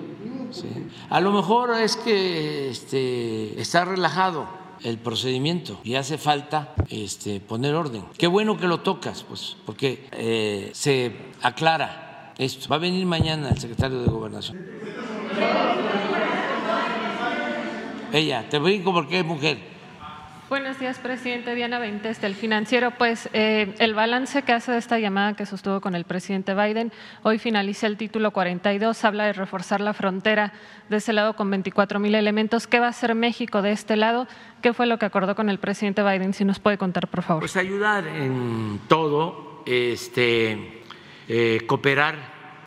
A 1.10 1.20
lo 1.20 1.32
mejor 1.32 1.74
es 1.78 1.96
que 1.96 2.70
este, 2.70 3.60
está 3.60 3.84
relajado 3.84 4.48
el 4.82 4.96
procedimiento 4.96 5.80
y 5.84 5.96
hace 5.96 6.16
falta 6.16 6.74
este, 6.88 7.40
poner 7.40 7.74
orden. 7.74 8.04
Qué 8.16 8.26
bueno 8.26 8.56
que 8.56 8.66
lo 8.66 8.80
tocas, 8.80 9.22
pues, 9.24 9.58
porque 9.66 10.08
eh, 10.12 10.70
se 10.72 11.12
aclara 11.42 12.32
esto. 12.38 12.70
Va 12.70 12.76
a 12.76 12.78
venir 12.78 13.04
mañana 13.04 13.50
el 13.50 13.58
secretario 13.58 14.00
de 14.00 14.08
Gobernación. 14.08 14.58
Ella, 18.14 18.48
te 18.48 18.58
brinco 18.58 18.94
porque 18.94 19.18
es 19.18 19.26
mujer. 19.26 19.77
Buenos 20.48 20.80
días, 20.80 20.98
presidente. 20.98 21.54
Diana 21.54 21.78
Ventes, 21.78 22.22
del 22.22 22.34
financiero. 22.34 22.92
Pues 22.92 23.28
eh, 23.34 23.74
el 23.80 23.92
balance 23.92 24.42
que 24.44 24.52
hace 24.52 24.72
de 24.72 24.78
esta 24.78 24.98
llamada 24.98 25.34
que 25.34 25.44
sostuvo 25.44 25.82
con 25.82 25.94
el 25.94 26.04
presidente 26.04 26.54
Biden, 26.54 26.90
hoy 27.22 27.38
finaliza 27.38 27.86
el 27.86 27.98
título 27.98 28.30
42, 28.30 29.04
habla 29.04 29.26
de 29.26 29.34
reforzar 29.34 29.82
la 29.82 29.92
frontera 29.92 30.54
de 30.88 30.96
ese 30.96 31.12
lado 31.12 31.36
con 31.36 31.50
24 31.50 32.00
mil 32.00 32.14
elementos. 32.14 32.66
¿Qué 32.66 32.80
va 32.80 32.86
a 32.86 32.90
hacer 32.90 33.14
México 33.14 33.60
de 33.60 33.72
este 33.72 33.96
lado? 33.96 34.26
¿Qué 34.62 34.72
fue 34.72 34.86
lo 34.86 34.98
que 34.98 35.04
acordó 35.04 35.36
con 35.36 35.50
el 35.50 35.58
presidente 35.58 36.02
Biden? 36.02 36.32
Si 36.32 36.46
nos 36.46 36.60
puede 36.60 36.78
contar, 36.78 37.08
por 37.08 37.22
favor. 37.22 37.42
Pues 37.42 37.56
ayudar 37.58 38.06
en 38.06 38.80
todo, 38.88 39.62
este, 39.66 40.82
eh, 41.28 41.60
cooperar 41.66 42.16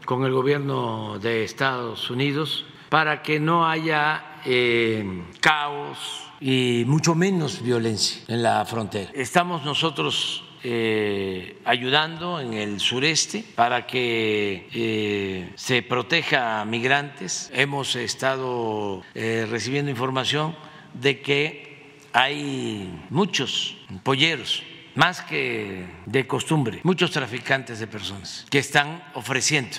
con 0.05 0.23
el 0.23 0.33
gobierno 0.33 1.17
de 1.17 1.43
Estados 1.43 2.11
Unidos 2.11 2.67
para 2.89 3.23
que 3.23 3.39
no 3.39 3.67
haya 3.67 4.37
eh, 4.45 5.23
caos 5.39 6.30
y 6.41 6.84
mucho 6.88 7.13
menos 7.13 7.61
violencia 7.61 8.22
en 8.27 8.41
la 8.41 8.65
frontera. 8.65 9.11
Estamos 9.13 9.63
nosotros 9.63 10.43
eh, 10.63 11.59
ayudando 11.65 12.39
en 12.39 12.53
el 12.53 12.80
sureste 12.80 13.43
para 13.55 13.85
que 13.85 14.68
eh, 14.73 15.51
se 15.55 15.84
proteja 15.84 16.61
a 16.61 16.65
migrantes. 16.65 17.49
Hemos 17.53 17.95
estado 17.95 19.03
eh, 19.13 19.47
recibiendo 19.49 19.91
información 19.91 20.55
de 20.93 21.22
que 21.22 21.99
hay 22.11 22.91
muchos 23.09 23.77
polleros 24.03 24.63
más 24.95 25.22
que 25.22 25.85
de 26.05 26.27
costumbre, 26.27 26.81
muchos 26.84 27.11
traficantes 27.11 27.80
de 27.80 27.88
personas 27.88 28.45
que 28.49 28.59
están 28.59 29.01
ofreciendo 29.13 29.77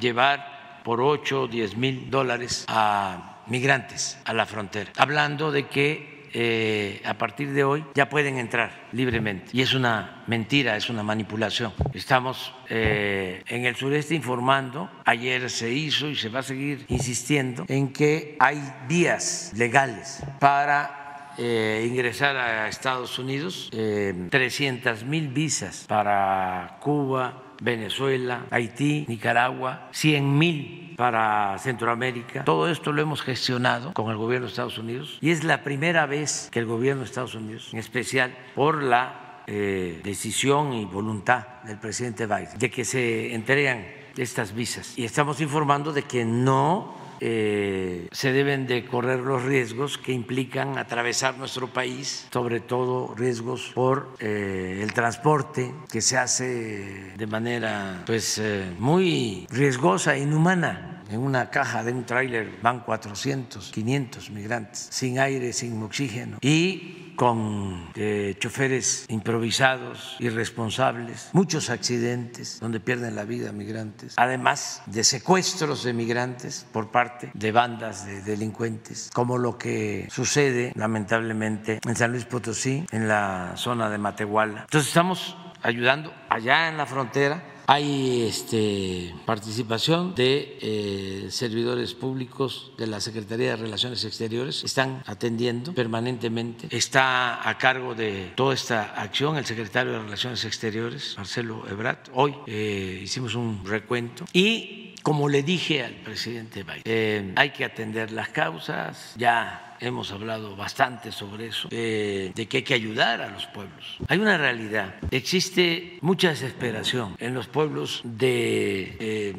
llevar 0.00 0.82
por 0.84 1.00
8 1.00 1.42
o 1.42 1.48
10 1.48 1.76
mil 1.76 2.08
dólares 2.08 2.64
a 2.68 3.37
migrantes 3.48 4.18
a 4.24 4.32
la 4.32 4.46
frontera, 4.46 4.90
hablando 4.96 5.50
de 5.50 5.66
que 5.66 6.18
eh, 6.32 7.00
a 7.04 7.14
partir 7.14 7.52
de 7.52 7.64
hoy 7.64 7.84
ya 7.94 8.08
pueden 8.08 8.38
entrar 8.38 8.88
libremente. 8.92 9.50
Y 9.52 9.62
es 9.62 9.72
una 9.72 10.24
mentira, 10.26 10.76
es 10.76 10.90
una 10.90 11.02
manipulación. 11.02 11.72
Estamos 11.94 12.54
eh, 12.68 13.42
en 13.46 13.64
el 13.64 13.76
sureste 13.76 14.14
informando, 14.14 14.90
ayer 15.04 15.48
se 15.48 15.70
hizo 15.70 16.08
y 16.08 16.16
se 16.16 16.28
va 16.28 16.40
a 16.40 16.42
seguir 16.42 16.84
insistiendo 16.88 17.64
en 17.68 17.92
que 17.92 18.36
hay 18.40 18.62
vías 18.86 19.52
legales 19.56 20.22
para 20.38 21.34
eh, 21.38 21.86
ingresar 21.88 22.36
a 22.36 22.68
Estados 22.68 23.18
Unidos, 23.18 23.70
300 23.70 25.04
mil 25.04 25.28
visas 25.28 25.86
para 25.88 26.78
Cuba, 26.80 27.47
Venezuela, 27.60 28.46
Haití, 28.50 29.04
Nicaragua, 29.08 29.88
100 29.92 30.38
mil 30.38 30.94
para 30.96 31.56
Centroamérica. 31.58 32.44
Todo 32.44 32.68
esto 32.68 32.92
lo 32.92 33.02
hemos 33.02 33.22
gestionado 33.22 33.92
con 33.94 34.10
el 34.10 34.16
gobierno 34.16 34.46
de 34.46 34.50
Estados 34.50 34.78
Unidos 34.78 35.18
y 35.20 35.30
es 35.30 35.44
la 35.44 35.62
primera 35.62 36.06
vez 36.06 36.48
que 36.50 36.58
el 36.58 36.66
gobierno 36.66 37.02
de 37.02 37.06
Estados 37.06 37.34
Unidos, 37.34 37.70
en 37.72 37.78
especial 37.78 38.34
por 38.54 38.82
la 38.82 39.42
eh, 39.46 40.00
decisión 40.02 40.72
y 40.72 40.84
voluntad 40.84 41.46
del 41.64 41.78
presidente 41.78 42.26
Biden, 42.26 42.58
de 42.58 42.70
que 42.70 42.84
se 42.84 43.34
entregan 43.34 43.86
estas 44.16 44.52
visas. 44.52 44.98
Y 44.98 45.04
estamos 45.04 45.40
informando 45.40 45.92
de 45.92 46.02
que 46.02 46.24
no 46.24 46.97
eh, 47.20 48.08
se 48.12 48.32
deben 48.32 48.66
de 48.66 48.84
correr 48.84 49.20
los 49.20 49.42
riesgos 49.42 49.98
que 49.98 50.12
implican 50.12 50.78
atravesar 50.78 51.36
nuestro 51.38 51.68
país, 51.72 52.26
sobre 52.32 52.60
todo 52.60 53.14
riesgos 53.16 53.72
por 53.74 54.16
eh, 54.20 54.80
el 54.82 54.92
transporte 54.92 55.74
que 55.90 56.00
se 56.00 56.16
hace 56.16 57.14
de 57.16 57.26
manera 57.26 58.02
pues 58.06 58.38
eh, 58.38 58.72
muy 58.78 59.46
riesgosa 59.50 60.16
e 60.16 60.20
inhumana. 60.20 61.04
En 61.10 61.20
una 61.20 61.48
caja 61.48 61.82
de 61.82 61.92
un 61.92 62.04
tráiler 62.04 62.58
van 62.60 62.80
400, 62.80 63.70
500 63.72 64.30
migrantes, 64.30 64.88
sin 64.90 65.18
aire, 65.18 65.54
sin 65.54 65.82
oxígeno. 65.82 66.36
Y 66.42 67.07
con 67.18 67.90
eh, 67.96 68.36
choferes 68.38 69.04
improvisados, 69.08 70.16
irresponsables, 70.20 71.30
muchos 71.32 71.68
accidentes 71.68 72.60
donde 72.60 72.78
pierden 72.78 73.16
la 73.16 73.24
vida 73.24 73.50
migrantes, 73.50 74.14
además 74.16 74.82
de 74.86 75.02
secuestros 75.02 75.82
de 75.82 75.92
migrantes 75.92 76.64
por 76.72 76.92
parte 76.92 77.32
de 77.34 77.50
bandas 77.50 78.06
de 78.06 78.22
delincuentes, 78.22 79.10
como 79.12 79.36
lo 79.36 79.58
que 79.58 80.06
sucede 80.12 80.72
lamentablemente 80.76 81.80
en 81.84 81.96
San 81.96 82.12
Luis 82.12 82.24
Potosí, 82.24 82.86
en 82.92 83.08
la 83.08 83.54
zona 83.56 83.90
de 83.90 83.98
Matehuala. 83.98 84.60
Entonces 84.60 84.86
estamos 84.86 85.36
ayudando 85.60 86.14
allá 86.30 86.68
en 86.68 86.76
la 86.76 86.86
frontera 86.86 87.42
hay 87.68 88.22
este, 88.22 89.14
participación 89.26 90.14
de 90.14 90.58
eh, 90.62 91.26
servidores 91.28 91.92
públicos 91.92 92.72
de 92.78 92.86
la 92.86 92.98
Secretaría 92.98 93.50
de 93.50 93.56
Relaciones 93.56 94.02
Exteriores, 94.06 94.64
están 94.64 95.02
atendiendo 95.04 95.74
permanentemente. 95.74 96.74
Está 96.74 97.46
a 97.46 97.58
cargo 97.58 97.94
de 97.94 98.32
toda 98.34 98.54
esta 98.54 98.94
acción 98.94 99.36
el 99.36 99.44
secretario 99.44 99.92
de 99.92 99.98
Relaciones 99.98 100.46
Exteriores, 100.46 101.14
Marcelo 101.18 101.68
Ebrat. 101.68 102.08
Hoy 102.14 102.34
eh, 102.46 103.00
hicimos 103.02 103.34
un 103.34 103.62
recuento 103.66 104.24
y 104.32 104.94
como 105.02 105.28
le 105.28 105.42
dije 105.42 105.84
al 105.84 105.92
presidente 105.96 106.62
Biden, 106.62 106.82
eh, 106.86 107.32
hay 107.36 107.50
que 107.50 107.66
atender 107.66 108.12
las 108.12 108.30
causas, 108.30 109.12
ya 109.16 109.67
hemos 109.80 110.12
hablado 110.12 110.56
bastante 110.56 111.12
sobre 111.12 111.48
eso, 111.48 111.68
de 111.68 112.46
que 112.48 112.58
hay 112.58 112.62
que 112.62 112.74
ayudar 112.74 113.20
a 113.20 113.30
los 113.30 113.46
pueblos. 113.46 113.98
Hay 114.08 114.18
una 114.18 114.36
realidad, 114.36 114.94
existe 115.10 115.98
mucha 116.00 116.30
desesperación 116.30 117.16
en 117.18 117.34
los 117.34 117.46
pueblos 117.46 118.00
de 118.04 118.96
eh, 118.98 119.34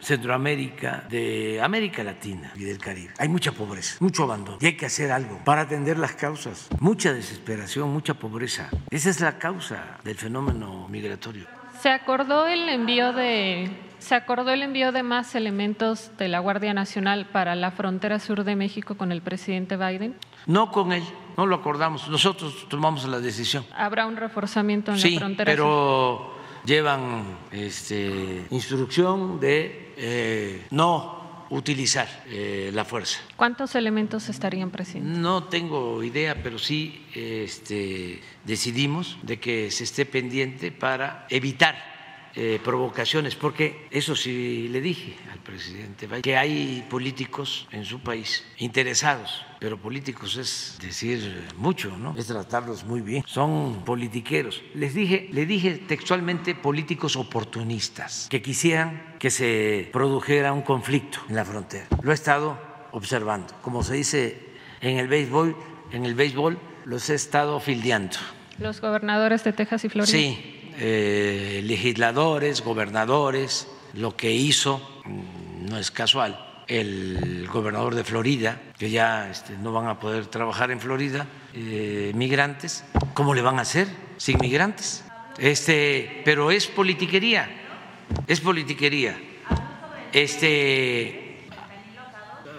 Centroamérica, 0.00 1.04
de 1.08 1.60
América 1.62 2.02
Latina 2.02 2.52
y 2.56 2.64
del 2.64 2.78
Caribe. 2.78 3.12
Hay 3.18 3.28
mucha 3.28 3.52
pobreza, 3.52 3.96
mucho 4.00 4.24
abandono 4.24 4.58
y 4.60 4.66
hay 4.66 4.76
que 4.76 4.86
hacer 4.86 5.12
algo 5.12 5.40
para 5.44 5.62
atender 5.62 5.98
las 5.98 6.14
causas. 6.14 6.68
Mucha 6.80 7.12
desesperación, 7.12 7.90
mucha 7.90 8.14
pobreza. 8.14 8.70
Esa 8.90 9.10
es 9.10 9.20
la 9.20 9.38
causa 9.38 9.98
del 10.04 10.16
fenómeno 10.16 10.88
migratorio. 10.88 11.46
Se 11.80 11.90
acordó 11.90 12.46
el 12.46 12.68
envío 12.68 13.12
de 13.12 13.70
se 14.04 14.14
acordó 14.14 14.50
el 14.50 14.62
envío 14.62 14.92
de 14.92 15.02
más 15.02 15.34
elementos 15.34 16.10
de 16.18 16.28
la 16.28 16.38
Guardia 16.40 16.74
Nacional 16.74 17.26
para 17.32 17.54
la 17.54 17.70
frontera 17.70 18.18
sur 18.20 18.44
de 18.44 18.54
México 18.54 18.98
con 18.98 19.10
el 19.10 19.22
presidente 19.22 19.78
Biden. 19.78 20.14
No 20.46 20.70
con 20.70 20.92
él, 20.92 21.02
no 21.38 21.46
lo 21.46 21.56
acordamos. 21.56 22.06
Nosotros 22.08 22.66
tomamos 22.68 23.08
la 23.08 23.18
decisión. 23.18 23.64
Habrá 23.74 24.06
un 24.06 24.16
reforzamiento 24.16 24.92
en 24.92 25.00
la 25.00 25.18
frontera. 25.18 25.50
Pero 25.50 26.34
llevan 26.66 27.38
este, 27.50 28.46
instrucción 28.50 29.40
de 29.40 29.94
eh, 29.96 30.66
no 30.70 31.46
utilizar 31.48 32.06
eh, 32.26 32.70
la 32.74 32.84
fuerza. 32.84 33.20
¿Cuántos 33.36 33.74
elementos 33.74 34.28
estarían 34.28 34.70
presentes? 34.70 35.16
No 35.16 35.44
tengo 35.44 36.02
idea, 36.02 36.42
pero 36.42 36.58
sí 36.58 37.06
este, 37.14 38.20
decidimos 38.44 39.16
de 39.22 39.40
que 39.40 39.70
se 39.70 39.84
esté 39.84 40.04
pendiente 40.04 40.72
para 40.72 41.26
evitar 41.30 41.93
eh, 42.36 42.58
provocaciones, 42.64 43.36
porque 43.36 43.86
eso 43.92 44.16
sí 44.16 44.68
le 44.68 44.80
dije 44.80 45.16
al 45.32 45.38
presidente 45.38 46.08
que 46.20 46.36
hay 46.36 46.84
políticos 46.90 47.68
en 47.70 47.84
su 47.84 48.00
país 48.00 48.44
interesados, 48.58 49.44
pero 49.60 49.78
políticos 49.78 50.36
es 50.36 50.76
decir 50.82 51.46
mucho, 51.56 51.96
¿no? 51.96 52.14
Es 52.16 52.26
tratarlos 52.26 52.82
muy 52.84 53.02
bien. 53.02 53.22
Son 53.26 53.84
politiqueros. 53.84 54.62
Les 54.74 54.94
dije, 54.94 55.28
le 55.30 55.46
dije 55.46 55.82
textualmente 55.86 56.56
políticos 56.56 57.14
oportunistas 57.14 58.26
que 58.28 58.42
quisieran 58.42 59.14
que 59.20 59.30
se 59.30 59.88
produjera 59.92 60.52
un 60.52 60.62
conflicto 60.62 61.20
en 61.28 61.36
la 61.36 61.44
frontera. 61.44 61.86
Lo 62.02 62.10
he 62.10 62.14
estado 62.14 62.58
observando. 62.90 63.54
Como 63.62 63.84
se 63.84 63.94
dice 63.94 64.40
en 64.80 64.98
el 64.98 65.06
béisbol, 65.06 65.56
en 65.92 66.04
el 66.04 66.14
béisbol 66.14 66.58
los 66.84 67.08
he 67.10 67.14
estado 67.14 67.60
fildeando. 67.60 68.16
Los 68.58 68.80
gobernadores 68.80 69.44
de 69.44 69.52
Texas 69.52 69.84
y 69.84 69.88
Florida. 69.88 70.12
Sí, 70.12 70.53
eh, 70.78 71.62
legisladores, 71.64 72.62
gobernadores, 72.62 73.68
lo 73.94 74.16
que 74.16 74.32
hizo, 74.32 75.02
mm, 75.04 75.66
no 75.70 75.78
es 75.78 75.90
casual, 75.90 76.64
el 76.66 77.46
gobernador 77.52 77.94
de 77.94 78.04
Florida, 78.04 78.60
que 78.78 78.90
ya 78.90 79.30
este, 79.30 79.56
no 79.58 79.72
van 79.72 79.86
a 79.86 79.98
poder 79.98 80.26
trabajar 80.26 80.70
en 80.70 80.80
Florida, 80.80 81.26
eh, 81.54 82.12
migrantes, 82.14 82.84
¿cómo 83.12 83.34
le 83.34 83.42
van 83.42 83.58
a 83.58 83.62
hacer 83.62 83.88
sin 84.16 84.38
migrantes? 84.38 85.04
Este, 85.38 86.22
pero 86.24 86.50
es 86.50 86.66
politiquería, 86.66 87.48
es 88.26 88.40
politiquería. 88.40 89.18
Este, 90.12 91.48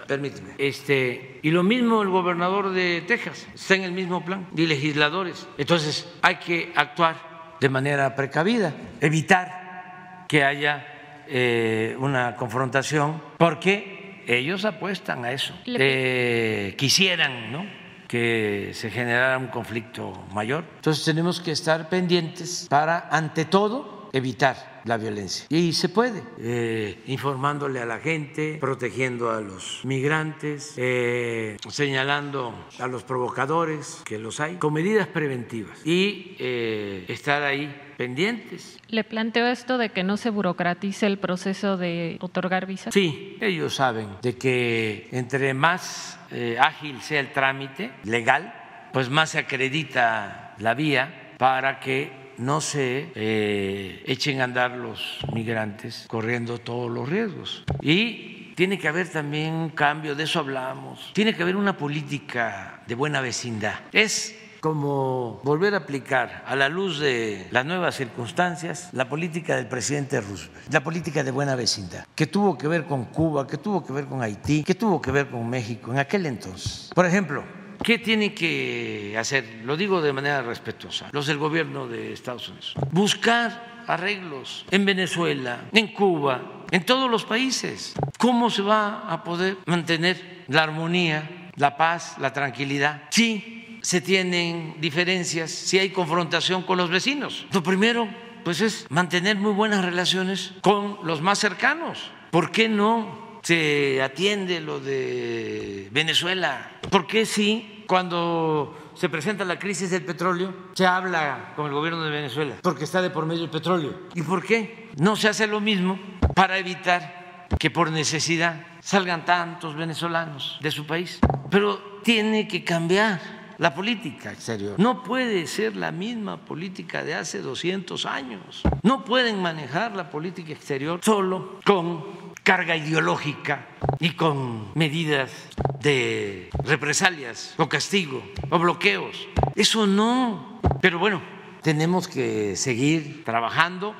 permíteme. 0.06 0.54
Este, 0.58 1.40
y 1.42 1.50
lo 1.50 1.62
mismo 1.62 2.02
el 2.02 2.08
gobernador 2.08 2.70
de 2.70 3.02
Texas, 3.06 3.46
está 3.54 3.74
en 3.74 3.82
el 3.82 3.92
mismo 3.92 4.24
plan, 4.24 4.46
y 4.56 4.66
legisladores. 4.66 5.46
Entonces, 5.58 6.08
hay 6.22 6.36
que 6.36 6.72
actuar 6.76 7.25
de 7.60 7.68
manera 7.68 8.14
precavida, 8.14 8.72
evitar 9.00 10.24
que 10.28 10.44
haya 10.44 10.86
eh, 11.28 11.96
una 11.98 12.36
confrontación, 12.36 13.22
porque 13.38 14.24
ellos 14.26 14.64
apuestan 14.64 15.24
a 15.24 15.32
eso. 15.32 15.54
Eh, 15.66 16.74
quisieran 16.76 17.52
¿no? 17.52 17.66
que 18.08 18.70
se 18.74 18.90
generara 18.90 19.38
un 19.38 19.48
conflicto 19.48 20.26
mayor. 20.32 20.64
Entonces 20.76 21.04
tenemos 21.04 21.40
que 21.40 21.52
estar 21.52 21.88
pendientes 21.88 22.66
para, 22.68 23.08
ante 23.10 23.44
todo, 23.44 24.10
evitar 24.12 24.75
la 24.86 24.96
violencia. 24.96 25.46
Y 25.50 25.72
se 25.72 25.88
puede, 25.88 26.22
eh, 26.38 27.02
informándole 27.06 27.80
a 27.80 27.86
la 27.86 27.98
gente, 27.98 28.58
protegiendo 28.60 29.30
a 29.30 29.40
los 29.40 29.80
migrantes, 29.84 30.74
eh, 30.76 31.56
señalando 31.68 32.54
a 32.78 32.86
los 32.86 33.02
provocadores, 33.02 34.02
que 34.04 34.18
los 34.18 34.40
hay, 34.40 34.56
con 34.56 34.72
medidas 34.72 35.08
preventivas 35.08 35.84
y 35.84 36.36
eh, 36.38 37.04
estar 37.08 37.42
ahí 37.42 37.74
pendientes. 37.96 38.78
¿Le 38.88 39.04
planteo 39.04 39.46
esto 39.46 39.78
de 39.78 39.90
que 39.90 40.04
no 40.04 40.16
se 40.16 40.30
burocratice 40.30 41.06
el 41.06 41.18
proceso 41.18 41.76
de 41.76 42.18
otorgar 42.20 42.66
visas? 42.66 42.94
Sí, 42.94 43.36
ellos 43.40 43.74
saben 43.74 44.08
de 44.22 44.36
que 44.36 45.08
entre 45.12 45.54
más 45.54 46.18
ágil 46.60 47.00
sea 47.00 47.20
el 47.20 47.32
trámite 47.32 47.92
legal, 48.04 48.52
pues 48.92 49.08
más 49.08 49.30
se 49.30 49.38
acredita 49.38 50.54
la 50.58 50.74
vía 50.74 51.32
para 51.38 51.80
que 51.80 52.25
no 52.38 52.60
se 52.60 53.10
eh, 53.14 54.02
echen 54.06 54.40
a 54.40 54.44
andar 54.44 54.72
los 54.72 55.18
migrantes 55.32 56.04
corriendo 56.08 56.58
todos 56.58 56.90
los 56.90 57.08
riesgos. 57.08 57.64
Y 57.80 58.52
tiene 58.56 58.78
que 58.78 58.88
haber 58.88 59.08
también 59.08 59.54
un 59.54 59.70
cambio, 59.70 60.14
de 60.14 60.24
eso 60.24 60.40
hablamos. 60.40 61.10
Tiene 61.12 61.34
que 61.34 61.42
haber 61.42 61.56
una 61.56 61.76
política 61.76 62.82
de 62.86 62.94
buena 62.94 63.20
vecindad. 63.20 63.74
Es 63.92 64.34
como 64.60 65.40
volver 65.44 65.74
a 65.74 65.78
aplicar 65.78 66.42
a 66.46 66.56
la 66.56 66.68
luz 66.68 66.98
de 66.98 67.46
las 67.50 67.64
nuevas 67.64 67.94
circunstancias 67.94 68.88
la 68.92 69.08
política 69.08 69.56
del 69.56 69.66
presidente 69.66 70.20
Roosevelt, 70.20 70.72
la 70.72 70.82
política 70.82 71.22
de 71.22 71.30
buena 71.30 71.54
vecindad, 71.54 72.06
que 72.14 72.26
tuvo 72.26 72.56
que 72.58 72.66
ver 72.66 72.84
con 72.86 73.04
Cuba, 73.04 73.46
que 73.46 73.58
tuvo 73.58 73.84
que 73.84 73.92
ver 73.92 74.06
con 74.06 74.22
Haití, 74.22 74.64
que 74.64 74.74
tuvo 74.74 75.00
que 75.00 75.10
ver 75.10 75.28
con 75.28 75.48
México 75.48 75.92
en 75.92 75.98
aquel 75.98 76.26
entonces. 76.26 76.90
Por 76.94 77.06
ejemplo, 77.06 77.44
¿Qué 77.82 77.98
tiene 77.98 78.34
que 78.34 79.16
hacer? 79.18 79.62
Lo 79.64 79.76
digo 79.76 80.00
de 80.00 80.12
manera 80.12 80.42
respetuosa, 80.42 81.08
los 81.12 81.26
del 81.26 81.38
gobierno 81.38 81.86
de 81.86 82.12
Estados 82.12 82.48
Unidos. 82.48 82.74
Buscar 82.90 83.84
arreglos 83.86 84.64
en 84.70 84.84
Venezuela, 84.84 85.64
en 85.72 85.88
Cuba, 85.88 86.64
en 86.70 86.84
todos 86.84 87.10
los 87.10 87.24
países. 87.24 87.94
¿Cómo 88.18 88.50
se 88.50 88.62
va 88.62 89.10
a 89.10 89.22
poder 89.22 89.58
mantener 89.66 90.44
la 90.48 90.62
armonía, 90.62 91.50
la 91.56 91.76
paz, 91.76 92.16
la 92.18 92.32
tranquilidad? 92.32 93.02
Sí, 93.10 93.78
se 93.82 94.00
tienen 94.00 94.74
diferencias, 94.80 95.50
si 95.50 95.78
hay 95.78 95.90
confrontación 95.90 96.62
con 96.62 96.78
los 96.78 96.90
vecinos. 96.90 97.46
Lo 97.52 97.62
primero, 97.62 98.08
pues 98.44 98.60
es 98.60 98.86
mantener 98.90 99.36
muy 99.36 99.52
buenas 99.52 99.84
relaciones 99.84 100.54
con 100.60 100.98
los 101.04 101.20
más 101.20 101.38
cercanos. 101.38 102.10
¿Por 102.30 102.50
qué 102.50 102.68
no 102.68 103.25
se 103.46 104.02
atiende 104.02 104.60
lo 104.60 104.80
de 104.80 105.88
Venezuela? 105.92 106.80
¿Por 106.90 107.06
qué 107.06 107.24
sí 107.24 107.84
cuando 107.86 108.90
se 108.96 109.08
presenta 109.08 109.44
la 109.44 109.56
crisis 109.56 109.88
del 109.92 110.04
petróleo 110.04 110.52
se 110.74 110.84
habla 110.84 111.52
con 111.54 111.66
el 111.66 111.72
gobierno 111.72 112.02
de 112.02 112.10
Venezuela? 112.10 112.56
Porque 112.60 112.82
está 112.82 113.00
de 113.00 113.10
por 113.10 113.24
medio 113.24 113.44
el 113.44 113.50
petróleo. 113.50 114.08
¿Y 114.16 114.22
por 114.22 114.44
qué 114.44 114.90
no 114.96 115.14
se 115.14 115.28
hace 115.28 115.46
lo 115.46 115.60
mismo 115.60 115.96
para 116.34 116.58
evitar 116.58 117.46
que 117.56 117.70
por 117.70 117.92
necesidad 117.92 118.66
salgan 118.80 119.24
tantos 119.24 119.76
venezolanos 119.76 120.58
de 120.60 120.72
su 120.72 120.84
país? 120.84 121.20
Pero 121.48 122.00
tiene 122.02 122.48
que 122.48 122.64
cambiar 122.64 123.20
la 123.58 123.72
política 123.72 124.32
exterior. 124.32 124.74
No 124.76 125.04
puede 125.04 125.46
ser 125.46 125.76
la 125.76 125.92
misma 125.92 126.44
política 126.44 127.04
de 127.04 127.14
hace 127.14 127.42
200 127.42 128.06
años. 128.06 128.62
No 128.82 129.04
pueden 129.04 129.40
manejar 129.40 129.94
la 129.94 130.10
política 130.10 130.52
exterior 130.52 130.98
solo 131.00 131.60
con 131.64 132.25
carga 132.46 132.76
ideológica 132.76 133.66
y 133.98 134.10
con 134.10 134.70
medidas 134.78 135.32
de 135.80 136.48
represalias 136.62 137.54
o 137.58 137.68
castigo 137.68 138.22
o 138.50 138.58
bloqueos. 138.60 139.26
Eso 139.56 139.84
no. 139.88 140.60
Pero 140.80 141.00
bueno, 141.00 141.20
tenemos 141.62 142.06
que 142.06 142.54
seguir 142.54 143.24
trabajando. 143.24 143.96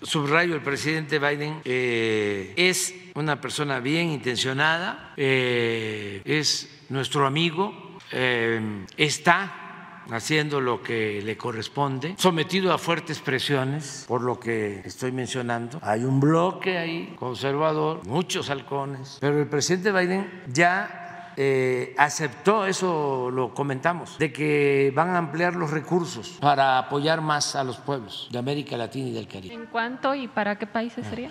Subrayo, 0.00 0.54
el 0.54 0.62
presidente 0.62 1.18
Biden 1.18 1.60
eh, 1.64 2.54
es 2.54 2.94
una 3.16 3.40
persona 3.40 3.80
bien 3.80 4.10
intencionada, 4.10 5.12
eh, 5.16 6.22
es 6.24 6.70
nuestro 6.90 7.26
amigo, 7.26 7.98
eh, 8.12 8.86
está 8.96 9.67
haciendo 10.10 10.60
lo 10.60 10.82
que 10.82 11.22
le 11.22 11.36
corresponde, 11.36 12.14
sometido 12.18 12.72
a 12.72 12.78
fuertes 12.78 13.20
presiones 13.20 14.04
por 14.08 14.22
lo 14.22 14.38
que 14.38 14.80
estoy 14.84 15.12
mencionando. 15.12 15.78
Hay 15.82 16.04
un 16.04 16.20
bloque 16.20 16.78
ahí 16.78 17.14
conservador, 17.18 18.06
muchos 18.06 18.50
halcones, 18.50 19.18
pero 19.20 19.40
el 19.40 19.48
presidente 19.48 19.92
Biden 19.92 20.44
ya 20.48 21.32
eh, 21.36 21.94
aceptó, 21.96 22.66
eso 22.66 23.30
lo 23.30 23.54
comentamos, 23.54 24.18
de 24.18 24.32
que 24.32 24.92
van 24.94 25.10
a 25.10 25.18
ampliar 25.18 25.54
los 25.54 25.70
recursos 25.70 26.36
para 26.40 26.78
apoyar 26.78 27.20
más 27.20 27.54
a 27.54 27.62
los 27.62 27.78
pueblos 27.78 28.28
de 28.32 28.38
América 28.38 28.76
Latina 28.76 29.08
y 29.08 29.12
del 29.12 29.28
Caribe. 29.28 29.54
¿En 29.54 29.66
cuánto 29.66 30.14
y 30.14 30.26
para 30.26 30.58
qué 30.58 30.66
países 30.66 31.06
sería? 31.06 31.30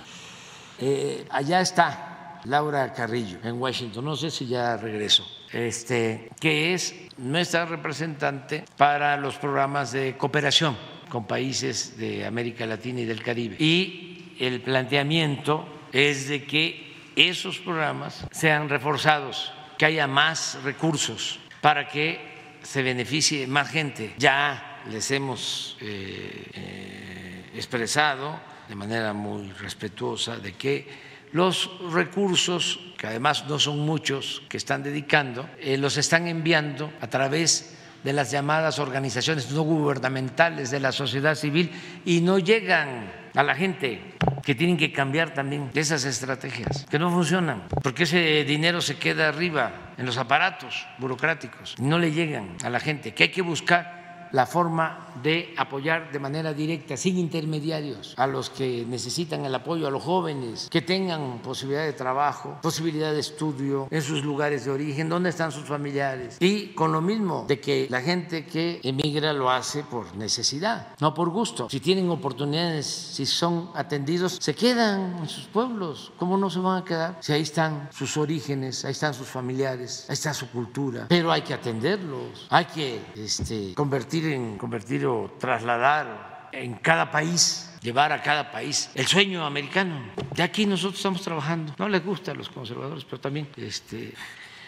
Eh, 0.79 1.25
allá 1.29 1.59
está 1.59 2.16
Laura 2.47 2.93
Carrillo 2.93 3.39
en 3.43 3.61
Washington, 3.61 4.05
no 4.05 4.15
sé 4.15 4.31
si 4.31 4.47
ya 4.47 4.77
regresó 4.77 5.25
este, 5.51 6.29
que 6.39 6.73
es 6.73 6.95
nuestra 7.17 7.65
representante 7.65 8.65
para 8.77 9.17
los 9.17 9.37
programas 9.37 9.91
de 9.91 10.17
cooperación 10.17 10.77
con 11.09 11.25
países 11.25 11.97
de 11.97 12.25
América 12.25 12.65
Latina 12.65 13.01
y 13.01 13.05
del 13.05 13.23
Caribe. 13.23 13.55
Y 13.59 14.35
el 14.39 14.61
planteamiento 14.61 15.67
es 15.91 16.27
de 16.27 16.43
que 16.43 16.95
esos 17.15 17.59
programas 17.59 18.25
sean 18.31 18.69
reforzados, 18.69 19.53
que 19.77 19.85
haya 19.85 20.07
más 20.07 20.59
recursos 20.63 21.39
para 21.61 21.87
que 21.87 22.19
se 22.61 22.83
beneficie 22.83 23.47
más 23.47 23.69
gente. 23.69 24.13
Ya 24.17 24.83
les 24.89 25.09
hemos 25.11 25.77
eh, 25.81 26.51
eh, 26.53 27.51
expresado 27.55 28.39
de 28.67 28.75
manera 28.75 29.13
muy 29.13 29.51
respetuosa 29.53 30.37
de 30.37 30.53
que 30.53 31.06
los 31.37 31.69
recursos, 31.93 32.79
que 32.97 33.05
además 33.05 33.45
no 33.47 33.59
son 33.59 33.79
muchos 33.79 34.41
que 34.49 34.57
están 34.57 34.81
dedicando, 34.81 35.47
eh, 35.59 35.77
los 35.77 35.97
están 35.97 36.27
enviando 36.27 36.91
a 36.99 37.07
través 37.07 37.77
de 38.03 38.11
las 38.11 38.31
llamadas 38.31 38.79
organizaciones 38.79 39.51
no 39.51 39.61
gubernamentales 39.61 40.71
de 40.71 40.79
la 40.79 40.91
sociedad 40.91 41.35
civil 41.35 41.71
y 42.05 42.21
no 42.21 42.39
llegan 42.39 43.11
a 43.35 43.43
la 43.43 43.53
gente 43.53 44.15
que 44.43 44.55
tienen 44.55 44.77
que 44.77 44.91
cambiar 44.91 45.33
también 45.33 45.69
esas 45.75 46.05
estrategias, 46.05 46.87
que 46.89 46.97
no 46.97 47.11
funcionan, 47.11 47.63
porque 47.83 48.03
ese 48.03 48.43
dinero 48.43 48.81
se 48.81 48.97
queda 48.97 49.27
arriba 49.27 49.93
en 49.97 50.07
los 50.07 50.17
aparatos 50.17 50.87
burocráticos, 50.97 51.75
no 51.79 51.99
le 51.99 52.11
llegan 52.11 52.55
a 52.63 52.69
la 52.69 52.79
gente, 52.79 53.13
que 53.13 53.23
hay 53.23 53.29
que 53.29 53.41
buscar 53.43 53.96
la 54.31 54.45
forma 54.45 55.07
de 55.21 55.53
apoyar 55.57 56.11
de 56.11 56.19
manera 56.19 56.53
directa, 56.53 56.95
sin 56.97 57.17
intermediarios, 57.17 58.13
a 58.17 58.27
los 58.27 58.49
que 58.49 58.85
necesitan 58.87 59.45
el 59.45 59.55
apoyo, 59.55 59.87
a 59.87 59.91
los 59.91 60.03
jóvenes, 60.03 60.67
que 60.69 60.81
tengan 60.81 61.39
posibilidad 61.39 61.85
de 61.85 61.93
trabajo, 61.93 62.59
posibilidad 62.61 63.11
de 63.11 63.19
estudio 63.19 63.87
en 63.89 64.01
sus 64.01 64.23
lugares 64.23 64.65
de 64.65 64.71
origen, 64.71 65.09
dónde 65.09 65.29
están 65.29 65.51
sus 65.51 65.63
familiares. 65.63 66.37
Y 66.39 66.67
con 66.67 66.91
lo 66.91 67.01
mismo 67.01 67.45
de 67.47 67.59
que 67.59 67.87
la 67.89 68.01
gente 68.01 68.45
que 68.45 68.79
emigra 68.83 69.33
lo 69.33 69.49
hace 69.49 69.83
por 69.83 70.15
necesidad, 70.15 70.95
no 70.99 71.13
por 71.13 71.29
gusto. 71.29 71.69
Si 71.69 71.79
tienen 71.79 72.09
oportunidades, 72.09 72.85
si 72.85 73.25
son 73.25 73.71
atendidos, 73.73 74.37
se 74.39 74.53
quedan 74.53 75.17
en 75.19 75.29
sus 75.29 75.45
pueblos. 75.45 76.11
¿Cómo 76.17 76.37
no 76.37 76.49
se 76.49 76.59
van 76.59 76.81
a 76.81 76.85
quedar? 76.85 77.17
Si 77.21 77.33
ahí 77.33 77.41
están 77.41 77.89
sus 77.91 78.17
orígenes, 78.17 78.85
ahí 78.85 78.91
están 78.91 79.13
sus 79.13 79.27
familiares, 79.27 80.05
ahí 80.07 80.13
está 80.13 80.33
su 80.33 80.49
cultura. 80.49 81.05
Pero 81.09 81.31
hay 81.31 81.41
que 81.41 81.53
atenderlos, 81.53 82.47
hay 82.49 82.65
que 82.65 83.01
este, 83.15 83.73
convertir 83.73 84.16
en 84.25 84.57
convertir 84.57 85.05
o 85.05 85.35
trasladar 85.39 86.49
en 86.51 86.75
cada 86.75 87.11
país, 87.11 87.69
llevar 87.81 88.11
a 88.11 88.21
cada 88.21 88.51
país 88.51 88.89
el 88.95 89.07
sueño 89.07 89.45
americano. 89.45 90.01
De 90.35 90.43
aquí 90.43 90.65
nosotros 90.65 90.97
estamos 90.97 91.21
trabajando. 91.21 91.73
No 91.77 91.89
les 91.89 92.03
gusta 92.03 92.31
a 92.31 92.35
los 92.35 92.49
conservadores, 92.49 93.05
pero 93.05 93.19
también, 93.19 93.47
este, 93.57 94.13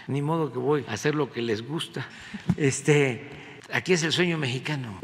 ni 0.08 0.22
modo 0.22 0.52
que 0.52 0.60
voy 0.60 0.86
a 0.88 0.94
hacer 0.94 1.16
lo 1.16 1.32
que 1.32 1.42
les 1.42 1.66
gusta. 1.66 2.08
Este, 2.58 3.30
aquí 3.72 3.94
es 3.94 4.04
el 4.04 4.12
sueño 4.12 4.38
mexicano. 4.38 5.00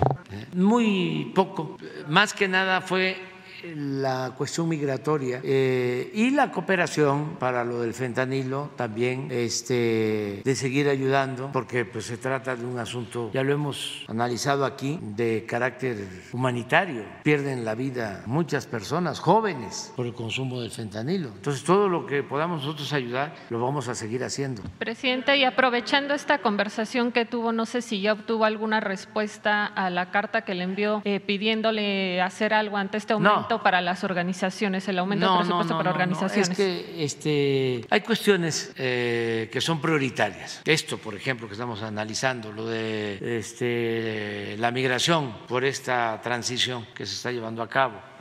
Muy 0.53 1.31
poco, 1.35 1.77
más 2.07 2.33
que 2.33 2.47
nada 2.47 2.81
fue 2.81 3.34
la 3.75 4.33
cuestión 4.37 4.69
migratoria 4.69 5.41
eh, 5.43 6.11
y 6.13 6.31
la 6.31 6.51
cooperación 6.51 7.37
para 7.39 7.63
lo 7.63 7.81
del 7.81 7.93
fentanilo 7.93 8.71
también, 8.75 9.27
este, 9.31 10.41
de 10.43 10.55
seguir 10.55 10.89
ayudando, 10.89 11.51
porque 11.51 11.85
pues, 11.85 12.05
se 12.05 12.17
trata 12.17 12.55
de 12.55 12.65
un 12.65 12.77
asunto, 12.79 13.31
ya 13.33 13.43
lo 13.43 13.53
hemos 13.53 14.05
analizado 14.07 14.65
aquí, 14.65 14.99
de 15.01 15.45
carácter 15.47 16.07
humanitario. 16.31 17.03
Pierden 17.23 17.65
la 17.65 17.75
vida 17.75 18.23
muchas 18.25 18.67
personas, 18.67 19.19
jóvenes, 19.19 19.93
por 19.95 20.05
el 20.05 20.13
consumo 20.13 20.61
del 20.61 20.71
fentanilo. 20.71 21.29
Entonces, 21.29 21.63
todo 21.63 21.89
lo 21.89 22.05
que 22.05 22.23
podamos 22.23 22.61
nosotros 22.61 22.91
ayudar, 22.93 23.33
lo 23.49 23.59
vamos 23.59 23.87
a 23.87 23.95
seguir 23.95 24.23
haciendo. 24.23 24.61
Presidente, 24.77 25.37
y 25.37 25.43
aprovechando 25.43 26.13
esta 26.13 26.39
conversación 26.39 27.11
que 27.11 27.25
tuvo, 27.25 27.51
no 27.51 27.65
sé 27.65 27.81
si 27.81 28.01
ya 28.01 28.13
obtuvo 28.13 28.45
alguna 28.45 28.79
respuesta 28.79 29.65
a 29.65 29.89
la 29.89 30.11
carta 30.11 30.41
que 30.43 30.53
le 30.53 30.63
envió 30.63 31.01
eh, 31.05 31.19
pidiéndole 31.19 32.21
hacer 32.21 32.53
algo 32.53 32.77
ante 32.77 32.97
este 32.97 33.13
aumento 33.13 33.54
para 33.61 33.81
las 33.81 34.03
organizaciones, 34.03 34.87
el 34.87 34.99
aumento 34.99 35.27
del 35.27 35.39
presupuesto 35.39 35.77
para 35.77 35.91
organizaciones. 35.91 36.49
Es 36.49 36.57
que 36.57 37.03
este, 37.03 37.85
hay 37.89 38.01
cuestiones 38.01 38.73
eh, 38.77 39.49
que 39.51 39.61
son 39.61 39.81
prioritarias. 39.81 40.61
Esto, 40.65 40.97
por 40.97 41.15
ejemplo, 41.15 41.47
que 41.47 41.53
estamos 41.53 41.81
analizando, 41.81 42.51
lo 42.51 42.65
de 42.65 43.37
este, 43.39 44.55
la 44.57 44.71
migración 44.71 45.35
por 45.47 45.63
esta 45.63 46.21
transición 46.21 46.85
que 46.93 47.05
se 47.05 47.15
está 47.15 47.31
llevando 47.31 47.61
a 47.61 47.69
cabo 47.69 48.14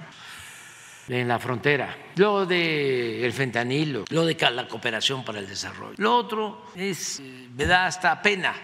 en 1.09 1.29
la 1.29 1.39
frontera, 1.39 1.97
lo 2.17 2.47
de 2.47 3.25
el 3.25 3.33
fentanilo, 3.33 4.05
lo 4.11 4.25
de 4.25 4.37
la 4.51 4.69
cooperación 4.69 5.25
para 5.25 5.39
el 5.39 5.47
desarrollo. 5.47 5.95
Lo 5.99 6.17
otro 6.17 6.67
es, 6.75 7.21
eh, 7.21 7.49
me 7.55 7.67
da 7.67 7.87
hasta 7.87 8.21
pena 8.21 8.55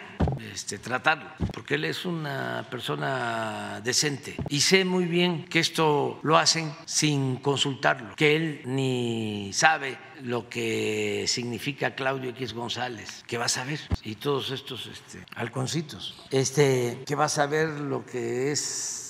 este, 0.52 0.78
tratarlo, 0.78 1.30
porque 1.52 1.74
él 1.74 1.84
es 1.84 2.04
una 2.04 2.66
persona 2.70 3.80
decente 3.82 4.36
y 4.48 4.60
sé 4.60 4.84
muy 4.84 5.04
bien 5.04 5.44
que 5.44 5.60
esto 5.60 6.18
lo 6.22 6.38
hacen 6.38 6.72
sin 6.86 7.36
consultarlo, 7.36 8.14
que 8.16 8.36
él 8.36 8.62
ni 8.64 9.50
sabe 9.52 9.98
lo 10.22 10.48
que 10.48 11.24
significa 11.26 11.94
Claudio 11.94 12.30
X 12.30 12.52
González, 12.52 13.24
que 13.26 13.38
va 13.38 13.46
a 13.46 13.48
saber, 13.48 13.80
y 14.02 14.16
todos 14.16 14.50
estos 14.50 14.86
este, 14.86 15.24
halconcitos, 15.34 16.16
este, 16.30 17.02
que 17.06 17.14
va 17.14 17.26
a 17.26 17.30
saber 17.30 17.68
lo 17.68 18.04
que 18.04 18.52
es 18.52 19.09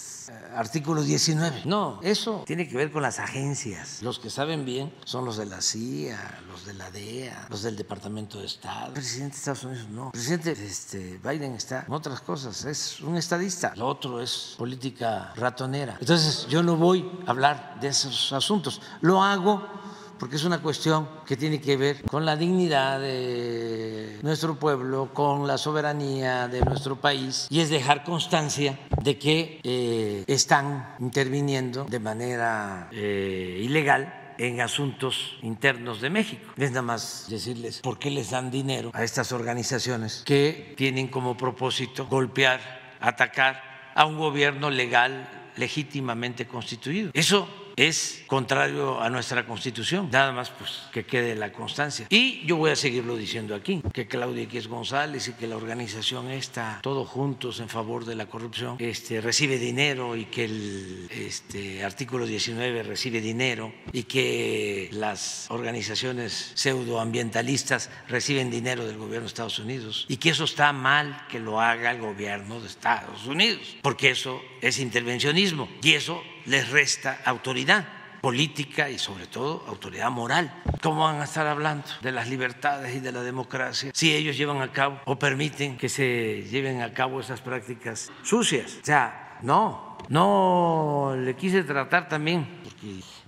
artículo 0.55 1.03
19. 1.03 1.63
No, 1.65 2.01
eso 2.03 2.45
tiene 2.47 2.69
que 2.69 2.77
ver 2.77 2.91
con 2.91 3.03
las 3.03 3.19
agencias. 3.19 4.03
Los 4.03 4.19
que 4.19 4.31
saben 4.31 4.65
bien 4.65 4.93
son 5.05 5.25
los 5.25 5.37
de 5.37 5.47
la 5.47 5.61
CIA, 5.61 6.41
los 6.49 6.67
de 6.67 6.75
la 6.75 6.91
DEA, 6.91 7.47
los 7.49 7.63
del 7.63 7.77
Departamento 7.77 8.39
de 8.39 8.47
Estado. 8.47 8.89
El 8.89 8.93
presidente 8.93 9.35
de 9.35 9.39
Estados 9.39 9.65
Unidos 9.65 9.89
no. 9.89 10.07
El 10.07 10.13
presidente 10.13 10.53
este, 10.53 11.21
Biden 11.23 11.55
está 11.55 11.85
en 11.87 11.93
otras 11.93 12.21
cosas, 12.21 12.65
es 12.65 13.01
un 13.01 13.17
estadista. 13.17 13.75
Lo 13.77 13.87
otro 13.87 14.21
es 14.21 14.55
política 14.59 15.33
ratonera. 15.37 15.97
Entonces 16.01 16.47
yo 16.49 16.63
no 16.63 16.77
voy 16.77 17.11
a 17.27 17.31
hablar 17.31 17.79
de 17.81 17.89
esos 17.89 18.33
asuntos. 18.33 18.81
Lo 19.01 19.23
hago 19.23 19.80
porque 20.21 20.37
es 20.37 20.45
una 20.45 20.61
cuestión 20.61 21.09
que 21.27 21.37
tiene 21.37 21.63
que 21.63 21.79
ver 21.79 22.03
con 22.03 22.27
la 22.27 22.37
dignidad 22.37 23.01
de 23.01 24.19
nuestro 24.23 24.55
pueblo, 24.57 25.15
con 25.15 25.47
la 25.49 25.57
soberanía 25.57 26.47
de 26.47 26.61
nuestro 26.61 27.01
país, 27.01 27.47
y 27.49 27.61
es 27.61 27.71
dejar 27.71 28.05
constancia 28.05 28.79
de 29.03 29.19
que 29.19 29.61
eh, 29.65 30.25
están 30.27 30.95
interviniendo 31.01 31.87
de 31.87 31.99
manera 31.99 32.89
eh, 32.93 33.61
ilegal 33.63 34.35
en 34.37 34.61
asuntos 34.61 35.39
internos 35.43 36.03
de 36.03 36.11
México. 36.11 36.53
Es 36.59 36.71
nada 36.71 36.83
más 36.83 37.27
decirles 37.31 37.81
por 37.81 37.99
qué 37.99 38.11
les 38.11 38.31
dan 38.31 38.51
dinero 38.51 38.91
a 38.93 39.03
estas 39.03 39.33
organizaciones 39.33 40.23
que 40.27 40.75
tienen 40.77 41.09
como 41.09 41.37
propósito 41.37 42.07
golpear, 42.07 42.61
atacar 43.01 43.63
a 43.95 44.05
un 44.05 44.19
gobierno 44.19 44.69
legal, 44.69 45.29
legítimamente 45.57 46.47
constituido. 46.47 47.11
Eso 47.15 47.49
es 47.77 48.23
contrario 48.27 49.01
a 49.01 49.11
nuestra 49.11 49.47
constitución. 49.47 50.09
Nada 50.11 50.33
más 50.33 50.51
pues 50.51 50.83
que 50.93 51.05
quede 51.05 51.35
la 51.35 51.53
constancia. 51.53 52.07
Y 52.11 52.45
yo 52.47 52.57
voy 52.57 52.71
a 52.71 52.77
seguirlo 52.77 53.17
diciendo 53.17 53.55
aquí, 53.55 53.83
que 53.93 54.07
Claudia 54.07 54.43
X 54.45 54.69
González 54.69 55.29
y 55.29 55.33
que 55.33 55.47
la 55.47 55.57
organización 55.57 56.31
está 56.31 56.81
todos 56.83 57.09
juntos 57.09 57.61
en 57.61 57.69
favor 57.69 58.05
de 58.05 58.15
la 58.15 58.27
corrupción, 58.27 58.77
este, 58.79 59.21
recibe 59.21 59.59
dinero 59.59 60.17
y 60.17 60.27
que 60.27 60.45
el 60.45 61.09
este, 61.11 61.85
artículo 61.85 62.27
19 62.27 62.83
recibe 62.83 63.21
dinero 63.21 63.73
y 63.93 64.05
que 64.05 64.89
las 64.93 65.47
organizaciones 65.51 66.53
pseudoambientalistas 66.55 67.91
reciben 68.09 68.51
dinero 68.51 68.85
del 68.87 68.99
gobierno 68.99 69.23
de 69.23 69.27
Estados 69.27 69.59
Unidos 69.59 70.07
y 70.09 70.17
que 70.17 70.31
eso 70.31 70.45
está 70.45 70.73
mal 70.73 71.27
que 71.29 71.41
lo 71.41 71.61
haga 71.61 71.91
el 71.91 72.01
gobierno 72.01 72.61
de 72.61 72.67
Estados 72.67 73.27
Unidos, 73.27 73.77
porque 73.83 74.11
eso 74.11 74.41
es 74.61 74.79
intervencionismo 74.79 75.69
y 75.83 75.93
eso 75.93 76.23
les 76.51 76.69
resta 76.69 77.21
autoridad 77.25 77.87
política 78.21 78.91
y 78.91 78.99
sobre 78.99 79.29
todo 79.29 79.65
autoridad 79.69 80.11
moral. 80.11 80.53
¿Cómo 80.83 81.05
van 81.05 81.21
a 81.21 81.25
estar 81.25 81.47
hablando 81.47 81.87
de 82.03 82.11
las 82.11 82.29
libertades 82.29 82.97
y 82.97 82.99
de 83.01 83.13
la 83.13 83.23
democracia 83.23 83.93
si 83.95 84.13
ellos 84.15 84.37
llevan 84.37 84.61
a 84.61 84.73
cabo 84.73 85.01
o 85.05 85.17
permiten 85.17 85.79
que 85.79 85.89
se 85.89 86.43
lleven 86.51 86.83
a 86.83 86.93
cabo 86.93 87.21
esas 87.21 87.41
prácticas 87.41 88.11
sucias? 88.25 88.79
O 88.83 88.85
sea, 88.85 89.39
no, 89.43 89.97
no 90.09 91.15
le 91.17 91.37
quise 91.37 91.63
tratar 91.63 92.09
también, 92.09 92.61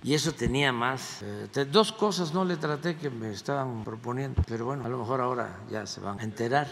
y 0.03 0.13
eso 0.13 0.33
tenía 0.33 0.73
más. 0.73 1.23
Eh, 1.23 1.65
dos 1.71 1.93
cosas 1.93 2.33
no 2.33 2.43
le 2.43 2.57
traté 2.57 2.97
que 2.97 3.09
me 3.09 3.31
estaban 3.31 3.85
proponiendo, 3.85 4.43
pero 4.47 4.65
bueno, 4.65 4.83
a 4.85 4.89
lo 4.89 4.97
mejor 4.97 5.21
ahora 5.21 5.61
ya 5.71 5.85
se 5.85 6.01
van 6.01 6.19
a 6.19 6.23
enterar. 6.23 6.67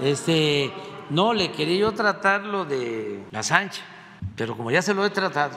Este, 0.00 0.72
no, 1.10 1.32
le 1.32 1.52
quería 1.52 1.78
yo 1.78 1.92
tratar 1.92 2.42
lo 2.42 2.64
de 2.64 3.26
la 3.30 3.42
Sánchez 3.44 3.91
pero 4.42 4.56
como 4.56 4.72
ya 4.72 4.82
se 4.82 4.92
lo 4.92 5.06
he 5.06 5.10
tratado, 5.10 5.56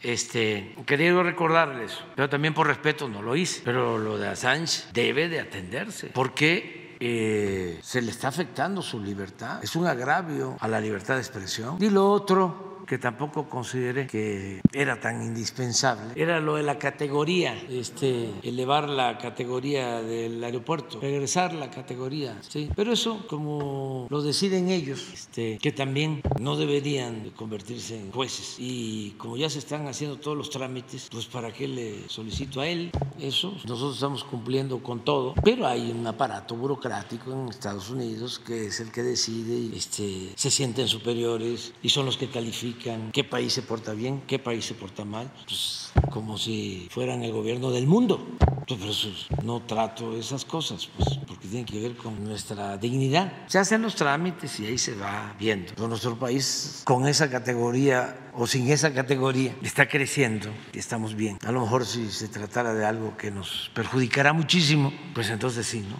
este, 0.00 0.76
quería 0.86 1.20
recordarles, 1.20 1.98
pero 2.14 2.28
también 2.28 2.54
por 2.54 2.68
respeto 2.68 3.08
no 3.08 3.22
lo 3.22 3.34
hice, 3.34 3.60
pero 3.64 3.98
lo 3.98 4.18
de 4.18 4.28
Assange 4.28 4.84
debe 4.92 5.28
de 5.28 5.40
atenderse, 5.40 6.12
porque 6.14 6.96
eh, 7.00 7.80
se 7.82 8.00
le 8.00 8.12
está 8.12 8.28
afectando 8.28 8.82
su 8.82 9.00
libertad, 9.00 9.58
es 9.64 9.74
un 9.74 9.88
agravio 9.88 10.56
a 10.60 10.68
la 10.68 10.80
libertad 10.80 11.14
de 11.14 11.22
expresión. 11.22 11.76
Y 11.80 11.90
lo 11.90 12.08
otro 12.08 12.69
que 12.86 12.98
tampoco 12.98 13.48
consideré 13.48 14.06
que 14.06 14.60
era 14.72 15.00
tan 15.00 15.22
indispensable 15.22 15.80
era 16.16 16.40
lo 16.40 16.56
de 16.56 16.62
la 16.62 16.78
categoría, 16.78 17.54
este, 17.68 18.30
elevar 18.42 18.88
la 18.88 19.18
categoría 19.18 20.02
del 20.02 20.42
aeropuerto, 20.42 21.00
regresar 21.00 21.54
la 21.54 21.70
categoría, 21.70 22.36
sí. 22.46 22.68
Pero 22.74 22.92
eso, 22.92 23.26
como 23.28 24.06
lo 24.10 24.22
deciden 24.22 24.68
ellos, 24.68 25.08
este, 25.12 25.58
que 25.58 25.72
también 25.72 26.22
no 26.40 26.56
deberían 26.56 27.30
convertirse 27.30 27.98
en 27.98 28.10
jueces 28.10 28.56
y 28.58 29.10
como 29.12 29.36
ya 29.36 29.48
se 29.50 29.58
están 29.58 29.86
haciendo 29.86 30.18
todos 30.18 30.36
los 30.36 30.50
trámites, 30.50 31.08
pues 31.10 31.26
para 31.26 31.52
qué 31.52 31.68
le 31.68 32.08
solicito 32.08 32.60
a 32.60 32.66
él 32.66 32.90
eso. 33.18 33.52
Nosotros 33.64 33.94
estamos 33.94 34.24
cumpliendo 34.24 34.82
con 34.82 35.04
todo, 35.04 35.34
pero 35.44 35.66
hay 35.66 35.90
un 35.90 36.06
aparato 36.06 36.56
burocrático 36.56 37.32
en 37.32 37.48
Estados 37.48 37.90
Unidos 37.90 38.38
que 38.38 38.66
es 38.66 38.80
el 38.80 38.90
que 38.90 39.02
decide 39.02 39.76
este, 39.76 40.32
se 40.34 40.50
sienten 40.50 40.88
superiores 40.88 41.72
y 41.82 41.88
son 41.90 42.06
los 42.06 42.16
que 42.16 42.28
califican 42.28 42.69
qué 43.12 43.24
país 43.24 43.52
se 43.52 43.62
porta 43.62 43.92
bien, 43.92 44.22
qué 44.26 44.38
país 44.38 44.64
se 44.64 44.74
porta 44.74 45.04
mal, 45.04 45.30
pues 45.44 45.92
como 46.10 46.38
si 46.38 46.88
fueran 46.90 47.22
el 47.22 47.32
gobierno 47.32 47.70
del 47.70 47.86
mundo. 47.86 48.26
Pues, 48.66 48.80
por 48.80 48.88
eso 48.88 49.08
no 49.42 49.60
trato 49.62 50.16
esas 50.16 50.44
cosas, 50.44 50.88
pues, 50.96 51.18
porque 51.26 51.48
tienen 51.48 51.64
que 51.64 51.80
ver 51.80 51.96
con 51.96 52.22
nuestra 52.22 52.76
dignidad. 52.76 53.32
Se 53.48 53.58
hacen 53.58 53.82
los 53.82 53.96
trámites 53.96 54.60
y 54.60 54.66
ahí 54.66 54.78
se 54.78 54.94
va 54.94 55.34
viendo. 55.38 55.72
Pero 55.74 55.88
nuestro 55.88 56.16
país, 56.16 56.82
con 56.84 57.08
esa 57.08 57.28
categoría 57.28 58.30
o 58.32 58.46
sin 58.46 58.70
esa 58.70 58.94
categoría, 58.94 59.56
está 59.62 59.88
creciendo 59.88 60.50
y 60.72 60.78
estamos 60.78 61.16
bien. 61.16 61.38
A 61.44 61.50
lo 61.50 61.62
mejor 61.62 61.84
si 61.84 62.12
se 62.12 62.28
tratara 62.28 62.72
de 62.72 62.84
algo 62.84 63.16
que 63.16 63.32
nos 63.32 63.72
perjudicará 63.74 64.32
muchísimo, 64.32 64.92
pues 65.14 65.30
entonces 65.30 65.66
sí, 65.66 65.80
¿no? 65.80 65.96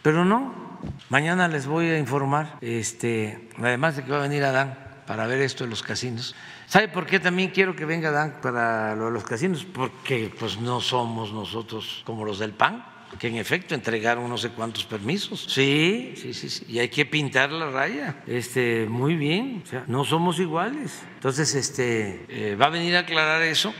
Pero 0.00 0.24
no, 0.24 0.54
mañana 1.10 1.46
les 1.46 1.66
voy 1.66 1.88
a 1.88 1.98
informar, 1.98 2.56
este, 2.62 3.50
además 3.58 3.96
de 3.96 4.04
que 4.04 4.12
va 4.12 4.18
a 4.18 4.22
venir 4.22 4.44
Adán 4.44 4.87
para 5.08 5.26
ver 5.26 5.40
esto 5.40 5.64
de 5.64 5.70
los 5.70 5.82
casinos. 5.82 6.34
¿Sabe 6.66 6.88
por 6.88 7.06
qué 7.06 7.18
también 7.18 7.48
quiero 7.48 7.74
que 7.74 7.86
venga 7.86 8.10
Dan 8.10 8.40
para 8.42 8.94
lo 8.94 9.06
de 9.06 9.12
los 9.12 9.24
casinos? 9.24 9.64
Porque 9.64 10.30
pues 10.38 10.60
no 10.60 10.82
somos 10.82 11.32
nosotros 11.32 12.02
como 12.04 12.26
los 12.26 12.38
del 12.38 12.52
PAN, 12.52 12.84
que 13.18 13.28
en 13.28 13.36
efecto 13.36 13.74
entregaron 13.74 14.28
no 14.28 14.36
sé 14.36 14.50
cuántos 14.50 14.84
permisos. 14.84 15.46
Sí, 15.48 16.12
sí, 16.14 16.34
sí, 16.34 16.50
sí. 16.50 16.66
Y 16.68 16.78
hay 16.78 16.90
que 16.90 17.06
pintar 17.06 17.50
la 17.50 17.70
raya. 17.70 18.22
Este, 18.26 18.86
muy 18.86 19.16
bien. 19.16 19.62
O 19.64 19.66
sea, 19.66 19.84
no 19.86 20.04
somos 20.04 20.38
iguales. 20.40 21.02
Entonces, 21.14 21.54
este, 21.54 22.26
eh, 22.28 22.54
va 22.54 22.66
a 22.66 22.70
venir 22.70 22.94
a 22.94 23.00
aclarar 23.00 23.40
eso 23.40 23.72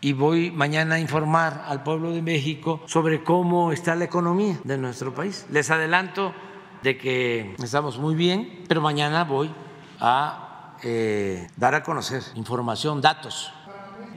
y 0.00 0.14
voy 0.14 0.50
mañana 0.50 0.96
a 0.96 0.98
informar 0.98 1.64
al 1.68 1.84
pueblo 1.84 2.10
de 2.10 2.22
México 2.22 2.82
sobre 2.86 3.22
cómo 3.22 3.70
está 3.70 3.94
la 3.94 4.06
economía 4.06 4.58
de 4.64 4.78
nuestro 4.78 5.14
país. 5.14 5.46
Les 5.48 5.70
adelanto 5.70 6.34
de 6.82 6.98
que 6.98 7.54
estamos 7.62 7.98
muy 7.98 8.16
bien, 8.16 8.64
pero 8.66 8.80
mañana 8.80 9.22
voy 9.22 9.48
a 10.00 10.48
eh, 10.82 11.48
dar 11.56 11.74
a 11.74 11.82
conocer 11.82 12.22
información, 12.34 13.00
datos. 13.00 13.52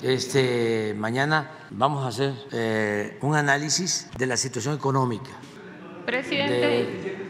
Este, 0.01 0.93
mañana 0.97 1.51
vamos 1.69 2.03
a 2.03 2.09
hacer 2.09 2.33
eh, 2.51 3.17
un 3.21 3.35
análisis 3.35 4.09
de 4.17 4.25
la 4.25 4.37
situación 4.37 4.75
económica. 4.75 5.29
Presidente. 6.05 7.21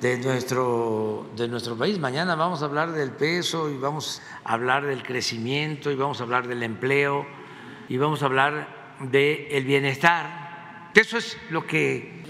De, 0.00 0.18
nuestro, 0.18 1.30
de 1.36 1.46
nuestro 1.46 1.76
país. 1.76 1.98
Mañana 1.98 2.34
vamos 2.34 2.62
a 2.62 2.64
hablar 2.64 2.92
del 2.92 3.10
peso 3.10 3.68
y 3.70 3.76
vamos 3.76 4.22
a 4.44 4.54
hablar 4.54 4.86
del 4.86 5.02
crecimiento 5.02 5.90
y 5.90 5.94
vamos 5.94 6.20
a 6.20 6.24
hablar 6.24 6.48
del 6.48 6.62
empleo 6.62 7.26
y 7.88 7.98
vamos 7.98 8.22
a 8.22 8.26
hablar 8.26 8.96
del 9.00 9.64
bienestar. 9.64 10.90
Eso 10.94 11.18
es 11.18 11.36
lo 11.50 11.66
que 11.66 12.22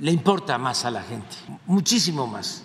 le 0.00 0.10
importa 0.10 0.58
más 0.58 0.84
a 0.84 0.90
la 0.90 1.02
gente, 1.02 1.36
muchísimo 1.66 2.26
más. 2.26 2.64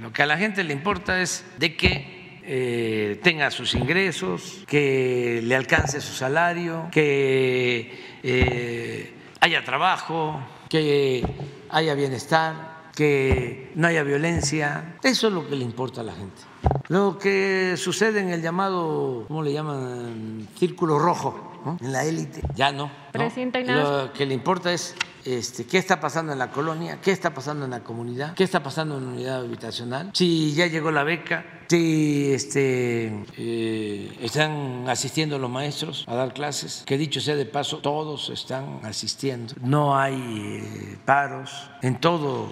Lo 0.00 0.12
que 0.12 0.22
a 0.22 0.26
la 0.26 0.38
gente 0.38 0.64
le 0.64 0.72
importa 0.72 1.20
es 1.20 1.44
de 1.58 1.76
que 1.76 2.40
eh, 2.42 3.20
tenga 3.22 3.50
sus 3.50 3.74
ingresos, 3.74 4.64
que 4.66 5.40
le 5.44 5.54
alcance 5.54 6.00
su 6.00 6.14
salario, 6.14 6.88
que 6.90 8.18
eh, 8.22 9.12
haya 9.40 9.62
trabajo, 9.62 10.40
que 10.70 11.22
haya 11.68 11.94
bienestar, 11.94 12.90
que 12.96 13.72
no 13.74 13.88
haya 13.88 14.02
violencia. 14.02 14.96
Eso 15.02 15.28
es 15.28 15.34
lo 15.34 15.46
que 15.46 15.56
le 15.56 15.64
importa 15.64 16.00
a 16.00 16.04
la 16.04 16.12
gente. 16.12 16.42
Lo 16.88 17.18
que 17.18 17.74
sucede 17.76 18.20
en 18.20 18.30
el 18.30 18.40
llamado, 18.40 19.26
¿cómo 19.28 19.42
le 19.42 19.52
llaman? 19.52 20.48
Círculo 20.58 20.98
rojo, 20.98 21.76
en 21.78 21.92
la 21.92 22.04
élite, 22.04 22.40
ya 22.54 22.72
no. 22.72 22.90
Lo 23.12 24.12
que 24.14 24.24
le 24.24 24.32
importa 24.32 24.72
es 24.72 24.96
este, 25.24 25.64
qué 25.64 25.78
está 25.78 26.00
pasando 26.00 26.32
en 26.32 26.38
la 26.38 26.50
colonia, 26.50 26.98
qué 27.00 27.10
está 27.10 27.34
pasando 27.34 27.64
en 27.64 27.70
la 27.70 27.80
comunidad, 27.80 28.34
qué 28.34 28.44
está 28.44 28.62
pasando 28.62 28.98
en 28.98 29.04
la 29.04 29.10
unidad 29.10 29.40
habitacional, 29.40 30.10
si 30.14 30.54
ya 30.54 30.66
llegó 30.66 30.90
la 30.90 31.04
beca, 31.04 31.44
si 31.68 32.32
este, 32.32 33.24
eh, 33.36 34.18
están 34.20 34.88
asistiendo 34.88 35.38
los 35.38 35.50
maestros 35.50 36.04
a 36.08 36.14
dar 36.14 36.32
clases, 36.32 36.82
que 36.86 36.96
dicho 36.96 37.20
sea 37.20 37.36
de 37.36 37.46
paso, 37.46 37.78
todos 37.78 38.30
están 38.30 38.80
asistiendo, 38.82 39.54
no 39.60 39.96
hay 39.96 40.62
eh, 40.62 40.98
paros. 41.04 41.50
En 41.82 42.00
todo 42.00 42.48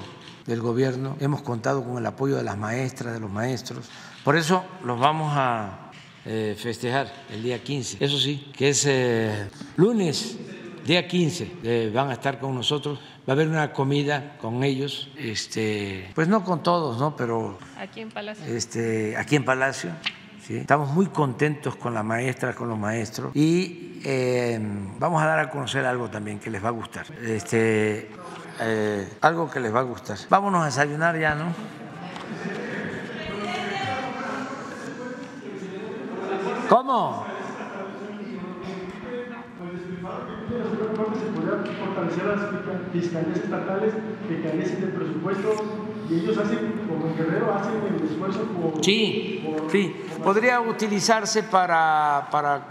el 0.46 0.60
gobierno, 0.60 1.16
hemos 1.20 1.42
contado 1.42 1.84
con 1.84 1.98
el 1.98 2.06
apoyo 2.06 2.36
de 2.36 2.44
las 2.44 2.56
maestras, 2.56 3.14
de 3.14 3.20
los 3.20 3.30
maestros, 3.30 3.86
por 4.24 4.36
eso 4.36 4.64
los 4.84 4.98
vamos 4.98 5.32
a 5.34 5.90
eh, 6.24 6.56
festejar 6.58 7.12
el 7.30 7.42
día 7.42 7.62
15, 7.62 8.04
eso 8.04 8.18
sí, 8.18 8.50
que 8.54 8.70
es 8.70 8.86
lunes 9.76 10.36
día 10.88 11.06
15 11.06 11.52
eh, 11.62 11.92
van 11.94 12.10
a 12.10 12.14
estar 12.14 12.40
con 12.40 12.54
nosotros, 12.54 12.98
va 13.28 13.32
a 13.32 13.32
haber 13.32 13.48
una 13.48 13.72
comida 13.72 14.36
con 14.38 14.64
ellos, 14.64 15.10
este, 15.16 16.10
pues 16.14 16.26
no 16.28 16.42
con 16.44 16.62
todos, 16.62 16.98
¿no? 16.98 17.14
Pero 17.14 17.58
aquí 17.78 18.00
en 18.00 18.10
Palacio. 18.10 18.44
Este, 18.46 19.16
aquí 19.16 19.36
en 19.36 19.44
Palacio 19.44 19.92
Estamos 20.56 20.90
muy 20.90 21.06
contentos 21.06 21.76
con 21.76 21.92
la 21.92 22.02
maestra, 22.02 22.54
con 22.54 22.68
los 22.70 22.78
maestros 22.78 23.36
y 23.36 24.00
eh, 24.02 24.58
vamos 24.98 25.22
a 25.22 25.26
dar 25.26 25.38
a 25.40 25.50
conocer 25.50 25.84
algo 25.84 26.08
también 26.08 26.38
que 26.38 26.48
les 26.48 26.64
va 26.64 26.68
a 26.68 26.72
gustar. 26.72 27.04
Este, 27.22 28.10
eh, 28.60 29.08
algo 29.20 29.50
que 29.50 29.60
les 29.60 29.74
va 29.74 29.80
a 29.80 29.82
gustar. 29.82 30.16
Vámonos 30.30 30.62
a 30.62 30.66
desayunar 30.66 31.18
ya, 31.18 31.34
¿no? 31.34 31.52
¿Cómo? 36.70 37.37
Fortalecer 42.08 42.24
las 42.24 42.92
fiscalías 42.92 43.38
estatales 43.38 43.94
que 44.28 44.42
carecen 44.42 44.80
de 44.80 44.86
presupuesto 44.88 45.88
y 46.10 46.14
ellos 46.14 46.38
hacen, 46.38 46.58
como 46.88 47.14
Guerrero, 47.14 47.54
hacen 47.54 47.74
el 47.94 48.10
esfuerzo 48.10 48.42
por... 48.44 48.84
Sí, 48.84 49.44
sí, 49.70 49.94
podría 50.22 50.60
utilizarse 50.60 51.42
para, 51.44 52.28
para 52.30 52.68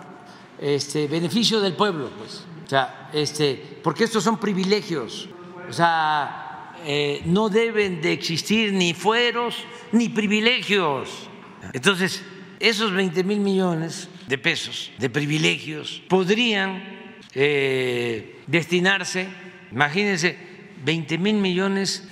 este, 0.60 1.08
beneficio 1.08 1.60
del 1.62 1.74
pueblo, 1.74 2.10
pues. 2.18 2.46
O 2.66 2.70
sea, 2.70 3.10
este, 3.14 3.80
porque 3.84 4.04
estos 4.04 4.24
son 4.24 4.38
privilegios, 4.38 5.30
o 5.70 5.74
sea, 5.74 6.74
eh, 6.86 7.22
no 7.26 7.50
deben 7.50 8.02
de 8.02 8.12
existir 8.12 8.74
ni 8.74 8.94
fueros 8.94 9.56
ni 9.92 10.10
privilegios. 10.10 11.30
Entonces, 11.74 12.24
esos 12.60 12.92
20 12.92 13.24
mil 13.24 13.40
millones 13.40 14.10
de 14.28 14.38
pesos 14.38 14.92
de 14.98 15.10
privilegios 15.10 16.02
podrían 16.10 16.97
eh, 17.34 18.42
destinarse, 18.48 19.28
imagínense, 19.72 20.38
20 20.84 21.18
mil 21.18 21.36
millones, 21.36 22.08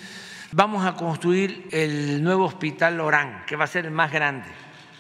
vamos 0.51 0.85
a 0.85 0.95
construir 0.95 1.67
el 1.71 2.23
nuevo 2.23 2.45
hospital 2.45 2.99
Orán, 2.99 3.43
que 3.45 3.55
va 3.55 3.65
a 3.65 3.67
ser 3.67 3.85
el 3.85 3.91
más 3.91 4.11
grande 4.11 4.47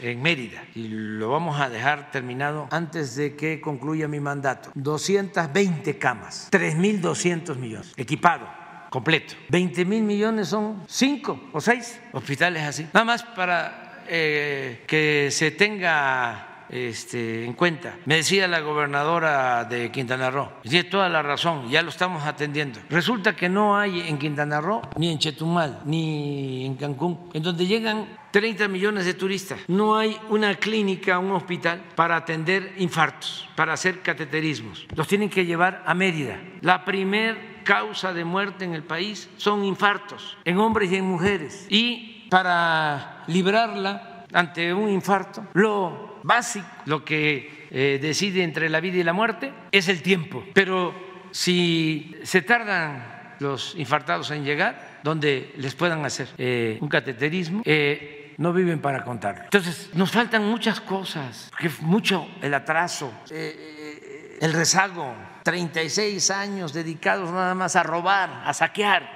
en 0.01 0.21
Mérida 0.21 0.63
y 0.75 0.87
lo 0.89 1.29
vamos 1.29 1.59
a 1.59 1.69
dejar 1.69 2.11
terminado 2.11 2.67
antes 2.71 3.15
de 3.15 3.35
que 3.35 3.61
concluya 3.61 4.07
mi 4.07 4.19
mandato. 4.19 4.71
220 4.75 5.97
camas, 5.97 6.49
3.200 6.51 7.55
millones, 7.55 7.93
equipado, 7.95 8.47
completo. 8.89 9.35
20 9.49 9.85
mil 9.85 10.03
millones 10.03 10.49
son 10.49 10.83
cinco 10.87 11.49
o 11.53 11.61
seis 11.61 11.99
hospitales 12.11 12.63
así. 12.63 12.83
Nada 12.93 13.05
más 13.05 13.23
para 13.23 14.03
eh, 14.07 14.83
que 14.87 15.29
se 15.31 15.51
tenga 15.51 16.54
este, 16.69 17.45
en 17.45 17.53
cuenta. 17.53 17.97
Me 18.05 18.17
decía 18.17 18.47
la 18.47 18.59
gobernadora 18.59 19.65
de 19.65 19.91
Quintana 19.91 20.29
Roo, 20.29 20.51
tiene 20.63 20.89
toda 20.89 21.09
la 21.09 21.21
razón, 21.21 21.69
ya 21.69 21.81
lo 21.81 21.89
estamos 21.89 22.23
atendiendo. 22.25 22.79
Resulta 22.89 23.35
que 23.35 23.49
no 23.49 23.77
hay 23.77 24.01
en 24.01 24.17
Quintana 24.17 24.61
Roo, 24.61 24.81
ni 24.97 25.11
en 25.11 25.19
Chetumal, 25.19 25.81
ni 25.85 26.65
en 26.65 26.75
Cancún, 26.75 27.29
en 27.33 27.43
donde 27.43 27.65
llegan 27.65 28.07
30 28.31 28.67
millones 28.67 29.05
de 29.05 29.13
turistas. 29.13 29.59
No 29.67 29.97
hay 29.97 30.17
una 30.29 30.55
clínica, 30.55 31.19
un 31.19 31.31
hospital 31.31 31.81
para 31.95 32.17
atender 32.17 32.73
infartos, 32.77 33.47
para 33.55 33.73
hacer 33.73 34.01
cateterismos. 34.01 34.85
Los 34.93 35.07
tienen 35.07 35.29
que 35.29 35.45
llevar 35.45 35.83
a 35.85 35.93
Mérida. 35.93 36.39
La 36.61 36.83
primer 36.83 37.63
causa 37.63 38.13
de 38.13 38.25
muerte 38.25 38.65
en 38.65 38.73
el 38.73 38.83
país 38.83 39.29
son 39.37 39.63
infartos, 39.63 40.37
en 40.43 40.59
hombres 40.59 40.91
y 40.91 40.97
en 40.97 41.05
mujeres. 41.05 41.65
Y 41.69 42.27
para 42.29 43.23
librarla 43.27 44.25
ante 44.33 44.73
un 44.73 44.89
infarto, 44.89 45.45
lo 45.53 46.04
básico, 46.25 46.67
lo 46.85 47.05
que 47.05 47.67
eh, 47.71 47.99
decide 48.01 48.43
entre 48.43 48.67
la 48.69 48.79
vida 48.79 48.97
y 48.97 49.03
la 49.03 49.13
muerte 49.13 49.53
es 49.71 49.87
el 49.87 50.01
tiempo. 50.01 50.43
Pero 50.53 50.93
si 51.31 52.15
se 52.23 52.41
tardan 52.41 53.35
los 53.39 53.75
infartados 53.75 54.31
en 54.31 54.43
llegar, 54.43 54.99
donde 55.03 55.53
les 55.57 55.75
puedan 55.75 56.03
hacer 56.03 56.27
eh, 56.37 56.77
un 56.81 56.89
cateterismo, 56.89 57.61
eh, 57.63 58.33
no 58.37 58.51
viven 58.53 58.79
para 58.79 59.03
contarlo. 59.03 59.43
Entonces, 59.43 59.91
nos 59.93 60.11
faltan 60.11 60.43
muchas 60.45 60.81
cosas, 60.81 61.49
porque 61.51 61.69
mucho 61.81 62.27
el 62.41 62.53
atraso, 62.53 63.13
el 63.29 64.51
rezago, 64.51 65.13
36 65.43 66.31
años 66.31 66.73
dedicados 66.73 67.31
nada 67.31 67.53
más 67.53 67.75
a 67.75 67.83
robar, 67.83 68.43
a 68.45 68.53
saquear, 68.53 69.07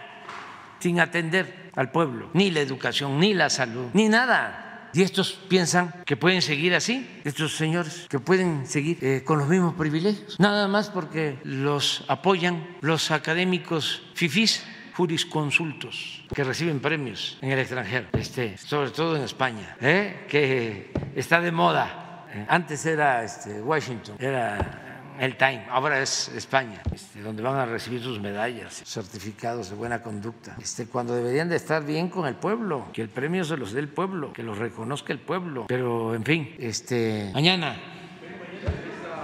sin 0.79 0.99
atender 0.99 1.71
al 1.75 1.91
pueblo, 1.91 2.29
ni 2.33 2.51
la 2.51 2.61
educación, 2.61 3.19
ni 3.19 3.33
la 3.33 3.49
salud, 3.49 3.87
ni 3.93 4.07
nada. 4.07 4.68
Y 4.93 5.03
estos 5.03 5.33
piensan 5.47 5.93
que 6.05 6.17
pueden 6.17 6.41
seguir 6.41 6.73
así, 6.73 7.07
estos 7.23 7.55
señores, 7.55 8.07
que 8.09 8.19
pueden 8.19 8.65
seguir 8.65 8.97
eh, 9.01 9.23
con 9.23 9.37
los 9.39 9.47
mismos 9.47 9.75
privilegios, 9.75 10.39
nada 10.39 10.67
más 10.67 10.89
porque 10.89 11.39
los 11.43 12.03
apoyan 12.07 12.77
los 12.81 13.11
académicos 13.11 14.01
fifís 14.15 14.63
jurisconsultos 14.95 16.25
que 16.33 16.43
reciben 16.43 16.79
premios 16.79 17.37
en 17.41 17.51
el 17.51 17.59
extranjero, 17.59 18.07
este, 18.13 18.57
sobre 18.57 18.91
todo 18.91 19.15
en 19.15 19.23
España, 19.23 19.77
¿eh? 19.79 20.25
que 20.27 20.91
está 21.15 21.39
de 21.39 21.51
moda. 21.51 22.25
Antes 22.47 22.85
era 22.85 23.23
este, 23.23 23.61
Washington, 23.61 24.15
era 24.19 24.88
el 25.19 25.35
Time, 25.35 25.65
ahora 25.69 26.01
es 26.01 26.29
España, 26.29 26.81
este, 26.93 27.21
donde 27.21 27.43
van 27.43 27.55
a 27.57 27.65
recibir 27.65 28.01
sus 28.01 28.19
medallas, 28.19 28.81
certificados 28.85 29.69
de 29.69 29.75
buena 29.75 30.01
conducta, 30.01 30.55
este, 30.61 30.87
cuando 30.87 31.13
deberían 31.13 31.49
de 31.49 31.57
estar 31.57 31.85
bien 31.85 32.09
con 32.09 32.25
el 32.25 32.35
pueblo, 32.35 32.87
que 32.93 33.01
el 33.01 33.09
premio 33.09 33.43
se 33.43 33.57
los 33.57 33.73
dé 33.73 33.81
el 33.81 33.89
pueblo, 33.89 34.31
que 34.31 34.43
los 34.43 34.57
reconozca 34.57 35.11
el 35.11 35.19
pueblo. 35.19 35.65
Pero, 35.67 36.15
en 36.15 36.23
fin, 36.23 36.55
este, 36.57 37.31
mañana, 37.33 37.75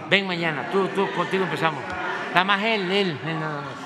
ven 0.10 0.28
mañana, 0.28 0.70
tú, 0.72 0.88
tú, 0.90 1.08
contigo 1.16 1.46
empezamos. 1.46 1.82
Nada 2.30 2.44
más 2.44 2.64
él, 2.64 2.92
él, 2.92 3.18
él 3.26 3.40
nada. 3.40 3.85